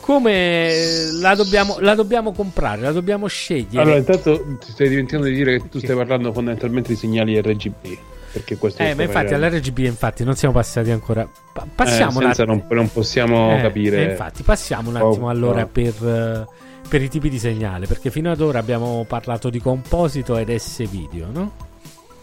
Come 0.00 0.72
la 1.20 1.34
dobbiamo, 1.34 1.76
la 1.80 1.94
dobbiamo 1.94 2.32
comprare? 2.32 2.80
La 2.80 2.92
dobbiamo 2.92 3.26
scegliere? 3.26 3.82
Allora, 3.82 3.98
intanto 3.98 4.56
ti 4.58 4.70
stai 4.72 4.88
dimenticando 4.88 5.26
di 5.26 5.34
dire 5.34 5.60
che 5.60 5.68
tu 5.68 5.78
stai 5.80 5.94
parlando 5.94 6.32
fondamentalmente 6.32 6.90
di 6.90 6.96
segnali 6.96 7.38
RGB. 7.38 7.98
Perché 8.30 8.56
questo 8.56 8.82
eh, 8.82 8.94
ma 8.94 9.02
infatti 9.02 9.32
all'RGB 9.32 9.78
infatti 9.78 10.24
non 10.24 10.34
siamo 10.34 10.54
passati 10.54 10.90
ancora. 10.90 11.28
Pa- 11.52 11.66
passiamo 11.74 12.20
eh, 12.20 12.26
attimo. 12.26 12.46
Non, 12.46 12.64
non 12.70 12.90
possiamo 12.90 13.56
eh, 13.56 13.60
capire. 13.60 14.06
Eh, 14.06 14.10
infatti, 14.10 14.42
passiamo 14.42 14.90
un 14.90 14.96
attimo 14.96 15.26
oh, 15.26 15.30
allora 15.30 15.60
no. 15.60 15.68
per, 15.68 16.46
per 16.88 17.02
i 17.02 17.08
tipi 17.08 17.28
di 17.28 17.38
segnale. 17.38 17.86
Perché 17.86 18.10
fino 18.10 18.30
ad 18.30 18.40
ora 18.40 18.58
abbiamo 18.58 19.04
parlato 19.06 19.50
di 19.50 19.60
composito 19.60 20.36
ed 20.38 20.54
S-video, 20.54 21.28
no? 21.30 21.66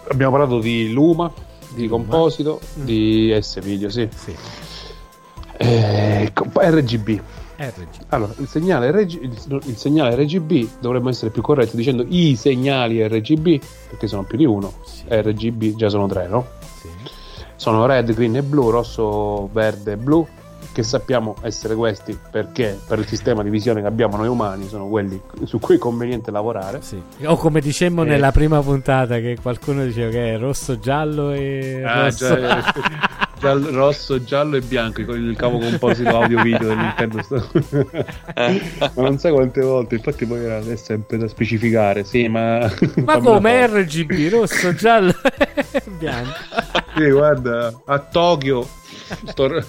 Abbiamo 0.07 0.31
parlato 0.31 0.59
di 0.59 0.91
Luma, 0.91 1.31
di 1.69 1.87
Composito, 1.87 2.59
mm. 2.79 2.83
di 2.83 3.37
S-Video, 3.39 3.89
sì. 3.89 4.07
sì. 4.13 4.35
Eh, 5.57 6.31
RGB. 6.33 7.21
RGB. 7.57 7.87
Allora, 8.09 8.33
il 8.37 8.47
segnale, 8.47 8.91
RG, 8.91 9.21
il, 9.21 9.61
il 9.65 9.77
segnale, 9.77 10.15
RGB 10.15 10.79
dovremmo 10.79 11.09
essere 11.09 11.31
più 11.31 11.41
corretti 11.41 11.75
dicendo 11.75 12.05
i 12.07 12.35
segnali 12.35 13.05
RGB, 13.07 13.61
perché 13.89 14.07
sono 14.07 14.23
più 14.23 14.37
di 14.37 14.45
uno. 14.45 14.73
Sì. 14.83 15.05
RGB 15.07 15.75
già 15.75 15.89
sono 15.89 16.07
tre, 16.07 16.27
no? 16.27 16.45
Sì. 16.79 16.89
Sono 17.55 17.85
red, 17.85 18.13
green 18.13 18.35
e 18.35 18.43
blu, 18.43 18.69
rosso, 18.69 19.49
verde 19.51 19.93
e 19.93 19.97
blu. 19.97 20.27
Che 20.75 20.83
sappiamo 20.83 21.35
essere 21.41 21.73
questi 21.73 22.19
perché 22.29 22.77
per 22.85 22.99
il 22.99 23.07
sistema 23.07 23.41
di 23.43 23.49
visione 23.49 23.79
che 23.79 23.87
abbiamo 23.87 24.17
noi 24.17 24.27
umani 24.27 24.67
sono 24.67 24.87
quelli 24.89 25.21
su 25.45 25.57
cui 25.57 25.75
è 25.75 25.77
conveniente 25.77 26.31
lavorare. 26.31 26.81
Sì. 26.81 27.01
O 27.23 27.37
come 27.37 27.61
dicemmo 27.61 28.03
Eh. 28.03 28.07
nella 28.07 28.33
prima 28.33 28.59
puntata 28.61 29.19
che 29.19 29.37
qualcuno 29.41 29.85
diceva 29.85 30.11
che 30.11 30.33
è 30.33 30.37
rosso, 30.37 30.77
giallo 30.77 31.31
e 31.31 31.81
Ah, 31.81 32.03
rosso. 32.03 32.37
già- 32.37 32.73
giallo- 33.39 33.71
rosso, 33.71 34.21
giallo 34.21 34.57
e 34.57 34.61
bianco 34.61 34.99
il 34.99 35.29
il 35.29 35.35
cavo 35.37 35.59
composito 35.59 36.09
audio 36.09 36.41
video 36.41 36.67
del 36.67 36.77
Nintendo 36.77 37.21
Store. 37.23 37.47
ma 38.95 39.01
non 39.01 39.17
sai 39.17 39.31
quante 39.31 39.61
volte 39.61 39.95
infatti 39.95 40.25
poi 40.25 40.43
era 40.43 40.59
è 40.59 40.75
sempre 40.75 41.17
da 41.17 41.27
specificare 41.29 42.03
sì 42.03 42.27
ma 42.27 42.69
Ma 43.05 43.17
come. 43.23 43.65
RGB, 43.65 44.29
rosso, 44.29 44.73
giallo 44.75 45.13
e 45.71 45.81
bianco? 45.97 46.31
Sì, 46.97 47.09
guarda 47.11 47.73
a 47.85 47.99
Tokyo 47.99 48.67
sto, 49.25 49.47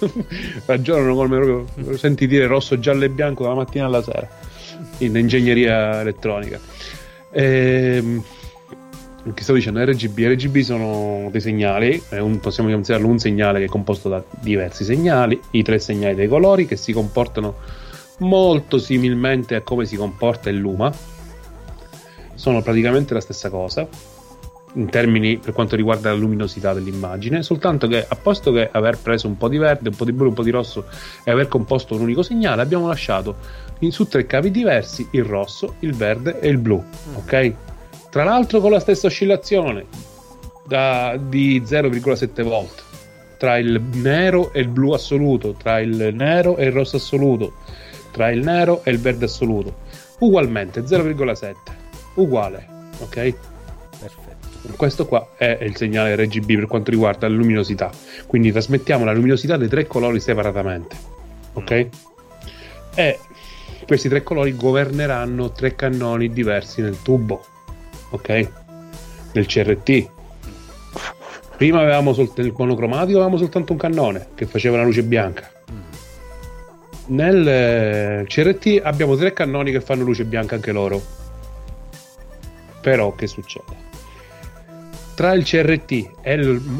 ragionano 0.66 1.14
come 1.14 1.38
proprio 1.38 1.96
senti 1.96 2.26
dire 2.26 2.46
rosso, 2.46 2.78
giallo 2.78 3.04
e 3.04 3.08
bianco 3.10 3.42
dalla 3.42 3.56
mattina 3.56 3.86
alla 3.86 4.02
sera 4.02 4.28
in 4.98 5.16
ingegneria 5.16 6.00
elettronica. 6.00 6.58
Ehm 7.32 8.22
che 9.34 9.42
stavo 9.42 9.58
dicendo? 9.58 9.82
RGB 9.82 10.18
RGB 10.18 10.58
sono 10.58 11.28
dei 11.32 11.40
segnali 11.40 12.00
un- 12.10 12.38
possiamo 12.38 12.70
considerarlo 12.70 13.08
un 13.10 13.18
segnale 13.18 13.58
che 13.58 13.64
è 13.64 13.68
composto 13.68 14.08
da 14.08 14.22
diversi 14.40 14.84
segnali 14.84 15.40
i 15.52 15.62
tre 15.64 15.80
segnali 15.80 16.14
dei 16.14 16.28
colori 16.28 16.66
che 16.66 16.76
si 16.76 16.92
comportano 16.92 17.56
molto 18.18 18.78
similmente 18.78 19.56
a 19.56 19.62
come 19.62 19.84
si 19.84 19.96
comporta 19.96 20.48
il 20.48 20.58
luma. 20.58 20.92
Sono 22.34 22.62
praticamente 22.62 23.14
la 23.14 23.20
stessa 23.20 23.50
cosa 23.50 23.88
in 24.74 24.88
termini 24.90 25.38
per 25.38 25.52
quanto 25.52 25.76
riguarda 25.76 26.10
la 26.10 26.16
luminosità 26.16 26.72
dell'immagine, 26.74 27.42
soltanto 27.42 27.86
che 27.86 28.04
a 28.06 28.16
posto 28.16 28.52
che 28.52 28.68
aver 28.70 28.98
preso 28.98 29.26
un 29.26 29.36
po' 29.36 29.48
di 29.48 29.58
verde, 29.58 29.88
un 29.88 29.96
po' 29.96 30.04
di 30.04 30.12
blu, 30.12 30.28
un 30.28 30.34
po' 30.34 30.42
di 30.42 30.50
rosso 30.50 30.86
e 31.24 31.30
aver 31.30 31.48
composto 31.48 31.94
un 31.94 32.02
unico 32.02 32.22
segnale, 32.22 32.62
abbiamo 32.62 32.88
lasciato 32.88 33.36
in, 33.80 33.92
su 33.92 34.06
tre 34.06 34.26
cavi 34.26 34.50
diversi 34.50 35.06
il 35.12 35.24
rosso, 35.24 35.74
il 35.80 35.94
verde 35.94 36.40
e 36.40 36.48
il 36.48 36.58
blu, 36.58 36.82
ok? 37.14 37.54
Tra 38.10 38.24
l'altro 38.24 38.60
con 38.60 38.70
la 38.70 38.80
stessa 38.80 39.06
oscillazione 39.06 39.86
da- 40.66 41.18
di 41.18 41.62
0,7 41.64 42.42
volt 42.42 42.84
tra 43.38 43.58
il 43.58 43.80
nero 43.92 44.52
e 44.52 44.60
il 44.60 44.68
blu 44.68 44.92
assoluto, 44.92 45.52
tra 45.52 45.78
il 45.80 46.10
nero 46.14 46.56
e 46.56 46.66
il 46.66 46.72
rosso 46.72 46.96
assoluto, 46.96 47.54
tra 48.10 48.30
il 48.30 48.42
nero 48.42 48.80
e 48.82 48.90
il 48.90 48.98
verde 48.98 49.26
assoluto, 49.26 49.76
ugualmente 50.20 50.80
0,7, 50.80 51.54
uguale, 52.14 52.66
ok? 53.00 53.34
Questo 54.74 55.06
qua 55.06 55.28
è 55.36 55.58
il 55.62 55.76
segnale 55.76 56.16
RGB 56.16 56.54
per 56.54 56.66
quanto 56.66 56.90
riguarda 56.90 57.28
la 57.28 57.34
luminosità. 57.34 57.90
Quindi 58.26 58.50
trasmettiamo 58.50 59.04
la 59.04 59.12
luminosità 59.12 59.56
dei 59.56 59.68
tre 59.68 59.86
colori 59.86 60.18
separatamente. 60.20 60.96
Ok? 61.52 61.88
E 62.94 63.18
questi 63.86 64.08
tre 64.08 64.22
colori 64.22 64.56
governeranno 64.56 65.52
tre 65.52 65.74
cannoni 65.74 66.32
diversi 66.32 66.82
nel 66.82 67.00
tubo. 67.02 67.44
Ok? 68.10 68.50
Nel 69.32 69.46
CRT. 69.46 70.10
Prima 71.56 71.80
avevamo 71.80 72.12
sol- 72.12 72.32
nel 72.36 72.52
monocromatico 72.56 73.18
avevamo 73.18 73.38
soltanto 73.38 73.72
un 73.72 73.78
cannone 73.78 74.28
che 74.34 74.46
faceva 74.46 74.76
una 74.76 74.84
luce 74.84 75.02
bianca. 75.02 75.50
Nel 77.08 77.46
eh, 77.46 78.24
CRT 78.26 78.80
abbiamo 78.82 79.14
tre 79.16 79.32
cannoni 79.32 79.70
che 79.70 79.80
fanno 79.80 80.02
luce 80.02 80.24
bianca 80.24 80.56
anche 80.56 80.72
loro. 80.72 81.00
Però 82.80 83.14
che 83.14 83.26
succede? 83.26 83.85
Tra 85.16 85.32
il 85.32 85.44
CRT 85.44 86.10
e 86.20 86.36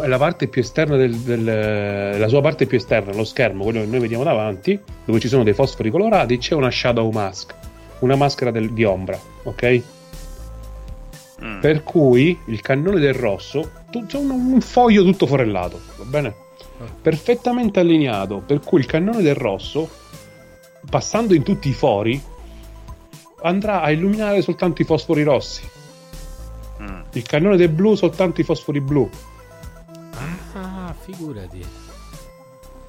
la 0.06 0.18
parte 0.18 0.46
più 0.46 0.60
esterna 0.60 0.96
del, 0.96 1.16
del- 1.16 2.18
la 2.20 2.28
sua 2.28 2.42
parte 2.42 2.66
più 2.66 2.76
esterna, 2.76 3.12
lo 3.14 3.24
schermo, 3.24 3.64
quello 3.64 3.80
che 3.80 3.86
noi 3.86 3.98
vediamo 3.98 4.24
davanti, 4.24 4.78
dove 5.06 5.18
ci 5.20 5.28
sono 5.28 5.42
dei 5.42 5.54
fosfori 5.54 5.90
colorati, 5.90 6.36
c'è 6.36 6.54
una 6.54 6.70
shadow 6.70 7.10
mask, 7.10 7.54
una 8.00 8.14
maschera 8.14 8.50
del- 8.50 8.72
di 8.72 8.84
ombra, 8.84 9.18
ok? 9.44 9.82
Mm. 11.42 11.60
Per 11.60 11.82
cui 11.82 12.38
il 12.46 12.60
cannone 12.60 13.00
del 13.00 13.14
rosso 13.14 13.70
tu- 13.90 14.04
c'è 14.06 14.18
un, 14.18 14.30
un 14.30 14.60
foglio 14.60 15.02
tutto 15.02 15.26
forellato, 15.26 15.80
va 15.96 16.04
bene? 16.04 16.34
Perfettamente 17.00 17.80
allineato, 17.80 18.42
per 18.44 18.60
cui 18.60 18.80
il 18.80 18.86
cannone 18.86 19.22
del 19.22 19.34
rosso, 19.34 19.88
passando 20.90 21.32
in 21.32 21.42
tutti 21.42 21.70
i 21.70 21.72
fori, 21.72 22.22
andrà 23.42 23.80
a 23.80 23.90
illuminare 23.90 24.42
soltanto 24.42 24.82
i 24.82 24.84
fosfori 24.84 25.22
rossi. 25.22 25.62
Mm. 26.82 27.00
Il 27.12 27.22
cannone 27.22 27.56
del 27.56 27.68
blu 27.68 27.94
soltanto 27.94 28.40
i 28.40 28.44
fosfori 28.44 28.80
blu. 28.80 29.08
Ah, 30.54 30.94
figurati. 30.98 31.64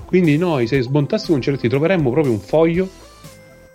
Quindi 0.06 0.38
noi 0.38 0.68
se 0.68 0.82
smontassimo 0.82 1.36
un 1.36 1.42
CRT 1.42 1.68
troveremmo 1.68 2.10
proprio 2.10 2.32
un 2.32 2.40
foglio 2.40 2.88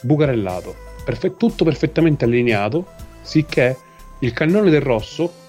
bucarellato, 0.01 0.75
perfe- 1.05 1.37
tutto 1.37 1.65
perfettamente 1.65 2.25
allineato, 2.25 2.87
sicché 3.21 3.77
il 4.21 4.33
cannone 4.33 4.71
del 4.71 4.81
rosso 4.81 5.41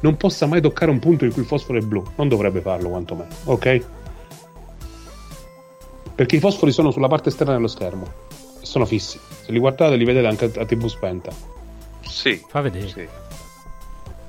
non 0.00 0.16
possa 0.16 0.46
mai 0.46 0.60
toccare 0.60 0.90
un 0.90 0.98
punto 0.98 1.24
in 1.24 1.32
cui 1.32 1.42
il 1.42 1.48
fosforo 1.48 1.78
è 1.78 1.82
blu. 1.82 2.04
Non 2.16 2.28
dovrebbe 2.28 2.60
farlo 2.60 2.90
quantomeno, 2.90 3.30
ok? 3.44 3.84
Perché 6.14 6.36
i 6.36 6.40
fosfori 6.40 6.70
sono 6.70 6.90
sulla 6.92 7.08
parte 7.08 7.30
esterna 7.30 7.54
dello 7.54 7.66
schermo 7.66 8.06
e 8.60 8.64
sono 8.64 8.84
fissi. 8.84 9.18
Se 9.42 9.50
li 9.50 9.58
guardate 9.58 9.96
li 9.96 10.04
vedete 10.04 10.26
anche 10.26 10.44
a 10.44 10.64
TV 10.64 10.86
spenta. 10.86 11.32
Sì. 12.02 12.40
Fa 12.46 12.60
vedere. 12.60 12.88
sì. 12.88 13.08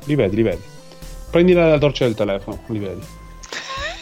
Li 0.06 0.16
vedi, 0.16 0.36
li 0.36 0.42
vedi. 0.44 0.62
Prendi 1.30 1.54
la, 1.54 1.68
la 1.70 1.78
torcia 1.78 2.06
del 2.06 2.16
telefono, 2.16 2.62
li 2.68 2.80
vedi. 2.80 3.02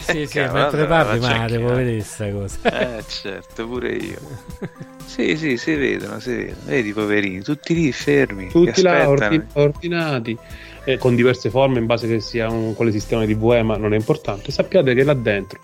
Sì, 0.04 0.26
sì, 0.28 0.34
Cavolo, 0.40 0.64
mentre 0.64 0.86
parli, 0.86 1.20
la 1.22 1.38
ma 1.38 1.48
devo 1.48 1.72
eh. 1.72 1.76
vedere 1.76 1.96
questa 1.96 2.30
cosa. 2.30 2.98
Eh, 2.98 3.04
certo, 3.08 3.68
pure 3.68 3.92
io. 3.94 4.18
Sì, 5.06 5.38
sì, 5.38 5.56
si 5.58 5.74
vedono, 5.76 6.20
si 6.20 6.36
vedono. 6.36 6.58
Vedi, 6.66 6.90
i 6.90 6.94
poverini, 6.94 7.42
tutti 7.42 7.74
lì 7.74 7.92
fermi. 7.94 8.50
tutti 8.50 8.82
là 8.82 9.08
ordinati 9.54 10.38
eh, 10.86 10.98
con 10.98 11.16
diverse 11.16 11.50
forme 11.50 11.80
in 11.80 11.86
base 11.86 12.08
che 12.08 12.20
sia 12.20 12.50
un 12.50 12.74
quale 12.74 12.92
sistema 12.92 13.24
di 13.26 13.34
VE 13.34 13.64
ma 13.64 13.78
non 13.78 13.94
è 13.94 13.96
importante 13.96 14.52
sappiate 14.52 14.94
che 14.94 15.04
là 15.04 15.14
dentro 15.14 15.60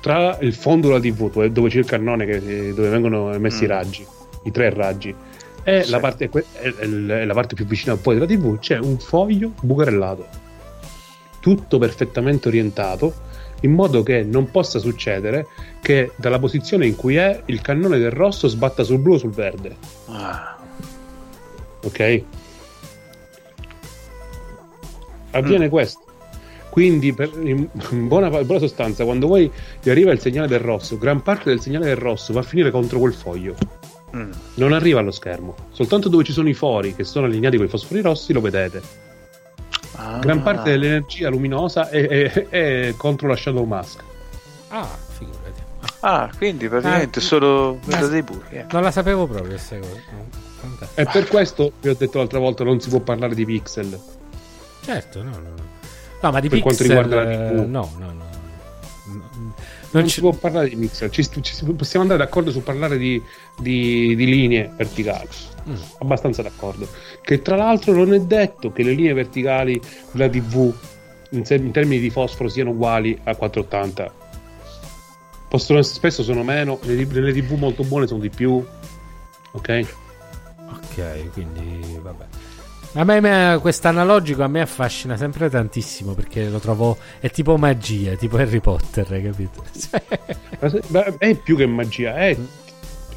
tra 0.00 0.36
il 0.40 0.54
fondo 0.54 0.88
della 0.88 1.00
TV 1.00 1.30
dove- 1.30 1.52
dove 1.52 1.68
c'è 1.68 1.78
il 1.78 1.84
cannone 1.84 2.26
che- 2.26 2.72
dove 2.74 2.88
vengono 2.88 3.32
emessi 3.32 3.64
i 3.64 3.66
Mm. 3.66 3.70
raggi 3.70 4.06
i 4.44 4.50
tre 4.50 4.70
raggi 4.70 5.14
e 5.68 5.82
Sì. 5.82 5.90
la, 5.90 5.98
parte, 5.98 6.30
e 6.60 7.24
la 7.26 7.34
parte 7.34 7.56
più 7.56 7.64
vicina 7.66 7.96
poi 7.96 8.14
della 8.14 8.26
TV 8.26 8.56
c'è 8.60 8.78
un 8.78 8.98
foglio 8.98 9.52
bucarellato 9.60 10.26
tutto 11.40 11.78
perfettamente 11.78 12.46
orientato 12.48 13.12
in 13.62 13.72
modo 13.72 14.02
che 14.04 14.22
non 14.22 14.50
possa 14.52 14.78
succedere 14.78 15.46
che 15.80 16.12
dalla 16.16 16.38
posizione 16.38 16.86
in 16.86 16.94
cui 16.94 17.16
è 17.16 17.42
il 17.46 17.60
cannone 17.62 17.98
del 17.98 18.10
rosso 18.12 18.46
sbatta 18.48 18.84
sul 18.84 18.98
blu 18.98 19.14
o 19.14 19.18
sul 19.18 19.30
verde 19.32 19.76
Ah, 20.08 20.56
ok? 21.82 22.22
Avviene 25.32 25.68
questo. 25.68 26.04
Quindi, 26.70 27.12
per- 27.12 27.32
in, 27.42 27.68
buona, 28.06 28.26
in 28.38 28.46
buona 28.46 28.60
sostanza, 28.60 29.04
quando 29.04 29.26
poi 29.26 29.50
ti 29.80 29.90
arriva 29.90 30.12
il 30.12 30.20
segnale 30.20 30.46
del 30.46 30.60
rosso, 30.60 30.98
gran 30.98 31.22
parte 31.22 31.48
del 31.50 31.60
segnale 31.60 31.86
del 31.86 31.96
rosso 31.96 32.32
va 32.32 32.40
a 32.40 32.42
finire 32.42 32.70
contro 32.70 32.98
quel 32.98 33.12
foglio. 33.14 33.54
Mm. 34.16 34.30
Non 34.54 34.72
arriva 34.72 35.00
allo 35.00 35.10
schermo. 35.10 35.54
Soltanto 35.72 36.08
dove 36.08 36.24
ci 36.24 36.32
sono 36.32 36.48
i 36.48 36.54
fori 36.54 36.94
che 36.94 37.04
sono 37.04 37.26
allineati 37.26 37.56
con 37.56 37.66
i 37.66 37.68
fosfori 37.68 38.00
rossi 38.00 38.32
lo 38.32 38.40
vedete. 38.40 38.80
Ah. 39.96 40.18
Gran 40.18 40.42
parte 40.42 40.70
dell'energia 40.70 41.28
luminosa 41.30 41.88
è, 41.88 42.06
è- 42.06 42.48
è 42.48 42.94
contro 42.96 43.28
la 43.28 43.36
shadow 43.36 43.64
mask. 43.64 44.02
Ah, 44.68 44.86
figurati. 45.16 45.62
Ah, 46.00 46.30
quindi 46.36 46.68
praticamente 46.68 47.18
Ah, 47.18 47.22
solo 47.22 47.78
vedo 47.84 48.08
dei 48.08 48.22
buchi. 48.22 48.54
eh. 48.56 48.66
Non 48.70 48.82
la 48.82 48.90
sapevo 48.90 49.26
proprio 49.26 49.48
questa 49.50 49.78
cosa. 49.78 50.00
E 50.94 51.04
per 51.06 51.26
questo 51.28 51.72
vi 51.80 51.88
ho 51.88 51.94
detto 51.96 52.18
l'altra 52.18 52.38
volta 52.38 52.64
non 52.64 52.80
si 52.80 52.88
può 52.90 53.00
parlare 53.00 53.34
di 53.34 53.44
pixel. 53.44 53.98
Certo, 54.82 55.22
no, 55.22 55.30
no. 55.30 55.38
no. 56.20 56.30
Ma 56.30 56.40
di 56.40 56.48
Per 56.48 56.60
quanto 56.60 56.82
pixel, 56.82 57.02
riguarda 57.02 57.24
la 57.30 57.48
TV. 57.48 57.54
No, 57.68 57.90
no. 57.98 58.12
No, 58.12 58.25
Non, 59.90 60.02
Non 60.02 60.08
si 60.08 60.14
ci- 60.16 60.20
può 60.20 60.32
parlare 60.32 60.68
di 60.68 60.76
pixel, 60.76 61.10
ci, 61.10 61.22
ci 61.42 61.54
si- 61.54 61.64
possiamo 61.72 62.04
andare 62.04 62.22
d'accordo 62.24 62.50
su 62.50 62.62
parlare 62.62 62.98
di, 62.98 63.22
di- 63.58 64.14
di 64.16 64.24
linee 64.26 64.70
verticali. 64.76 65.28
Mm. 65.68 65.74
Abbastanza 66.00 66.42
d'accordo. 66.42 66.86
Che 67.22 67.40
tra 67.42 67.56
l'altro 67.56 67.92
non 67.94 68.12
è 68.12 68.20
detto 68.20 68.72
che 68.72 68.82
le 68.82 68.92
linee 68.92 69.12
verticali 69.14 69.80
della 70.12 70.28
TV 70.28 70.72
in, 71.30 71.44
se- 71.44 71.54
in 71.54 71.70
termini 71.72 72.00
di 72.00 72.10
fosforo 72.10 72.48
siano 72.48 72.70
uguali 72.70 73.18
a 73.24 73.34
480. 73.34 74.12
Possono 75.48 75.78
essere, 75.78 75.94
spesso 75.96 76.22
sono 76.22 76.42
meno, 76.42 76.78
le, 76.82 77.04
le 77.04 77.32
TV 77.32 77.52
molto 77.52 77.84
buone 77.84 78.06
sono 78.06 78.20
di 78.20 78.30
più. 78.30 78.62
Ok? 79.52 79.86
Ok, 80.70 81.30
quindi 81.32 81.98
vabbè. 82.02 82.24
A 82.96 83.04
me, 83.04 83.20
me 83.20 83.58
questo 83.60 83.88
analogico 83.88 84.42
a 84.42 84.48
me 84.48 84.62
affascina 84.62 85.18
sempre 85.18 85.50
tantissimo 85.50 86.14
perché 86.14 86.48
lo 86.48 86.58
trovo 86.58 86.96
è 87.20 87.30
tipo 87.30 87.58
magia, 87.58 88.14
tipo 88.14 88.38
Harry 88.38 88.60
Potter, 88.60 89.04
capito? 89.22 89.62
Cioè, 90.58 91.16
è 91.18 91.34
più 91.34 91.56
che 91.56 91.66
magia, 91.66 92.16
è, 92.16 92.34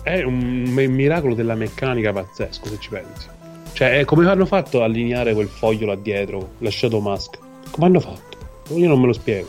è 0.03 0.21
un 0.23 0.63
miracolo 0.65 1.33
della 1.33 1.55
meccanica 1.55 2.11
pazzesco 2.11 2.67
se 2.67 2.77
ci 2.77 2.89
pensi. 2.89 3.27
Cioè, 3.71 4.03
come 4.03 4.27
hanno 4.27 4.45
fatto 4.45 4.81
a 4.81 4.83
allineare 4.83 5.33
quel 5.33 5.47
foglio 5.47 5.85
là 5.85 5.95
dietro, 5.95 6.55
la 6.57 6.69
Shadow 6.69 6.99
Mask? 6.99 7.37
Come 7.71 7.85
hanno 7.85 8.01
fatto? 8.01 8.37
Io 8.73 8.87
non 8.89 8.99
me 8.99 9.05
lo 9.05 9.13
spiego. 9.13 9.47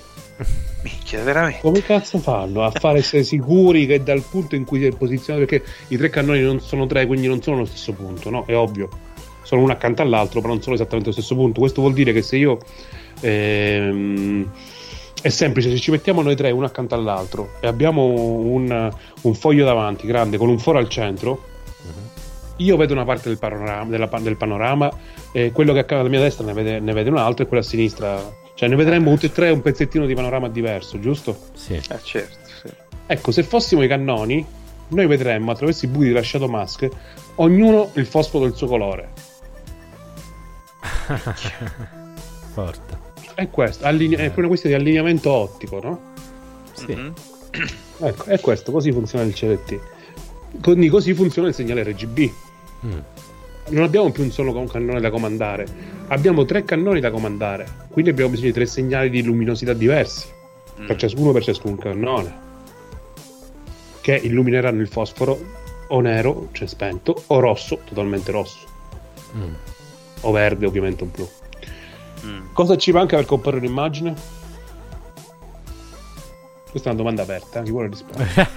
Minchia, 0.83 1.25
veramente. 1.25 1.59
Come 1.61 1.83
cazzo 1.83 2.19
fanno 2.19 2.63
a 2.63 2.71
fare 2.71 2.99
essere 2.99 3.25
sicuri 3.25 3.85
che 3.87 4.01
dal 4.05 4.23
punto 4.23 4.55
in 4.55 4.65
cui 4.65 4.79
si 4.79 4.87
è 4.87 4.97
posizionato? 4.97 5.45
Perché 5.45 5.69
i 5.89 5.97
tre 5.97 6.09
cannoni 6.09 6.41
non 6.41 6.61
sono 6.61 6.87
tre, 6.87 7.07
quindi 7.07 7.27
non 7.27 7.43
sono 7.43 7.57
allo 7.57 7.67
stesso 7.67 7.93
punto, 7.93 8.31
no? 8.31 8.45
È 8.47 8.55
ovvio. 8.55 9.09
Sono 9.43 9.63
uno 9.63 9.73
accanto 9.73 10.03
all'altro, 10.03 10.41
però 10.41 10.53
non 10.53 10.63
sono 10.63 10.75
esattamente 10.75 11.11
allo 11.11 11.19
stesso 11.19 11.35
punto. 11.35 11.61
Questo 11.61 11.81
vuol 11.81 11.93
dire 11.93 12.13
che 12.13 12.23
se 12.23 12.37
io. 12.37 12.59
Ehm, 13.21 14.51
è 15.23 15.29
semplice, 15.29 15.71
se 15.71 15.79
ci 15.79 15.91
mettiamo 15.91 16.23
noi 16.23 16.35
tre 16.35 16.51
uno 16.51 16.65
accanto 16.65 16.95
all'altro 16.95 17.51
e 17.61 17.67
abbiamo 17.67 18.05
un, 18.07 18.91
un 19.21 19.35
foglio 19.35 19.67
davanti 19.67 20.07
grande 20.07 20.39
con 20.39 20.49
un 20.49 20.59
foro 20.59 20.79
al 20.79 20.89
centro, 20.89 21.45
io 22.57 22.77
vedo 22.77 22.93
una 22.93 23.05
parte 23.05 23.29
del 23.29 23.39
panorama, 23.39 23.91
della, 23.91 24.09
del 24.21 24.37
panorama 24.37 24.91
e 25.33 25.51
quello 25.53 25.73
che 25.73 25.81
accade 25.81 26.01
alla 26.01 26.11
mia 26.11 26.21
destra 26.21 26.45
ne 26.45 26.53
vede, 26.53 26.81
ne 26.81 26.93
vede 26.93 27.11
un 27.11 27.17
altro 27.17 27.45
e 27.45 27.49
quello 27.49 27.63
a 27.63 27.67
sinistra. 27.67 28.39
Cioè 28.55 28.69
ne 28.69 28.77
vedremo 28.77 29.11
tutti 29.13 29.27
e 29.27 29.33
tre 29.33 29.51
un 29.51 29.63
pezzettino 29.63 30.05
di 30.05 30.15
panorama 30.15 30.49
diverso, 30.49 30.99
giusto? 31.01 31.37
Sì. 31.55 31.75
Eh, 31.75 31.99
certo, 32.03 32.39
sì. 32.63 32.69
Ecco, 33.07 33.31
se 33.33 33.43
fossimo 33.43 33.83
i 33.83 33.89
cannoni, 33.89 34.45
noi 34.89 35.07
vedremmo 35.07 35.51
attraverso 35.51 35.87
i 35.87 35.89
buchi 35.89 36.13
di 36.13 36.23
Shadow 36.23 36.49
Mask 36.49 36.89
ognuno 37.37 37.91
il 37.95 38.05
fosforo 38.05 38.45
del 38.45 38.55
suo 38.55 38.67
colore. 38.67 39.09
Forte. 42.53 42.99
È 43.35 43.49
questo, 43.49 43.85
allinea- 43.87 44.19
è 44.19 44.33
una 44.37 44.47
questione 44.49 44.77
di 44.77 44.81
allineamento 44.83 45.31
ottico, 45.31 45.81
no? 45.83 46.01
Sì. 46.73 46.95
Mhm. 46.95 47.13
Ecco, 48.03 48.25
è 48.25 48.41
questo, 48.41 48.73
così 48.73 48.93
funziona 48.93 49.25
il 49.25 49.35
CLT. 49.35 49.79
Quindi 50.63 50.89
così 50.89 51.15
funziona 51.15 51.49
il 51.49 51.55
segnale 51.55 51.83
RGB. 51.83 52.31
Mm. 52.87 52.99
Non 53.69 53.83
abbiamo 53.85 54.11
più 54.11 54.23
un 54.25 54.31
solo 54.31 54.53
con- 54.53 54.67
cannone 54.69 55.01
da 55.01 55.11
comandare, 55.11 55.67
abbiamo 56.09 56.45
tre 56.45 56.65
cannoni 56.65 56.99
da 57.01 57.11
comandare, 57.11 57.67
quindi 57.91 58.11
abbiamo 58.11 58.31
bisogno 58.31 58.49
di 58.49 58.55
tre 58.55 58.67
segnali 58.67 59.11
di 59.11 59.23
luminosità 59.23 59.73
diversi, 59.75 60.27
per 60.87 60.97
ciascuno 60.97 61.31
per 61.33 61.45
ciascun 61.45 61.77
cannone, 61.79 62.35
che 64.01 64.17
illumineranno 64.17 64.81
il 64.81 64.89
fosforo 64.89 65.39
o 65.89 66.01
nero, 66.01 66.49
cioè 66.53 66.67
spento, 66.67 67.23
o 67.29 67.39
rosso, 67.39 67.81
totalmente 67.85 68.31
rosso, 68.33 68.67
Mm. 69.37 69.53
O 70.21 70.31
verde, 70.31 70.67
ovviamente 70.67 71.03
un 71.05 71.11
blu. 71.11 71.29
Mm. 72.25 72.53
Cosa 72.53 72.77
ci 72.77 72.93
manca 72.93 73.17
per 73.17 73.27
comporre 73.27 73.57
un'immagine? 73.59 74.15
Questa 76.71 76.89
è 76.91 76.93
una 76.93 77.03
domanda 77.03 77.23
aperta, 77.23 77.63
chi 77.63 77.71
vuole 77.71 77.89
rispondere? 77.89 78.31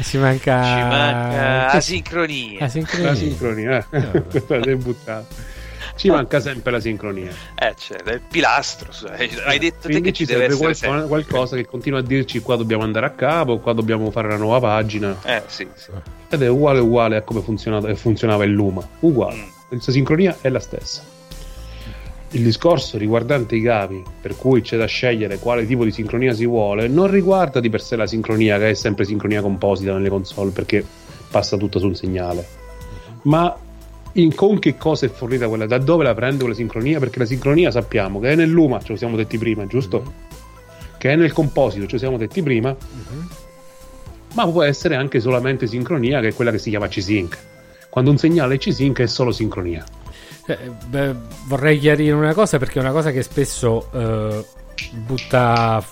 Ci 0.00 0.16
manca. 0.16 0.62
Ci 0.64 0.80
manca 0.80 1.70
asincronia. 1.72 2.64
asincronia. 2.64 3.10
La 3.10 3.14
sincronia, 3.14 3.86
eh. 3.90 4.22
Questa 4.30 4.58
l'hai 4.58 4.76
buttata. 4.76 5.26
Ci 5.96 6.08
manca 6.08 6.40
sempre 6.40 6.72
la 6.72 6.80
sincronia. 6.80 7.30
Eh, 7.54 7.74
cioè, 7.76 7.98
è 7.98 8.14
il 8.14 8.22
pilastro. 8.28 8.92
scusa, 8.92 9.12
Hai 9.44 9.58
detto 9.58 9.88
te 9.88 10.00
che 10.00 10.12
ci 10.12 10.24
serve 10.24 10.44
essere 10.44 10.58
qualcosa, 10.58 10.86
sempre. 10.86 11.06
qualcosa 11.06 11.56
che 11.56 11.66
continua 11.66 11.98
a 11.98 12.02
dirci 12.02 12.40
qua 12.40 12.56
dobbiamo 12.56 12.82
andare 12.82 13.06
a 13.06 13.10
capo, 13.10 13.58
qua 13.58 13.74
dobbiamo 13.74 14.10
fare 14.10 14.28
la 14.28 14.36
nuova 14.36 14.60
pagina. 14.60 15.16
Eh, 15.22 15.42
sì, 15.46 15.68
sì. 15.74 15.90
Ed 16.28 16.42
è 16.42 16.48
uguale 16.48 16.80
uguale 16.80 17.16
a 17.16 17.22
come 17.22 17.40
funzionava, 17.40 17.94
funzionava 17.94 18.44
il 18.44 18.52
Luma. 18.52 18.86
Uguale. 19.00 19.36
Mm. 19.36 19.76
La 19.76 19.92
sincronia 19.92 20.36
è 20.40 20.48
la 20.48 20.60
stessa. 20.60 21.02
Il 22.30 22.42
discorso 22.42 22.98
riguardante 22.98 23.54
i 23.54 23.62
cavi, 23.62 24.02
per 24.20 24.36
cui 24.36 24.60
c'è 24.60 24.76
da 24.76 24.86
scegliere 24.86 25.38
quale 25.38 25.66
tipo 25.66 25.84
di 25.84 25.92
sincronia 25.92 26.32
si 26.32 26.46
vuole, 26.46 26.88
non 26.88 27.08
riguarda 27.08 27.60
di 27.60 27.70
per 27.70 27.80
sé 27.80 27.94
la 27.94 28.08
sincronia, 28.08 28.58
che 28.58 28.70
è 28.70 28.74
sempre 28.74 29.04
sincronia 29.04 29.40
composita 29.40 29.92
nelle 29.92 30.08
console, 30.08 30.50
perché 30.50 30.84
passa 31.30 31.56
tutto 31.56 31.78
sul 31.78 31.94
segnale. 31.94 32.44
Ma 33.22 33.56
in- 34.14 34.34
con 34.34 34.58
che 34.58 34.76
cosa 34.76 35.06
è 35.06 35.08
fornita 35.08 35.46
quella? 35.46 35.66
Da 35.66 35.78
dove 35.78 36.02
la 36.02 36.14
prende 36.14 36.38
quella 36.38 36.54
sincronia? 36.54 36.98
Perché 36.98 37.20
la 37.20 37.24
sincronia 37.24 37.70
sappiamo 37.70 38.18
che 38.18 38.32
è 38.32 38.34
nel 38.34 38.50
Luma, 38.50 38.80
ce 38.80 38.92
lo 38.92 38.98
siamo 38.98 39.16
detti 39.16 39.38
prima, 39.38 39.66
giusto? 39.66 40.12
Che 40.98 41.10
è 41.10 41.14
nel 41.16 41.32
composito, 41.32 41.86
ce 41.86 41.92
lo 41.92 41.98
siamo 41.98 42.16
detti 42.16 42.42
prima, 42.42 42.74
ma 44.34 44.46
può 44.46 44.62
essere 44.62 44.94
anche 44.94 45.20
solamente 45.20 45.66
sincronia, 45.66 46.20
che 46.20 46.28
è 46.28 46.34
quella 46.34 46.50
che 46.50 46.58
si 46.58 46.70
chiama 46.70 46.86
C-Sync. 46.86 47.38
Quando 47.88 48.10
un 48.10 48.18
segnale 48.18 48.54
è 48.54 48.58
C-Sync 48.58 49.00
è 49.00 49.06
solo 49.06 49.32
sincronia. 49.32 49.84
Eh, 50.46 50.58
beh, 50.86 51.14
vorrei 51.46 51.78
chiarire 51.78 52.12
una 52.12 52.34
cosa 52.34 52.58
perché 52.58 52.78
è 52.78 52.82
una 52.82 52.92
cosa 52.92 53.10
che 53.10 53.22
spesso 53.22 53.88
eh, 53.92 54.44
butta 54.92 55.82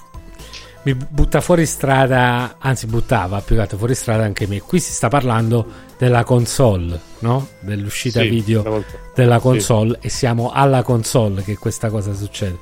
mi 0.85 0.95
butta 0.95 1.41
fuori 1.41 1.65
strada, 1.65 2.57
anzi 2.59 2.87
buttava 2.87 3.41
più 3.41 3.55
che 3.55 3.63
altro 3.63 3.79
fuori 3.79 3.95
strada 3.95 4.25
anche 4.25 4.49
me. 4.49 4.61
Qui 4.61 4.81
si 4.81 4.93
sta 4.93 5.07
parlando 5.07 5.65
della 5.97 6.25
console, 6.25 6.99
no? 7.21 7.49
Dell'uscita 7.61 8.21
Sì, 8.21 8.29
video 8.29 8.85
della 9.15 9.39
console 9.39 9.99
e 10.01 10.09
siamo 10.09 10.51
alla 10.51 10.83
console 10.83 11.45
che 11.45 11.57
questa 11.57 11.89
cosa 11.89 12.13
succede. 12.15 12.59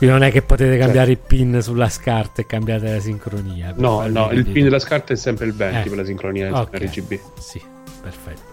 Quindi 0.00 0.16
non 0.18 0.26
è 0.26 0.32
che 0.32 0.40
potete 0.40 0.78
cambiare 0.78 1.10
il 1.10 1.18
pin 1.18 1.58
sulla 1.60 1.90
scarta 1.90 2.40
e 2.40 2.46
cambiate 2.46 2.90
la 2.90 3.00
sincronia. 3.00 3.74
No, 3.76 4.06
no, 4.08 4.30
il 4.30 4.46
pin 4.46 4.64
della 4.64 4.78
scarta 4.78 5.12
è 5.12 5.16
sempre 5.16 5.44
il 5.44 5.52
20 5.52 5.76
Eh. 5.86 5.88
per 5.90 5.98
la 5.98 6.04
sincronia 6.06 6.44
del 6.46 6.54
Ok. 6.54 6.68
RGB. 6.78 7.18
Sì, 7.38 7.60
perfetto. 8.00 8.48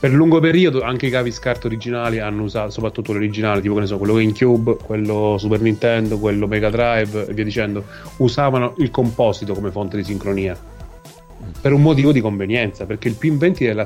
Per 0.00 0.10
lungo 0.12 0.40
periodo 0.40 0.82
anche 0.82 1.06
i 1.06 1.10
cavi 1.10 1.30
SCART 1.30 1.66
originali 1.66 2.18
hanno 2.18 2.42
usato, 2.42 2.70
soprattutto 2.70 3.12
l'originale, 3.12 3.60
tipo 3.60 3.74
che 3.74 3.80
ne 3.80 3.86
so, 3.86 3.96
quello 3.98 4.14
GameCube, 4.14 4.76
quello 4.82 5.36
Super 5.38 5.60
Nintendo, 5.60 6.18
quello 6.18 6.48
Mega 6.48 6.70
Drive 6.70 7.26
e 7.28 7.32
via 7.32 7.44
dicendo, 7.44 7.84
usavano 8.16 8.74
il 8.78 8.90
composito 8.90 9.54
come 9.54 9.70
fonte 9.70 9.96
di 9.96 10.02
sincronia. 10.04 10.56
Per 11.60 11.72
un 11.72 11.80
motivo 11.82 12.10
di 12.10 12.20
convenienza, 12.20 12.86
perché 12.86 13.06
il 13.06 13.14
pin 13.14 13.38
20 13.38 13.64
della 13.64 13.84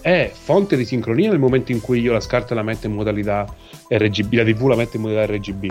È 0.00 0.30
fonte 0.32 0.76
di 0.76 0.84
sincronia 0.84 1.30
nel 1.30 1.38
momento 1.38 1.72
in 1.72 1.80
cui 1.80 2.00
io 2.00 2.12
la 2.12 2.20
SCART 2.20 2.50
la 2.52 2.62
metto 2.62 2.86
in 2.86 2.92
modalità 2.94 3.46
RGB, 3.88 4.32
la 4.34 4.44
TV 4.44 4.66
la 4.68 4.76
metto 4.76 4.96
in 4.96 5.02
modalità 5.02 5.32
RGB. 5.34 5.70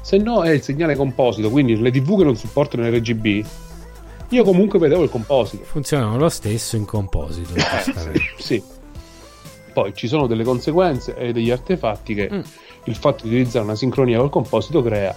Se 0.00 0.16
no 0.16 0.42
è 0.42 0.50
il 0.50 0.62
segnale 0.62 0.96
composito, 0.96 1.50
quindi 1.50 1.78
le 1.78 1.90
TV 1.90 2.16
che 2.18 2.24
non 2.24 2.36
supportano 2.36 2.88
RGB, 2.88 3.44
io 4.30 4.44
comunque 4.44 4.78
vedevo 4.78 5.02
il 5.02 5.10
composito. 5.10 5.64
Funzionano 5.64 6.16
lo 6.16 6.28
stesso 6.28 6.76
in 6.76 6.84
composito. 6.84 7.52
giustamente. 7.54 8.20
Sì. 8.38 8.62
Poi 9.72 9.92
ci 9.94 10.08
sono 10.08 10.26
delle 10.26 10.44
conseguenze 10.44 11.14
e 11.16 11.32
degli 11.32 11.50
artefatti 11.50 12.14
che 12.14 12.28
Mm. 12.32 12.40
il 12.84 12.94
fatto 12.96 13.24
di 13.24 13.34
utilizzare 13.34 13.64
una 13.64 13.76
sincronia 13.76 14.18
col 14.18 14.30
composito 14.30 14.82
crea. 14.82 15.14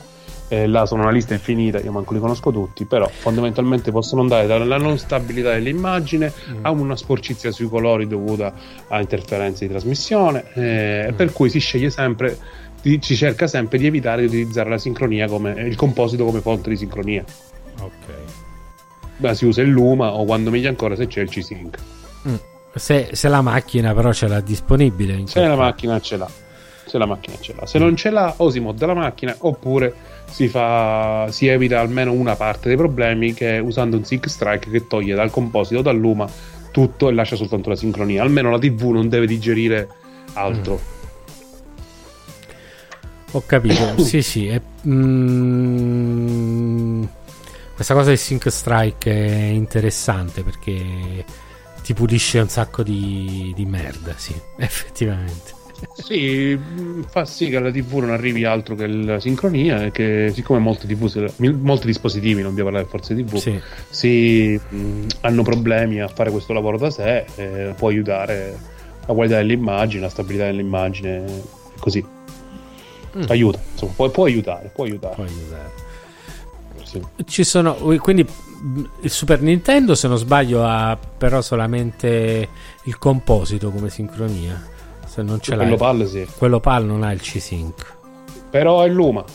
Eh, 0.51 0.67
là 0.67 0.85
sono 0.85 1.03
una 1.03 1.11
lista 1.11 1.33
infinita, 1.33 1.79
io 1.79 1.93
manco 1.93 2.13
li 2.13 2.19
conosco 2.19 2.51
tutti, 2.51 2.83
però 2.83 3.07
fondamentalmente 3.07 3.89
possono 3.89 4.19
andare 4.19 4.47
dalla 4.47 4.77
non 4.77 4.97
stabilità 4.97 5.51
dell'immagine 5.51 6.29
a 6.63 6.71
una 6.71 6.97
sporcizia 6.97 7.51
sui 7.51 7.69
colori 7.69 8.05
dovuta 8.05 8.53
a 8.89 8.99
interferenze 8.99 9.65
di 9.65 9.71
trasmissione, 9.71 10.43
eh, 10.55 11.13
per 11.15 11.31
cui 11.31 11.49
si 11.49 11.59
sceglie 11.59 11.89
sempre, 11.89 12.37
si 12.81 13.15
cerca 13.15 13.47
sempre 13.47 13.77
di 13.77 13.85
evitare 13.85 14.23
di 14.23 14.27
utilizzare 14.27 14.69
la 14.69 14.77
sincronia 14.77 15.25
come 15.29 15.53
il 15.53 15.77
composito 15.77 16.25
come 16.25 16.41
fonte 16.41 16.69
di 16.69 16.75
sincronia. 16.75 17.23
ok. 17.79 18.13
Beh, 19.15 19.33
si 19.33 19.45
usa 19.45 19.61
il 19.61 19.69
Luma 19.69 20.11
o 20.11 20.25
quando 20.25 20.49
meglio 20.49 20.67
ancora 20.67 20.97
se 20.97 21.07
c'è 21.07 21.21
il 21.21 21.29
C-Sync. 21.29 21.77
Mm. 22.27 22.35
Se, 22.75 23.09
se 23.13 23.29
la 23.29 23.39
macchina 23.39 23.93
però 23.93 24.11
ce 24.11 24.27
l'ha 24.27 24.41
disponibile. 24.41 25.21
Se 25.27 25.39
la 25.39 25.55
macchina 25.55 26.01
ce 26.01 26.17
l'ha, 26.17 26.29
se 26.91 26.97
la 26.97 27.05
macchina 27.05 27.37
ce 27.39 27.53
l'ha, 27.57 27.65
se 27.65 27.79
non 27.79 27.95
ce 27.95 28.09
l'ha, 28.09 28.33
o 28.37 28.49
si 28.49 28.59
modda 28.59 28.85
la 28.85 28.93
macchina 28.93 29.33
oppure 29.39 29.93
si, 30.25 30.49
fa, 30.49 31.27
si 31.29 31.47
evita 31.47 31.79
almeno 31.79 32.11
una 32.11 32.35
parte 32.35 32.67
dei 32.67 32.75
problemi 32.75 33.33
che 33.33 33.59
usando 33.59 33.95
un 33.95 34.03
Sync 34.03 34.29
Strike 34.29 34.69
che 34.69 34.87
toglie 34.87 35.15
dal 35.15 35.31
composito, 35.31 35.81
dal 35.81 35.97
Luma 35.97 36.29
tutto 36.71 37.07
e 37.07 37.13
lascia 37.13 37.37
soltanto 37.37 37.69
la 37.69 37.77
sincronia. 37.77 38.23
Almeno 38.23 38.51
la 38.51 38.59
TV 38.59 38.89
non 38.89 39.07
deve 39.07 39.25
digerire 39.25 39.87
altro. 40.33 40.79
Ho 43.31 43.43
capito, 43.45 43.97
sì, 44.03 44.21
sì. 44.21 44.47
è- 44.47 44.61
mm, 44.85 47.03
questa 47.73 47.93
cosa 47.93 48.09
del 48.09 48.17
Sync 48.17 48.51
Strike 48.51 49.09
è 49.09 49.45
interessante 49.45 50.43
perché 50.43 51.23
ti 51.83 51.93
pulisce 51.93 52.39
un 52.39 52.49
sacco 52.49 52.83
di, 52.83 53.53
di 53.55 53.65
merda, 53.65 54.13
sì, 54.17 54.35
effettivamente. 54.59 55.59
Sì, 55.93 56.57
fa 57.09 57.25
sì 57.25 57.49
che 57.49 57.57
alla 57.57 57.71
TV 57.71 57.93
non 57.99 58.11
arrivi 58.11 58.45
altro 58.45 58.75
che 58.75 58.87
la 58.87 59.19
sincronia 59.19 59.85
e 59.85 59.91
che 59.91 60.31
siccome 60.33 60.59
molte 60.59 60.87
TV, 60.87 61.31
molti 61.59 61.85
dispositivi, 61.87 62.41
non 62.41 62.53
devo 62.53 62.65
parlare 62.69 62.85
di 62.85 62.89
forze 62.91 63.15
TV, 63.15 63.35
Sì. 63.35 63.59
si, 63.89 64.59
mh, 64.69 65.07
hanno 65.21 65.43
problemi 65.43 66.01
a 66.01 66.07
fare 66.07 66.31
questo 66.31 66.53
lavoro 66.53 66.77
da 66.77 66.89
sé, 66.89 67.25
eh, 67.35 67.73
può 67.75 67.89
aiutare 67.89 68.57
la 69.05 69.13
qualità 69.13 69.37
dell'immagine, 69.37 70.01
la 70.03 70.09
stabilità 70.09 70.45
dell'immagine, 70.45 71.23
così. 71.79 72.03
Mm. 73.17 73.23
Aiuta, 73.27 73.59
insomma, 73.71 73.91
può, 73.93 74.09
può 74.09 74.25
aiutare, 74.25 74.71
può 74.73 74.83
aiutare. 74.85 75.15
Può 75.15 75.23
aiutare. 75.25 75.71
sì. 76.83 77.01
Ci 77.25 77.43
sono, 77.43 77.73
quindi 77.73 78.25
mm, 78.25 78.83
il 79.01 79.09
Super 79.09 79.41
Nintendo, 79.41 79.95
se 79.95 80.07
non 80.07 80.17
sbaglio, 80.17 80.63
ha 80.63 80.97
però 81.17 81.41
solamente 81.41 82.47
il 82.83 82.97
composito 82.97 83.69
come 83.71 83.89
sincronia. 83.89 84.69
Se 85.11 85.21
non 85.23 85.41
ce 85.41 85.57
Quello 85.57 85.75
PAL 85.75 86.07
sì, 86.07 86.25
quello 86.37 86.61
PAL 86.61 86.85
non 86.85 87.03
ha 87.03 87.11
il 87.11 87.19
C-Sync. 87.19 87.95
però 88.49 88.81
è 88.83 88.87
Luma. 88.87 89.25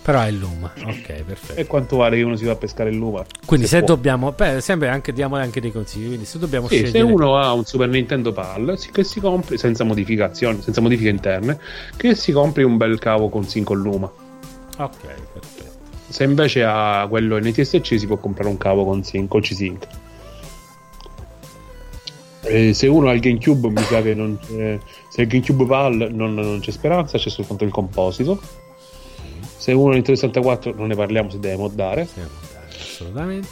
Però 0.00 0.20
è 0.20 0.30
Luma, 0.30 0.70
ok, 0.86 1.22
perfetto. 1.24 1.58
E 1.60 1.66
quanto 1.66 1.96
vale 1.96 2.16
che 2.16 2.22
uno 2.22 2.36
si 2.36 2.44
va 2.44 2.52
a 2.52 2.56
pescare 2.56 2.90
il 2.90 2.96
Luma? 2.96 3.24
Quindi 3.44 3.66
se, 3.66 3.78
può. 3.78 3.88
dobbiamo, 3.88 4.30
beh, 4.30 4.60
sempre 4.60 4.88
anche, 4.88 5.12
diamo 5.12 5.34
anche 5.34 5.60
dei 5.60 5.72
consigli, 5.72 6.06
quindi 6.06 6.26
se 6.26 6.38
dobbiamo 6.38 6.68
Sì, 6.68 6.76
scegliere... 6.76 6.98
se 7.08 7.12
uno 7.12 7.36
ha 7.38 7.52
un 7.52 7.64
Super 7.64 7.88
Nintendo 7.88 8.32
PAL, 8.32 8.78
sì, 8.78 8.92
che 8.92 9.02
si 9.02 9.18
compri 9.18 9.58
senza 9.58 9.82
modificazioni, 9.82 10.62
senza 10.62 10.80
modifiche 10.80 11.08
interne, 11.08 11.58
che 11.96 12.14
si 12.14 12.30
compri 12.30 12.62
un 12.62 12.76
bel 12.76 13.00
cavo 13.00 13.28
con 13.28 13.42
Sync 13.48 13.66
con 13.66 13.80
Luma. 13.80 14.08
Ok, 14.78 15.06
perfetto. 15.32 15.74
Se 16.08 16.22
invece 16.22 16.62
ha 16.62 17.04
quello 17.08 17.36
NTSC 17.40 17.98
si 17.98 18.06
può 18.06 18.18
comprare 18.18 18.48
un 18.48 18.58
cavo 18.58 18.84
con 18.84 19.02
Sync 19.02 19.34
o 19.34 19.40
C-Sync. 19.40 19.86
E 22.48 22.74
se 22.74 22.86
uno 22.86 23.08
ha 23.08 23.12
il 23.12 23.20
GameCube, 23.20 23.68
mi 23.68 23.82
sa 23.82 24.00
che 24.02 24.14
non 24.14 24.38
c'è. 24.38 24.78
Se 25.08 25.22
il 25.22 25.26
GameCube 25.28 25.66
PAL 25.66 26.08
non, 26.12 26.34
non 26.34 26.60
c'è 26.60 26.70
speranza, 26.70 27.18
c'è 27.18 27.28
soltanto 27.28 27.64
il 27.64 27.70
composito. 27.70 28.40
Se 29.56 29.72
uno 29.72 29.92
ha 29.92 29.96
il 29.96 30.02
364 30.02 30.74
non 30.76 30.88
ne 30.88 30.94
parliamo 30.94 31.28
se 31.30 31.38
deve 31.40 31.56
moddare. 31.56 32.06
Assolutamente. 32.68 33.48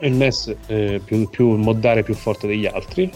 Il 0.00 0.12
NES 0.12 0.54
è 0.66 1.00
più, 1.04 1.28
più 1.28 1.48
moddare 1.56 2.02
più 2.02 2.14
forte 2.14 2.46
degli 2.46 2.66
altri. 2.66 3.10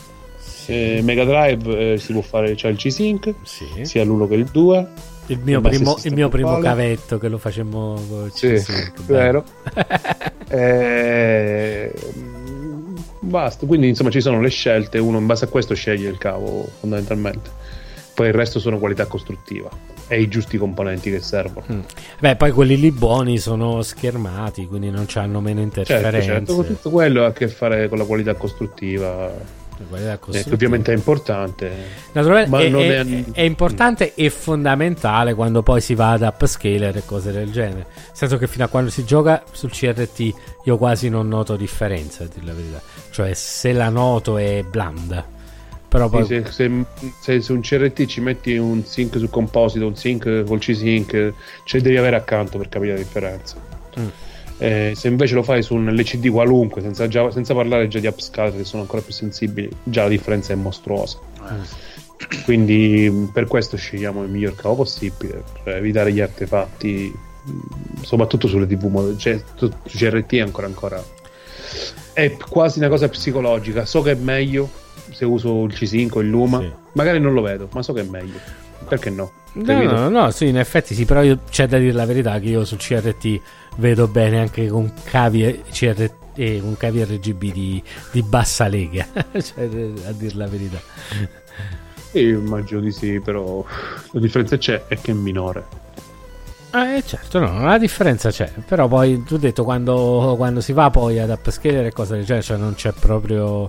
Eh, 0.66 1.00
Mega 1.02 1.24
Drive 1.24 1.92
eh, 1.94 1.98
si 1.98 2.12
può 2.12 2.22
fare 2.22 2.54
c'è 2.54 2.68
il 2.68 2.76
G-Sync, 2.76 3.34
Sì. 3.42 3.64
sia 3.82 4.04
l'1 4.04 4.28
che 4.28 4.34
il 4.34 4.44
2. 4.44 4.86
Il 5.26 5.38
mio, 5.42 5.58
Il 5.58 5.68
primo, 5.68 5.96
il 6.02 6.12
mio 6.14 6.28
primo 6.28 6.58
cavetto 6.58 7.18
che 7.18 7.28
lo 7.28 7.38
facemmo 7.38 7.94
con 8.08 8.30
Sì, 8.32 8.52
C-Sync, 8.54 9.02
vero. 9.04 9.44
Eh, 10.48 11.92
basta, 13.20 13.66
quindi 13.66 13.88
insomma 13.88 14.10
ci 14.10 14.20
sono 14.20 14.40
le 14.40 14.48
scelte, 14.48 14.98
uno 14.98 15.18
in 15.18 15.26
base 15.26 15.44
a 15.44 15.48
questo 15.48 15.74
sceglie 15.74 16.08
il 16.08 16.18
cavo 16.18 16.68
fondamentalmente. 16.80 17.50
Poi 18.14 18.26
il 18.28 18.34
resto 18.34 18.58
sono 18.58 18.78
qualità 18.78 19.06
costruttiva 19.06 19.70
e 20.08 20.20
i 20.20 20.28
giusti 20.28 20.58
componenti 20.58 21.10
che 21.10 21.20
servono. 21.20 21.64
Mm. 21.72 21.80
Beh, 22.18 22.36
poi 22.36 22.50
quelli 22.50 22.78
lì 22.78 22.90
buoni 22.90 23.38
sono 23.38 23.80
schermati, 23.82 24.66
quindi 24.66 24.90
non 24.90 25.06
hanno 25.14 25.40
meno 25.40 25.60
Certo, 25.60 25.80
interferenze. 25.80 26.26
certo, 26.26 26.64
tutto 26.64 26.90
quello 26.90 27.24
ha 27.24 27.28
a 27.28 27.32
che 27.32 27.48
fare 27.48 27.88
con 27.88 27.96
la 27.96 28.04
qualità 28.04 28.34
costruttiva, 28.34 29.32
eh, 29.88 30.44
ovviamente 30.52 30.92
è 30.92 30.96
importante. 30.96 31.70
Naturalmente 32.12 32.50
ma 32.50 32.60
è, 32.62 32.68
non 32.68 32.80
è- 32.82 32.98
è- 33.04 33.24
è 33.32 33.40
importante 33.42 34.14
e 34.14 34.30
fondamentale 34.30 35.34
quando 35.34 35.62
poi 35.62 35.80
si 35.80 35.94
va 35.94 36.10
ad 36.12 36.22
upscaler 36.22 36.96
e 36.96 37.04
cose 37.04 37.32
del 37.32 37.50
genere. 37.50 37.86
Nel 37.94 38.12
senso 38.12 38.36
che 38.38 38.46
fino 38.46 38.64
a 38.64 38.68
quando 38.68 38.90
si 38.90 39.04
gioca 39.04 39.42
sul 39.52 39.70
CRT 39.70 40.34
io 40.64 40.76
quasi 40.76 41.08
non 41.08 41.28
noto 41.28 41.56
differenza, 41.56 42.24
a 42.24 42.28
dire 42.32 42.46
la 42.46 42.52
verità. 42.52 42.80
Cioè 43.10 43.32
se 43.34 43.72
la 43.72 43.88
noto 43.88 44.36
è 44.38 44.62
blanda. 44.68 45.38
Però 45.88 46.08
poi... 46.08 46.24
Sì, 46.24 46.42
se, 46.50 46.70
se- 47.20 47.40
su 47.40 47.52
un 47.54 47.62
CRT 47.62 48.06
ci 48.06 48.20
metti 48.20 48.56
un 48.56 48.84
sync 48.84 49.16
sul 49.18 49.28
composito, 49.28 49.86
un 49.86 49.96
sync 49.96 50.44
col 50.44 50.60
C-Sync, 50.60 51.32
ce 51.64 51.80
devi 51.80 51.96
avere 51.96 52.14
accanto 52.14 52.58
per 52.58 52.68
capire 52.68 52.92
la 52.92 52.98
differenza. 52.98 53.56
Mm. 53.98 54.06
Eh, 54.62 54.92
se 54.94 55.08
invece 55.08 55.34
lo 55.34 55.42
fai 55.42 55.62
su 55.62 55.74
un 55.74 55.86
LCD 55.90 56.28
qualunque, 56.30 56.82
senza, 56.82 57.08
già- 57.08 57.30
senza 57.30 57.54
parlare 57.54 57.88
già 57.88 57.98
di 57.98 58.06
upscaler 58.06 58.54
che 58.54 58.64
sono 58.64 58.82
ancora 58.82 59.00
più 59.00 59.12
sensibili, 59.12 59.70
già 59.82 60.02
la 60.02 60.08
differenza 60.10 60.52
è 60.52 60.56
mostruosa. 60.56 61.18
Quindi 62.44 63.08
mh, 63.08 63.30
per 63.32 63.46
questo 63.46 63.76
scegliamo 63.78 64.22
il 64.22 64.28
miglior 64.28 64.54
cavo 64.54 64.76
possibile 64.76 65.42
per 65.62 65.76
evitare 65.76 66.12
gli 66.12 66.20
artefatti, 66.20 67.10
mh, 67.44 68.02
soprattutto 68.02 68.46
sulle 68.48 68.66
TV, 68.66 69.16
cioè 69.16 69.42
CRT 69.84 70.34
è 70.34 70.40
ancora 70.40 70.66
ancora. 70.66 71.02
È 72.12 72.36
quasi 72.36 72.78
una 72.78 72.88
cosa 72.88 73.08
psicologica. 73.08 73.86
So 73.86 74.02
che 74.02 74.12
è 74.12 74.14
meglio 74.14 74.68
se 75.10 75.24
uso 75.24 75.64
il 75.64 75.72
C5 75.72 76.08
o 76.12 76.20
il 76.20 76.28
Luma. 76.28 76.60
Sì. 76.60 76.70
Magari 76.92 77.18
non 77.18 77.32
lo 77.32 77.40
vedo, 77.40 77.68
ma 77.72 77.82
so 77.82 77.94
che 77.94 78.02
è 78.02 78.04
meglio. 78.04 78.38
Perché 78.86 79.08
no? 79.10 79.32
No, 79.52 79.82
no, 79.82 80.08
no, 80.08 80.30
sì, 80.30 80.46
in 80.46 80.58
effetti 80.58 80.94
sì, 80.94 81.04
però 81.04 81.22
io, 81.22 81.40
c'è 81.50 81.66
da 81.66 81.78
dire 81.78 81.92
la 81.92 82.06
verità 82.06 82.38
che 82.38 82.48
io 82.48 82.64
sul 82.64 82.78
CRT 82.78 83.40
vedo 83.76 84.06
bene 84.06 84.38
anche 84.38 84.68
con 84.68 84.92
cavi, 85.04 85.44
e- 85.44 85.62
CRT, 85.70 86.12
eh, 86.34 86.60
con 86.60 86.76
cavi 86.76 87.02
RGB 87.02 87.52
di, 87.52 87.82
di 88.12 88.22
bassa 88.22 88.68
lega, 88.68 89.06
cioè, 89.32 89.64
a 90.06 90.12
dire 90.12 90.34
la 90.34 90.46
verità. 90.46 90.80
Sì, 92.10 92.28
immagino 92.28 92.80
di 92.80 92.92
sì, 92.92 93.20
però 93.20 93.64
la 94.12 94.20
differenza 94.20 94.56
c'è 94.56 94.86
è 94.86 95.00
che 95.00 95.10
è 95.10 95.14
minore. 95.14 95.78
Eh, 96.72 97.02
certo, 97.04 97.40
no, 97.40 97.64
la 97.64 97.78
differenza 97.78 98.30
c'è, 98.30 98.48
però 98.64 98.86
poi 98.86 99.24
tu 99.24 99.34
hai 99.34 99.40
detto 99.40 99.64
quando, 99.64 100.34
quando 100.36 100.60
si 100.60 100.72
va 100.72 100.88
poi 100.90 101.18
ad 101.18 101.30
upscaler 101.30 101.86
e 101.86 101.92
cose 101.92 102.14
del 102.14 102.24
genere, 102.24 102.44
cioè 102.44 102.56
non 102.56 102.74
c'è 102.74 102.92
proprio, 102.92 103.68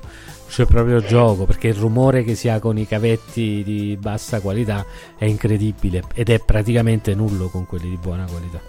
c'è 0.52 0.66
proprio 0.66 1.00
gioco, 1.00 1.46
perché 1.46 1.70
il 1.70 1.76
rumore 1.76 2.26
che 2.26 2.36
si 2.36 2.50
ha 2.50 2.60
con 2.60 2.78
i 2.78 2.86
cavetti 2.86 3.64
di 3.64 3.98
bassa 3.98 4.42
qualità 4.42 4.86
è 5.18 5.24
incredibile 5.24 6.04
ed 6.14 6.30
è 6.30 6.40
praticamente 6.40 7.16
nullo 7.16 7.48
con 7.48 7.66
quelli 7.66 7.88
di 7.88 7.96
buona 7.96 8.26
qualità. 8.30 8.60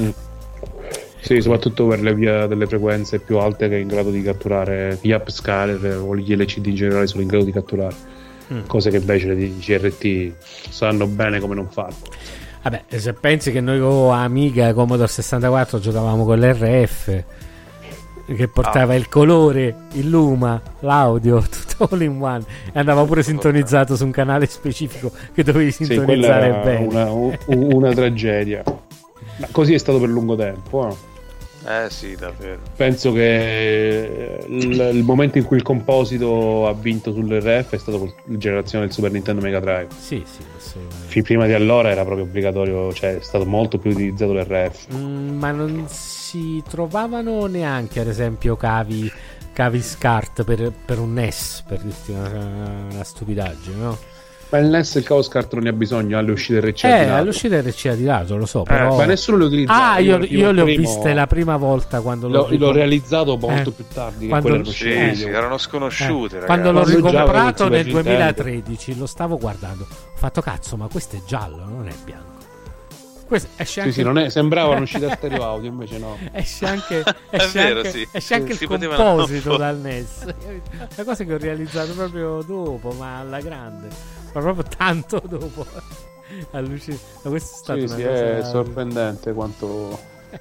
Mm. 0.00 0.08
Sì, 1.20 1.40
soprattutto 1.40 1.86
per 1.86 2.00
le 2.00 2.14
vie 2.16 2.48
delle 2.48 2.66
frequenze 2.66 3.20
più 3.20 3.38
alte 3.38 3.68
che 3.68 3.76
è 3.76 3.78
in 3.78 3.86
grado 3.86 4.10
di 4.10 4.22
catturare 4.22 4.98
gli 5.00 5.12
upscaler 5.12 5.98
o 6.00 6.16
gli 6.16 6.34
LCD 6.34 6.66
in 6.66 6.74
generale 6.74 7.06
sono 7.06 7.22
in 7.22 7.28
grado 7.28 7.44
di 7.44 7.52
catturare. 7.52 7.94
Mm. 8.52 8.66
Cose 8.66 8.90
che 8.90 8.96
invece 8.96 9.32
le 9.34 9.52
CRT 9.56 10.32
sanno 10.68 11.06
bene 11.06 11.38
come 11.38 11.54
non 11.54 11.68
farlo. 11.70 11.96
Vabbè, 12.64 12.86
se 12.88 13.12
pensi 13.12 13.52
che 13.52 13.60
noi 13.60 13.78
con 13.78 14.12
Amiga 14.12 14.72
Commodore 14.74 15.06
64 15.06 15.78
giocavamo 15.78 16.24
con 16.24 16.40
l'RF 16.40 17.22
che 18.26 18.48
portava 18.48 18.94
il 18.94 19.08
colore, 19.08 19.74
il 19.92 20.08
luma, 20.08 20.60
l'audio, 20.80 21.40
tutto 21.48 21.88
all 21.94 22.00
in 22.02 22.20
one 22.20 22.44
e 22.72 22.78
andava 22.78 23.04
pure 23.04 23.22
sintonizzato 23.22 23.96
su 23.96 24.04
un 24.04 24.10
canale 24.10 24.46
specifico 24.46 25.10
che 25.34 25.42
dovevi 25.42 25.70
Sì, 25.70 25.84
sintonizzare 25.84 26.46
era 26.46 26.58
bene. 26.62 26.86
una, 26.86 27.10
u- 27.10 27.34
una 27.46 27.92
tragedia. 27.92 28.62
Ma 29.36 29.48
così 29.50 29.74
è 29.74 29.78
stato 29.78 29.98
per 29.98 30.08
lungo 30.08 30.36
tempo. 30.36 30.88
eh. 30.88 31.12
Eh 31.66 31.88
sì, 31.88 32.14
davvero. 32.14 32.58
Penso 32.76 33.10
che 33.12 34.38
il, 34.48 34.90
il 34.92 35.02
momento 35.02 35.38
in 35.38 35.44
cui 35.44 35.56
il 35.56 35.62
composito 35.62 36.68
ha 36.68 36.74
vinto 36.74 37.10
sull'RF 37.10 37.72
è 37.72 37.78
stato 37.78 37.98
con 38.00 38.12
la 38.26 38.36
generazione 38.36 38.84
del 38.84 38.92
Super 38.94 39.10
Nintendo 39.10 39.40
Mega 39.40 39.60
Drive. 39.60 39.86
Sì, 39.98 40.22
sì, 40.26 40.42
assolutamente. 40.56 41.22
Prima 41.22 41.46
di 41.46 41.54
allora 41.54 41.88
era 41.88 42.04
proprio 42.04 42.26
obbligatorio, 42.26 42.92
cioè 42.92 43.16
è 43.16 43.22
stato 43.22 43.46
molto 43.46 43.78
più 43.78 43.92
utilizzato 43.92 44.34
l'RF. 44.34 44.94
Mm, 44.94 45.38
ma 45.38 45.50
non 45.52 45.84
si 45.88 46.23
trovavano 46.68 47.46
neanche, 47.46 48.00
ad 48.00 48.08
esempio, 48.08 48.56
cavi, 48.56 49.10
cavi 49.52 49.80
SCART 49.80 50.44
per, 50.44 50.72
per 50.84 50.98
un 50.98 51.12
NES, 51.14 51.64
per 51.66 51.80
dirti 51.80 52.10
una, 52.12 52.86
una 52.92 53.04
stupidaggine, 53.04 53.76
no? 53.76 53.98
Ma 54.50 54.58
il 54.60 54.66
NES 54.68 54.94
e 54.94 54.98
il 55.00 55.04
Chaos 55.04 55.26
Kart 55.26 55.52
non 55.54 55.64
ne 55.64 55.70
ha 55.70 55.72
bisogno, 55.72 56.16
alle 56.16 56.30
uscite 56.30 56.60
RC. 56.60 56.84
Eh, 56.84 56.90
attinato. 56.92 57.20
all'uscita 57.20 57.60
RC 57.60 57.92
di 57.94 58.04
lato, 58.04 58.36
lo 58.36 58.46
so, 58.46 58.62
però... 58.62 58.96
ma 58.96 59.04
nessuno 59.04 59.38
le 59.38 59.44
utilizza. 59.46 59.92
Ah, 59.94 59.98
io, 59.98 60.18
io 60.18 60.52
le 60.52 60.60
ho 60.60 60.64
primo- 60.64 60.80
viste 60.80 61.12
la 61.12 61.26
prima 61.26 61.56
volta 61.56 62.00
quando 62.02 62.28
L'ho, 62.28 62.46
l'ho, 62.48 62.56
l'ho 62.56 62.70
realizzato 62.72 63.36
molto 63.36 63.70
Eh, 63.70 63.72
più 63.72 63.84
tardi. 63.92 64.24
Che 64.24 64.28
quando- 64.28 64.48
erano 64.48 64.64
Sì, 64.64 65.14
sì, 65.14 65.24
erano 65.24 65.58
sconosciute. 65.58 66.38
Eh, 66.38 66.44
quando 66.44 66.70
l'ho 66.70 66.84
ricomprato 66.84 67.68
nel 67.68 67.84
Super 67.86 68.04
Nintendo. 68.04 68.32
2013 68.42 68.98
lo 68.98 69.06
stavo 69.06 69.38
guardando 69.38 69.84
ho 69.90 70.16
fatto 70.16 70.40
cazzo 70.40 70.76
ma 70.76 70.86
questo 70.88 71.16
è 71.16 71.20
giallo 71.26 71.64
non 71.64 71.88
è 71.88 71.94
bianco 72.04 72.33
questo 73.38 73.48
esce 73.56 73.72
Sì, 73.72 73.80
anche, 73.80 73.92
sì, 73.92 74.02
non 74.02 74.18
è, 74.18 74.28
sembravano 74.30 74.82
uscite 74.84 75.06
a 75.10 75.14
stereo 75.16 75.42
audio, 75.42 75.68
invece 75.70 75.98
no. 75.98 76.16
esce 76.32 76.66
anche, 76.66 77.02
esce 77.30 77.62
vero, 77.62 77.76
anche, 77.78 77.90
sì. 77.90 78.08
esce 78.10 78.34
anche 78.34 78.54
Si 78.54 78.64
il 78.64 78.68
composito 78.68 79.56
dal 79.56 79.78
NES 79.78 80.22
una 80.96 81.04
cosa 81.04 81.24
che 81.24 81.34
ho 81.34 81.38
realizzato 81.38 81.92
proprio 81.92 82.42
dopo 82.42 82.90
ma 82.92 83.18
alla 83.18 83.40
grande 83.40 83.88
ma 84.32 84.40
proprio 84.40 84.64
tanto 84.76 85.22
dopo 85.26 85.66
ma 86.50 86.60
questo 86.62 86.92
è 87.32 87.38
stato 87.38 87.78
Sì, 87.80 87.84
una 87.86 87.96
sì, 87.96 88.02
cosa 88.02 88.36
è 88.38 88.42
sorprendente 88.44 89.32
quanto, 89.32 89.98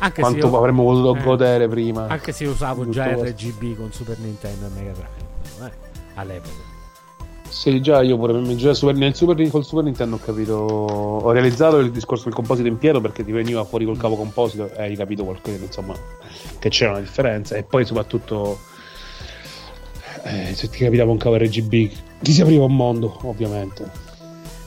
anche 0.00 0.14
se 0.14 0.20
quanto 0.20 0.46
io- 0.46 0.56
avremmo 0.58 0.84
potuto 0.84 1.16
eh, 1.16 1.22
godere 1.22 1.68
prima. 1.68 2.06
anche 2.08 2.32
se 2.32 2.46
usavo 2.46 2.88
già 2.88 3.08
questo. 3.14 3.24
RGB 3.46 3.76
con 3.76 3.92
Super 3.92 4.18
Nintendo 4.18 4.66
e 4.66 4.68
Mega 4.74 4.92
Drive 4.92 5.66
eh, 5.66 5.72
all'epoca 6.14 6.67
Sì, 7.48 7.80
già 7.80 8.02
io 8.02 8.16
pure 8.16 8.56
già 8.56 8.74
Super, 8.74 8.94
nel 8.94 9.14
Super, 9.14 9.48
col 9.50 9.64
Super 9.64 9.84
Nintendo 9.84 10.16
ho 10.16 10.18
capito. 10.18 10.54
Ho 10.54 11.30
realizzato 11.30 11.78
il 11.78 11.90
discorso 11.90 12.24
del 12.24 12.34
composito 12.34 12.68
in 12.68 12.78
pieno 12.78 13.00
perché 13.00 13.24
ti 13.24 13.32
veniva 13.32 13.64
fuori 13.64 13.84
col 13.84 13.98
cavo 13.98 14.16
composito 14.16 14.70
e 14.72 14.82
hai 14.82 14.96
capito 14.96 15.24
qualcosa, 15.24 15.56
insomma, 15.64 15.94
che 16.58 16.68
c'era 16.68 16.92
una 16.92 17.00
differenza. 17.00 17.56
E 17.56 17.62
poi 17.62 17.84
soprattutto 17.84 18.58
eh, 20.24 20.54
se 20.54 20.68
ti 20.68 20.78
capitava 20.78 21.10
un 21.10 21.16
cavo 21.16 21.36
RGB 21.36 21.90
ti 22.20 22.32
si 22.32 22.40
apriva 22.40 22.64
un 22.64 22.74
mondo, 22.74 23.18
ovviamente. 23.22 24.06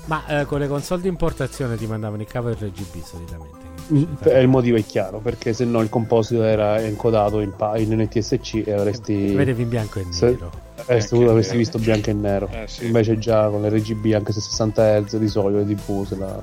Ma 0.05 0.25
eh, 0.41 0.45
con 0.45 0.59
le 0.59 0.67
console 0.67 1.01
di 1.01 1.07
importazione 1.07 1.77
ti 1.77 1.85
mandavano 1.85 2.21
il 2.21 2.27
cavo 2.27 2.49
RGB 2.49 3.03
solitamente. 3.03 3.60
Mm, 3.93 4.03
E 4.23 4.39
il 4.41 4.47
motivo 4.47 4.77
è 4.77 4.85
chiaro, 4.85 5.19
perché 5.19 5.53
se 5.53 5.65
no 5.65 5.81
il 5.81 5.89
composito 5.89 6.43
era 6.43 6.79
encodato 6.81 7.39
in, 7.41 7.53
pa- 7.55 7.77
in 7.77 7.93
NTSC 7.93 8.63
e 8.65 8.71
avresti, 8.71 9.33
Vedevi 9.33 9.63
in 9.63 9.69
bianco 9.69 9.99
e 9.99 10.05
se- 10.09 10.31
nero. 10.31 10.51
avresti, 10.77 11.15
Anche 11.15 11.27
avresti 11.29 11.47
vero. 11.51 11.57
visto 11.59 11.77
bianco 11.79 12.09
e 12.09 12.13
nero. 12.13 12.47
Eh, 12.51 12.67
sì. 12.67 12.85
Invece 12.85 13.17
già 13.17 13.47
con 13.49 13.61
l'RGB 13.61 14.13
anche 14.13 14.31
se 14.31 14.39
60 14.39 15.01
Hz 15.01 15.17
di 15.17 15.27
solito 15.27 15.59
le 15.59 15.75
TV 15.75 16.05
se 16.07 16.15
la, 16.15 16.41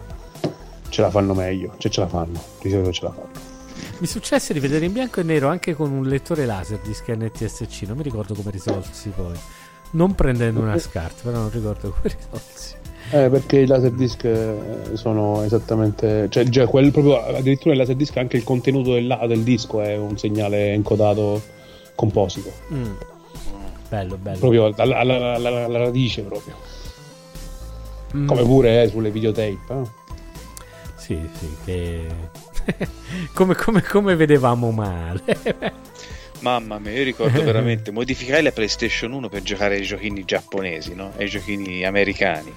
ce 0.90 1.00
la 1.00 1.10
fanno 1.10 1.32
meglio, 1.34 1.74
cioè 1.78 1.90
ce 1.90 2.00
la 2.00 2.08
fanno, 2.08 2.38
di 2.60 2.70
solito 2.70 2.92
ce 2.92 3.04
la 3.04 3.10
fanno. 3.12 3.46
Mi 4.00 4.06
successe 4.06 4.52
di 4.52 4.60
vedere 4.60 4.84
in 4.84 4.92
bianco 4.92 5.20
e 5.20 5.22
nero 5.22 5.48
anche 5.48 5.74
con 5.74 5.90
un 5.90 6.04
lettore 6.04 6.44
laser 6.46 6.78
di 6.80 6.92
scan 6.94 7.18
NTSC. 7.22 7.82
Non 7.86 7.96
mi 7.96 8.02
ricordo 8.02 8.34
come 8.34 8.50
risolsi 8.50 9.08
poi. 9.08 9.36
Non 9.92 10.14
prendendo 10.14 10.60
una 10.60 10.76
SCART, 10.78 11.22
però 11.22 11.38
non 11.38 11.50
ricordo 11.50 11.90
come 11.90 12.14
risolsi. 12.14 12.74
Eh, 13.10 13.30
perché 13.30 13.60
i 13.60 13.66
laserdisc 13.66 14.24
eh, 14.24 14.56
sono 14.94 15.42
esattamente. 15.42 16.26
Cioè, 16.28 16.44
già 16.44 16.66
quel 16.66 16.90
proprio, 16.90 17.24
addirittura 17.24 17.72
il 17.72 17.78
laserdisc 17.78 18.16
anche 18.16 18.36
il 18.36 18.44
contenuto 18.44 18.92
del, 18.92 19.18
del 19.26 19.42
disco 19.42 19.80
è 19.80 19.96
un 19.96 20.18
segnale 20.18 20.72
encodato 20.72 21.40
composito. 21.94 22.52
Mm. 22.72 22.92
Bello, 23.88 24.16
bello. 24.16 24.38
Proprio 24.38 24.74
alla, 24.76 24.98
alla, 24.98 25.34
alla, 25.34 25.64
alla 25.64 25.78
radice, 25.78 26.22
proprio. 26.22 26.54
Mm. 28.16 28.26
Come 28.26 28.42
pure 28.42 28.82
eh, 28.82 28.88
sulle 28.88 29.10
videotape. 29.10 29.58
Eh? 29.68 29.82
Sì, 30.96 31.18
sì, 31.32 31.56
che. 31.64 32.06
come, 33.32 33.54
come, 33.54 33.82
come 33.82 34.16
vedevamo 34.16 34.70
male. 34.70 35.22
Mamma 36.40 36.78
mia, 36.78 36.92
io 36.92 37.04
ricordo 37.04 37.42
veramente 37.44 37.90
modificare 37.90 38.42
la 38.42 38.52
PlayStation 38.52 39.12
1 39.12 39.28
per 39.28 39.42
giocare 39.42 39.76
ai 39.76 39.82
giochini 39.82 40.24
giapponesi, 40.24 40.94
no? 40.94 41.12
ai 41.16 41.28
giochini 41.28 41.84
americani. 41.84 42.52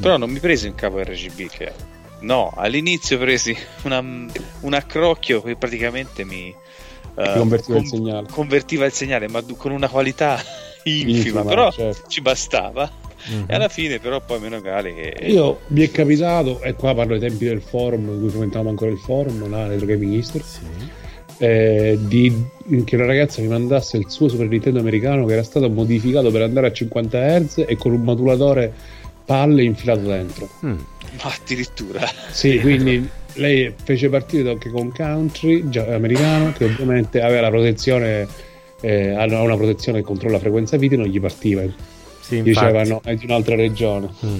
Però 0.00 0.16
non 0.16 0.30
mi 0.30 0.38
presi 0.38 0.66
un 0.66 0.74
capo 0.74 1.00
RGB 1.02 1.48
che 1.48 1.72
No, 2.22 2.52
all'inizio 2.54 3.18
presi 3.18 3.56
una, 3.82 3.98
un 3.98 4.74
accrocchio 4.74 5.42
che 5.42 5.56
praticamente 5.56 6.24
mi 6.24 6.54
uh, 7.14 7.32
convertiva, 7.38 7.74
con, 7.74 7.82
il 7.82 7.88
segnale. 7.88 8.26
convertiva 8.30 8.86
il 8.86 8.92
segnale, 8.92 9.28
ma 9.28 9.42
con 9.56 9.72
una 9.72 9.88
qualità 9.88 10.40
infima, 10.84 11.16
infima 11.16 11.44
però 11.44 11.70
certo. 11.72 12.08
ci 12.08 12.20
bastava. 12.20 12.90
Mm-hmm. 13.28 13.44
E 13.46 13.54
alla 13.54 13.68
fine, 13.68 13.98
però, 14.00 14.20
poi 14.20 14.40
meno 14.40 14.60
male 14.60 14.94
che. 14.94 15.26
Io 15.26 15.60
mi 15.68 15.82
è 15.82 15.90
capitato, 15.90 16.60
e 16.60 16.74
qua 16.74 16.94
parlo 16.94 17.14
ai 17.14 17.20
tempi 17.20 17.44
del 17.44 17.60
forum, 17.60 18.08
in 18.08 18.20
cui 18.20 18.30
commentavamo 18.30 18.70
ancora 18.70 18.90
il 18.90 18.98
forum, 18.98 19.48
là, 19.48 19.66
Retro 19.66 19.86
Gaming 19.86 20.12
History. 20.12 20.44
Sì 20.44 21.00
eh, 21.42 21.98
di, 22.00 22.32
che 22.84 22.94
una 22.94 23.06
ragazza 23.06 23.42
mi 23.42 23.48
mandasse 23.48 23.96
il 23.96 24.08
suo 24.08 24.28
Super 24.28 24.46
Nintendo 24.46 24.78
americano 24.78 25.26
che 25.26 25.32
era 25.32 25.42
stato 25.42 25.68
modificato 25.68 26.30
per 26.30 26.42
andare 26.42 26.68
a 26.68 26.72
50 26.72 27.40
Hz 27.40 27.64
e 27.66 27.76
con 27.76 27.92
un 27.92 28.02
modulatore 28.02 28.72
palle 29.24 29.64
infilato 29.64 30.02
dentro. 30.02 30.48
Mm. 30.64 30.70
Ma 30.70 31.34
addirittura. 31.42 32.08
Sì, 32.30 32.60
quindi 32.60 33.08
lei 33.34 33.74
fece 33.82 34.08
partire 34.08 34.44
Donkey 34.44 34.70
Kong 34.70 34.94
Country 34.94 35.68
americano 35.78 36.52
che 36.52 36.66
ovviamente 36.66 37.20
aveva 37.20 37.40
la 37.40 37.50
protezione 37.50 38.28
eh, 38.80 39.10
ha 39.10 39.24
una 39.24 39.56
protezione 39.56 39.98
che 39.98 40.04
controlla 40.04 40.34
la 40.34 40.40
frequenza 40.40 40.76
video 40.76 40.98
non 40.98 41.06
gli 41.06 41.20
partiva 41.20 41.62
sì, 42.36 42.42
dicevano 42.42 43.00
è 43.04 43.14
di 43.14 43.24
un'altra 43.26 43.54
regione. 43.54 44.08
Mm. 44.24 44.38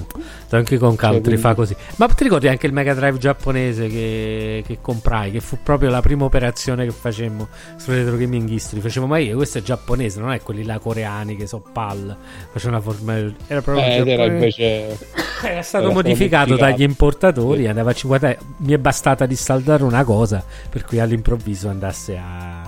anche 0.49 0.77
con 0.77 0.95
Country 0.95 1.31
cioè, 1.31 1.39
fa 1.39 1.53
così. 1.53 1.75
Ma 1.97 2.07
ti 2.07 2.23
ricordi 2.23 2.47
anche 2.47 2.67
il 2.67 2.73
Mega 2.73 2.93
Drive 2.93 3.17
giapponese 3.17 3.87
che, 3.87 4.63
che, 4.65 4.77
comprai 4.81 5.31
che 5.31 5.39
fu 5.39 5.57
proprio 5.61 5.89
la 5.89 6.01
prima 6.01 6.25
operazione 6.25 6.85
che 6.85 6.91
facemmo 6.91 7.47
su 7.77 7.91
Retro 7.91 8.17
Gaming 8.17 8.49
History? 8.49 8.81
Facevamo 8.81 9.13
ma 9.13 9.19
io 9.19 9.35
questo 9.35 9.59
è 9.59 9.61
giapponese 9.61 10.19
non 10.19 10.31
è 10.31 10.41
quelli 10.41 10.63
là 10.63 10.79
coreani 10.79 11.35
che 11.35 11.47
so 11.47 11.63
pal 11.71 12.15
faceva 12.51 12.77
una 12.77 12.81
forma 12.81 13.17
era 13.47 13.61
proprio 13.61 13.85
eh, 13.85 14.09
era, 14.09 14.25
invece... 14.25 14.97
era 15.43 15.61
stato 15.61 15.85
era 15.85 15.93
modificato, 15.93 16.49
modificato 16.49 16.55
dagli 16.55 16.81
importatori 16.81 17.63
sì. 17.63 17.67
andava 17.67 17.91
a 17.91 17.93
50 17.93 18.37
mi 18.57 18.73
è 18.73 18.77
bastata 18.77 19.25
di 19.25 19.35
saldare 19.35 19.83
una 19.83 20.03
cosa 20.03 20.43
per 20.69 20.85
cui 20.85 20.99
all'improvviso 20.99 21.69
andasse 21.69 22.17
a 22.17 22.62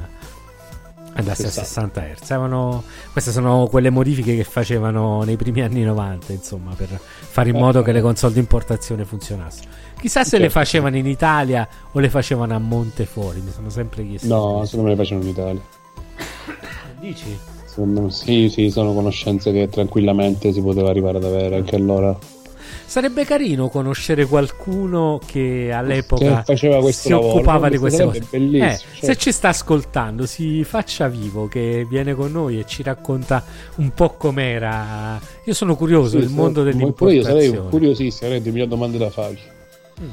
andasse 1.15 1.49
60. 1.49 1.61
a 1.61 1.63
60 1.63 2.01
Hz. 2.01 2.31
Avevano, 2.31 2.83
queste 3.11 3.31
sono 3.31 3.67
quelle 3.67 3.89
modifiche 3.89 4.35
che 4.35 4.43
facevano 4.43 5.23
nei 5.23 5.35
primi 5.35 5.61
anni 5.61 5.83
90, 5.83 6.33
insomma, 6.33 6.73
per 6.75 6.89
fare 6.99 7.49
in 7.49 7.57
modo 7.57 7.81
che 7.81 7.91
le 7.91 8.01
console 8.01 8.33
di 8.33 8.39
importazione 8.39 9.05
funzionassero. 9.05 9.69
Chissà 9.99 10.23
se 10.23 10.31
certo. 10.31 10.45
le 10.45 10.51
facevano 10.51 10.97
in 10.97 11.07
Italia 11.07 11.67
o 11.91 11.99
le 11.99 12.09
facevano 12.09 12.55
a 12.55 12.59
monte 12.59 13.05
fuori, 13.05 13.41
mi 13.41 13.51
sono 13.51 13.69
sempre 13.69 14.05
chiesto. 14.05 14.27
No, 14.27 14.65
secondo 14.65 14.89
me 14.89 14.95
le 14.95 15.01
facevano 15.01 15.25
in 15.25 15.31
Italia. 15.31 15.61
Dici? 16.99 17.37
Secondo 17.65 18.01
me, 18.01 18.11
sì, 18.11 18.49
sì, 18.49 18.69
sono 18.69 18.93
conoscenze 18.93 19.51
che 19.51 19.67
tranquillamente 19.69 20.53
si 20.53 20.61
poteva 20.61 20.89
arrivare 20.89 21.17
ad 21.17 21.23
avere 21.23 21.55
anche 21.55 21.75
allora. 21.75 22.17
Sarebbe 22.85 23.25
carino 23.25 23.67
conoscere 23.67 24.25
qualcuno 24.25 25.19
che 25.25 25.71
all'epoca 25.73 26.43
che 26.43 26.55
si 26.55 27.09
lavoro, 27.09 27.33
occupava 27.33 27.67
di 27.67 27.77
queste 27.77 28.03
cose. 28.03 28.23
Eh, 28.29 28.49
certo. 28.49 29.05
Se 29.05 29.15
ci 29.17 29.31
sta 29.31 29.49
ascoltando, 29.49 30.25
si 30.25 30.63
faccia 30.63 31.07
vivo, 31.07 31.47
che 31.47 31.85
viene 31.89 32.13
con 32.13 32.31
noi 32.31 32.59
e 32.59 32.65
ci 32.65 32.83
racconta 32.83 33.43
un 33.75 33.91
po' 33.91 34.11
com'era. 34.11 35.19
Io 35.43 35.53
sono 35.53 35.75
curioso 35.75 36.19
del 36.19 36.29
mondo 36.29 36.63
dell'importazione. 36.63 37.33
Poi 37.33 37.45
io 37.45 37.53
sarei 37.53 37.69
curiosissimo, 37.69 38.27
avrei 38.27 38.41
2000 38.41 38.65
domande 38.65 38.97
da 38.97 39.09
fargli. 39.09 39.39
Mm. 40.01 40.09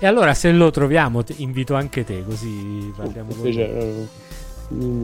E 0.00 0.06
allora 0.06 0.34
se 0.34 0.50
lo 0.52 0.70
troviamo, 0.70 1.22
invito 1.36 1.74
anche 1.74 2.04
te, 2.04 2.24
così 2.24 2.92
parliamo 2.94 3.32
con 3.32 3.50
lui. 3.50 4.08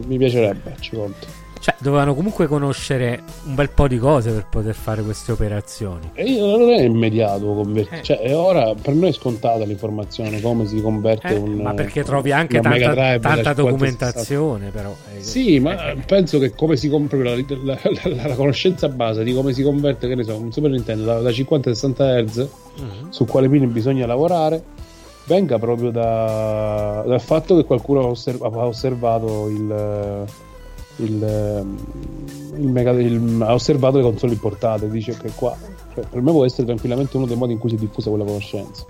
Mi 0.05 0.17
piacerebbe, 0.17 0.75
ci 0.79 0.95
conto. 0.95 1.40
Cioè, 1.61 1.75
dovevano 1.77 2.15
comunque 2.15 2.47
conoscere 2.47 3.21
un 3.45 3.53
bel 3.53 3.69
po' 3.69 3.87
di 3.87 3.99
cose 3.99 4.31
per 4.31 4.47
poter 4.49 4.73
fare 4.73 5.03
queste 5.03 5.31
operazioni. 5.31 6.09
E 6.15 6.23
io 6.23 6.57
non 6.57 6.71
è 6.71 6.81
immediato 6.81 7.53
convertire. 7.53 7.99
Eh. 7.99 8.03
Cioè, 8.03 8.35
ora 8.35 8.73
per 8.73 8.95
noi 8.95 9.09
è 9.09 9.13
scontata 9.13 9.63
l'informazione 9.63 10.41
come 10.41 10.65
si 10.65 10.81
converte 10.81 11.35
eh, 11.35 11.37
un. 11.37 11.57
Ma 11.57 11.75
perché 11.75 12.03
trovi 12.03 12.31
anche 12.31 12.59
tanta, 12.59 13.19
tanta 13.19 13.53
documentazione, 13.53 14.71
però. 14.71 14.95
Eh, 15.15 15.21
sì, 15.21 15.59
ma 15.59 15.91
eh. 15.91 15.97
penso 15.97 16.39
che 16.39 16.55
come 16.55 16.75
si 16.77 16.89
compra 16.89 17.19
la, 17.19 17.35
la, 17.35 17.79
la, 17.83 18.27
la, 18.27 18.35
conoscenza 18.35 18.89
base 18.89 19.23
di 19.23 19.31
come 19.31 19.53
si 19.53 19.61
converte, 19.61 20.07
che 20.07 20.15
ne 20.15 20.23
so, 20.23 20.35
un 20.35 20.51
Super 20.51 20.71
Nintendo 20.71 21.05
da, 21.05 21.19
da 21.19 21.31
50 21.31 21.69
a 21.69 21.73
60 21.75 22.23
Hz, 22.23 22.47
mm-hmm. 22.81 23.09
su 23.09 23.25
quale 23.25 23.47
pini 23.47 23.67
bisogna 23.67 24.07
lavorare 24.07 24.63
venga 25.25 25.59
proprio 25.59 25.91
da, 25.91 27.03
dal 27.05 27.21
fatto 27.21 27.55
che 27.55 27.63
qualcuno 27.63 27.99
ha, 27.99 28.05
osserv- 28.07 28.43
ha 28.43 28.65
osservato 28.65 29.47
il, 29.49 30.25
il, 31.03 31.65
il 32.57 32.67
mega, 32.67 32.91
il, 32.91 33.41
ha 33.41 33.53
osservato 33.53 33.97
le 33.97 34.03
console 34.03 34.33
importate 34.33 34.89
dice 34.89 35.17
che 35.17 35.31
qua 35.35 35.55
cioè, 35.93 36.05
per 36.05 36.21
me 36.21 36.31
può 36.31 36.45
essere 36.45 36.65
tranquillamente 36.65 37.17
uno 37.17 37.25
dei 37.25 37.35
modi 37.35 37.53
in 37.53 37.59
cui 37.59 37.69
si 37.69 37.75
è 37.75 37.77
diffusa 37.77 38.09
quella 38.09 38.23
conoscenza. 38.23 38.85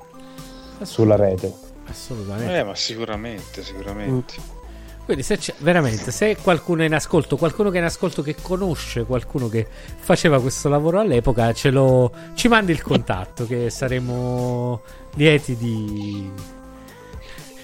Sulla 0.84 1.16
rete. 1.16 1.52
Assolutamente. 1.88 2.58
Eh, 2.58 2.64
ma 2.64 2.76
sicuramente 2.76 3.64
sicuramente. 3.64 4.36
Mm. 4.40 4.60
Quindi 5.04 5.24
se 5.24 5.38
c'è 5.38 5.54
veramente, 5.58 6.12
se 6.12 6.38
qualcuno 6.42 6.84
è 6.84 6.86
in 6.86 6.94
ascolto, 6.94 7.36
qualcuno 7.36 7.70
che 7.70 7.78
è 7.78 7.80
in 7.80 7.86
ascolto 7.86 8.22
che 8.22 8.36
conosce 8.40 9.04
qualcuno 9.04 9.50
che 9.50 9.68
faceva 9.68 10.40
questo 10.40 10.70
lavoro 10.70 11.00
all'epoca, 11.00 11.52
ce 11.54 11.72
lo, 11.72 12.12
ci 12.36 12.48
mandi 12.48 12.72
il 12.72 12.82
contatto 12.82 13.48
che 13.48 13.70
saremo 13.72 14.82
lieti 15.16 15.58
di, 15.58 16.32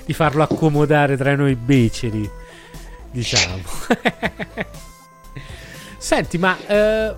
di 0.04 0.14
farlo 0.14 0.44
accomodare 0.44 1.16
tra 1.16 1.36
noi 1.36 1.56
beceri 1.56 2.30
diciamo. 3.18 3.62
Senti, 5.98 6.38
ma 6.38 6.56
eh, 6.68 7.16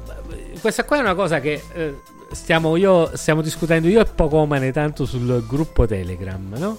questa 0.61 0.85
qua 0.85 0.97
è 0.97 1.01
una 1.01 1.15
cosa 1.15 1.41
che 1.41 1.61
eh, 1.73 1.99
stiamo, 2.31 2.77
io, 2.77 3.15
stiamo 3.15 3.41
discutendo 3.41 3.89
io 3.89 3.99
e 3.99 4.05
poco 4.05 4.45
mane 4.45 4.71
tanto 4.71 5.05
sul 5.05 5.45
gruppo 5.45 5.85
Telegram, 5.85 6.55
no? 6.57 6.77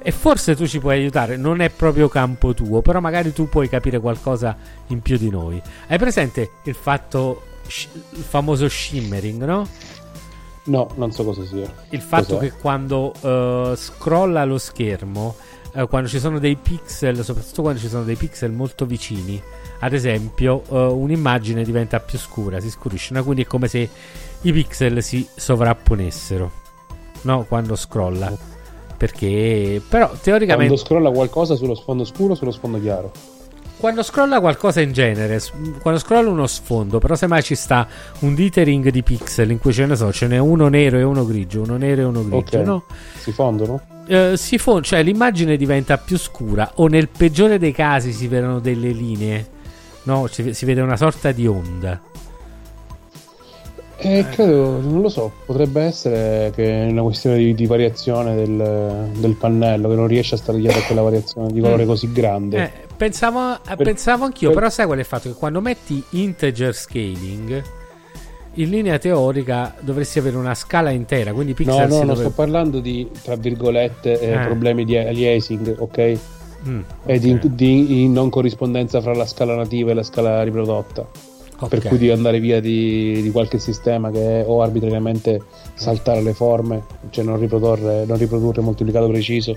E 0.00 0.10
forse 0.12 0.56
tu 0.56 0.66
ci 0.66 0.78
puoi 0.80 0.98
aiutare, 0.98 1.36
non 1.36 1.60
è 1.60 1.70
proprio 1.70 2.08
campo 2.08 2.54
tuo, 2.54 2.82
però 2.82 3.00
magari 3.00 3.32
tu 3.32 3.48
puoi 3.48 3.68
capire 3.68 4.00
qualcosa 4.00 4.56
in 4.88 5.00
più 5.00 5.16
di 5.16 5.30
noi. 5.30 5.60
Hai 5.86 5.98
presente 5.98 6.50
il 6.64 6.74
fatto, 6.74 7.42
il 8.10 8.22
famoso 8.22 8.68
shimmering, 8.68 9.44
no? 9.44 9.68
No, 10.64 10.90
non 10.96 11.12
so 11.12 11.24
cosa 11.24 11.44
sia. 11.44 11.72
Il 11.90 12.00
fatto 12.00 12.36
Cos'è? 12.36 12.50
che 12.50 12.58
quando 12.58 13.12
uh, 13.20 13.74
scrolla 13.74 14.44
lo 14.44 14.58
schermo 14.58 15.34
eh, 15.78 15.86
quando 15.86 16.08
ci 16.08 16.18
sono 16.18 16.40
dei 16.40 16.56
pixel, 16.56 17.22
soprattutto 17.22 17.62
quando 17.62 17.78
ci 17.78 17.88
sono 17.88 18.02
dei 18.02 18.16
pixel 18.16 18.50
molto 18.50 18.84
vicini, 18.84 19.40
ad 19.80 19.92
esempio, 19.92 20.64
eh, 20.68 20.76
un'immagine 20.76 21.62
diventa 21.62 22.00
più 22.00 22.18
scura, 22.18 22.58
si 22.58 22.68
scurisce, 22.68 23.14
no? 23.14 23.22
quindi 23.22 23.42
è 23.42 23.46
come 23.46 23.68
se 23.68 23.88
i 24.40 24.52
pixel 24.52 25.02
si 25.02 25.26
sovrapponessero, 25.36 26.50
no? 27.22 27.44
Quando 27.44 27.76
scrolla. 27.76 28.36
Perché, 28.96 29.80
però, 29.88 30.10
teoricamente. 30.20 30.74
Quando 30.74 30.76
scrolla 30.76 31.10
qualcosa 31.10 31.54
sullo 31.54 31.76
sfondo 31.76 32.04
scuro 32.04 32.32
o 32.32 32.34
sullo 32.34 32.50
sfondo 32.50 32.80
chiaro? 32.80 33.12
Quando 33.76 34.02
scrolla 34.02 34.40
qualcosa 34.40 34.80
in 34.80 34.90
genere, 34.90 35.40
quando 35.80 36.00
scrolla 36.00 36.28
uno 36.28 36.48
sfondo, 36.48 36.98
però 36.98 37.14
semmai 37.14 37.44
ci 37.44 37.54
sta 37.54 37.86
un 38.20 38.34
dithering 38.34 38.88
di 38.90 39.04
pixel 39.04 39.52
in 39.52 39.60
cui 39.60 39.72
ce 39.72 39.86
ne 39.86 39.94
so, 39.94 40.12
ce 40.12 40.26
n'è 40.26 40.38
uno 40.38 40.66
nero 40.66 40.98
e 40.98 41.04
uno 41.04 41.24
grigio, 41.24 41.62
uno 41.62 41.76
nero 41.76 42.00
e 42.00 42.04
uno 42.04 42.22
grigio, 42.22 42.56
okay. 42.56 42.64
no? 42.64 42.84
Si 43.16 43.30
fondono? 43.30 43.80
Uh, 44.08 44.36
si 44.36 44.56
fondono, 44.56 44.86
cioè 44.86 45.02
l'immagine 45.02 45.56
diventa 45.56 45.98
più 45.98 46.16
scura 46.16 46.72
o 46.76 46.86
nel 46.86 47.08
peggiore 47.08 47.58
dei 47.58 47.72
casi 47.72 48.12
si 48.12 48.26
vedono 48.26 48.58
delle 48.58 48.90
linee, 48.90 49.46
no? 50.04 50.26
Si, 50.28 50.54
si 50.54 50.64
vede 50.64 50.80
una 50.80 50.96
sorta 50.96 51.30
di 51.30 51.46
onda. 51.46 52.00
Eh, 54.00 54.24
credo, 54.30 54.80
non 54.80 55.00
lo 55.00 55.08
so, 55.08 55.32
potrebbe 55.44 55.82
essere 55.82 56.52
che 56.54 56.86
è 56.86 56.88
una 56.88 57.02
questione 57.02 57.36
di, 57.36 57.52
di 57.52 57.66
variazione 57.66 58.36
del, 58.36 59.10
del, 59.16 59.34
pannello 59.34 59.88
che 59.88 59.94
non 59.96 60.06
riesce 60.06 60.36
a 60.36 60.38
stare 60.38 60.58
dietro 60.58 60.78
a 60.78 60.82
quella 60.84 61.02
variazione 61.02 61.50
di 61.50 61.60
colore 61.60 61.82
mm. 61.82 61.86
così 61.88 62.12
grande. 62.12 62.62
Eh, 62.62 62.70
pensavo, 62.96 63.54
eh, 63.56 63.74
per, 63.74 63.82
pensavo 63.82 64.24
anch'io, 64.24 64.50
per... 64.50 64.58
però 64.58 64.70
sai 64.70 64.86
qual 64.86 64.98
è 64.98 65.00
il 65.00 65.06
fatto? 65.06 65.28
Che 65.28 65.34
quando 65.34 65.60
metti 65.60 66.00
integer 66.10 66.72
scaling, 66.72 67.62
in 68.58 68.70
linea 68.70 68.98
teorica 68.98 69.74
dovresti 69.80 70.18
avere 70.18 70.36
una 70.36 70.54
scala 70.54 70.90
intera, 70.90 71.32
quindi 71.32 71.54
pixel 71.54 71.74
No, 71.74 71.80
no, 71.80 71.88
non 71.88 72.06
dovrebbe... 72.06 72.20
sto 72.20 72.30
parlando 72.30 72.80
di, 72.80 73.08
tra 73.22 73.36
virgolette, 73.36 74.20
eh, 74.20 74.32
eh. 74.32 74.46
problemi 74.46 74.84
di 74.84 74.96
aliasing, 74.96 75.76
ok? 75.78 76.18
Mm, 76.68 76.80
okay. 77.02 77.14
E 77.14 77.18
di, 77.18 77.38
di 77.54 78.08
non 78.08 78.30
corrispondenza 78.30 79.00
fra 79.00 79.14
la 79.14 79.26
scala 79.26 79.54
nativa 79.54 79.92
e 79.92 79.94
la 79.94 80.02
scala 80.02 80.42
riprodotta. 80.42 81.06
Okay. 81.60 81.68
Per 81.68 81.88
cui 81.88 81.98
devi 81.98 82.12
andare 82.12 82.38
via 82.38 82.60
di, 82.60 83.20
di, 83.20 83.30
qualche 83.32 83.58
sistema 83.58 84.12
che 84.12 84.44
o 84.46 84.62
arbitrariamente 84.62 85.42
saltare 85.74 86.22
le 86.22 86.32
forme, 86.32 86.84
cioè 87.10 87.24
non 87.24 87.36
riprodurre, 87.36 88.04
non 88.04 88.16
riprodurre 88.16 88.60
moltiplicato 88.60 89.08
preciso, 89.08 89.56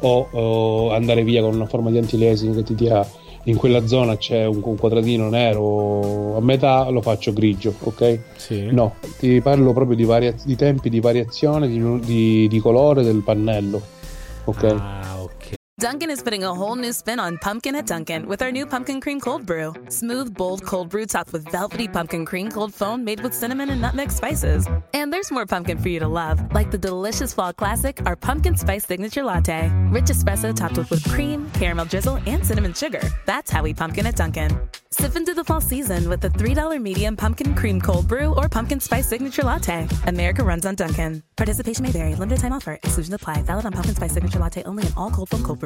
o, 0.00 0.26
o, 0.28 0.90
andare 0.90 1.22
via 1.22 1.42
con 1.42 1.54
una 1.54 1.66
forma 1.66 1.90
di 1.90 1.98
anti-aliasing 1.98 2.56
che 2.56 2.62
ti 2.64 2.74
dia 2.74 3.06
in 3.46 3.56
quella 3.56 3.86
zona 3.86 4.16
c'è 4.16 4.44
un, 4.44 4.60
un, 4.62 4.76
quadratino 4.76 5.28
nero 5.28 6.36
a 6.36 6.40
metà, 6.40 6.88
lo 6.88 7.00
faccio 7.00 7.32
grigio, 7.32 7.74
ok? 7.78 8.18
Sì. 8.36 8.68
No, 8.70 8.96
ti 9.18 9.40
parlo 9.40 9.72
proprio 9.72 9.96
di, 9.96 10.04
varia- 10.04 10.34
di 10.42 10.56
tempi 10.56 10.88
di 10.88 11.00
variazione 11.00 11.68
di, 11.68 12.00
di, 12.00 12.48
di 12.48 12.58
colore 12.58 13.02
del 13.02 13.22
pannello, 13.22 13.80
ok? 14.44 14.64
Ah, 14.64 15.15
Dunkin' 15.78 16.10
is 16.10 16.22
putting 16.22 16.42
a 16.42 16.54
whole 16.54 16.74
new 16.74 16.90
spin 16.90 17.20
on 17.20 17.36
pumpkin 17.36 17.74
at 17.76 17.84
Dunkin' 17.84 18.26
with 18.26 18.40
our 18.40 18.50
new 18.50 18.64
pumpkin 18.64 18.98
cream 18.98 19.20
cold 19.20 19.44
brew. 19.44 19.74
Smooth, 19.90 20.34
bold 20.34 20.64
cold 20.64 20.88
brew 20.88 21.04
topped 21.04 21.34
with 21.34 21.46
velvety 21.52 21.86
pumpkin 21.86 22.24
cream 22.24 22.50
cold 22.50 22.72
foam 22.72 23.04
made 23.04 23.20
with 23.20 23.34
cinnamon 23.34 23.68
and 23.68 23.82
nutmeg 23.82 24.10
spices. 24.10 24.66
And 24.94 25.12
there's 25.12 25.30
more 25.30 25.44
pumpkin 25.44 25.76
for 25.76 25.90
you 25.90 26.00
to 26.00 26.08
love, 26.08 26.40
like 26.54 26.70
the 26.70 26.78
delicious 26.78 27.34
fall 27.34 27.52
classic, 27.52 28.00
our 28.06 28.16
pumpkin 28.16 28.56
spice 28.56 28.86
signature 28.86 29.22
latte. 29.22 29.70
Rich 29.90 30.06
espresso 30.06 30.56
topped 30.56 30.78
with 30.78 30.88
whipped 30.88 31.10
cream, 31.10 31.50
caramel 31.50 31.84
drizzle, 31.84 32.20
and 32.26 32.42
cinnamon 32.42 32.72
sugar. 32.72 33.02
That's 33.26 33.50
how 33.50 33.62
we 33.62 33.74
pumpkin 33.74 34.06
at 34.06 34.16
Dunkin'. 34.16 34.58
Sip 34.92 35.14
into 35.14 35.34
the 35.34 35.44
fall 35.44 35.60
season 35.60 36.08
with 36.08 36.22
the 36.22 36.30
$3 36.30 36.80
medium 36.80 37.16
pumpkin 37.16 37.54
cream 37.54 37.82
cold 37.82 38.08
brew 38.08 38.34
or 38.34 38.48
pumpkin 38.48 38.80
spice 38.80 39.06
signature 39.06 39.42
latte. 39.42 39.86
America 40.06 40.42
runs 40.42 40.64
on 40.64 40.74
Dunkin'. 40.74 41.22
Participation 41.36 41.82
may 41.82 41.90
vary. 41.90 42.14
Limited 42.14 42.40
time 42.40 42.54
offer. 42.54 42.74
Exclusions 42.82 43.12
apply. 43.12 43.42
Valid 43.42 43.66
on 43.66 43.72
pumpkin 43.72 43.94
spice 43.94 44.14
signature 44.14 44.38
latte 44.38 44.62
only 44.62 44.86
in 44.86 44.92
all 44.96 45.10
cold 45.10 45.28
foam 45.28 45.42
cold 45.42 45.58
brew. 45.58 45.65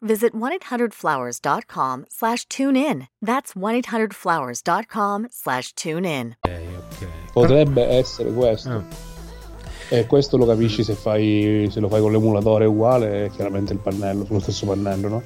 visit 0.00 0.32
1-800-Flowers.com 0.34 2.06
slash 2.08 2.46
tune 2.46 2.76
in. 2.76 3.08
That's 3.20 3.54
1-800-Flowers.com 3.54 5.28
slash 5.30 5.72
tune 5.74 6.04
in. 6.04 6.36
Okay, 6.44 6.66
okay. 6.76 7.08
Potrebbe 7.32 7.84
essere 7.84 8.32
questo. 8.32 8.70
Oh. 8.70 8.84
E 9.92 10.06
questo 10.06 10.36
lo 10.36 10.46
capisci 10.46 10.84
se, 10.84 10.94
fai, 10.94 11.68
se 11.70 11.80
lo 11.80 11.88
fai 11.88 12.00
con 12.00 12.12
l'emulatore 12.12 12.64
uguale, 12.64 13.26
è 13.26 13.30
chiaramente 13.30 13.72
il 13.72 13.80
pannello, 13.80 14.24
sullo 14.24 14.38
stesso 14.38 14.64
pannello, 14.66 15.08
no? 15.08 15.22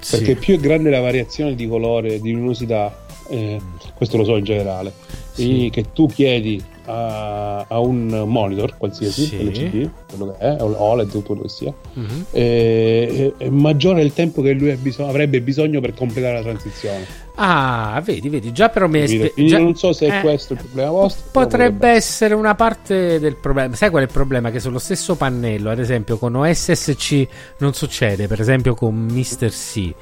Sì. 0.00 0.16
Perché 0.16 0.34
più 0.36 0.56
è 0.56 0.58
grande 0.58 0.88
la 0.88 1.00
variazione 1.00 1.54
di 1.54 1.68
colore 1.68 2.14
e 2.14 2.20
di 2.20 2.32
luminosità, 2.32 3.04
eh, 3.28 3.60
questo 3.94 4.16
lo 4.16 4.24
so 4.24 4.36
in 4.36 4.44
generale, 4.44 4.92
sì. 5.32 5.68
che 5.70 5.92
tu 5.92 6.06
chiedi 6.06 6.62
a, 6.88 7.66
a, 7.68 7.78
un 7.78 8.24
monitor 8.26 8.76
qualsiasi, 8.76 9.26
sì. 9.26 9.44
LCD, 9.44 9.90
quello 10.08 10.32
che 10.32 10.38
è, 10.38 10.56
OLED, 10.60 11.10
tutto 11.10 11.26
quello 11.26 11.42
che 11.42 11.48
sia, 11.48 11.72
uh-huh. 11.94 12.24
e, 12.30 13.34
e, 13.36 13.50
maggiore 13.50 14.00
è 14.00 14.04
il 14.04 14.12
tempo 14.12 14.42
che 14.42 14.52
lui 14.52 14.74
bisog- 14.76 15.08
avrebbe 15.08 15.40
bisogno 15.40 15.80
per 15.80 15.94
completare 15.94 16.34
la 16.34 16.42
transizione. 16.42 17.26
Ah, 17.40 18.02
vedi, 18.04 18.28
vedi, 18.28 18.52
già 18.52 18.68
però 18.68 18.88
mi 18.88 19.00
hai 19.00 19.32
già... 19.46 19.58
Non 19.58 19.76
so 19.76 19.92
se 19.92 20.08
è 20.08 20.18
eh, 20.18 20.20
questo 20.22 20.54
il 20.54 20.58
problema 20.58 20.90
vostro. 20.90 21.28
Potrebbe 21.30 21.88
essere 21.88 22.34
una 22.34 22.56
parte 22.56 23.20
del 23.20 23.36
problema. 23.36 23.76
Sai 23.76 23.90
qual 23.90 24.02
è 24.02 24.06
il 24.06 24.12
problema? 24.12 24.50
Che 24.50 24.58
sullo 24.58 24.80
stesso 24.80 25.14
pannello, 25.14 25.70
ad 25.70 25.78
esempio 25.78 26.18
con 26.18 26.34
OSSC 26.34 27.26
non 27.58 27.74
succede, 27.74 28.26
per 28.26 28.40
esempio 28.40 28.74
con 28.74 28.94
Mr. 28.94 29.50
C 29.50 29.94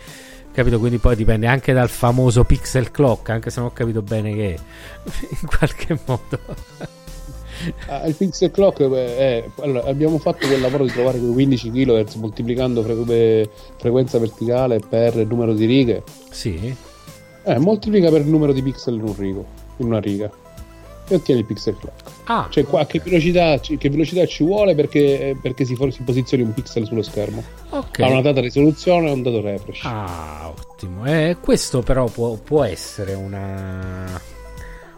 capito? 0.56 0.78
Quindi 0.78 0.96
poi 0.96 1.14
dipende 1.14 1.46
anche 1.46 1.74
dal 1.74 1.90
famoso 1.90 2.42
pixel 2.44 2.90
clock, 2.90 3.28
anche 3.28 3.50
se 3.50 3.60
non 3.60 3.68
ho 3.68 3.72
capito 3.72 4.00
bene 4.00 4.32
che 4.32 4.58
in 5.40 5.46
qualche 5.46 5.98
modo. 6.06 6.38
Ah, 7.88 8.06
il 8.06 8.14
pixel 8.14 8.50
clock 8.50 8.82
è, 8.82 9.44
allora, 9.60 9.84
abbiamo 9.84 10.18
fatto 10.18 10.46
quel 10.46 10.60
lavoro 10.60 10.84
di 10.84 10.92
trovare 10.92 11.18
quei 11.18 11.32
15 11.32 11.70
kHz 11.70 12.14
moltiplicando 12.14 12.82
fre- 12.82 13.48
frequenza 13.76 14.18
verticale 14.18 14.78
per 14.78 15.16
il 15.16 15.26
numero 15.26 15.52
di 15.52 15.66
righe. 15.66 16.02
Sì. 16.30 16.74
Eh, 17.44 17.58
moltiplica 17.58 18.10
per 18.10 18.22
il 18.22 18.28
numero 18.28 18.52
di 18.52 18.62
pixel 18.62 18.94
in 18.94 19.02
un 19.02 19.14
rigo, 19.16 19.44
in 19.76 19.86
una 19.86 20.00
riga 20.00 20.30
e 21.08 21.14
ottieni 21.14 21.40
il 21.40 21.46
pixel 21.46 21.76
clock. 21.78 22.10
Ah, 22.24 22.46
cioè, 22.50 22.64
qua, 22.64 22.84
che, 22.86 23.00
velocità, 23.00 23.58
che, 23.58 23.90
velocità, 23.90 24.26
ci 24.26 24.42
vuole 24.42 24.74
perché, 24.74 25.36
perché 25.40 25.64
si, 25.64 25.76
si, 25.90 26.02
posizioni 26.02 26.42
un 26.42 26.52
pixel 26.52 26.84
sullo 26.86 27.02
schermo? 27.02 27.42
Okay. 27.70 28.06
Ha 28.06 28.10
una 28.10 28.22
data 28.22 28.40
risoluzione 28.40 29.08
e 29.08 29.12
un 29.12 29.22
dato 29.22 29.40
refresh. 29.40 29.84
Ah, 29.84 30.52
ottimo. 30.56 31.04
Eh, 31.06 31.36
questo 31.40 31.82
però 31.82 32.06
può, 32.06 32.34
può 32.34 32.64
essere 32.64 33.14
una... 33.14 34.20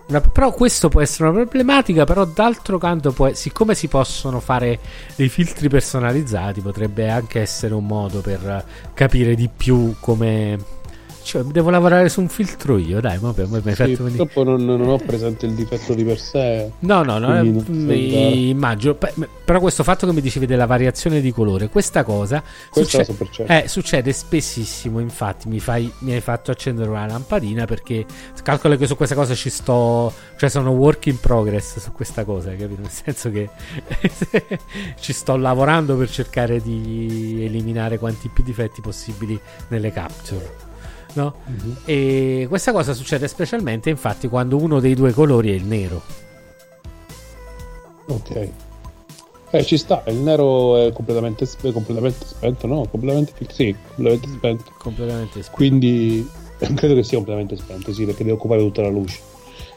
una... 0.06 0.20
Però 0.20 0.52
questo 0.52 0.89
può 0.89 1.02
essere 1.02 1.28
una 1.28 1.40
problematica, 1.40 2.05
però 2.05 2.24
d'altro 2.24 2.78
canto, 2.78 3.12
può, 3.12 3.32
siccome 3.35 3.74
si 3.74 3.89
possono 3.89 4.40
fare 4.40 4.78
dei 5.14 5.28
filtri 5.28 5.68
personalizzati, 5.68 6.62
potrebbe 6.62 7.10
anche 7.10 7.40
essere 7.40 7.74
un 7.74 7.85
modo 7.85 8.20
per 8.20 8.64
capire 8.94 9.35
di 9.35 9.51
più 9.55 9.97
come 10.01 10.76
cioè, 11.28 11.42
devo 11.42 11.68
lavorare 11.68 12.09
su 12.09 12.22
un 12.22 12.28
filtro 12.30 12.78
io, 12.78 13.02
dai, 13.02 13.18
ma 13.18 13.34
mi 13.36 13.60
hai 13.66 13.74
sì, 13.74 13.96
Purtroppo 13.96 14.44
non, 14.44 14.64
non, 14.64 14.80
ho 14.88 14.96
presente 14.96 15.44
il 15.44 15.52
difetto 15.52 15.92
di 15.92 16.02
per 16.02 16.18
sé. 16.18 16.70
No, 16.78 17.02
no, 17.02 17.18
no, 17.18 17.44
mi 17.44 18.48
immagino. 18.48 18.96
Però 18.96 19.60
questo 19.60 19.82
fatto 19.82 20.06
che 20.06 20.14
mi 20.14 20.22
dicevi 20.22 20.46
della 20.46 20.64
variazione 20.64 21.20
di 21.20 21.30
colore, 21.30 21.68
questa 21.68 22.02
cosa 22.02 22.42
succede, 22.72 23.14
eh, 23.46 23.68
succede 23.68 24.10
spessissimo. 24.10 25.00
Infatti, 25.00 25.48
mi, 25.48 25.60
fai, 25.60 25.92
mi, 25.98 26.14
hai 26.14 26.22
fatto 26.22 26.50
accendere 26.50 26.88
una 26.88 27.05
lampadina 27.05 27.66
perché 27.66 28.06
calcolo 28.42 28.78
che 28.78 28.86
su 28.86 28.96
questa 28.96 29.14
cosa 29.14 29.34
ci 29.34 29.50
sto, 29.50 30.10
cioè 30.38 30.48
sono 30.48 30.70
work 30.70 31.09
in 31.09 31.20
progress 31.20 31.78
su 31.78 31.92
questa 31.92 32.24
cosa, 32.24 32.48
capito? 32.56 32.80
Nel 32.80 32.90
senso 32.90 33.30
che 33.30 33.50
ci 34.98 35.12
sto 35.12 35.36
lavorando 35.36 35.94
per 35.94 36.09
cercare 36.09 36.62
di 36.62 37.44
eliminare 37.44 37.98
quanti 37.98 38.30
più 38.30 38.42
difetti 38.42 38.80
possibili 38.80 39.38
nelle 39.68 39.92
capture 39.92 40.67
no? 41.18 41.34
Uh-huh. 41.46 41.74
E 41.84 42.46
questa 42.48 42.72
cosa 42.72 42.94
succede 42.94 43.26
specialmente 43.28 43.90
infatti 43.90 44.28
quando 44.28 44.56
uno 44.56 44.80
dei 44.80 44.94
due 44.94 45.12
colori 45.12 45.50
è 45.50 45.54
il 45.54 45.64
nero. 45.64 46.02
Ok. 48.06 48.48
Eh, 49.50 49.64
ci 49.64 49.78
sta, 49.78 50.02
il 50.06 50.16
nero 50.16 50.76
è 50.76 50.92
completamente, 50.92 51.46
sp- 51.46 51.72
completamente 51.72 52.24
spento, 52.26 52.66
no? 52.66 52.86
Completamente, 52.86 53.32
sì, 53.50 53.74
completamente 53.86 54.28
spento. 54.28 54.72
Completamente 54.78 55.42
spento. 55.42 55.50
Quindi 55.56 56.28
credo 56.74 56.94
che 56.94 57.02
sia 57.02 57.16
completamente 57.16 57.56
spento, 57.56 57.92
sì, 57.92 58.04
perché 58.04 58.24
deve 58.24 58.36
occupare 58.36 58.60
tutta 58.60 58.82
la 58.82 58.88
luce. 58.88 59.20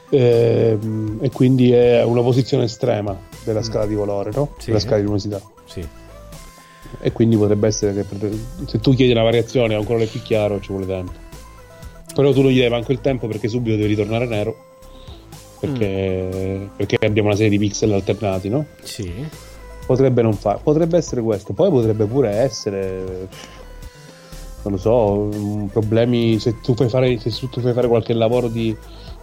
E, 0.09 0.77
ehm, 0.81 1.19
e 1.21 1.29
quindi 1.31 1.71
è 1.71 2.03
una 2.03 2.21
posizione 2.21 2.65
estrema 2.65 3.17
della 3.45 3.59
mm. 3.59 3.63
scala 3.63 3.85
di 3.85 3.95
colore, 3.95 4.31
no? 4.33 4.53
Sì. 4.57 4.67
Della 4.67 4.79
scala 4.79 4.97
di 4.97 5.03
luminosità. 5.03 5.41
Sì. 5.65 5.87
E 6.99 7.11
quindi 7.13 7.37
potrebbe 7.37 7.67
essere 7.67 7.93
che 7.93 8.03
per, 8.03 8.29
se 8.65 8.79
tu 8.79 8.93
chiedi 8.93 9.11
una 9.11 9.23
variazione 9.23 9.75
a 9.75 9.79
un 9.79 9.85
colore 9.85 10.05
più 10.05 10.21
chiaro 10.21 10.59
ci 10.59 10.71
vuole 10.71 10.85
tempo. 10.85 11.20
Però 12.13 12.31
tu 12.33 12.41
non 12.41 12.51
gli 12.51 12.59
dai 12.59 12.69
manco 12.69 12.91
il 12.91 13.01
tempo 13.01 13.27
perché 13.27 13.47
subito 13.47 13.75
devi 13.75 13.89
ritornare 13.89 14.25
nero. 14.25 14.69
Perché, 15.59 16.29
mm. 16.33 16.67
perché 16.75 16.97
abbiamo 17.01 17.27
una 17.27 17.37
serie 17.37 17.51
di 17.51 17.59
pixel 17.59 17.93
alternati, 17.93 18.49
no? 18.49 18.65
Sì. 18.81 19.25
Potrebbe 19.85 20.21
non 20.21 20.33
fare. 20.33 20.59
Potrebbe 20.63 20.97
essere 20.97 21.21
questo. 21.21 21.53
Poi 21.53 21.69
potrebbe 21.69 22.05
pure 22.05 22.31
essere. 22.31 23.27
Non 24.63 24.73
lo 24.73 24.77
so. 24.77 25.29
Problemi. 25.71 26.39
Se 26.39 26.59
tu 26.61 26.75
fai 26.75 26.89
fare, 26.89 27.19
se 27.19 27.31
tu 27.49 27.61
fai 27.61 27.73
fare 27.73 27.87
qualche 27.87 28.13
lavoro 28.13 28.47
di, 28.47 28.75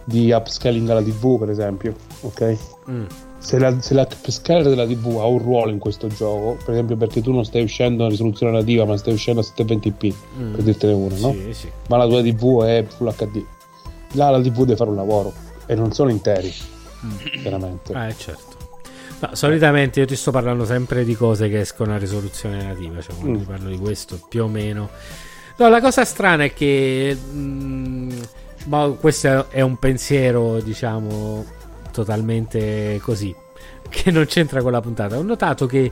di 0.03 0.31
upscaling 0.31 0.89
alla 0.89 1.03
TV, 1.03 1.37
per 1.39 1.49
esempio. 1.49 1.93
Ok? 2.21 2.57
Mm 2.89 3.05
se 3.39 3.57
la, 3.57 3.79
se 3.79 3.93
la 3.93 4.07
scaler 4.27 4.67
della 4.67 4.85
TV 4.85 5.17
ha 5.17 5.25
un 5.25 5.39
ruolo 5.39 5.71
in 5.71 5.79
questo 5.79 6.07
gioco, 6.07 6.57
per 6.63 6.73
esempio 6.73 6.97
perché 6.97 7.21
tu 7.21 7.31
non 7.31 7.45
stai 7.45 7.63
uscendo 7.63 8.05
a 8.05 8.09
risoluzione 8.09 8.51
nativa 8.51 8.85
ma 8.85 8.97
stai 8.97 9.13
uscendo 9.13 9.39
a 9.39 9.43
720p, 9.43 10.13
mm. 10.37 10.53
per 10.53 10.63
dirtene 10.63 10.93
una, 10.93 11.15
no? 11.17 11.31
Sì, 11.31 11.53
sì. 11.53 11.71
Ma 11.87 11.97
la 11.97 12.07
tua 12.07 12.21
TV 12.21 12.63
è 12.63 12.85
Full 12.85 13.15
HD. 13.15 13.43
Là 14.13 14.29
la 14.29 14.41
TV 14.41 14.59
deve 14.59 14.75
fare 14.75 14.89
un 14.89 14.97
lavoro 14.97 15.33
e 15.65 15.75
non 15.75 15.93
sono 15.93 16.09
interi, 16.09 16.53
mm. 17.05 17.41
chiaramente. 17.41 17.93
Eh, 17.93 18.15
certo. 18.17 18.57
No, 19.21 19.29
solitamente 19.33 20.01
io 20.01 20.05
ti 20.05 20.15
sto 20.15 20.31
parlando 20.31 20.65
sempre 20.65 21.05
di 21.05 21.15
cose 21.15 21.49
che 21.49 21.61
escono 21.61 21.93
a 21.93 21.97
risoluzione 21.97 22.61
nativa, 22.61 23.01
cioè 23.01 23.15
quando 23.15 23.37
mm. 23.37 23.41
ti 23.41 23.45
parlo 23.45 23.69
di 23.69 23.77
questo 23.77 24.19
più 24.27 24.43
o 24.43 24.47
meno. 24.47 24.89
No, 25.55 25.69
la 25.69 25.81
cosa 25.81 26.03
strana 26.03 26.43
è 26.43 26.53
che... 26.53 27.15
Mh, 27.15 27.37
mm, 27.37 28.09
questo 28.99 29.49
è 29.49 29.61
un 29.61 29.77
pensiero, 29.77 30.59
diciamo, 30.59 31.45
totalmente 31.99 32.99
così, 33.01 33.35
che 33.89 34.11
non 34.11 34.25
c'entra 34.25 34.61
con 34.61 34.71
la 34.71 34.81
puntata. 34.81 35.17
Ho 35.17 35.21
notato 35.21 35.65
che 35.65 35.91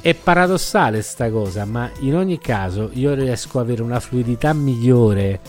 è 0.00 0.14
paradossale 0.14 1.02
sta 1.02 1.30
cosa, 1.30 1.64
ma 1.64 1.90
in 2.00 2.14
ogni 2.14 2.38
caso 2.38 2.90
io 2.92 3.14
riesco 3.14 3.58
ad 3.58 3.64
avere 3.64 3.82
una 3.82 4.00
fluidità 4.00 4.52
migliore 4.52 5.40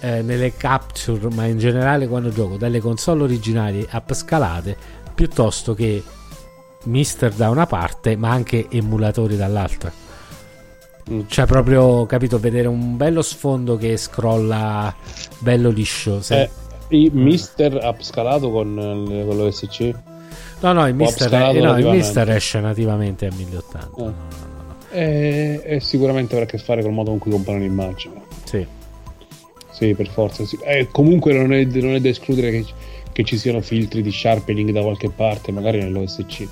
eh, 0.00 0.22
nelle 0.22 0.54
capture, 0.56 1.28
ma 1.34 1.44
in 1.44 1.58
generale 1.58 2.08
quando 2.08 2.30
gioco 2.30 2.56
dalle 2.56 2.80
console 2.80 3.24
originali 3.24 3.86
upscalate, 3.92 4.76
piuttosto 5.14 5.74
che 5.74 6.02
mister 6.84 7.32
da 7.32 7.50
una 7.50 7.66
parte 7.66 8.16
ma 8.16 8.30
anche 8.30 8.66
emulatori 8.70 9.36
dall'altra 9.36 9.92
cioè 11.26 11.44
proprio 11.44 12.06
capito 12.06 12.38
vedere 12.38 12.68
un 12.68 12.96
bello 12.96 13.20
sfondo 13.20 13.76
che 13.76 13.96
scrolla 13.96 14.94
bello 15.40 15.70
liscio 15.70 16.22
se... 16.22 16.42
eh, 16.42 16.50
il 16.90 17.10
mister 17.12 17.76
ha 17.76 17.94
scalato 17.98 18.50
con, 18.50 18.74
con 18.74 19.36
l'OSC 19.36 19.94
no 20.60 20.72
no 20.72 20.86
il 20.86 20.94
mister, 20.94 21.30
è, 21.30 21.60
no, 21.60 21.78
il 21.78 21.86
mister 21.86 22.30
esce 22.30 22.60
nativamente 22.60 23.26
a 23.26 23.32
1080 23.34 23.86
eh. 23.96 24.02
no, 24.02 24.04
no, 24.04 24.76
e, 24.90 25.62
e, 25.64 25.80
sicuramente 25.80 26.34
avrà 26.34 26.46
a 26.46 26.48
che 26.48 26.58
fare 26.58 26.82
col 26.82 26.92
modo 26.92 27.10
con 27.10 27.18
cui 27.18 27.30
comprano 27.30 27.60
l'immagine 27.60 28.22
sì 28.44 28.66
sì 29.70 29.94
per 29.94 30.08
forza 30.08 30.44
sì. 30.44 30.58
Eh, 30.62 30.88
comunque 30.90 31.32
non 31.32 31.52
è, 31.52 31.64
non 31.64 31.94
è 31.94 32.00
da 32.00 32.08
escludere 32.08 32.50
che 32.50 32.64
che 33.12 33.24
ci 33.24 33.36
siano 33.36 33.60
filtri 33.60 34.02
di 34.02 34.12
sharpening 34.12 34.70
da 34.70 34.82
qualche 34.82 35.10
parte, 35.10 35.52
magari 35.52 35.78
nell'OSC. 35.78 36.48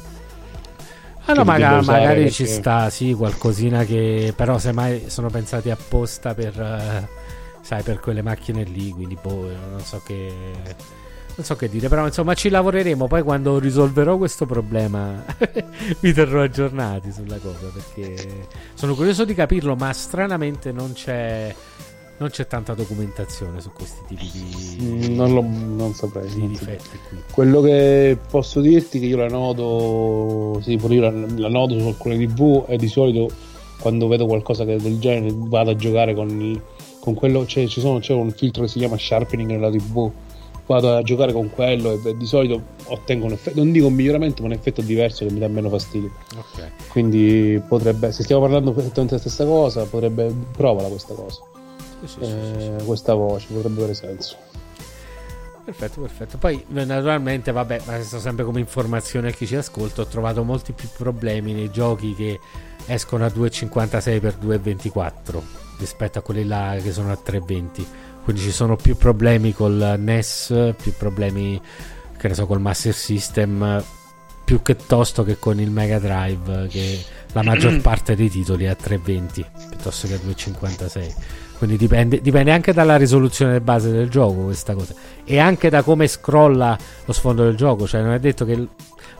Ah 1.24 1.35
no, 1.35 1.44
magari, 1.44 1.85
magari 1.85 2.23
perché... 2.23 2.31
ci 2.31 2.47
sta, 2.47 2.89
sì, 2.90 3.12
qualcosina 3.12 3.85
che 3.85 4.32
però 4.35 4.59
semmai 4.59 5.05
sono 5.09 5.28
pensati 5.28 5.69
apposta 5.70 6.35
per, 6.35 6.55
uh, 6.56 7.18
sai, 7.69 7.82
per 7.82 8.01
quelle 8.01 8.23
macchine 8.23 8.62
lì, 8.62 8.89
quindi 8.93 9.19
boh, 9.20 9.51
non 9.70 9.81
so 9.81 10.01
che... 10.03 10.32
Non 11.36 11.47
so 11.47 11.55
che 11.55 11.69
dire, 11.69 11.89
però 11.89 12.05
insomma 12.05 12.35
ci 12.35 12.49
lavoreremo. 12.49 13.07
Poi 13.07 13.23
quando 13.23 13.61
risolverò 13.61 14.16
questo 14.16 14.45
problema 14.45 15.23
vi 16.01 16.12
terrò 16.12 16.43
aggiornati 16.43 17.12
sulla 17.12 17.36
cosa 17.36 17.70
perché 17.73 18.47
sono 18.74 18.95
curioso 18.95 19.24
di 19.24 19.35
capirlo, 19.35 19.77
ma 19.77 19.93
stranamente 19.93 20.73
non 20.73 20.95
c'è 20.95 21.55
non 22.16 22.31
c'è 22.31 22.49
tanta 22.49 22.74
documentazione 22.74 23.61
su 23.61 23.70
questi 23.70 24.01
tipi 24.09 24.31
di, 24.32 24.77
mm, 24.82 25.15
non, 25.15 25.32
lo, 25.32 25.43
non 25.43 25.95
saprei 25.95 26.28
di 26.28 26.40
non 26.40 26.49
difetti 26.49 26.99
qui. 27.09 27.19
quello 27.31 27.61
che 27.61 28.19
posso 28.28 28.61
dirti 28.61 28.99
che 28.99 29.07
io 29.07 29.19
la 29.19 29.28
nodo 29.28 30.59
sì 30.61 30.77
pure 30.77 30.95
io 30.95 31.03
la, 31.03 31.12
la 31.12 31.49
nodo 31.49 31.78
su 31.78 31.86
alcune 31.86 32.19
tv 32.19 32.65
e 32.66 32.77
di 32.77 32.89
solito 32.89 33.31
quando 33.78 34.09
vedo 34.09 34.27
qualcosa 34.27 34.65
del 34.65 34.99
genere 34.99 35.32
vado 35.32 35.70
a 35.70 35.77
giocare 35.77 36.12
con, 36.12 36.28
il, 36.28 36.61
con 37.01 37.15
quello 37.15 37.47
cioè, 37.47 37.66
sono, 37.69 37.99
c'è 37.99 38.12
un 38.12 38.31
filtro 38.31 38.62
che 38.62 38.69
si 38.69 38.79
chiama 38.79 38.97
sharpening 38.99 39.51
nella 39.51 39.70
tv 39.70 40.11
vado 40.66 40.95
a 40.95 41.03
giocare 41.03 41.33
con 41.33 41.51
quello 41.51 41.99
e 42.05 42.16
di 42.16 42.27
solito 42.27 42.62
ottengo 42.85 43.27
un 43.27 43.33
effetto 43.33 43.57
non 43.62 43.73
dico 43.73 43.87
un 43.87 43.95
miglioramento 43.95 44.43
ma 44.43 44.49
un 44.49 44.55
effetto 44.55 44.83
diverso 44.83 45.25
che 45.25 45.33
mi 45.33 45.39
dà 45.39 45.49
meno 45.49 45.70
fastidio 45.70 46.11
okay. 46.37 46.70
quindi 46.89 47.61
potrebbe 47.66 48.12
se 48.12 48.23
stiamo 48.23 48.43
parlando 48.43 48.70
esattamente 48.73 49.16
della 49.16 49.19
stessa 49.19 49.47
cosa 49.47 49.85
potrebbe 49.85 50.33
provala 50.53 50.89
questa 50.89 51.15
cosa 51.15 51.41
sì, 52.05 52.20
eh, 52.20 52.75
sì, 52.79 52.85
questa 52.85 53.15
voce 53.15 53.47
potrebbe 53.53 53.79
avere 53.79 53.95
senso. 53.95 54.37
Perfetto, 55.65 56.01
perfetto. 56.01 56.39
Poi 56.39 56.65
naturalmente, 56.69 57.53
vabbè, 57.53 57.83
ma 57.85 57.95
questo 57.95 58.19
sempre 58.20 58.45
come 58.45 58.61
informazione 58.61 59.29
a 59.29 59.31
chi 59.33 59.47
ci 59.47 59.57
ascolta, 59.57 60.01
ho 60.01 60.07
trovato 60.07 60.43
molti 60.43 60.73
più 60.73 60.89
problemi 60.97 61.53
nei 61.53 61.70
giochi 61.70 62.15
che 62.15 62.41
escono 62.87 63.25
a 63.25 63.29
2,56 63.29 63.99
x 63.99 64.37
2,24 64.43 65.43
rispetto 65.79 66.19
a 66.19 66.23
quelli 66.23 66.45
là 66.45 66.77
che 66.83 66.93
sono 66.93 67.11
a 67.11 67.19
3,20. 67.25 67.85
Quindi 68.25 68.43
ci 68.43 68.51
sono 68.53 68.77
più 68.77 68.97
problemi 68.97 69.53
col 69.55 69.97
NES, 69.99 70.75
più 70.81 70.93
problemi, 70.97 71.61
che 72.17 72.29
ne 72.29 72.35
so, 72.35 72.47
col 72.47 72.61
Master 72.61 72.95
System, 72.95 73.83
più 74.45 74.61
che 74.61 74.77
tosto 74.77 75.25
che 75.25 75.39
con 75.39 75.61
il 75.61 75.71
Mega 75.71 75.99
Drive, 75.99 76.67
che 76.69 77.03
la 77.33 77.43
maggior 77.43 77.81
parte 77.83 78.15
dei 78.15 78.31
titoli 78.31 78.65
è 78.65 78.69
a 78.69 78.77
3,20 78.81 79.45
piuttosto 79.69 80.07
che 80.07 80.15
a 80.15 80.19
2,56 80.19 81.15
quindi 81.59 81.77
dipende, 81.77 82.21
dipende, 82.21 82.53
anche 82.53 82.73
dalla 82.73 82.97
risoluzione 82.97 83.61
base 83.61 83.91
del 83.91 84.09
gioco 84.09 84.45
questa 84.45 84.75
cosa 84.75 84.95
e 85.25 85.39
anche 85.39 85.69
da 85.71 85.83
come 85.83 86.07
scrolla 86.07 86.79
lo 87.05 87.13
sfondo 87.13 87.45
del 87.45 87.57
gioco 87.57 87.87
cioè 87.87 88.03
non 88.03 88.13
è 88.13 88.21
detto 88.21 88.45
che 88.45 88.69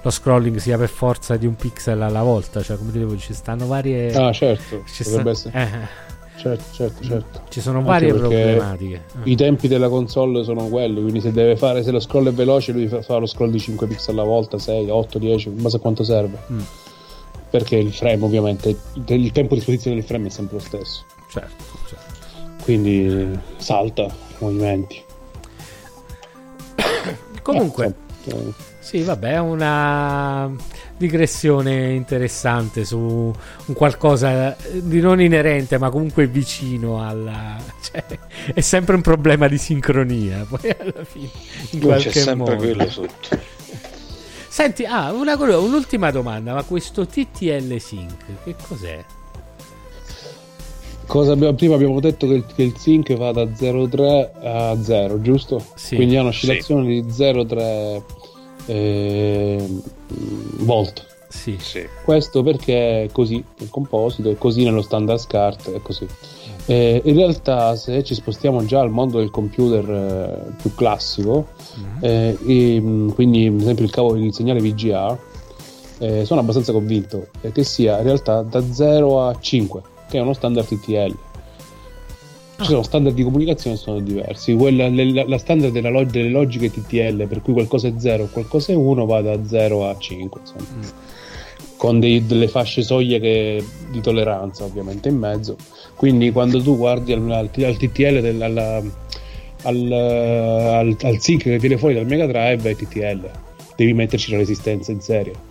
lo 0.01 0.11
scrolling 0.11 0.57
sia 0.59 0.79
per 0.79 0.89
forza 0.89 1.37
di 1.37 1.47
un 1.47 1.57
pixel 1.57 2.01
alla 2.01 2.23
volta 2.23 2.63
cioè 2.63 2.77
come 2.77 2.93
dicevo 2.93 3.17
ci 3.19 3.35
stanno 3.35 3.67
varie 3.67 4.15
ah 4.15 4.33
certo 4.33 4.85
ci 4.87 5.03
sta... 5.03 5.29
essere 5.29 5.61
eh. 5.61 6.07
Certo, 6.39 6.65
certo, 6.73 7.05
certo. 7.05 7.41
Ci 7.49 7.61
sono 7.61 7.83
varie 7.83 8.15
problematiche. 8.15 9.05
I 9.25 9.35
tempi 9.35 9.69
della 9.69 9.89
console 9.89 10.45
sono 10.45 10.69
quelli, 10.69 11.01
quindi 11.01 11.21
se 11.21 11.33
deve 11.33 11.57
fare, 11.57 11.83
se 11.83 11.91
lo 11.91 12.01
scroll 12.01 12.29
è 12.29 12.33
veloce, 12.33 12.73
lui 12.73 12.87
fa 12.89 13.17
lo 13.17 13.27
scroll 13.27 13.51
di 13.51 13.59
5 13.59 13.87
pixel 13.87 14.15
alla 14.15 14.27
volta, 14.27 14.59
6, 14.59 14.89
8, 14.89 15.19
10, 15.19 15.49
in 15.49 15.63
base 15.63 15.77
a 15.77 15.81
quanto 15.81 16.05
serve. 16.05 16.39
Mm. 16.53 16.61
Perché 17.51 17.77
il 17.77 17.93
frame, 17.93 18.25
ovviamente, 18.25 18.77
il 19.07 19.33
tempo 19.33 19.55
di 19.55 19.61
esposizione 19.61 19.97
del 19.97 20.05
frame 20.05 20.29
è 20.29 20.31
sempre 20.31 20.57
lo 20.57 20.63
stesso. 20.63 21.05
Certo, 21.29 21.65
certo 21.89 22.09
quindi 22.69 23.41
salta 23.57 24.07
movimenti. 24.41 25.03
Comunque, 27.41 27.95
eh, 28.29 28.53
sì, 28.79 29.01
vabbè, 29.01 29.39
una 29.39 30.55
digressione 30.99 31.93
interessante 31.93 32.85
su 32.85 32.99
un 32.99 33.75
qualcosa 33.75 34.57
di 34.73 35.01
non 35.01 35.21
inerente, 35.21 35.79
ma 35.79 35.89
comunque 35.89 36.27
vicino 36.27 37.03
alla. 37.07 37.57
Cioè, 37.81 38.05
è 38.53 38.61
sempre 38.61 38.97
un 38.97 39.01
problema 39.01 39.49
di 39.49 39.57
sincronia. 39.57 40.45
Poi 40.51 40.77
alla 40.79 41.05
fine, 41.05 41.31
in 41.71 41.81
qualche 41.81 42.11
c'è 42.11 42.21
sempre 42.21 42.55
modo. 42.55 42.57
quello 42.57 42.91
sotto. 42.91 43.29
Senti, 44.49 44.85
ah, 44.85 45.13
una, 45.13 45.37
un'ultima 45.37 46.11
domanda, 46.11 46.53
ma 46.53 46.63
questo 46.65 47.07
TTL 47.07 47.77
Sync 47.79 48.25
che 48.45 48.57
cos'è? 48.67 49.05
Cosa 51.07 51.33
abbiamo, 51.33 51.55
prima 51.55 51.75
abbiamo 51.75 52.01
detto 52.01 52.27
che 52.27 52.35
il, 52.35 52.45
che 52.55 52.63
il 52.63 52.77
sync 52.77 53.15
va 53.15 53.33
da 53.33 53.45
0,3 53.45 54.29
a 54.43 54.83
0, 54.83 55.23
giusto? 55.23 55.65
Sì. 55.75 55.95
Quindi 55.95 56.17
ha 56.17 56.21
un'oscillazione 56.21 56.83
sì. 56.83 57.01
di 57.01 57.09
0,3 57.09 58.03
eh, 58.69 59.67
volt. 60.59 61.07
Sì. 61.29 61.57
sì. 61.61 61.87
Questo 62.05 62.43
perché 62.43 63.05
è 63.05 63.09
così 63.13 63.43
nel 63.59 63.69
composito, 63.71 64.31
è 64.31 64.39
così 64.39 64.65
nello 64.65 64.83
standard 64.83 65.19
SCART, 65.19 65.73
è 65.73 65.83
così. 65.83 66.07
Eh, 66.67 67.01
in 67.05 67.15
realtà, 67.15 67.77
se 67.77 68.03
ci 68.05 68.15
spostiamo 68.15 68.65
già 68.65 68.81
al 68.81 68.91
mondo 68.91 69.19
del 69.19 69.31
computer 69.31 69.91
eh, 69.91 70.53
più 70.61 70.75
classico, 70.75 71.49
mm-hmm. 71.79 71.97
eh, 72.01 72.39
e, 72.47 73.13
quindi 73.15 73.47
ad 73.47 73.61
esempio 73.61 73.85
il, 73.85 73.91
cavo, 73.91 74.17
il 74.17 74.33
segnale 74.33 74.61
VGA, 74.61 75.19
eh, 75.99 76.25
sono 76.25 76.41
abbastanza 76.41 76.73
convinto 76.73 77.29
che 77.53 77.65
sia 77.65 77.99
in 77.99 78.05
realtà 78.05 78.43
da 78.43 78.63
0 78.63 79.27
a 79.27 79.37
5 79.39 79.83
che 80.09 80.19
è 80.19 80.21
uno 80.21 80.33
standard 80.33 80.67
TTL. 80.67 81.17
Ci 82.59 82.65
sono 82.65 82.83
standard 82.83 83.15
di 83.15 83.23
comunicazione 83.23 83.77
che 83.77 83.83
sono 83.83 84.01
diversi. 84.01 84.53
Quella, 84.55 84.89
la, 84.91 85.25
la 85.27 85.39
standard 85.39 85.73
della 85.73 85.91
log- 85.91 86.11
delle 86.11 86.29
logiche 86.29 86.71
TTL, 86.71 87.27
per 87.29 87.41
cui 87.41 87.53
qualcosa 87.53 87.87
è 87.87 87.93
0 87.97 88.25
e 88.25 88.29
qualcosa 88.31 88.73
è 88.73 88.75
1, 88.75 89.07
va 89.07 89.21
da 89.21 89.47
0 89.47 89.89
a 89.89 89.97
5, 89.97 90.41
insomma. 90.41 90.65
Mm. 90.75 90.83
Con 91.77 92.01
dei, 92.01 92.27
delle 92.27 92.49
fasce 92.49 92.83
soglie 92.83 93.21
che, 93.21 93.65
di 93.91 94.01
tolleranza, 94.01 94.65
ovviamente, 94.65 95.09
in 95.09 95.17
mezzo. 95.17 95.57
Quindi, 95.95 96.33
quando 96.33 96.61
tu 96.61 96.77
guardi 96.77 97.13
al, 97.13 97.31
al, 97.31 97.49
al 97.55 97.77
TTL, 97.77 98.21
del, 98.21 98.43
alla, 98.43 98.83
al, 99.63 99.93
al, 99.93 100.97
al 101.01 101.21
sync 101.21 101.43
che 101.45 101.59
viene 101.59 101.79
fuori 101.79 101.95
dal 101.95 102.07
Mega 102.07 102.27
Drive, 102.27 102.71
è 102.71 102.75
TTL. 102.75 103.31
Devi 103.77 103.93
metterci 103.93 104.33
la 104.33 104.39
resistenza 104.39 104.91
in 104.91 105.01
serie 105.01 105.48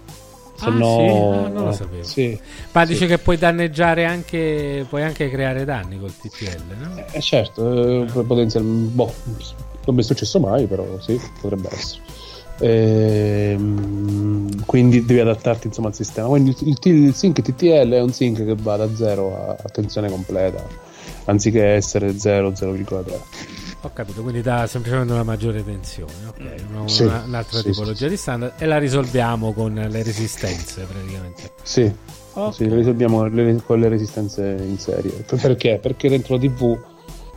se 0.57 0.65
ah, 0.65 0.69
no 0.69 0.97
sì? 0.97 1.05
ah, 1.05 1.47
non 1.49 1.65
lo 1.65 1.71
sapevo. 1.71 2.03
Sì, 2.03 2.39
Ma 2.71 2.85
dice 2.85 3.05
che 3.05 3.19
puoi 3.19 3.37
danneggiare 3.37 4.05
anche 4.05 4.85
puoi 4.89 5.03
anche 5.03 5.29
creare 5.29 5.65
danni 5.65 5.99
col 5.99 6.15
TTL, 6.15 6.61
no? 6.79 7.03
Eh, 7.11 7.21
certo, 7.21 8.03
eh, 8.03 8.23
potenzialmente 8.23 8.93
boh, 8.93 9.13
non 9.85 9.95
mi 9.95 10.01
è 10.01 10.03
successo 10.03 10.39
mai, 10.39 10.65
però 10.65 10.99
sì, 10.99 11.19
potrebbe 11.39 11.69
essere. 11.71 12.01
Ehm, 12.59 14.65
quindi 14.65 15.05
devi 15.05 15.19
adattarti 15.19 15.67
insomma 15.67 15.89
al 15.89 15.95
sistema. 15.95 16.27
Quindi 16.27 16.55
il, 16.59 16.77
il, 16.81 16.93
il 17.05 17.13
sync 17.13 17.41
TTL 17.41 17.91
è 17.91 18.01
un 18.01 18.11
sync 18.11 18.43
che 18.43 18.55
va 18.59 18.77
da 18.77 18.93
0 18.93 19.57
a 19.57 19.69
tensione 19.69 20.09
completa, 20.09 20.65
anziché 21.25 21.73
essere 21.73 22.17
0, 22.17 22.49
0,3. 22.49 23.66
Ho 23.81 23.91
capito, 23.93 24.21
quindi 24.21 24.41
dà 24.41 24.65
semplicemente 24.65 25.13
una 25.13 25.23
maggiore 25.23 25.63
tensione, 25.63 26.11
ok, 26.29 26.63
una, 26.71 26.87
sì, 26.87 27.03
una, 27.03 27.23
un'altra 27.25 27.59
sì, 27.59 27.69
tipologia 27.69 28.05
sì. 28.05 28.09
di 28.09 28.17
standard 28.17 28.53
e 28.57 28.65
la 28.65 28.79
risolviamo 28.79 29.53
con 29.53 29.73
le 29.73 30.03
resistenze 30.03 30.83
praticamente. 30.85 31.51
Sì, 31.61 31.91
okay. 32.33 32.53
sì 32.53 32.67
risolviamo 32.73 33.27
le, 33.27 33.61
con 33.63 33.79
le 33.79 33.87
resistenze 33.87 34.57
in 34.59 34.79
serie. 34.79 35.11
Perché? 35.39 35.77
Perché 35.79 36.09
dentro 36.09 36.35
la 36.35 36.41
TV 36.41 36.77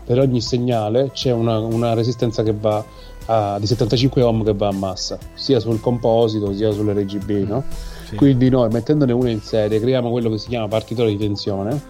per 0.06 0.18
ogni 0.18 0.40
segnale 0.40 1.10
c'è 1.12 1.30
una, 1.30 1.58
una 1.58 1.92
resistenza 1.92 2.42
che 2.42 2.52
va 2.52 2.82
a, 3.26 3.58
di 3.58 3.66
75 3.66 4.22
ohm 4.22 4.42
che 4.42 4.54
va 4.54 4.68
a 4.68 4.72
massa, 4.72 5.18
sia 5.34 5.60
sul 5.60 5.78
composito 5.78 6.54
sia 6.54 6.72
sulle 6.72 6.94
RGB, 6.94 7.46
no? 7.46 7.64
Sì. 8.08 8.16
Quindi 8.16 8.48
noi 8.48 8.70
mettendone 8.70 9.12
una 9.12 9.30
in 9.30 9.42
serie 9.42 9.78
creiamo 9.78 10.10
quello 10.10 10.30
che 10.30 10.38
si 10.38 10.48
chiama 10.48 10.66
partitore 10.68 11.10
di 11.10 11.18
tensione 11.18 11.80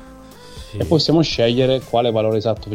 sì. 0.70 0.76
e 0.76 0.84
possiamo 0.84 1.22
scegliere 1.22 1.80
quale 1.80 2.10
valore 2.10 2.36
esatto 2.36 2.68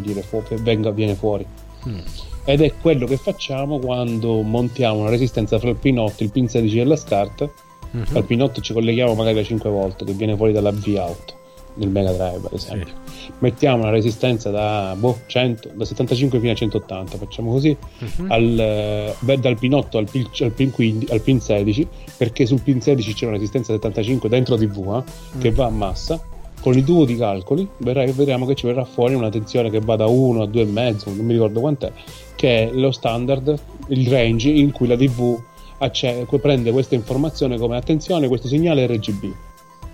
venga, 0.62 0.90
viene 0.90 1.14
fuori. 1.14 1.46
Mm. 1.88 1.98
Ed 2.44 2.60
è 2.60 2.72
quello 2.80 3.06
che 3.06 3.16
facciamo 3.16 3.78
quando 3.78 4.40
montiamo 4.42 5.00
una 5.00 5.10
resistenza 5.10 5.58
fra 5.58 5.70
il 5.70 5.78
P8, 5.82 6.22
il 6.22 6.30
pin 6.30 6.48
16 6.48 6.78
e 6.78 6.84
la 6.84 6.96
SCART. 6.96 7.50
Mm-hmm. 7.96 8.16
Al 8.16 8.24
P8 8.28 8.60
ci 8.60 8.72
colleghiamo 8.72 9.14
magari 9.14 9.36
da 9.36 9.42
5 9.42 9.70
volte 9.70 10.04
che 10.04 10.12
viene 10.12 10.36
fuori 10.36 10.52
dalla 10.52 10.70
V-out. 10.70 11.34
nel 11.74 11.88
Mega 11.88 12.12
Drive 12.12 12.46
ad 12.46 12.52
esempio. 12.52 12.94
Sì. 13.04 13.32
Mettiamo 13.40 13.82
una 13.82 13.90
resistenza 13.90 14.50
da, 14.50 14.94
boh, 14.96 15.20
100, 15.26 15.72
da 15.74 15.84
75 15.84 16.38
fino 16.38 16.52
a 16.52 16.54
180, 16.54 17.16
facciamo 17.16 17.50
così, 17.50 17.76
uh-huh. 17.76 18.26
al, 18.28 18.58
eh, 18.58 19.38
dal 19.38 19.58
pin 19.58 19.74
8 19.74 19.98
al 19.98 20.08
pin, 20.10 20.26
al, 20.40 20.52
pin 20.52 20.70
15, 20.70 21.12
al 21.12 21.20
pin 21.20 21.40
16, 21.40 21.88
perché 22.16 22.46
sul 22.46 22.60
pin 22.60 22.80
16 22.80 23.14
c'è 23.14 23.24
una 23.26 23.34
resistenza 23.34 23.72
75 23.72 24.28
dentro 24.28 24.56
TV 24.56 24.76
eh, 24.76 24.80
uh-huh. 24.80 25.04
che 25.38 25.50
va 25.50 25.66
a 25.66 25.70
massa. 25.70 26.22
Con 26.66 26.76
i 26.76 26.82
dovuti 26.82 27.14
calcoli 27.14 27.68
vedremo 27.76 28.44
che 28.44 28.56
ci 28.56 28.66
verrà 28.66 28.84
fuori 28.84 29.14
una 29.14 29.28
tensione 29.28 29.70
che 29.70 29.78
va 29.78 29.94
da 29.94 30.06
1 30.06 30.42
a 30.42 30.46
2,5, 30.46 31.14
non 31.14 31.24
mi 31.24 31.34
ricordo 31.34 31.60
quant'è, 31.60 31.92
che 32.34 32.68
è 32.68 32.72
lo 32.72 32.90
standard, 32.90 33.56
il 33.90 34.08
range 34.08 34.48
in 34.48 34.72
cui 34.72 34.88
la 34.88 34.96
TV 34.96 35.40
acce- 35.78 36.26
prende 36.40 36.72
questa 36.72 36.96
informazione 36.96 37.56
come 37.56 37.76
attenzione, 37.76 38.26
questo 38.26 38.48
segnale 38.48 38.84
RGB. 38.84 39.24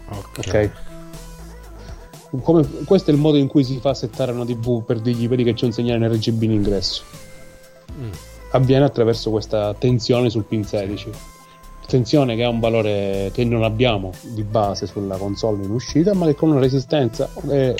Ok. 0.08 0.38
okay 0.38 0.70
come, 2.40 2.66
questo 2.86 3.10
è 3.10 3.12
il 3.12 3.20
modo 3.20 3.36
in 3.36 3.48
cui 3.48 3.64
si 3.64 3.78
fa 3.78 3.92
settare 3.92 4.32
una 4.32 4.46
TV 4.46 4.82
per 4.82 5.00
dirgli 5.00 5.28
vedi 5.28 5.44
che 5.44 5.52
c'è 5.52 5.66
un 5.66 5.72
segnale 5.72 6.06
in 6.06 6.10
RGB 6.10 6.42
in 6.44 6.52
ingresso. 6.52 7.02
Mm. 8.00 8.10
Avviene 8.52 8.86
attraverso 8.86 9.28
questa 9.28 9.74
tensione 9.74 10.30
sul 10.30 10.44
pin 10.44 10.64
16. 10.64 11.10
Tensione 11.86 12.36
che 12.36 12.44
ha 12.44 12.48
un 12.48 12.60
valore 12.60 13.30
che 13.34 13.44
non 13.44 13.64
abbiamo 13.64 14.12
di 14.22 14.42
base 14.42 14.86
sulla 14.86 15.16
console 15.16 15.64
in 15.64 15.70
uscita, 15.70 16.14
ma 16.14 16.26
che 16.26 16.34
con 16.34 16.50
una 16.50 16.60
resistenza 16.60 17.28
eh, 17.50 17.74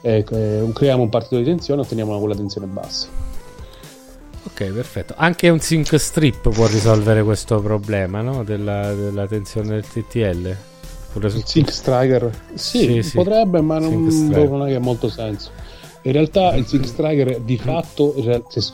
eh, 0.00 0.24
eh, 0.28 0.70
creiamo 0.72 1.02
un 1.02 1.08
partito 1.08 1.36
di 1.36 1.44
tensione 1.44 1.82
e 1.82 1.84
otteniamo 1.84 2.18
quella 2.18 2.34
tensione 2.34 2.66
bassa. 2.66 3.08
Ok, 4.44 4.64
perfetto. 4.72 5.14
Anche 5.16 5.48
un 5.48 5.60
sync 5.60 5.98
strip 5.98 6.50
può 6.50 6.66
risolvere 6.66 7.22
questo 7.22 7.60
problema 7.60 8.20
no? 8.20 8.42
della, 8.42 8.92
della 8.92 9.26
tensione 9.26 9.68
del 9.68 9.86
TTL. 9.86 10.56
Pure 11.12 11.28
su... 11.28 11.42
Sync 11.44 11.70
Striker 11.70 12.30
sì, 12.54 13.02
sì, 13.02 13.16
potrebbe, 13.16 13.60
ma 13.60 13.78
non, 13.78 14.04
non, 14.04 14.66
è 14.66 14.68
che 14.68 14.74
ha 14.74 14.80
molto 14.80 15.08
senso. 15.08 15.50
In 16.02 16.12
realtà 16.12 16.54
il 16.54 16.66
Sync 16.66 16.86
Striker 16.86 17.40
di 17.40 17.58
fatto 17.58 18.14
si, 18.48 18.72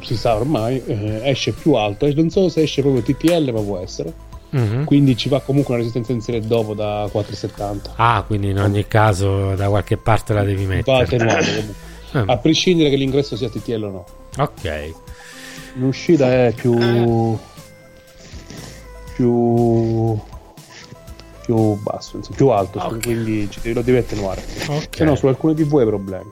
si 0.00 0.16
sa 0.16 0.34
ormai 0.34 0.82
eh, 0.84 1.20
esce 1.24 1.52
più 1.52 1.74
alto. 1.74 2.12
Non 2.14 2.30
so 2.30 2.48
se 2.48 2.62
esce 2.62 2.82
proprio 2.82 3.02
TTL, 3.02 3.50
ma 3.52 3.60
può 3.60 3.78
essere. 3.78 4.12
Mm-hmm. 4.56 4.84
Quindi 4.84 5.16
ci 5.16 5.28
va 5.28 5.40
comunque 5.40 5.74
una 5.74 5.82
resistenza 5.82 6.12
in 6.12 6.20
serie 6.20 6.40
dopo 6.40 6.74
da 6.74 7.08
470. 7.10 7.92
Ah, 7.96 8.22
quindi 8.26 8.50
in 8.50 8.58
ogni 8.58 8.86
caso 8.86 9.54
da 9.54 9.68
qualche 9.68 9.96
parte 9.96 10.32
la 10.32 10.44
devi 10.44 10.64
mettere. 10.64 11.16
Ah. 12.12 12.24
A 12.26 12.38
prescindere 12.38 12.88
che 12.88 12.96
l'ingresso 12.96 13.36
sia 13.36 13.50
TTL 13.50 13.82
o 13.82 13.90
no. 13.90 14.04
Ok. 14.38 14.92
L'uscita 15.74 16.32
è 16.32 16.52
più. 16.54 17.36
più 19.14 20.18
più 21.46 21.74
basso, 21.74 22.20
più 22.34 22.48
alto, 22.48 22.84
okay. 22.84 23.00
quindi 23.00 23.48
lo 23.72 23.80
devi 23.80 23.98
attenuare. 23.98 24.42
Okay. 24.64 24.88
Se 24.90 25.04
no, 25.04 25.14
su 25.14 25.28
alcune 25.28 25.54
TV 25.54 25.76
hai 25.76 25.86
problemi. 25.86 26.28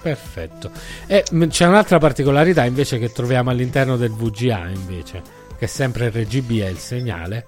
Perfetto. 0.00 0.70
E 1.06 1.22
c'è 1.48 1.66
un'altra 1.66 1.98
particolarità 1.98 2.64
invece 2.64 2.98
che 2.98 3.12
troviamo 3.12 3.50
all'interno 3.50 3.98
del 3.98 4.10
VGA, 4.10 4.70
invece, 4.70 5.22
che 5.58 5.66
è 5.66 5.68
sempre 5.68 6.08
RGB 6.08 6.60
è 6.60 6.68
il 6.68 6.78
segnale, 6.78 7.44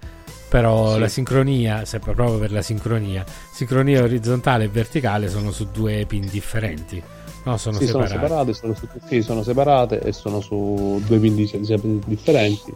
però 0.47 0.93
sì. 0.93 0.99
la 1.01 1.09
sincronia, 1.09 1.85
sempre 1.87 2.13
proprio 2.13 2.39
per 2.39 2.53
la 2.53 2.63
sincronia, 2.63 3.25
sincronia 3.51 4.03
orizzontale 4.03 4.65
e 4.65 4.69
verticale 4.69 5.31
sono 5.31 5.51
su 5.51 5.69
due 5.73 6.05
pin 6.07 6.29
differenti. 6.31 7.03
No, 7.45 7.57
sono 7.57 7.79
sì, 7.79 7.87
separate. 7.87 8.11
Sono 8.11 8.21
separate, 8.21 8.53
sono 8.53 8.75
su, 8.75 8.89
sì, 9.07 9.23
sono 9.23 9.43
separate 9.43 10.01
e 10.01 10.13
sono 10.13 10.41
su 10.41 11.01
due 11.07 11.19
pin 11.19 11.35
differenti, 11.35 12.75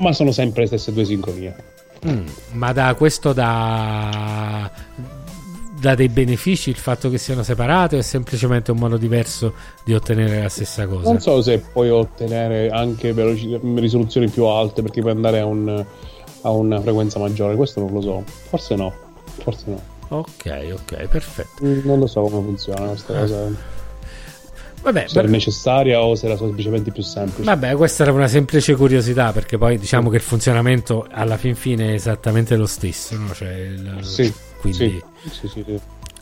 ma 0.00 0.12
sono 0.12 0.32
sempre 0.32 0.62
le 0.62 0.66
stesse 0.66 0.92
due 0.92 1.04
sincronie. 1.06 1.74
Mm, 2.06 2.26
ma 2.52 2.72
da 2.72 2.94
questo 2.94 3.32
da, 3.32 4.70
da 5.78 5.94
dei 5.94 6.08
benefici 6.08 6.70
il 6.70 6.76
fatto 6.76 7.08
che 7.08 7.18
siano 7.18 7.42
separate 7.42 7.96
o 7.96 7.98
è 7.98 8.02
semplicemente 8.02 8.70
un 8.70 8.78
modo 8.78 8.96
diverso 8.96 9.54
di 9.84 9.94
ottenere 9.94 10.42
la 10.42 10.48
stessa 10.48 10.86
cosa? 10.86 11.10
Non 11.10 11.20
so 11.20 11.42
se 11.42 11.58
puoi 11.58 11.90
ottenere 11.90 12.68
anche 12.68 13.12
veloci- 13.12 13.58
risoluzioni 13.76 14.28
più 14.28 14.44
alte 14.44 14.82
perché 14.82 15.00
puoi 15.00 15.12
andare 15.12 15.40
a, 15.40 15.46
un, 15.46 15.84
a 16.42 16.50
una 16.50 16.80
frequenza 16.80 17.18
maggiore, 17.18 17.56
questo 17.56 17.80
non 17.80 17.92
lo 17.92 18.00
so, 18.00 18.22
forse 18.24 18.74
no, 18.74 18.92
forse 19.38 19.64
no. 19.66 19.94
Ok, 20.08 20.68
ok, 20.72 21.08
perfetto. 21.08 21.64
Non 21.64 21.98
lo 21.98 22.06
so 22.06 22.22
come 22.22 22.44
funziona 22.44 22.86
questa 22.88 23.16
ah. 23.16 23.20
cosa. 23.20 23.74
Vabbè, 24.86 25.08
se 25.08 25.14
per... 25.14 25.24
è 25.24 25.28
necessaria 25.28 26.00
o 26.00 26.14
se 26.14 26.26
era 26.26 26.36
semplicemente 26.36 26.92
più 26.92 27.02
semplice. 27.02 27.42
Vabbè, 27.42 27.74
questa 27.74 28.04
era 28.04 28.12
una 28.12 28.28
semplice 28.28 28.76
curiosità 28.76 29.32
perché 29.32 29.58
poi 29.58 29.78
diciamo 29.78 30.10
che 30.10 30.16
il 30.16 30.22
funzionamento 30.22 31.08
alla 31.10 31.36
fin 31.36 31.56
fine 31.56 31.88
è 31.88 31.92
esattamente 31.94 32.54
lo 32.54 32.66
stesso, 32.66 33.16
no? 33.16 33.34
Cioè 33.34 33.50
il... 33.50 33.98
Sì, 34.02 34.32
quindi... 34.60 35.02
sì, 35.24 35.48
sì, 35.48 35.48
sì, 35.48 35.80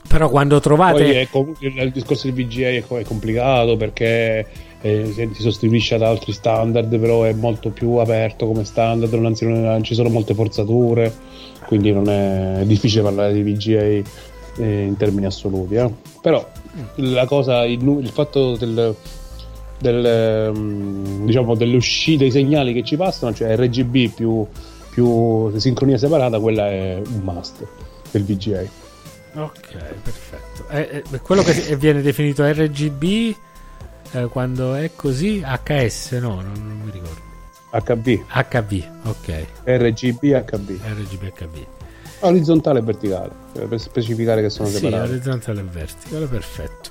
Però 0.09 0.31
quando 0.31 0.61
trovate... 0.61 1.29
È, 1.29 1.29
il 1.61 1.91
discorso 1.93 2.31
del 2.31 2.43
VGA 2.43 2.69
è, 2.69 3.05
complicato 3.05 3.77
perché 3.77 4.47
eh, 4.81 5.13
si 5.15 5.43
sostituisce 5.43 5.97
ad 5.97 6.03
altri 6.03 6.33
standard, 6.33 6.99
però 6.99 7.25
è 7.25 7.35
molto 7.35 7.69
più 7.69 7.97
aperto 7.97 8.47
come 8.47 8.65
standard, 8.65 9.13
non, 9.13 9.35
non 9.43 9.83
ci 9.83 9.95
sono 9.95 10.09
molte 10.09 10.33
forzature, 10.33 11.13
quindi 11.67 11.93
non 11.93 12.09
è, 12.09 12.61
è 12.61 12.65
difficile 12.65 13.03
parlare 13.03 13.35
di 13.35 13.43
VGA 13.43 13.83
eh, 13.83 14.03
in 14.57 14.97
termini 14.97 15.27
assoluti. 15.27 15.75
Eh. 15.75 15.93
Però 16.23 16.49
la 16.97 17.27
cosa, 17.27 17.65
il, 17.65 17.81
il 18.01 18.09
fatto 18.11 18.57
del, 18.57 18.95
del, 19.79 20.53
um, 20.55 21.25
diciamo, 21.27 21.55
delle 21.55 21.77
uscite, 21.77 22.25
dei 22.25 22.31
segnali 22.31 22.73
che 22.73 22.83
ci 22.83 22.97
passano, 22.97 23.35
cioè 23.35 23.57
RGB 23.57 24.15
più, 24.15 24.47
più 24.91 25.57
sincronia 25.59 25.99
separata, 25.99 26.39
quella 26.41 26.69
è 26.69 27.01
un 27.05 27.21
must 27.23 27.67
del 28.11 28.25
VGA. 28.25 28.63
Ok, 29.35 29.77
perfetto. 30.03 30.69
È, 30.69 31.03
è 31.11 31.21
quello 31.21 31.43
che 31.43 31.77
viene 31.77 32.03
definito 32.03 32.45
RGB 32.45 33.35
eh, 34.13 34.27
quando 34.27 34.75
è 34.75 34.93
così 34.95 35.43
HS, 35.43 36.13
no, 36.13 36.41
non, 36.41 36.53
non 36.55 36.81
mi 36.85 36.91
ricordo. 36.91 37.33
HB. 37.75 38.25
HB, 38.29 39.07
ok. 39.07 39.47
RGB 39.65 40.23
HB. 40.23 40.71
RGB 40.85 41.33
HB. 41.37 41.67
Orizzontale 42.27 42.79
e 42.79 42.83
verticale, 42.83 43.31
per 43.53 43.81
specificare 43.81 44.41
che 44.43 44.51
sono 44.51 44.69
sì, 44.69 44.77
separati. 44.77 45.11
orizzontale 45.11 45.61
e 45.61 45.65
verticale, 45.65 46.27
perfetto. 46.27 46.91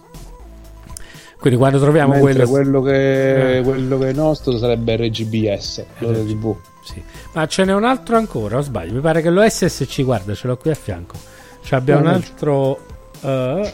Quindi 1.40 1.60
quando 1.60 1.80
troviamo 1.80 2.18
quello... 2.20 2.48
Quello, 2.48 2.82
che, 2.82 3.58
eh. 3.58 3.62
quello 3.64 3.98
che 3.98 4.10
è 4.10 4.14
nostro 4.14 4.58
sarebbe 4.58 4.96
RGBS, 4.96 5.84
RGB. 6.00 6.28
TV. 6.28 6.56
Sì. 6.84 7.04
Ma 7.34 7.48
ce 7.48 7.66
n'è 7.66 7.74
un 7.74 7.84
altro 7.84 8.16
ancora, 8.16 8.58
o 8.58 8.62
sbaglio? 8.62 8.94
Mi 8.94 9.02
pare 9.02 9.22
che 9.22 9.30
lo 9.30 9.42
SSC, 9.48 10.04
guarda, 10.04 10.34
ce 10.36 10.48
l'ho 10.48 10.56
qui 10.56 10.70
a 10.70 10.76
fianco. 10.76 11.16
Cioè 11.64 11.80
abbiamo 11.80 12.02
un 12.02 12.08
altro 12.08 12.86
uh, 13.22 13.70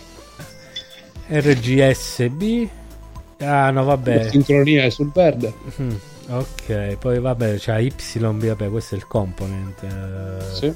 RGSB. 1.28 2.68
Ah 3.40 3.70
no, 3.72 3.84
vabbè. 3.84 4.24
La 4.24 4.30
sincronia 4.30 4.84
è 4.84 4.90
sul 4.90 5.12
verde. 5.14 5.54
Mm, 5.80 5.92
ok, 6.30 6.98
poi 6.98 7.20
vabbè, 7.20 7.58
c'è 7.58 7.80
YB, 7.80 8.46
vabbè, 8.46 8.70
questo 8.70 8.96
è 8.96 8.98
il 8.98 9.08
component. 9.08 9.82
Uh, 9.82 10.56
sì. 10.56 10.74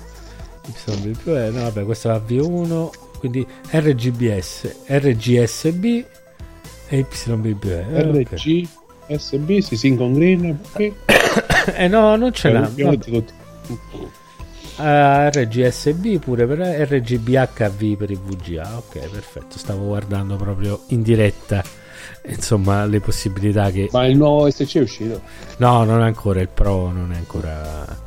YB, 0.66 1.28
no, 1.52 1.62
vabbè, 1.64 1.84
questo 1.84 2.10
è 2.10 2.12
la 2.12 2.22
V1, 2.26 2.90
quindi 3.20 3.46
RGBS, 3.70 4.84
RGSB 4.88 5.86
e 6.88 7.06
YBB. 7.26 7.64
Eh, 7.66 8.02
RGSB, 8.02 9.50
okay. 9.50 9.62
si 9.62 9.78
Sync 9.78 10.12
Green. 10.14 10.60
Okay. 10.72 10.94
eh 11.76 11.88
no, 11.88 12.16
non 12.16 12.32
ce 12.32 12.52
l'ha. 12.52 12.70
Uh, 14.76 14.82
ah, 14.82 15.30
RGSB 15.30 16.18
pure 16.18 16.48
per 16.48 16.60
RGBHV 16.60 17.96
per 17.96 18.12
il 18.12 18.20
VGA. 18.20 18.78
Ok, 18.78 19.00
perfetto. 19.10 19.58
Stavo 19.58 19.86
guardando 19.86 20.36
proprio 20.36 20.82
in 20.88 21.02
diretta. 21.02 21.64
Insomma, 22.26 22.86
le 22.86 23.00
possibilità 23.00 23.70
che. 23.72 23.90
Ma 23.92 24.06
il 24.06 24.18
nuovo 24.18 24.50
SC 24.50 24.78
è 24.78 24.82
uscito? 24.82 25.22
No, 25.58 25.84
non 25.84 26.02
è 26.02 26.06
ancora. 26.06 26.42
Il 26.42 26.50
Pro 26.50 26.92
non 26.92 27.12
è 27.12 27.18
ancora 27.18 28.03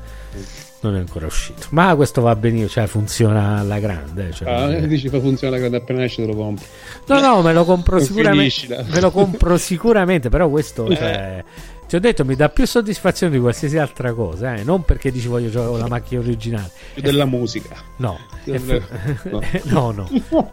non 0.81 0.97
è 0.97 0.99
ancora 0.99 1.27
uscito. 1.27 1.67
Ma 1.71 1.95
questo 1.97 2.21
va 2.21 2.37
benissimo, 2.37 2.69
cioè 2.69 2.87
funziona 2.87 3.59
alla 3.59 3.79
grande. 3.79 4.33
Cioè, 4.33 4.51
ah, 4.51 4.77
è... 4.77 4.87
dici 4.87 5.09
fa 5.09 5.21
funziona 5.21 5.55
alla 5.55 5.59
grande 5.59 5.79
appena 5.79 6.05
esce 6.05 6.23
te 6.23 6.29
lo 6.29 6.37
compri. 6.37 6.65
No, 7.07 7.21
no, 7.21 7.43
me 7.43 7.53
lo 7.53 7.65
compro 7.65 7.99
sicuramente. 8.01 8.85
Me 8.89 9.01
lo 9.01 9.11
compro 9.11 9.57
sicuramente, 9.59 10.29
però 10.29 10.49
questo 10.49 10.87
eh. 10.89 10.97
cioè, 10.97 11.45
ti 11.89 11.97
ho 11.97 12.01
detto 12.01 12.25
mi 12.25 12.35
dà 12.35 12.49
più 12.49 12.67
soddisfazione 12.67 13.33
di 13.33 13.39
qualsiasi 13.39 13.79
altra 13.79 14.13
cosa, 14.13 14.55
eh? 14.55 14.65
non 14.65 14.85
perché 14.85 15.11
dici 15.11 15.29
voglio 15.29 15.51
giocare 15.51 15.79
la 15.79 15.89
macchina 15.89 16.21
originale. 16.21 16.71
Più 16.95 17.03
della 17.03 17.27
musica. 17.27 17.77
No, 17.97 18.19
eff- 18.45 19.65
no, 19.71 19.91
no. 19.93 20.09
no. 20.31 20.51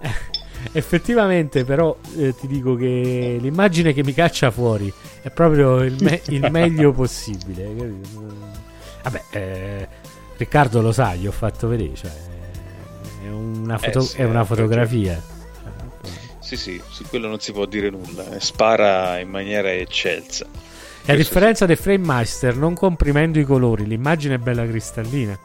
Effettivamente, 0.71 1.65
però, 1.65 1.95
eh, 2.17 2.33
ti 2.35 2.47
dico 2.47 2.75
che 2.75 3.37
l'immagine 3.39 3.93
che 3.93 4.03
mi 4.03 4.13
caccia 4.13 4.49
fuori 4.49 4.91
è 5.21 5.29
proprio 5.29 5.83
il, 5.83 5.97
me- 5.99 6.21
il 6.27 6.47
meglio 6.49 6.93
possibile. 6.93 7.65
Vabbè, 9.03 9.23
eh, 9.31 9.87
Riccardo 10.37 10.81
lo 10.81 10.91
sa, 10.91 11.13
gli 11.15 11.27
ho 11.27 11.31
fatto 11.31 11.67
vedere, 11.67 11.93
cioè, 11.93 12.11
è, 13.23 13.29
una 13.29 13.77
foto- 13.77 13.99
eh 13.99 14.03
sì, 14.03 14.17
è 14.17 14.23
una 14.23 14.43
fotografia. 14.43 15.21
Sì, 16.39 16.57
sì, 16.57 16.81
su 16.89 17.05
quello 17.07 17.27
non 17.27 17.39
si 17.39 17.51
può 17.51 17.65
dire 17.65 17.89
nulla, 17.89 18.29
eh, 18.31 18.39
spara 18.39 19.19
in 19.19 19.29
maniera 19.29 19.71
eccelsa. 19.71 20.45
E 21.05 21.11
a 21.11 21.15
differenza 21.15 21.65
sì. 21.65 21.73
del 21.73 21.77
Frame 21.77 22.05
Master, 22.05 22.55
non 22.55 22.73
comprimendo 22.75 23.39
i 23.39 23.43
colori, 23.43 23.85
l'immagine 23.85 24.35
è 24.35 24.37
bella 24.37 24.65
cristallina. 24.65 25.37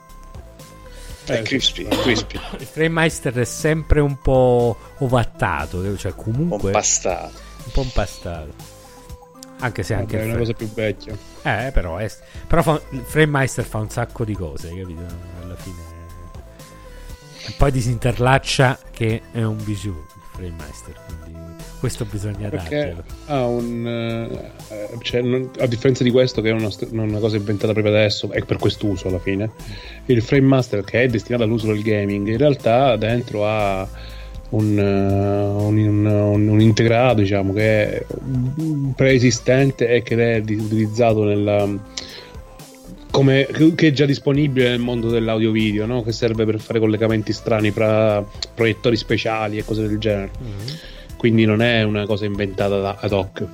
è 1.27 1.43
crispy, 1.43 1.87
crispy. 1.89 2.39
Il 2.59 2.67
Framemeister 2.67 3.35
è 3.35 3.45
sempre 3.45 4.01
un 4.01 4.21
po' 4.21 4.77
ovattato, 4.99 5.97
cioè 5.97 6.15
comunque... 6.15 6.69
Un 6.69 6.73
pastato. 6.73 7.39
Un 7.65 7.73
po' 7.73 7.83
impastato. 7.83 8.55
Anche 9.61 9.83
se 9.83 9.95
anche... 9.95 10.17
Vabbè, 10.17 10.29
è 10.29 10.31
una 10.31 10.39
cosa 10.39 10.53
più 10.53 10.73
vecchia. 10.73 11.17
Eh, 11.43 11.71
però, 11.73 11.97
è... 11.97 12.11
però 12.47 12.63
fa... 12.63 12.81
il 12.91 13.03
Framemeister 13.05 13.65
fa 13.65 13.79
un 13.79 13.91
sacco 13.91 14.25
di 14.25 14.35
cose, 14.35 14.69
capito? 14.69 15.07
Alla 15.43 15.55
fine... 15.57 15.97
E 17.47 17.55
poi 17.57 17.71
disinterlaccia 17.71 18.79
che 18.91 19.23
è 19.33 19.43
un 19.43 19.57
bijou, 19.65 19.95
il 19.95 20.23
Framemeister, 20.33 20.95
quindi 21.07 21.39
questo 21.81 22.05
bisogna 22.05 22.49
Perché 22.49 22.77
darglielo. 22.77 23.05
ha 23.27 23.47
un. 23.47 23.87
eh, 24.69 24.99
cioè, 25.03 25.23
non- 25.23 25.51
a 25.61 25.67
differenza 25.67 26.03
di 26.03 26.11
questo, 26.11 26.43
che 26.43 26.51
è 26.51 26.53
una, 26.53 26.69
una 26.91 27.19
cosa 27.21 27.37
inventata 27.37 27.73
proprio 27.73 27.95
adesso, 27.95 28.31
è 28.33 28.45
per 28.45 28.59
quest'uso 28.59 29.09
alla 29.09 29.21
fine. 29.21 29.51
Il 30.07 30.21
Frame 30.21 30.47
Master, 30.47 30.83
che 30.83 31.05
è 31.05 31.07
destinato 31.07 31.45
all'uso 31.45 31.69
del 31.69 31.83
gaming, 31.83 32.27
in 32.27 32.37
realtà 32.37 32.97
dentro 32.97 33.47
ha 33.47 33.89
un, 34.51 34.79
eh, 34.79 35.63
un, 35.63 35.77
un- 35.79 36.07
un- 36.07 36.49
un 36.49 36.61
integrato, 36.61 37.21
diciamo, 37.21 37.53
che 37.53 37.63
è 37.99 38.07
preesistente 38.95 39.89
e 39.89 40.03
che 40.03 40.37
è 40.37 40.39
utilizzato 40.39 41.25
nella. 41.25 41.69
Come, 43.11 43.49
che 43.75 43.89
è 43.89 43.91
già 43.91 44.05
disponibile 44.05 44.69
nel 44.69 44.79
mondo 44.81 45.09
dell'audio 45.09 45.51
video, 45.51 45.87
no? 45.87 46.03
che 46.03 46.13
serve 46.13 46.45
per 46.45 46.61
fare 46.61 46.79
collegamenti 46.79 47.33
strani 47.33 47.71
fra 47.71 48.25
proiettori 48.55 48.97
speciali 48.97 49.57
e 49.59 49.65
cose 49.65 49.87
del 49.87 49.99
genere 49.99 50.31
quindi 51.17 51.45
non 51.47 51.61
è 51.63 51.83
una 51.83 52.07
cosa 52.07 52.27
inventata 52.27 52.79
da 52.79 52.97
ad 53.01 53.13
hoc 53.13 53.45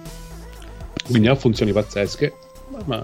quindi 1.09 1.29
ha 1.29 1.35
funzioni 1.35 1.73
pazzesche 1.73 2.33
ma, 2.69 2.79
ma, 2.85 3.03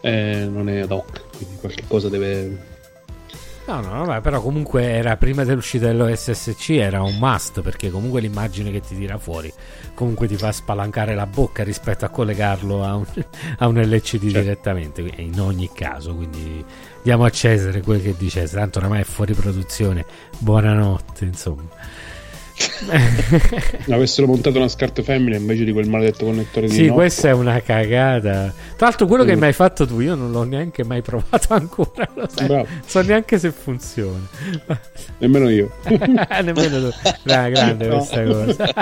eh, 0.00 0.46
non 0.50 0.68
è 0.70 0.78
ad 0.78 0.92
hoc 0.92 1.20
quindi 1.36 1.56
qualche 1.60 1.82
cosa 1.86 2.08
deve 2.08 2.56
No, 3.72 3.80
no, 3.80 4.04
vabbè, 4.04 4.20
però 4.20 4.42
comunque 4.42 4.84
era 4.84 5.16
prima 5.16 5.44
dell'uscita 5.44 5.86
dell'OSSC 5.86 6.70
era 6.70 7.02
un 7.02 7.16
must 7.16 7.62
perché 7.62 7.90
comunque 7.90 8.20
l'immagine 8.20 8.70
che 8.70 8.80
ti 8.80 8.94
tira 8.94 9.16
fuori 9.16 9.50
comunque 9.94 10.26
ti 10.26 10.36
fa 10.36 10.52
spalancare 10.52 11.14
la 11.14 11.26
bocca 11.26 11.64
rispetto 11.64 12.04
a 12.04 12.10
collegarlo 12.10 12.84
a 12.84 12.96
un, 12.96 13.06
a 13.58 13.66
un 13.66 13.80
LCD 13.80 14.24
direttamente 14.24 15.02
e 15.02 15.22
in 15.22 15.40
ogni 15.40 15.70
caso, 15.72 16.14
quindi 16.14 16.62
diamo 17.02 17.24
a 17.24 17.30
Cesare 17.30 17.80
quel 17.80 18.02
che 18.02 18.14
dice 18.16 18.46
tanto 18.46 18.78
oramai 18.78 19.00
è 19.00 19.04
fuori 19.04 19.32
produzione, 19.32 20.04
buonanotte, 20.38 21.24
insomma. 21.24 21.62
Avessero 23.90 24.26
montato 24.26 24.58
una 24.58 24.68
SCART 24.68 25.02
femmina 25.02 25.36
invece 25.36 25.64
di 25.64 25.72
quel 25.72 25.88
maledetto 25.88 26.24
connettore 26.26 26.66
di 26.66 26.72
Sì, 26.72 26.78
Nokia. 26.80 26.92
questa 26.94 27.28
è 27.28 27.32
una 27.32 27.60
cagata. 27.60 28.52
Tra 28.76 28.86
l'altro, 28.88 29.06
quello 29.06 29.24
che 29.24 29.34
Mm. 29.36 29.38
mi 29.40 29.44
hai 29.46 29.52
fatto 29.52 29.86
tu, 29.86 30.00
io 30.00 30.14
non 30.14 30.30
l'ho 30.30 30.42
neanche 30.44 30.84
mai 30.84 31.02
provato 31.02 31.52
ancora. 31.54 32.08
Lo 32.14 32.28
sai. 32.34 32.46
Bravo. 32.46 32.66
So 32.84 33.00
neanche 33.02 33.38
se 33.38 33.50
funziona. 33.52 34.28
nemmeno 35.18 35.48
io 35.48 35.70
Nemmeno 36.42 36.90
tu. 36.90 36.94
Gra- 37.22 37.48
grande 37.48 37.86
No. 37.86 37.96
questa 37.96 38.22
cosa. 38.24 38.74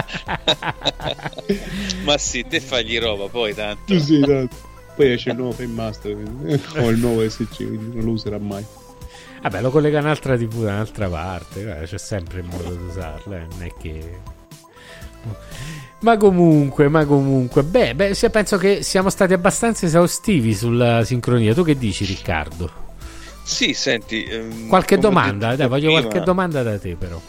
Ma 2.04 2.18
sì, 2.18 2.44
te 2.48 2.60
fagli 2.60 2.98
roba 2.98 3.26
poi 3.28 3.54
tanto. 3.54 3.98
sì, 3.98 4.16
esatto. 4.22 4.56
poi 4.96 5.12
esce 5.12 5.30
il 5.30 5.36
nuovo 5.36 5.52
Frame 5.52 5.72
Master 5.72 6.16
o 6.76 6.90
il 6.90 6.98
nuovo 6.98 7.28
SC 7.28 7.56
quindi 7.56 7.94
non 7.96 8.04
lo 8.04 8.10
userà 8.12 8.38
mai 8.38 8.64
Vabbè, 9.42 9.60
lo 9.62 9.70
collega 9.70 9.98
un'altra 10.00 10.36
TV 10.36 10.64
da 10.64 10.72
un'altra 10.72 11.08
parte. 11.08 11.62
guarda, 11.62 11.84
c'è 11.86 11.98
sempre 11.98 12.40
il 12.40 12.44
modo 12.46 12.70
di 12.74 12.82
usarlo. 12.84 13.34
eh, 13.34 13.46
Non 13.50 13.62
è 13.62 13.72
che. 13.80 14.18
Ma 16.00 16.16
comunque, 16.16 16.88
ma 16.88 17.04
comunque, 17.04 17.62
beh, 17.62 17.94
beh, 17.94 18.14
penso 18.30 18.56
che 18.56 18.82
siamo 18.82 19.10
stati 19.10 19.32
abbastanza 19.34 19.84
esaustivi 19.86 20.54
sulla 20.54 21.04
sincronia. 21.04 21.52
Tu 21.54 21.62
che 21.64 21.76
dici, 21.76 22.04
Riccardo? 22.06 22.70
Sì, 23.42 23.74
senti. 23.74 24.24
ehm, 24.24 24.68
Qualche 24.68 24.96
domanda? 24.98 25.56
Dai, 25.56 25.68
voglio 25.68 25.86
prima- 25.92 26.00
qualche 26.00 26.20
domanda 26.20 26.62
da 26.62 26.78
te, 26.78 26.94
però. 26.96 27.20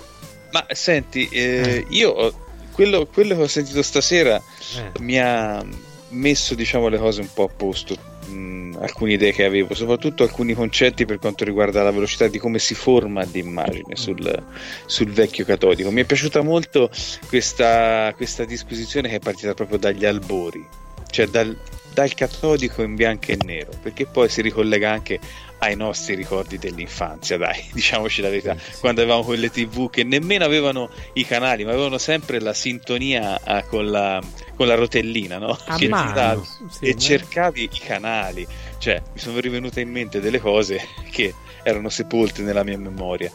Ma 0.52 0.66
senti, 0.70 1.28
eh, 1.30 1.86
io 1.90 2.10
ho- 2.12 2.34
quello, 2.72 3.06
quello 3.12 3.36
che 3.36 3.42
ho 3.42 3.48
sentito 3.48 3.82
stasera 3.82 4.36
Eh. 4.38 5.00
mi 5.00 5.18
ha 5.20 5.64
messo 6.10 6.56
diciamo 6.56 6.88
le 6.90 6.98
cose 6.98 7.22
un 7.22 7.30
po' 7.34 7.46
a 7.46 7.50
posto 7.56 7.96
mh, 8.28 8.78
alcune 8.80 9.14
idee 9.14 9.32
che 9.32 9.46
avevo 9.46 9.74
soprattutto 9.74 10.24
alcuni 10.24 10.54
concetti 10.54 11.06
per 11.06 11.20
quanto 11.20 11.44
riguarda 11.44 11.84
la 11.84 11.92
velocità 11.92 12.28
di 12.28 12.38
come 12.38 12.60
si 12.60 12.74
forma 12.74 13.24
l'immagine 13.24 13.96
sul, 13.96 14.44
sul 14.86 15.12
vecchio 15.12 15.46
catodico. 15.46 15.92
Mi 15.92 16.02
è 16.02 16.06
piaciuta 16.06 16.42
molto 16.42 16.90
questa, 17.28 18.14
questa 18.16 18.46
disquisizione 18.46 19.10
che 19.10 19.16
è 19.16 19.20
partita 19.20 19.54
proprio 19.54 19.78
dagli 19.78 20.06
albori 20.06 20.82
cioè 21.12 21.28
dal, 21.28 21.56
dal 21.94 22.14
catodico 22.14 22.82
in 22.82 22.96
bianco 22.96 23.32
e 23.32 23.38
nero 23.44 23.72
perché 23.82 24.08
poi 24.08 24.30
si 24.30 24.42
ricollega 24.42 24.90
anche 24.90 25.20
ai 25.62 25.76
nostri 25.76 26.16
ricordi 26.16 26.58
dell'infanzia 26.58 27.38
dai 27.38 27.64
diciamoci 27.74 28.22
la 28.22 28.30
verità. 28.30 28.56
Quando 28.80 29.02
avevamo 29.02 29.24
quelle 29.24 29.50
tv 29.50 29.90
che 29.90 30.04
nemmeno 30.04 30.44
avevano 30.44 30.90
i 31.14 31.26
canali 31.26 31.64
ma 31.64 31.72
avevano 31.72 31.98
sempre 31.98 32.40
la 32.40 32.54
sintonia 32.54 33.40
ah, 33.44 33.64
con, 33.64 33.90
la, 33.90 34.22
con 34.56 34.68
la 34.68 34.76
rotellina 34.76 35.38
no? 35.38 35.58
A 35.66 35.78
giravi 35.78 36.42
sì, 36.70 36.86
e 36.86 36.98
cercavi 36.98 37.64
i 37.64 37.80
canali. 37.80 38.46
Cioè 38.78 39.02
mi 39.14 39.20
sono 39.20 39.40
rivenute 39.40 39.82
in 39.82 39.90
mente 39.90 40.20
delle 40.20 40.40
cose 40.40 40.82
che 41.12 41.34
erano 41.64 41.90
sepolte 41.90 42.42
nella 42.42 42.64
mia 42.64 42.78
memoria. 42.78 43.32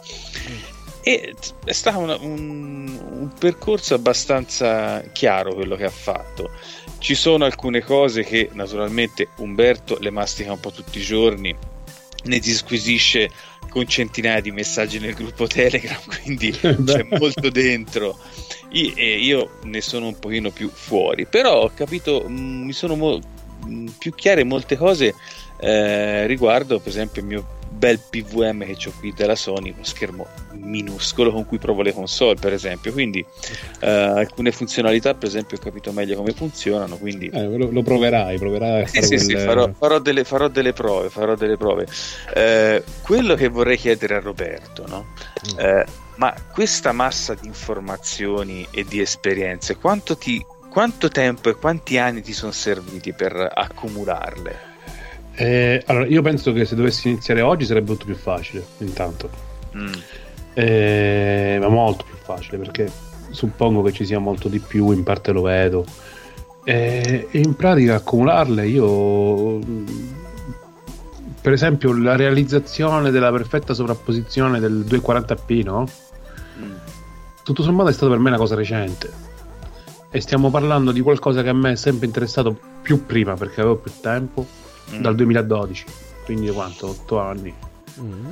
E 1.03 1.33
è 1.65 1.73
stato 1.73 1.99
una- 1.99 2.17
un, 2.17 2.99
un 3.13 3.31
percorso 3.39 3.95
abbastanza 3.95 5.01
chiaro 5.13 5.55
quello 5.55 5.77
che 5.77 5.85
ha 5.85 5.91
fatto. 5.91 6.51
Ci 6.99 7.15
sono 7.15 7.45
alcune 7.45 7.83
cose 7.83 8.25
che 8.25 8.51
naturalmente 8.55 9.29
Umberto 9.37 9.99
le 10.01 10.11
mastica 10.11 10.51
un 10.51 10.59
po' 10.59 10.73
tutti 10.73 10.99
i 10.99 11.03
giorni 11.03 11.57
ne 12.27 12.39
disquisisce 12.39 13.31
con 13.69 13.87
centinaia 13.87 14.41
di 14.41 14.53
messaggi 14.53 14.99
nel 14.99 15.15
gruppo 15.15 15.47
Telegram, 15.49 16.01
quindi 16.23 16.51
c'è 16.51 17.07
molto 17.19 17.51
dentro. 17.51 18.19
E 18.71 19.19
io 19.19 19.59
ne 19.63 19.81
sono 19.81 20.07
un 20.07 20.19
pochino 20.19 20.51
più 20.51 20.69
fuori, 20.69 21.27
però 21.27 21.63
ho 21.63 21.71
capito, 21.75 22.29
mh, 22.29 22.65
mi 22.65 22.73
sono 22.73 22.95
mo- 22.95 23.21
mh, 23.65 23.87
più 23.99 24.15
chiare 24.15 24.45
molte 24.45 24.77
cose 24.77 25.15
eh, 25.59 26.27
riguardo, 26.27 26.79
per 26.79 26.89
esempio, 26.89 27.23
il 27.23 27.29
mio 27.29 27.56
bel 27.77 28.01
PVM 28.01 28.65
che 28.65 28.89
ho 28.89 28.93
qui 28.99 29.13
della 29.13 29.35
Sony, 29.37 29.71
uno 29.71 29.85
schermo 29.85 30.27
minuscolo 30.53 31.31
con 31.31 31.45
cui 31.47 31.59
provo 31.59 31.83
le 31.83 31.93
console, 31.93 32.37
per 32.41 32.53
esempio. 32.53 32.93
Quindi 32.93 33.25
eh, 33.81 33.91
alcune 33.91 34.53
funzionalità, 34.53 35.15
per 35.15 35.29
esempio, 35.29 35.57
ho 35.57 35.61
capito 35.61 35.93
meglio 35.93 36.17
come 36.17 36.33
funzionano. 36.33 36.97
Quindi 36.97 37.29
Eh, 37.29 37.45
lo, 37.57 37.71
lo 37.71 37.83
proverai 37.83 38.39
proverai 38.39 38.83
a 38.83 38.87
sì, 38.87 39.03
fare 39.03 39.07
sì, 39.07 39.19
sì, 39.19 39.33
quel- 39.33 39.45
farò, 39.45 39.73
farò 39.73 39.99
delle, 39.99 40.25
farò 40.25 40.49
delle 40.49 40.73
prove, 40.73 41.11
farò 41.11 41.35
delle 41.37 41.57
prove. 41.57 41.87
Eh, 42.35 42.83
quello 43.03 43.35
che 43.35 43.49
vorrei 43.49 43.77
chiedere 43.77 44.17
a 44.17 44.21
Roberto, 44.21 44.87
no? 44.87 45.07
Eh, 45.57 45.85
ma 46.17 46.35
questa 46.53 46.93
massa 46.93 47.35
di 47.35 47.47
informazioni 47.47 48.67
e 48.71 48.85
di 48.85 49.01
esperienze, 49.01 49.77
quanto, 49.77 50.17
ti, 50.17 50.45
quanto 50.71 51.09
tempo 51.11 51.51
e 51.51 51.55
quanti 51.57 51.99
anni 51.99 52.23
ti 52.23 52.33
sono 52.33 52.53
serviti 52.53 53.13
per 53.13 53.51
accumularle? 53.55 54.66
Eh, 55.37 55.83
allora, 55.87 56.07
io 56.07 56.23
penso 56.23 56.53
che 56.53 56.65
se 56.65 56.75
dovessi 56.75 57.09
iniziare 57.09 57.43
oggi 57.43 57.67
sarebbe 57.67 57.89
molto 57.89 58.07
più 58.07 58.15
facile, 58.15 58.65
intanto. 58.79 59.29
Mm. 59.77 59.93
Eh, 60.55 61.59
ma 61.61 61.69
molto 61.69 62.05
più 62.05 62.17
facile 62.17 62.57
perché 62.57 62.91
suppongo 63.29 63.83
che 63.83 63.93
ci 63.93 64.07
sia 64.07 64.19
molto 64.19 64.49
di 64.49 64.59
più, 64.59 64.91
in 64.93 65.03
parte 65.03 65.33
lo 65.33 65.43
vedo. 65.43 65.85
Eh, 66.65 67.29
E 67.31 67.39
in 67.39 67.55
pratica 67.55 67.97
accumularle 67.97 68.67
io 68.67 69.61
per 71.41 71.53
esempio 71.53 71.97
la 71.97 72.17
realizzazione 72.17 73.13
della 73.13 73.31
perfetta 73.31 73.73
sovrapposizione 73.73 74.59
del 74.59 74.85
240p, 74.89 75.63
no? 75.63 75.87
Mm. 76.59 76.73
Tutto 77.45 77.63
sommato 77.63 77.91
è 77.91 77.93
stata 77.93 78.11
per 78.11 78.19
me 78.19 78.31
una 78.31 78.39
cosa 78.39 78.57
recente. 78.57 79.13
E 80.11 80.21
stiamo 80.21 80.51
parlando 80.51 80.91
di 80.91 81.01
qualcosa 81.01 81.43
che 81.43 81.51
a 81.51 81.53
me 81.53 81.73
è 81.73 81.77
sempre 81.77 82.07
interessato 82.07 82.59
più 82.83 83.07
prima 83.07 83.35
perché 83.35 83.61
avevo 83.61 83.77
più 83.77 83.93
tempo, 84.01 84.45
Mm. 84.95 85.01
dal 85.01 85.15
2012, 85.15 85.85
quindi 86.25 86.49
quanto? 86.51 86.89
8 86.89 87.19
anni. 87.19 87.53
Mm. 88.01 88.27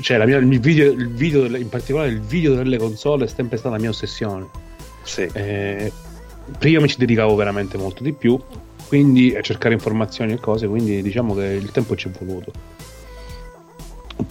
Cioè, 0.00 0.16
la 0.16 0.26
mia- 0.26 0.38
il 0.38 0.60
video, 0.60 0.90
il 0.90 1.08
video 1.10 1.42
delle- 1.42 1.58
in 1.60 1.68
particolare 1.68 2.08
il 2.08 2.20
video 2.20 2.54
delle 2.54 2.76
console 2.78 3.24
è 3.24 3.28
sempre 3.28 3.56
stata 3.56 3.74
la 3.76 3.80
mia 3.80 3.90
ossessione. 3.90 4.46
Sì. 5.02 5.28
Eh, 5.32 5.92
prima 6.58 6.80
mi 6.80 6.88
ci 6.88 6.98
dedicavo 6.98 7.34
veramente 7.34 7.76
molto 7.78 8.02
di 8.02 8.12
più, 8.12 8.38
quindi 8.86 9.34
a 9.36 9.40
cercare 9.40 9.74
informazioni 9.74 10.32
e 10.32 10.38
cose, 10.40 10.66
quindi 10.66 11.00
diciamo 11.02 11.34
che 11.34 11.44
il 11.44 11.70
tempo 11.70 11.94
ci 11.96 12.08
è 12.08 12.24
voluto. 12.24 12.52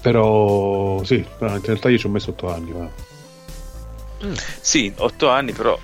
Però 0.01 1.03
sì, 1.03 1.15
in 1.15 1.59
realtà 1.63 1.89
io 1.89 1.97
ci 1.97 2.05
ho 2.05 2.09
messo 2.09 2.31
8 2.31 2.51
anni. 2.53 2.71
ma- 2.71 2.89
Sì, 4.61 4.91
otto 4.97 5.29
anni, 5.29 5.51
però 5.53 5.77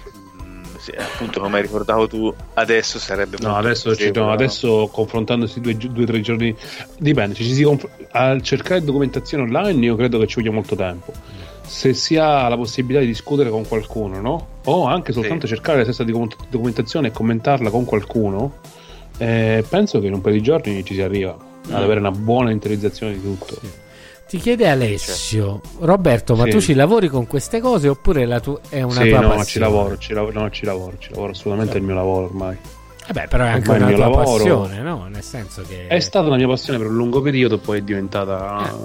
sì, 0.84 0.92
appunto 0.98 1.40
come 1.40 1.56
hai 1.58 1.62
ricordato 1.62 2.08
tu, 2.08 2.34
adesso 2.56 3.00
sarebbe 3.00 3.38
No, 3.40 3.56
adesso, 3.56 3.96
ci- 3.96 4.12
no, 4.12 4.32
adesso 4.32 4.90
confrontandosi 4.92 5.62
due 5.62 5.78
o 6.04 6.06
tre 6.06 6.20
giorni, 6.20 6.54
dipende. 6.98 7.36
ci 7.36 7.46
si 7.54 7.64
conf- 7.64 7.88
a 8.12 8.38
cercare 8.42 8.84
documentazione 8.84 9.44
online, 9.44 9.86
io 9.86 9.96
credo 9.96 10.20
che 10.20 10.28
ci 10.28 10.36
voglia 10.42 10.52
molto 10.52 10.76
tempo. 10.76 11.14
Se 11.62 11.94
si 11.94 12.18
ha 12.18 12.50
la 12.50 12.58
possibilità 12.58 13.00
di 13.00 13.08
discutere 13.08 13.50
con 13.50 13.66
qualcuno, 13.66 14.20
no? 14.20 14.48
O 14.66 14.86
anche 14.86 15.14
soltanto 15.14 15.48
Sì. 15.48 15.54
cercare 15.54 15.78
la 15.78 15.84
stessa 15.86 16.04
document- 16.04 16.36
documentazione 16.50 17.08
e 17.08 17.12
commentarla 17.12 17.70
con 17.70 17.86
qualcuno, 17.86 18.56
eh, 19.20 19.64
penso 19.70 20.02
che 20.02 20.08
in 20.08 20.14
un 20.16 20.22
paio 20.22 20.36
di 20.36 20.42
giorni 20.42 20.84
ci 20.84 20.96
si 20.96 21.02
arriva 21.02 21.32
ad 21.32 21.72
Mm. 21.72 21.76
avere 21.76 22.00
una 22.02 22.12
buona 22.12 22.52
interiorizzazione 22.52 23.14
di 23.14 23.22
tutto. 23.22 23.58
Ti 24.28 24.40
chiede 24.40 24.68
Alessio, 24.68 25.62
Roberto, 25.80 26.36
ma 26.36 26.46
Sì. 26.46 26.50
tu 26.50 26.60
ci 26.62 26.74
lavori 26.74 27.08
con 27.08 27.28
queste 27.28 27.60
cose 27.60 27.88
oppure 27.88 28.26
la 28.26 28.40
tu- 28.40 28.60
è 28.70 28.82
una 28.82 29.02
sì, 29.02 29.10
tua 29.10 29.20
no, 29.20 29.28
passione? 29.28 29.46
ci 29.46 29.60
lavoro, 29.60 29.98
ci 29.98 30.14
lavoro, 30.14 30.40
no, 30.40 30.50
ci 30.50 30.66
lavoro, 30.66 30.96
ci 30.98 31.10
lavoro, 31.12 31.32
assolutamente 31.32 31.74
è 31.76 31.78
il 31.78 31.84
mio 31.84 31.94
lavoro 31.96 32.26
ormai. 32.26 32.58
Vabbè, 33.06 33.28
però 33.28 33.44
è 33.44 33.50
anche 33.50 33.70
Ormai 33.70 33.88
una 33.90 33.96
tua 33.96 34.06
lavoro- 34.08 34.24
passione, 34.38 34.80
no? 34.82 35.08
Nel 35.10 35.22
senso 35.24 35.62
che... 35.68 35.88
È 35.88 36.00
stata 36.00 36.30
la 36.30 36.38
mia 36.38 36.48
passione 36.48 36.80
per 36.80 36.88
un 36.88 36.96
lungo 36.96 37.22
periodo, 37.22 37.58
poi 37.60 37.80
è 37.80 37.82
diventata 37.82 38.76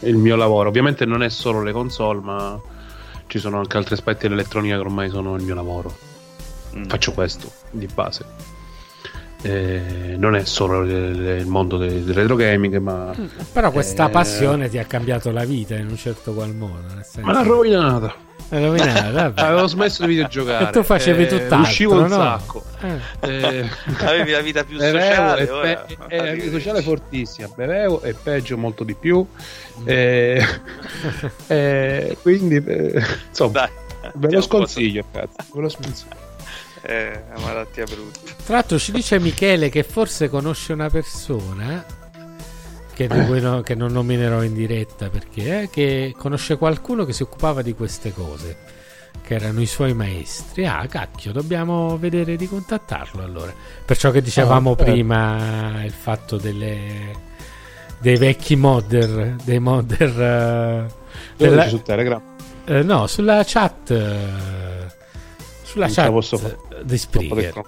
il 0.00 0.16
mio 0.16 0.34
lavoro. 0.36 0.68
Ovviamente 0.68 1.06
non 1.06 1.22
è 1.22 1.30
solo 1.30 1.62
le 1.62 1.72
console, 1.72 2.20
ma 2.20 2.60
ci 3.28 3.38
sono 3.38 3.58
anche 3.58 3.76
altri 3.76 3.94
aspetti 3.94 4.26
dell'elettronica 4.26 4.74
che 4.74 4.80
ormai 4.80 5.08
sono 5.10 5.36
il 5.36 5.42
mio 5.44 5.54
lavoro. 5.54 5.96
Mm. 6.76 6.84
Faccio 6.86 7.12
questo 7.12 7.50
di 7.70 7.86
base. 7.86 8.24
Eh, 9.42 10.14
non 10.16 10.34
è 10.34 10.44
solo 10.44 10.82
il 10.82 11.46
mondo 11.46 11.76
de- 11.76 12.02
del 12.04 12.14
retro 12.14 12.34
gaming, 12.34 12.76
ma 12.78 13.14
Però 13.52 13.70
questa 13.70 14.08
eh, 14.08 14.10
passione 14.10 14.68
ti 14.68 14.78
ha 14.78 14.84
cambiato 14.84 15.30
la 15.30 15.44
vita 15.44 15.76
in 15.76 15.86
un 15.88 15.96
certo 15.96 16.32
qual 16.32 16.54
modo. 16.54 16.82
Nel 16.92 17.04
senso... 17.04 17.20
me 17.26 17.32
l'ha 17.32 17.42
rovinata. 17.42 18.14
È 18.48 18.58
rovinata, 18.58 19.10
vabbè. 19.12 19.40
Avevo 19.42 19.66
smesso 19.68 20.02
di 20.02 20.08
videogiocare. 20.08 20.64
E 20.68 20.72
tu 20.72 20.82
facevi 20.82 21.22
eh, 21.22 21.26
tutt'altro, 21.26 21.58
Uscivo 21.60 21.94
un 22.00 22.08
no? 22.08 22.16
sacco. 22.16 22.64
Eh. 22.80 22.98
Eh, 23.60 23.68
Avevi 24.04 24.30
la 24.32 24.40
vita 24.40 24.64
più 24.64 24.76
bevevo 24.78 24.98
sociale, 24.98 25.46
e 25.46 25.50
ora- 25.50 25.84
pe- 25.86 25.96
e 26.08 26.16
la 26.16 26.32
vita 26.32 26.50
sociale 26.50 26.82
fortissima. 26.82 27.48
Bevevo 27.54 28.02
e 28.02 28.14
peggio 28.14 28.56
molto 28.58 28.82
di 28.84 28.94
più. 28.94 29.24
Eh, 29.84 30.42
eh, 31.46 32.16
quindi, 32.22 32.56
eh, 32.66 33.02
insomma, 33.28 33.52
Dai, 33.52 34.10
ve 34.14 34.30
lo 34.32 34.40
sconsiglio, 34.40 35.04
cazzo. 35.12 35.36
Ve 35.54 35.60
lo 35.60 35.68
sconsiglio. 35.68 36.26
È 36.88 37.22
una 37.36 37.44
malattia 37.44 37.84
brutta. 37.84 38.18
Tra 38.46 38.54
l'altro 38.54 38.78
ci 38.78 38.92
dice 38.92 39.18
Michele 39.18 39.68
che 39.68 39.82
forse 39.82 40.30
conosce 40.30 40.72
una 40.72 40.88
persona 40.88 41.84
che, 42.94 43.06
di 43.08 43.26
cui 43.26 43.42
no- 43.42 43.60
che 43.60 43.74
non 43.74 43.92
nominerò 43.92 44.42
in 44.42 44.54
diretta 44.54 45.10
perché 45.10 45.62
eh, 45.62 45.68
che 45.70 46.14
conosce 46.16 46.56
qualcuno 46.56 47.04
che 47.04 47.12
si 47.12 47.22
occupava 47.22 47.60
di 47.60 47.74
queste 47.74 48.14
cose 48.14 48.56
che 49.22 49.34
erano 49.34 49.60
i 49.60 49.66
suoi 49.66 49.92
maestri 49.92 50.66
ah 50.66 50.86
cacchio 50.88 51.32
dobbiamo 51.32 51.98
vedere 51.98 52.36
di 52.36 52.48
contattarlo 52.48 53.22
allora 53.22 53.52
perciò 53.84 54.10
che 54.10 54.22
dicevamo 54.22 54.74
certo. 54.74 54.90
prima 54.90 55.84
il 55.84 55.92
fatto 55.92 56.38
delle 56.38 57.26
dei 57.98 58.16
vecchi 58.16 58.56
modder 58.56 59.36
dei 59.44 59.58
modder 59.58 60.20
eh, 60.20 60.86
Lo 60.86 60.88
della- 61.36 61.68
su 61.68 61.82
Telegram. 61.82 62.22
eh, 62.64 62.82
no 62.82 63.06
sulla 63.06 63.42
chat 63.44 63.90
eh, 63.90 64.77
sulla 65.78 65.86
Non 65.86 65.94
chat 65.94 66.10
posso 66.10 66.38
fare. 66.38 66.58
di 66.84 66.98
Spreaker 66.98 67.62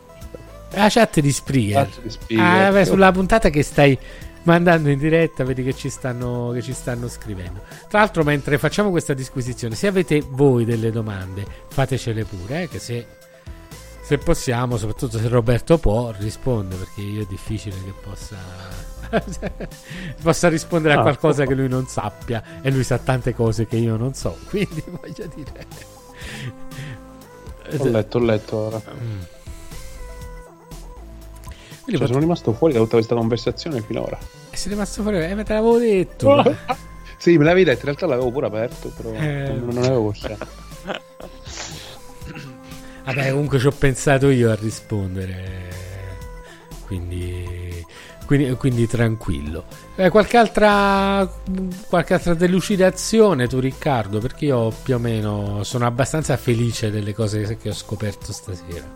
la 0.73 0.89
chat 0.89 1.19
di 1.21 1.33
Spreaker. 1.33 1.89
Chat 1.91 2.01
di 2.03 2.11
Spreaker. 2.11 2.47
Ah, 2.47 2.71
vabbè, 2.71 2.85
sulla 2.85 3.11
puntata 3.11 3.51
che 3.51 3.63
stai 3.65 3.99
mandando 4.45 4.89
in 4.89 4.99
diretta, 5.01 5.43
vedi 5.43 5.65
che 5.65 5.75
ci 5.75 5.89
stanno, 5.91 6.51
che 6.55 6.63
ci 6.63 6.73
stanno 6.73 7.09
scrivendo. 7.09 7.61
Tra 7.89 7.99
l'altro, 7.99 8.23
mentre 8.23 8.57
facciamo 8.57 8.91
questa 8.91 9.13
disquisizione, 9.13 9.75
se 9.75 9.89
avete 9.89 10.23
voi 10.29 10.65
delle 10.65 10.93
domande, 10.93 11.45
fatecele 11.71 12.25
pure, 12.25 12.63
eh, 12.63 12.69
che 12.69 12.79
se, 12.79 13.05
se 14.01 14.19
possiamo, 14.19 14.77
soprattutto 14.77 15.19
se 15.19 15.27
Roberto 15.27 15.77
può, 15.79 16.15
risponde, 16.17 16.77
perché 16.77 17.01
io 17.01 17.23
è 17.23 17.27
difficile 17.29 17.75
che 17.85 17.93
possa... 18.01 18.37
possa 20.23 20.49
rispondere 20.49 20.95
a 20.95 20.99
Ah, 20.99 21.03
qualcosa 21.03 21.43
può. 21.43 21.53
che 21.53 21.59
lui 21.59 21.69
non 21.69 21.87
sappia 21.89 22.43
e 22.63 22.71
lui 22.71 22.85
sa 22.85 22.97
tante 22.99 23.35
cose 23.35 23.67
che 23.67 23.75
io 23.75 23.97
non 23.97 24.15
so 24.15 24.39
quindi 24.49 24.85
voglio 24.87 25.27
dire 25.35 25.67
Ho 27.79 27.89
letto, 27.89 28.19
ho 28.19 28.21
letto 28.21 28.57
ora. 28.57 28.83
Mm. 28.93 29.21
Cioè, 31.87 31.99
pot- 31.99 32.07
sono 32.07 32.19
rimasto 32.21 32.53
fuori 32.53 32.73
da 32.73 32.79
tutta 32.81 32.97
questa 32.97 33.15
conversazione 33.17 33.81
finora. 33.83 34.19
sei 34.53 34.73
rimasto 34.73 35.03
fuori 35.03 35.19
eh, 35.23 35.35
ma 35.35 35.43
te 35.43 35.55
l'avevo 35.55 35.79
detto 35.79 36.57
Sì, 37.19 37.37
me 37.37 37.45
l'avevi 37.45 37.65
detto, 37.65 37.79
in 37.81 37.85
realtà 37.87 38.07
l'avevo 38.07 38.31
pure 38.31 38.47
aperto, 38.47 38.89
però 38.97 39.13
Eh. 39.13 39.53
non, 39.53 39.69
non 39.75 39.85
avevo 39.85 40.05
coscienza. 40.05 40.47
Vabbè, 43.05 43.31
comunque 43.31 43.59
ci 43.59 43.67
ho 43.67 43.73
pensato 43.73 44.31
io 44.31 44.51
a 44.51 44.55
rispondere. 44.55 45.69
Quindi, 46.87 47.70
quindi, 48.27 48.51
quindi 48.55 48.87
tranquillo. 48.87 49.65
Eh, 49.97 50.09
qualche, 50.09 50.37
altra, 50.37 51.29
qualche 51.89 52.15
altra 52.15 52.35
delucidazione 52.35 53.49
tu, 53.49 53.59
Riccardo? 53.59 54.19
Perché 54.21 54.47
io 54.47 54.71
più 54.71 54.95
o 54.95 54.99
meno 54.99 55.65
sono 55.65 55.85
abbastanza 55.85 56.37
felice 56.37 56.91
delle 56.91 57.13
cose 57.13 57.57
che 57.57 57.71
ho 57.71 57.75
scoperto 57.75 58.33
stasera. 58.33 58.89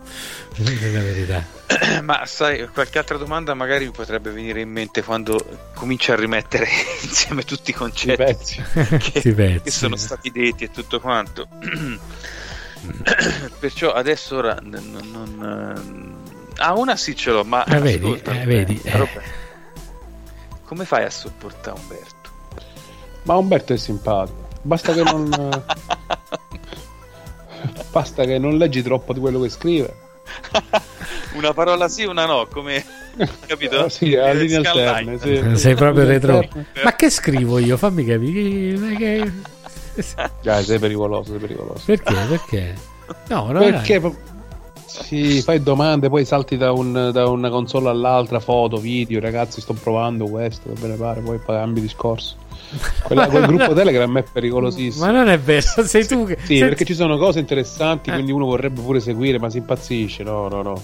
Nella 0.57 1.01
verità. 1.01 1.43
Ma 2.01 2.25
sai, 2.25 2.67
qualche 2.69 2.97
altra 2.97 3.17
domanda 3.17 3.53
magari 3.53 3.85
mi 3.85 3.91
potrebbe 3.91 4.31
venire 4.31 4.61
in 4.61 4.69
mente 4.69 5.03
quando 5.03 5.43
cominci 5.73 6.11
a 6.11 6.15
rimettere 6.15 6.67
insieme 7.03 7.43
tutti 7.43 7.71
i 7.71 7.73
concetti 7.73 8.15
pezzi. 8.15 8.63
che, 9.21 9.61
che 9.61 9.71
sono 9.71 9.95
stati 9.95 10.31
detti 10.31 10.63
e 10.63 10.71
tutto 10.71 10.99
quanto. 10.99 11.47
Perciò 13.59 13.91
adesso 13.91 14.37
ora 14.37 14.57
n- 14.61 14.79
n- 14.79 15.09
non... 15.11 16.23
Ah, 16.57 16.73
una 16.73 16.95
sì 16.95 17.15
ce 17.15 17.31
l'ho, 17.31 17.43
ma... 17.43 17.63
Ah, 17.63 17.79
vedi, 17.79 18.05
ascolta, 18.05 18.41
eh, 18.41 18.45
vedi, 18.45 18.79
eh. 18.83 18.91
Roberto, 18.91 19.21
Come 20.65 20.85
fai 20.85 21.03
a 21.03 21.09
sopportare 21.09 21.77
Umberto? 21.79 22.29
Ma 23.23 23.35
Umberto 23.35 23.73
è 23.73 23.77
simpatico. 23.77 24.47
Basta 24.61 24.93
che 24.93 25.03
non. 25.03 25.29
Basta 27.91 28.23
che 28.25 28.37
non 28.37 28.57
leggi 28.57 28.81
troppo 28.81 29.13
di 29.13 29.19
quello 29.19 29.39
che 29.41 29.49
scrive. 29.49 29.95
una 31.35 31.53
parola 31.53 31.87
sì, 31.87 32.03
una 32.05 32.25
no, 32.25 32.47
come... 32.47 32.83
Capito? 33.45 33.85
Ah, 33.85 33.89
sì, 33.89 34.15
a 34.15 34.29
Eh, 34.29 34.47
Skyline. 34.47 34.67
alterne. 34.67 35.19
Sì. 35.19 35.57
Sei 35.57 35.75
proprio 35.75 36.05
retro. 36.05 36.45
Ma 36.83 36.95
che 36.95 37.09
scrivo 37.09 37.59
io? 37.59 37.77
Fammi 37.77 38.03
capire. 38.05 38.95
Che- 38.95 39.31
Dai, 40.41 40.63
sei 40.63 40.79
pericoloso, 40.79 41.31
sei 41.31 41.39
pericoloso. 41.39 41.83
Perché? 41.85 42.13
Perché? 42.27 42.75
No, 43.29 43.51
no, 43.51 43.59
Perché 43.59 44.01
sì, 45.03 45.41
fai 45.41 45.61
domande, 45.61 46.09
poi 46.09 46.25
salti 46.25 46.57
da, 46.57 46.71
un- 46.71 47.09
da 47.11 47.27
una 47.27 47.49
console 47.49 47.89
all'altra, 47.89 48.39
foto, 48.39 48.77
video, 48.77 49.19
ragazzi, 49.19 49.61
sto 49.61 49.73
provando 49.73 50.25
questo, 50.25 50.69
ve 50.73 50.87
ne 50.87 50.95
pare, 50.95 51.21
poi 51.21 51.39
cambi 51.45 51.81
discorso. 51.81 52.35
Quella- 53.03 53.27
quel 53.27 53.45
gruppo 53.45 53.73
Telegram 53.73 54.17
è 54.17 54.23
pericolosissimo. 54.23 55.05
Ma 55.05 55.11
non 55.11 55.27
è 55.29 55.37
vero, 55.39 55.61
sei 55.85 56.05
tu 56.07 56.25
che. 56.25 56.37
Sì, 56.41 56.57
sei- 56.57 56.67
perché 56.67 56.85
ci 56.85 56.95
sono 56.95 57.17
cose 57.17 57.39
interessanti, 57.39 58.09
Eh. 58.09 58.13
quindi 58.13 58.31
uno 58.31 58.45
vorrebbe 58.45 58.81
pure 58.81 58.99
seguire, 58.99 59.37
ma 59.39 59.49
si 59.49 59.57
impazzisce. 59.57 60.23
No, 60.23 60.47
no, 60.47 60.61
no. 60.61 60.81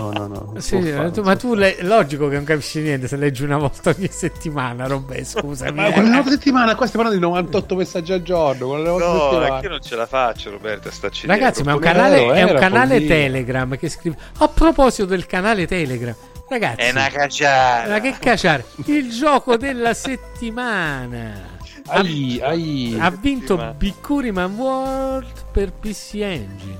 No, 0.00 0.10
no, 0.12 0.26
no. 0.26 0.52
Sì, 0.60 0.80
fare, 0.82 1.10
tu- 1.10 1.22
ma 1.22 1.36
tu 1.36 1.54
le- 1.54 1.76
logico 1.80 2.28
che 2.28 2.34
non 2.36 2.44
capisci 2.44 2.80
niente 2.80 3.08
se 3.08 3.16
leggi 3.16 3.42
una 3.44 3.56
volta 3.58 3.90
ogni 3.96 4.08
settimana, 4.10 4.86
Robè, 4.86 5.22
scusami. 5.24 5.72
Ma 5.72 5.90
quella 5.90 6.10
volta 6.16 6.30
settimana, 6.30 6.74
qua 6.74 6.86
stiamo 6.86 7.04
parlando 7.08 7.14
di 7.26 7.32
98 7.32 7.74
messaggi 7.76 8.12
al 8.12 8.22
giorno. 8.22 8.76
No, 8.76 8.98
settimana. 8.98 9.56
è 9.56 9.60
che 9.60 9.64
io 9.66 9.70
non 9.70 9.80
ce 9.82 9.96
la 9.96 10.06
faccio, 10.06 10.50
Roberto, 10.50 10.88
a 10.88 10.90
starci 10.92 11.26
Ragazzi, 11.26 11.62
ma 11.62 11.72
è 11.72 11.74
un 11.74 11.80
canale, 11.80 12.16
Vero, 12.20 12.32
è 12.32 12.42
un 12.52 12.58
canale. 12.58 13.04
Telegram 13.06 13.76
che 13.76 13.88
scrive. 13.88 14.16
A 14.38 14.48
proposito 14.48 15.04
del 15.06 15.26
canale 15.26 15.66
Telegram, 15.66 16.14
ragazzi, 16.48 16.80
È 16.80 16.90
una 16.90 17.08
cacciata. 17.08 17.88
ma 17.90 18.00
che 18.00 18.14
cacciare? 18.18 18.64
Il 18.86 19.10
gioco 19.10 19.56
della 19.56 19.94
settimana. 19.94 21.52
Ha, 21.86 21.98
Ai, 21.98 22.40
ai. 22.42 22.96
ha 22.98 23.10
vinto 23.10 23.46
settimana. 23.56 23.72
Bikuriman 23.74 24.54
World 24.54 25.32
per 25.52 25.72
PC 25.72 26.14
Engine. 26.14 26.78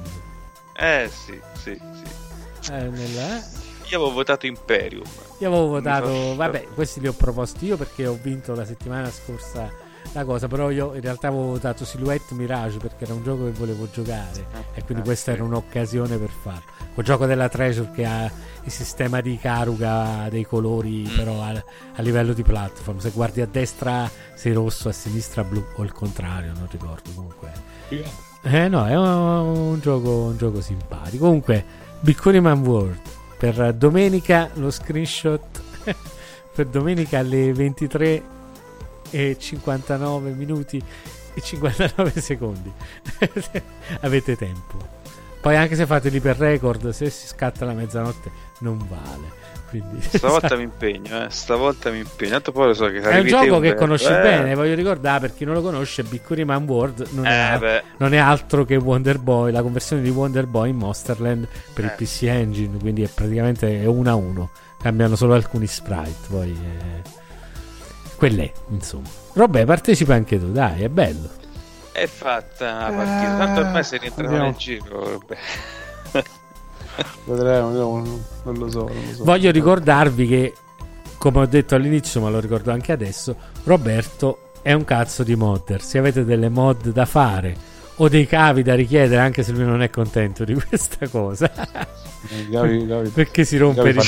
Eh 0.76 1.10
sì, 1.12 1.38
sì, 1.62 1.72
sì. 1.78 2.02
Eh, 2.70 2.88
nella- 2.88 3.42
Io 3.90 3.98
avevo 3.98 4.12
votato 4.12 4.46
Imperium. 4.46 5.04
Io 5.38 5.48
avevo 5.48 5.66
votato, 5.66 6.06
fa- 6.06 6.34
vabbè, 6.36 6.68
questi 6.74 7.00
li 7.00 7.06
ho 7.08 7.12
proposti 7.12 7.66
io 7.66 7.76
perché 7.76 8.06
ho 8.06 8.18
vinto 8.20 8.54
la 8.54 8.64
settimana 8.64 9.10
scorsa 9.10 9.70
la 10.12 10.24
cosa, 10.24 10.46
però 10.48 10.70
io 10.70 10.94
in 10.94 11.00
realtà 11.00 11.28
avevo 11.28 11.46
votato 11.46 11.84
Silhouette 11.84 12.34
Mirage 12.34 12.78
perché 12.78 13.04
era 13.04 13.14
un 13.14 13.22
gioco 13.24 13.44
che 13.44 13.50
volevo 13.50 13.88
giocare 13.90 14.46
e 14.74 14.82
quindi 14.84 15.02
Ah, 15.02 15.06
questa 15.06 15.30
sì. 15.32 15.36
era 15.36 15.46
un'occasione 15.46 16.16
per 16.18 16.30
farlo. 16.30 16.62
Quel 16.94 17.04
gioco 17.04 17.26
della 17.26 17.48
Treasure 17.48 17.90
che 17.92 18.04
ha 18.06 18.30
il 18.62 18.70
sistema 18.70 19.20
di 19.20 19.36
Karuga 19.38 20.28
dei 20.30 20.46
colori 20.46 21.08
Mm. 21.10 21.16
però 21.16 21.42
a, 21.42 21.48
a 21.96 22.02
livello 22.02 22.32
di 22.32 22.42
platform, 22.42 22.98
se 22.98 23.10
guardi 23.10 23.40
a 23.40 23.46
destra 23.46 24.08
sei 24.34 24.52
rosso, 24.52 24.88
a 24.88 24.92
sinistra 24.92 25.42
blu 25.42 25.62
o 25.76 25.82
il 25.82 25.92
contrario, 25.92 26.52
non 26.54 26.68
ricordo 26.70 27.10
comunque. 27.14 27.52
Eh 28.42 28.68
no, 28.68 28.86
è 28.86 28.96
un, 28.96 29.06
un 29.06 29.80
gioco, 29.80 30.10
un 30.10 30.36
gioco 30.36 30.60
simpatico. 30.60 31.24
Comunque, 31.24 31.64
Bicconiman 32.04 32.60
World 32.66 33.00
per 33.38 33.72
domenica 33.72 34.50
lo 34.56 34.70
screenshot 34.70 35.62
per 36.54 36.66
domenica 36.66 37.20
alle 37.20 37.50
23 37.54 38.22
e 39.08 39.36
59 39.38 40.32
minuti 40.32 40.82
e 41.32 41.40
59 41.40 42.10
secondi. 42.20 42.70
Avete 44.02 44.36
tempo. 44.36 44.76
Poi 45.40 45.56
anche 45.56 45.76
se 45.76 45.86
fate 45.86 46.10
l'iper 46.10 46.36
record, 46.36 46.90
se 46.90 47.08
si 47.08 47.26
scatta 47.26 47.64
la 47.64 47.72
mezzanotte 47.72 48.30
non 48.58 48.76
vale. 48.86 49.43
Quindi 49.80 50.00
Stavolta 50.00 50.54
mi 50.56 50.62
impegno, 50.62 51.24
eh. 51.24 51.30
Stavolta 51.30 51.90
mi 51.90 51.98
impegno. 51.98 52.30
Tanto 52.30 52.52
poi 52.52 52.66
lo 52.68 52.74
so 52.74 52.86
che 52.86 53.00
è 53.00 53.18
un 53.18 53.26
gioco 53.26 53.58
che 53.60 53.74
conosci 53.74 54.06
eh. 54.06 54.20
bene, 54.20 54.54
voglio 54.54 54.74
ricordare 54.74 55.20
per 55.20 55.34
chi 55.34 55.44
non 55.44 55.54
lo 55.54 55.62
conosce, 55.62 56.02
Biccuriman 56.02 56.64
World 56.64 57.06
non, 57.12 57.26
è, 57.26 57.54
Eh, 57.54 57.58
beh. 57.58 57.82
non 57.98 58.14
è 58.14 58.18
altro 58.18 58.64
che 58.64 58.76
Wonder 58.76 59.18
Boy, 59.18 59.50
la 59.52 59.62
conversione 59.62 60.02
di 60.02 60.10
Wonder 60.10 60.46
Boy 60.46 60.70
in 60.70 60.76
Monsterland 60.76 61.46
per 61.72 61.84
il 61.84 61.90
Eh. 61.90 61.94
PC 61.94 62.22
Engine, 62.24 62.76
quindi 62.78 63.02
è 63.02 63.08
praticamente 63.08 63.80
è 63.82 63.86
uno 63.86 64.10
a 64.10 64.14
uno, 64.14 64.50
cambiano 64.80 65.16
solo 65.16 65.34
alcuni 65.34 65.66
sprite, 65.66 66.14
poi 66.28 66.50
è, 66.52 67.08
Quell'è, 68.16 68.50
insomma. 68.68 69.08
Robè, 69.34 69.64
partecipa 69.64 70.14
anche 70.14 70.38
tu, 70.38 70.52
dai, 70.52 70.82
è 70.84 70.88
bello. 70.88 71.28
È 71.92 72.06
fatta 72.06 72.88
la 72.88 72.92
partita, 72.94 73.36
tanto 73.36 73.60
ormai 73.60 73.84
sei 73.84 73.98
rientrato 73.98 74.28
Andiamo. 74.28 74.46
nel 74.50 74.56
giro. 74.56 75.00
vabbè. 75.18 75.36
Vedremo, 77.24 77.68
vedremo, 77.68 78.20
non 78.44 78.58
lo 78.58 78.70
so. 78.70 78.80
Non 78.80 79.02
lo 79.08 79.14
so. 79.14 79.24
Voglio 79.24 79.50
ricordarvi 79.50 80.26
che, 80.26 80.54
come 81.18 81.40
ho 81.40 81.46
detto 81.46 81.74
all'inizio, 81.74 82.20
ma 82.20 82.30
lo 82.30 82.40
ricordo 82.40 82.70
anche 82.70 82.92
adesso, 82.92 83.36
Roberto 83.64 84.50
è 84.62 84.72
un 84.72 84.84
cazzo 84.84 85.22
di 85.22 85.36
modder. 85.36 85.82
Se 85.82 85.98
avete 85.98 86.24
delle 86.24 86.48
mod 86.48 86.90
da 86.90 87.04
fare 87.04 87.72
o 87.96 88.08
dei 88.08 88.26
cavi 88.26 88.62
da 88.62 88.74
richiedere, 88.74 89.20
anche 89.20 89.42
se 89.42 89.52
lui 89.52 89.64
non 89.64 89.82
è 89.82 89.90
contento 89.90 90.44
di 90.44 90.54
questa 90.58 91.06
cosa, 91.08 91.50
perché 93.12 93.44
si 93.44 93.56
rompe, 93.56 93.92
di, 93.92 94.00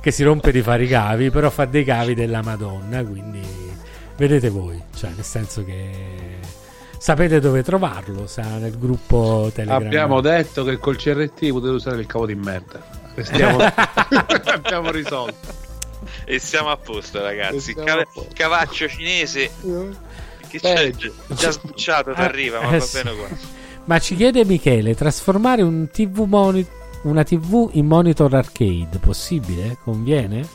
che 0.00 0.10
si 0.10 0.22
rompe 0.22 0.52
di 0.52 0.60
fare 0.60 0.84
i 0.84 0.88
cavi, 0.88 1.30
però 1.30 1.48
fa 1.48 1.64
dei 1.64 1.84
cavi 1.84 2.14
della 2.14 2.42
Madonna, 2.42 3.02
quindi 3.04 3.40
vedete 4.16 4.50
voi, 4.50 4.82
cioè 4.94 5.10
nel 5.14 5.24
senso 5.24 5.64
che 5.64 6.40
sapete 7.02 7.40
dove 7.40 7.64
trovarlo, 7.64 8.28
sa 8.28 8.42
nel 8.58 8.78
gruppo 8.78 9.50
Telegram. 9.52 9.84
Abbiamo 9.84 10.20
detto 10.20 10.62
che 10.62 10.78
col 10.78 10.96
CRT 10.96 11.48
potete 11.50 11.72
usare 11.72 11.98
il 12.00 12.06
cavo 12.06 12.26
di 12.26 12.36
merda. 12.36 12.80
Restiamo... 13.14 13.58
Abbiamo 14.46 14.92
risolto. 14.92 15.60
E 16.24 16.38
siamo 16.38 16.68
a 16.70 16.76
posto, 16.76 17.20
ragazzi. 17.20 17.74
A 17.76 18.04
posto. 18.04 18.28
cavaccio 18.32 18.86
cinese. 18.86 19.50
Che 20.46 20.60
c'è? 20.60 20.74
Peggio. 20.74 21.12
Già 21.26 21.50
sbucciato, 21.50 22.12
ti 22.12 22.20
Ah, 22.20 22.24
arriva, 22.24 22.60
ma 22.60 22.70
eh, 22.70 22.78
va 22.78 22.86
bene 22.92 23.16
qua. 23.16 23.28
Ma 23.86 23.98
ci 23.98 24.14
chiede 24.14 24.44
Michele, 24.44 24.94
trasformare 24.94 25.62
un 25.62 25.88
TV 25.90 26.20
moni- 26.28 26.64
una 27.02 27.24
TV 27.24 27.68
in 27.72 27.86
monitor 27.86 28.32
arcade, 28.32 28.98
possibile? 29.00 29.76
Conviene? 29.82 30.46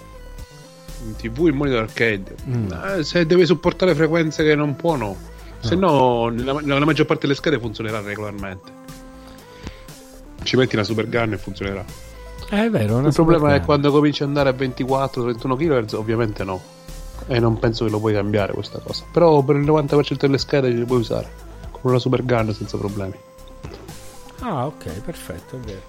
In 1.03 1.15
TV 1.17 1.47
il 1.47 1.53
monitor 1.53 1.81
arcade. 1.83 2.35
Mm. 2.47 2.71
Eh, 2.99 3.03
se 3.03 3.25
deve 3.25 3.45
supportare 3.45 3.93
frequenze 3.95 4.45
che 4.45 4.55
non 4.55 4.77
può, 4.77 4.95
no. 4.95 5.35
Se 5.59 5.75
no, 5.75 6.27
nella, 6.27 6.53
nella 6.61 6.85
maggior 6.85 7.05
parte 7.05 7.23
delle 7.23 7.35
schede 7.35 7.59
funzionerà 7.59 8.01
regolarmente. 8.01 8.71
Ci 10.43 10.55
metti 10.55 10.75
una 10.75 10.84
super 10.84 11.09
gun 11.09 11.34
e 11.34 11.38
funzionerà. 11.38 11.84
Eh, 12.49 12.65
è 12.65 12.69
vero, 12.69 12.99
Il 12.99 13.13
problema 13.13 13.55
è 13.55 13.61
quando 13.61 13.91
cominci 13.91 14.23
ad 14.23 14.29
andare 14.29 14.49
a 14.49 14.53
24-31 14.53 15.57
kHz, 15.57 15.93
ovviamente 15.93 16.43
no. 16.43 16.61
E 17.27 17.39
non 17.39 17.59
penso 17.59 17.84
che 17.84 17.91
lo 17.91 17.99
puoi 17.99 18.13
cambiare 18.13 18.53
questa 18.53 18.79
cosa. 18.79 19.03
Però 19.11 19.41
per 19.41 19.57
il 19.57 19.65
90% 19.65 20.17
delle 20.19 20.38
schede 20.38 20.69
li 20.69 20.85
puoi 20.85 20.99
usare. 20.99 21.29
Con 21.71 21.91
una 21.91 21.99
super 21.99 22.23
gun 22.23 22.53
senza 22.53 22.77
problemi. 22.77 23.15
Ah, 24.39 24.67
ok, 24.67 25.01
perfetto, 25.01 25.57
è 25.57 25.59
vero. 25.59 25.81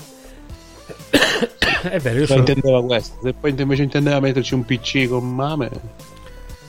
è 1.94 2.00
vero, 2.00 2.14
io 2.16 2.20
Io 2.22 2.26
sono... 2.26 2.40
intendeva 2.40 2.82
questo. 2.82 3.18
Se 3.22 3.32
poi 3.34 3.54
invece 3.56 3.82
intendeva 3.82 4.18
metterci 4.18 4.54
un 4.54 4.64
PC 4.64 5.08
con 5.08 5.32
mame, 5.32 5.70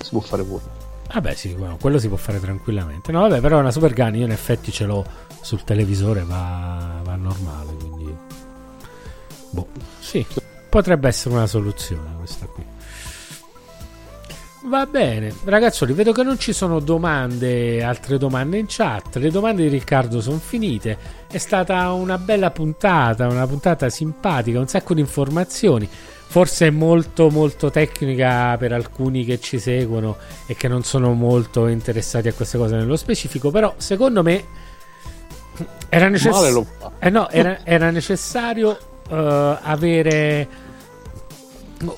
si 0.03 0.09
può 0.11 0.19
fare 0.19 0.43
pure. 0.43 0.88
Vabbè, 1.11 1.33
sì, 1.33 1.57
quello 1.79 1.97
si 1.97 2.07
può 2.07 2.17
fare 2.17 2.39
tranquillamente. 2.39 3.11
No, 3.11 3.21
vabbè, 3.21 3.41
però 3.41 3.59
una 3.59 3.71
super 3.71 3.93
gun 3.93 4.15
io 4.15 4.25
in 4.25 4.31
effetti 4.31 4.71
ce 4.71 4.85
l'ho 4.85 5.03
sul 5.41 5.63
televisore, 5.63 6.23
va, 6.23 7.01
va 7.03 7.15
normale, 7.15 7.73
quindi... 7.73 8.15
Boh, 9.51 9.67
sì, 9.99 10.25
potrebbe 10.69 11.07
essere 11.07 11.33
una 11.33 11.47
soluzione 11.47 12.15
questa 12.17 12.45
qui. 12.45 12.63
Va 14.65 14.85
bene, 14.85 15.33
ragazzoli, 15.45 15.93
vedo 15.93 16.11
che 16.11 16.21
non 16.21 16.37
ci 16.37 16.51
sono 16.51 16.79
domande, 16.79 17.81
altre 17.81 18.17
domande 18.17 18.57
in 18.57 18.65
chat. 18.67 19.15
Le 19.15 19.31
domande 19.31 19.63
di 19.63 19.69
Riccardo 19.69 20.19
sono 20.21 20.37
finite. 20.37 20.97
È 21.27 21.37
stata 21.37 21.91
una 21.93 22.17
bella 22.17 22.51
puntata, 22.51 23.27
una 23.27 23.47
puntata 23.47 23.89
simpatica, 23.89 24.59
un 24.59 24.67
sacco 24.67 24.93
di 24.93 24.99
informazioni. 24.99 25.89
Forse 26.31 26.69
molto 26.69 27.31
molto 27.31 27.71
tecnica 27.71 28.55
per 28.57 28.71
alcuni 28.71 29.25
che 29.25 29.39
ci 29.39 29.57
seguono 29.57 30.15
e 30.45 30.53
che 30.53 30.67
non 30.67 30.83
sono 30.83 31.13
molto 31.13 31.65
interessati 31.65 32.27
a 32.27 32.33
queste 32.33 32.59
cose 32.59 32.75
nello 32.75 32.95
specifico, 32.97 33.49
però 33.49 33.73
secondo 33.77 34.21
me 34.21 34.45
era 35.89 36.07
fa. 36.77 36.91
eh 36.99 37.09
no, 37.09 37.29
era, 37.31 37.65
era 37.65 37.89
necessario 37.89 38.77
eh, 39.09 39.57
avere 39.59 40.47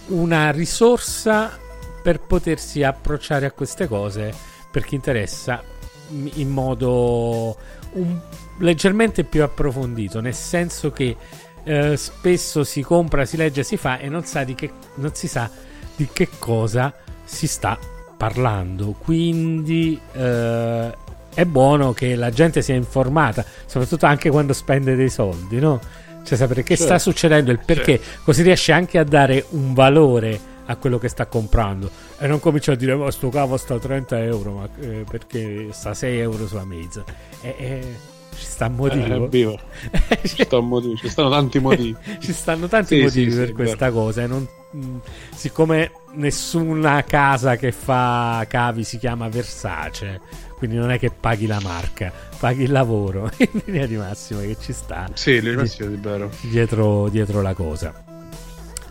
una 0.08 0.50
risorsa 0.52 1.60
per 2.02 2.22
potersi 2.22 2.84
approcciare 2.84 3.46
a 3.46 3.52
queste 3.52 3.88
cose 3.88 4.34
per 4.72 4.86
chi 4.86 4.96
interessa 4.96 5.62
in 6.10 6.50
modo 6.50 7.58
un- 7.94 8.20
leggermente 8.60 9.24
più 9.24 9.44
approfondito, 9.44 10.22
nel 10.22 10.36
senso 10.36 10.92
che 10.92 11.16
eh, 11.64 11.98
spesso 11.98 12.64
si 12.64 12.82
compra, 12.82 13.26
si 13.26 13.38
legge, 13.38 13.64
si 13.64 13.78
fa 13.78 14.00
e 14.00 14.10
non, 14.10 14.24
sa 14.26 14.44
di 14.44 14.56
che, 14.56 14.72
non 14.96 15.14
si 15.14 15.28
sa 15.28 15.50
di 15.96 16.08
che 16.12 16.28
cosa 16.40 16.94
si 17.24 17.48
sta 17.48 17.78
parlando. 18.18 18.96
Quindi 18.98 20.00
eh, 20.14 20.96
è 21.34 21.46
buono 21.46 21.94
che 21.94 22.16
la 22.16 22.30
gente 22.30 22.62
sia 22.62 22.76
informata, 22.76 23.46
soprattutto 23.66 24.06
anche 24.06 24.30
quando 24.30 24.54
spende 24.54 24.96
dei 24.96 25.10
soldi, 25.10 25.60
no? 25.60 25.80
Cioè 26.24 26.38
sapere 26.38 26.62
che 26.64 26.76
sta 26.76 26.98
Certo. 26.98 27.12
succedendo, 27.12 27.52
il 27.52 27.60
perché, 27.66 28.00
così 28.24 28.44
riesce 28.44 28.72
anche 28.72 29.00
a 29.00 29.04
dare 29.04 29.46
un 29.50 29.74
valore 29.74 30.50
a 30.66 30.76
quello 30.76 31.00
che 31.00 31.10
sta 31.10 31.26
comprando 31.26 31.90
e 32.18 32.28
non 32.28 32.40
comincia 32.40 32.74
a 32.74 32.76
dire 32.76 32.96
ma 32.96 33.10
sto 33.10 33.30
cavo 33.30 33.58
sta 33.58 33.80
30 33.80 34.24
euro 34.24 34.52
ma 34.52 34.70
eh, 34.80 35.04
perché 35.10 35.70
sta 35.72 35.94
6 35.94 36.20
euro 36.20 36.48
su 36.48 36.56
Amazon 36.56 37.04
e, 37.42 37.56
e 37.58 37.96
ci 38.42 38.48
sta 38.48 38.66
un 38.66 38.76
motivo 38.76 39.60
Eh. 39.92 40.20
Ci 40.28 40.44
sta 40.44 40.58
un 40.58 40.68
motivo, 40.68 40.96
ci 40.96 41.10
stanno 41.10 41.30
tanti 41.30 41.60
motivi. 41.60 41.96
ci 42.20 42.34
stanno 42.34 42.68
tanti 42.68 42.96
Sì, 42.98 43.02
motivi 43.04 43.32
sì, 43.32 43.38
per 43.38 43.48
sì, 43.48 43.54
questa 43.54 43.92
cosa. 43.92 44.24
E 44.24 44.28
non, 44.28 44.48
mh, 44.72 44.96
siccome 45.36 45.92
nessuna 46.14 47.04
casa 47.04 47.56
che 47.56 47.72
fa 47.72 48.44
cavi 48.48 48.84
si 48.84 48.98
chiama 48.98 49.30
Versace, 49.30 50.20
quindi 50.58 50.76
non 50.78 50.90
è 50.92 50.98
che 51.00 51.12
paghi 51.12 51.46
la 51.48 51.60
marca, 51.62 52.12
paghi 52.40 52.64
il 52.64 52.72
lavoro 52.72 53.30
in 53.38 53.62
linea 53.66 53.86
di 53.86 53.96
massima 53.96 54.42
che 54.42 54.58
ci 54.60 54.74
sta 54.74 55.08
Sì, 55.14 55.40
l'inizio 55.42 55.86
è 55.86 55.90
vero. 55.90 56.30
dietro, 56.42 57.10
dietro 57.10 57.42
la 57.42 57.54
cosa. 57.54 58.04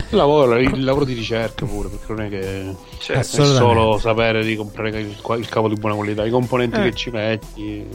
Il 0.09 0.17
lavoro, 0.17 0.57
il 0.59 0.83
lavoro 0.83 1.05
di 1.05 1.13
ricerca 1.13 1.65
pure, 1.65 1.87
perché 1.87 2.11
non 2.11 2.21
è 2.25 2.29
che 2.29 2.75
Cioè, 2.99 3.15
è 3.15 3.19
Assolutamente. 3.19 3.73
solo 3.79 3.97
sapere 3.97 4.43
di 4.43 4.55
comprare 4.57 4.89
il, 4.99 5.15
il 5.37 5.47
cavo 5.49 5.69
di 5.69 5.75
buona 5.75 5.95
qualità, 5.95 6.25
i 6.25 6.29
componenti 6.29 6.77
Eh. 6.79 6.83
che 6.89 6.93
ci 6.95 7.09
metti, 7.11 7.85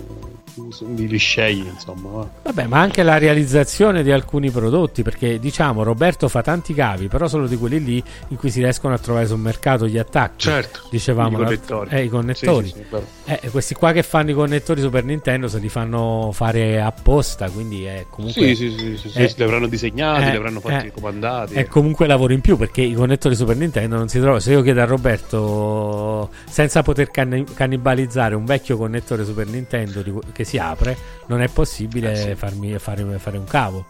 li, 0.94 1.08
li 1.08 1.18
scegli, 1.18 1.66
insomma. 1.66 2.08
va. 2.10 2.28
Vabbè, 2.44 2.66
ma 2.66 2.80
anche 2.80 3.02
la 3.02 3.18
realizzazione 3.18 4.02
di 4.02 4.10
alcuni 4.10 4.50
prodotti, 4.50 5.02
perché 5.02 5.38
diciamo 5.38 5.82
Roberto 5.82 6.28
fa 6.28 6.42
tanti 6.42 6.72
cavi, 6.74 7.08
però 7.08 7.28
solo 7.28 7.46
di 7.46 7.56
quelli 7.56 7.82
lì 7.82 8.02
in 8.28 8.36
cui 8.36 8.50
si 8.50 8.60
riescono 8.60 8.94
a 8.94 8.98
trovare 8.98 9.26
sul 9.26 9.38
mercato 9.38 9.86
gli 9.86 9.98
attacchi. 9.98 10.44
Certo, 10.48 10.80
Dicevamo 10.90 11.40
i 11.40 11.42
connettori. 11.44 11.90
eh, 11.90 12.04
i 12.04 12.08
connettori. 12.08 12.66
Sì, 12.68 12.72
sì, 12.74 12.84
sì. 12.88 12.96
Eh, 13.32 13.50
questi 13.50 13.74
qua 13.74 13.92
che 13.92 14.02
fanno 14.02 14.30
i 14.30 14.34
connettori 14.34 14.80
Super 14.80 15.04
Nintendo 15.04 15.48
se 15.48 15.58
li 15.58 15.68
fanno 15.68 16.30
fare 16.32 16.80
apposta, 16.80 17.50
quindi 17.50 17.84
è 17.84 18.06
comunque 18.08 18.54
Sì, 18.54 18.70
sì, 18.70 18.70
sì, 18.78 18.96
sì, 18.96 19.08
sì, 19.10 19.18
Eh, 19.18 19.34
li 19.36 19.42
avranno 19.42 19.66
disegnati, 19.66 20.22
eh, 20.24 20.30
li 20.30 20.36
avranno 20.36 20.60
fatti 20.60 20.86
eh, 20.86 20.92
comandati. 20.92 21.54
è 21.54 21.66
comunque 21.66 22.06
lavoro 22.06 22.32
in 22.32 22.40
più 22.40 22.56
perché 22.56 22.82
i 22.82 22.94
connettori 22.94 23.34
Super 23.34 23.56
Nintendo 23.56 23.96
non 23.96 24.08
si 24.08 24.18
trovano. 24.18 24.38
Se 24.40 24.52
io 24.52 24.62
chiedo 24.62 24.80
a 24.80 24.84
Roberto 24.84 26.30
senza 26.48 26.82
poter 26.82 27.10
canni- 27.10 27.44
cannibalizzare 27.54 28.34
un 28.34 28.44
vecchio 28.44 28.76
connettore 28.76 29.24
Super 29.24 29.46
Nintendo 29.48 30.02
che 30.32 30.44
si 30.46 30.56
apre, 30.58 30.96
non 31.26 31.42
è 31.42 31.48
possibile 31.48 32.12
Eh, 32.12 32.16
sì. 32.16 32.34
farmi 32.34 32.78
fare, 32.78 33.04
fare 33.18 33.36
un 33.36 33.44
cavo. 33.44 33.84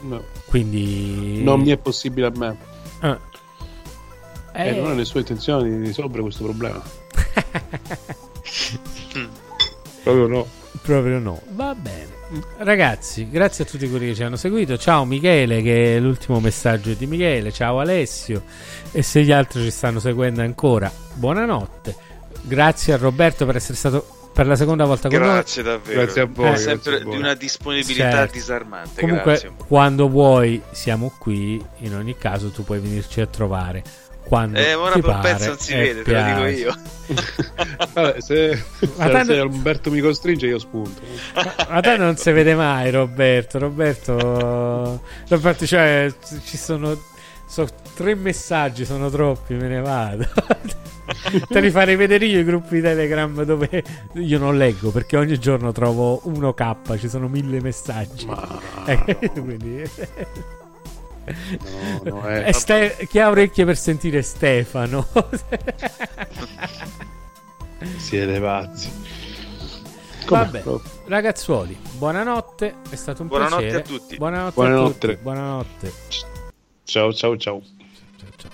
No, 0.00 0.22
Quindi 0.46 1.42
Non 1.42 1.60
mi 1.60 1.70
è 1.70 1.76
possibile 1.78 2.26
a 2.26 2.32
me. 2.34 2.56
Ah. 3.00 3.18
E 4.52 4.68
Eh, 4.68 4.80
non 4.80 4.90
è 4.92 4.94
le 4.94 5.04
sue 5.04 5.20
intenzioni 5.20 5.70
di 5.78 5.86
risolvere 5.86 6.22
questo 6.22 6.42
problema. 6.44 6.82
Proprio 10.02 10.26
no. 10.26 10.46
Proprio 10.82 11.18
no. 11.18 11.40
Va 11.52 11.74
bene. 11.74 12.12
Ragazzi, 12.58 13.28
grazie 13.30 13.64
a 13.64 13.66
tutti 13.66 13.88
quelli 13.88 14.06
che 14.08 14.14
ci 14.14 14.22
hanno 14.22 14.36
seguito. 14.36 14.76
Ciao 14.76 15.04
Michele, 15.04 15.62
che 15.62 15.96
è 15.96 16.00
l'ultimo 16.00 16.40
messaggio 16.40 16.92
di 16.92 17.06
Michele. 17.06 17.52
Ciao 17.52 17.78
Alessio. 17.78 18.42
E 18.92 19.02
se 19.02 19.22
gli 19.22 19.32
altri 19.32 19.62
ci 19.62 19.70
stanno 19.70 20.00
seguendo 20.00 20.42
ancora, 20.42 20.92
buonanotte. 21.14 21.96
Grazie 22.42 22.92
a 22.92 22.96
Roberto 22.98 23.46
per 23.46 23.56
essere 23.56 23.76
stato 23.78 24.13
per 24.34 24.46
la 24.46 24.56
seconda 24.56 24.84
volta 24.84 25.08
con 25.08 25.18
noi. 25.18 25.28
Grazie 25.28 25.62
davvero. 25.62 26.00
Grazie 26.02 26.20
a 26.20 26.26
voi, 26.26 26.44
grazie 26.48 26.64
sempre 26.66 26.96
a 26.96 27.00
voi. 27.04 27.10
di 27.12 27.16
una 27.18 27.34
disponibilità 27.34 28.10
Certo. 28.10 28.32
disarmante. 28.32 29.00
Comunque, 29.00 29.30
grazie. 29.32 29.52
quando 29.66 30.08
vuoi, 30.08 30.60
siamo 30.72 31.12
qui. 31.18 31.64
In 31.78 31.94
ogni 31.94 32.16
caso, 32.18 32.50
tu 32.50 32.64
puoi 32.64 32.80
venirci 32.80 33.20
a 33.20 33.26
trovare. 33.26 33.82
Quando 34.24 34.58
Eh, 34.58 34.72
ora 34.72 34.94
ti 34.94 35.02
per 35.02 35.10
pare 35.10 35.32
pezzo 35.34 35.48
non 35.48 35.58
si 35.58 35.74
vede, 35.74 36.02
te 36.02 36.12
lo 36.12 36.22
dico 36.22 36.38
piace. 36.40 36.56
io. 36.56 36.74
Vabbè, 37.92 38.20
se, 38.22 38.64
Ma 38.96 39.04
se- 39.04 39.10
tanto- 39.12 39.32
se 39.34 39.38
Alberto 39.38 39.90
mi 39.90 40.00
costringe, 40.00 40.46
io 40.46 40.58
spunto. 40.58 41.00
Ma 41.68 41.80
te 41.80 41.96
non 41.98 42.16
si 42.16 42.32
vede 42.32 42.54
mai, 42.54 42.90
Roberto. 42.90 43.58
Roberto, 43.58 45.02
Roberto, 45.28 45.66
cioè, 45.66 46.10
ci 46.44 46.56
sono, 46.56 46.98
so- 47.46 47.68
tre 47.94 48.14
messaggi, 48.14 48.84
sono 48.84 49.10
troppi, 49.10 49.54
me 49.54 49.68
ne 49.68 49.80
vado. 49.80 50.24
Te 51.48 51.60
li 51.60 51.70
farei 51.70 51.96
vedere 51.96 52.24
io 52.24 52.40
i 52.40 52.44
gruppi 52.44 52.80
Telegram 52.80 53.42
dove 53.44 53.82
io 54.14 54.38
non 54.38 54.56
leggo 54.56 54.90
perché 54.90 55.18
ogni 55.18 55.38
giorno 55.38 55.70
trovo 55.70 56.22
1k, 56.26 56.98
ci 56.98 57.08
sono 57.10 57.28
mille 57.28 57.60
messaggi. 57.60 58.24
Ma... 58.26 58.60
Quindi, 59.32 59.82
No, 61.24 62.00
no, 62.04 62.22
è... 62.26 62.52
Ste- 62.52 63.06
chi 63.08 63.18
ha 63.18 63.30
orecchie 63.30 63.64
per 63.64 63.76
sentire 63.78 64.20
Stefano? 64.22 65.06
Siete 67.96 68.40
pazzi. 68.40 68.90
Com'è? 70.26 70.44
Vabbè, 70.44 70.62
ragazzuoli, 71.06 71.76
buonanotte, 71.98 72.74
è 72.90 72.96
stato 72.96 73.22
un 73.22 73.28
Buonanotte 73.28 73.62
piacere. 73.62 73.82
a 73.82 73.86
tutti. 73.86 74.16
Buonanotte, 74.16 74.48
a 74.48 74.52
Buonanotte. 74.54 75.08
tutti. 75.08 75.22
Buonanotte. 75.22 75.92
Ciao, 76.84 77.12
ciao, 77.12 77.36
ciao. 77.36 77.62
Ciao, 78.18 78.30
ciao. 78.38 78.53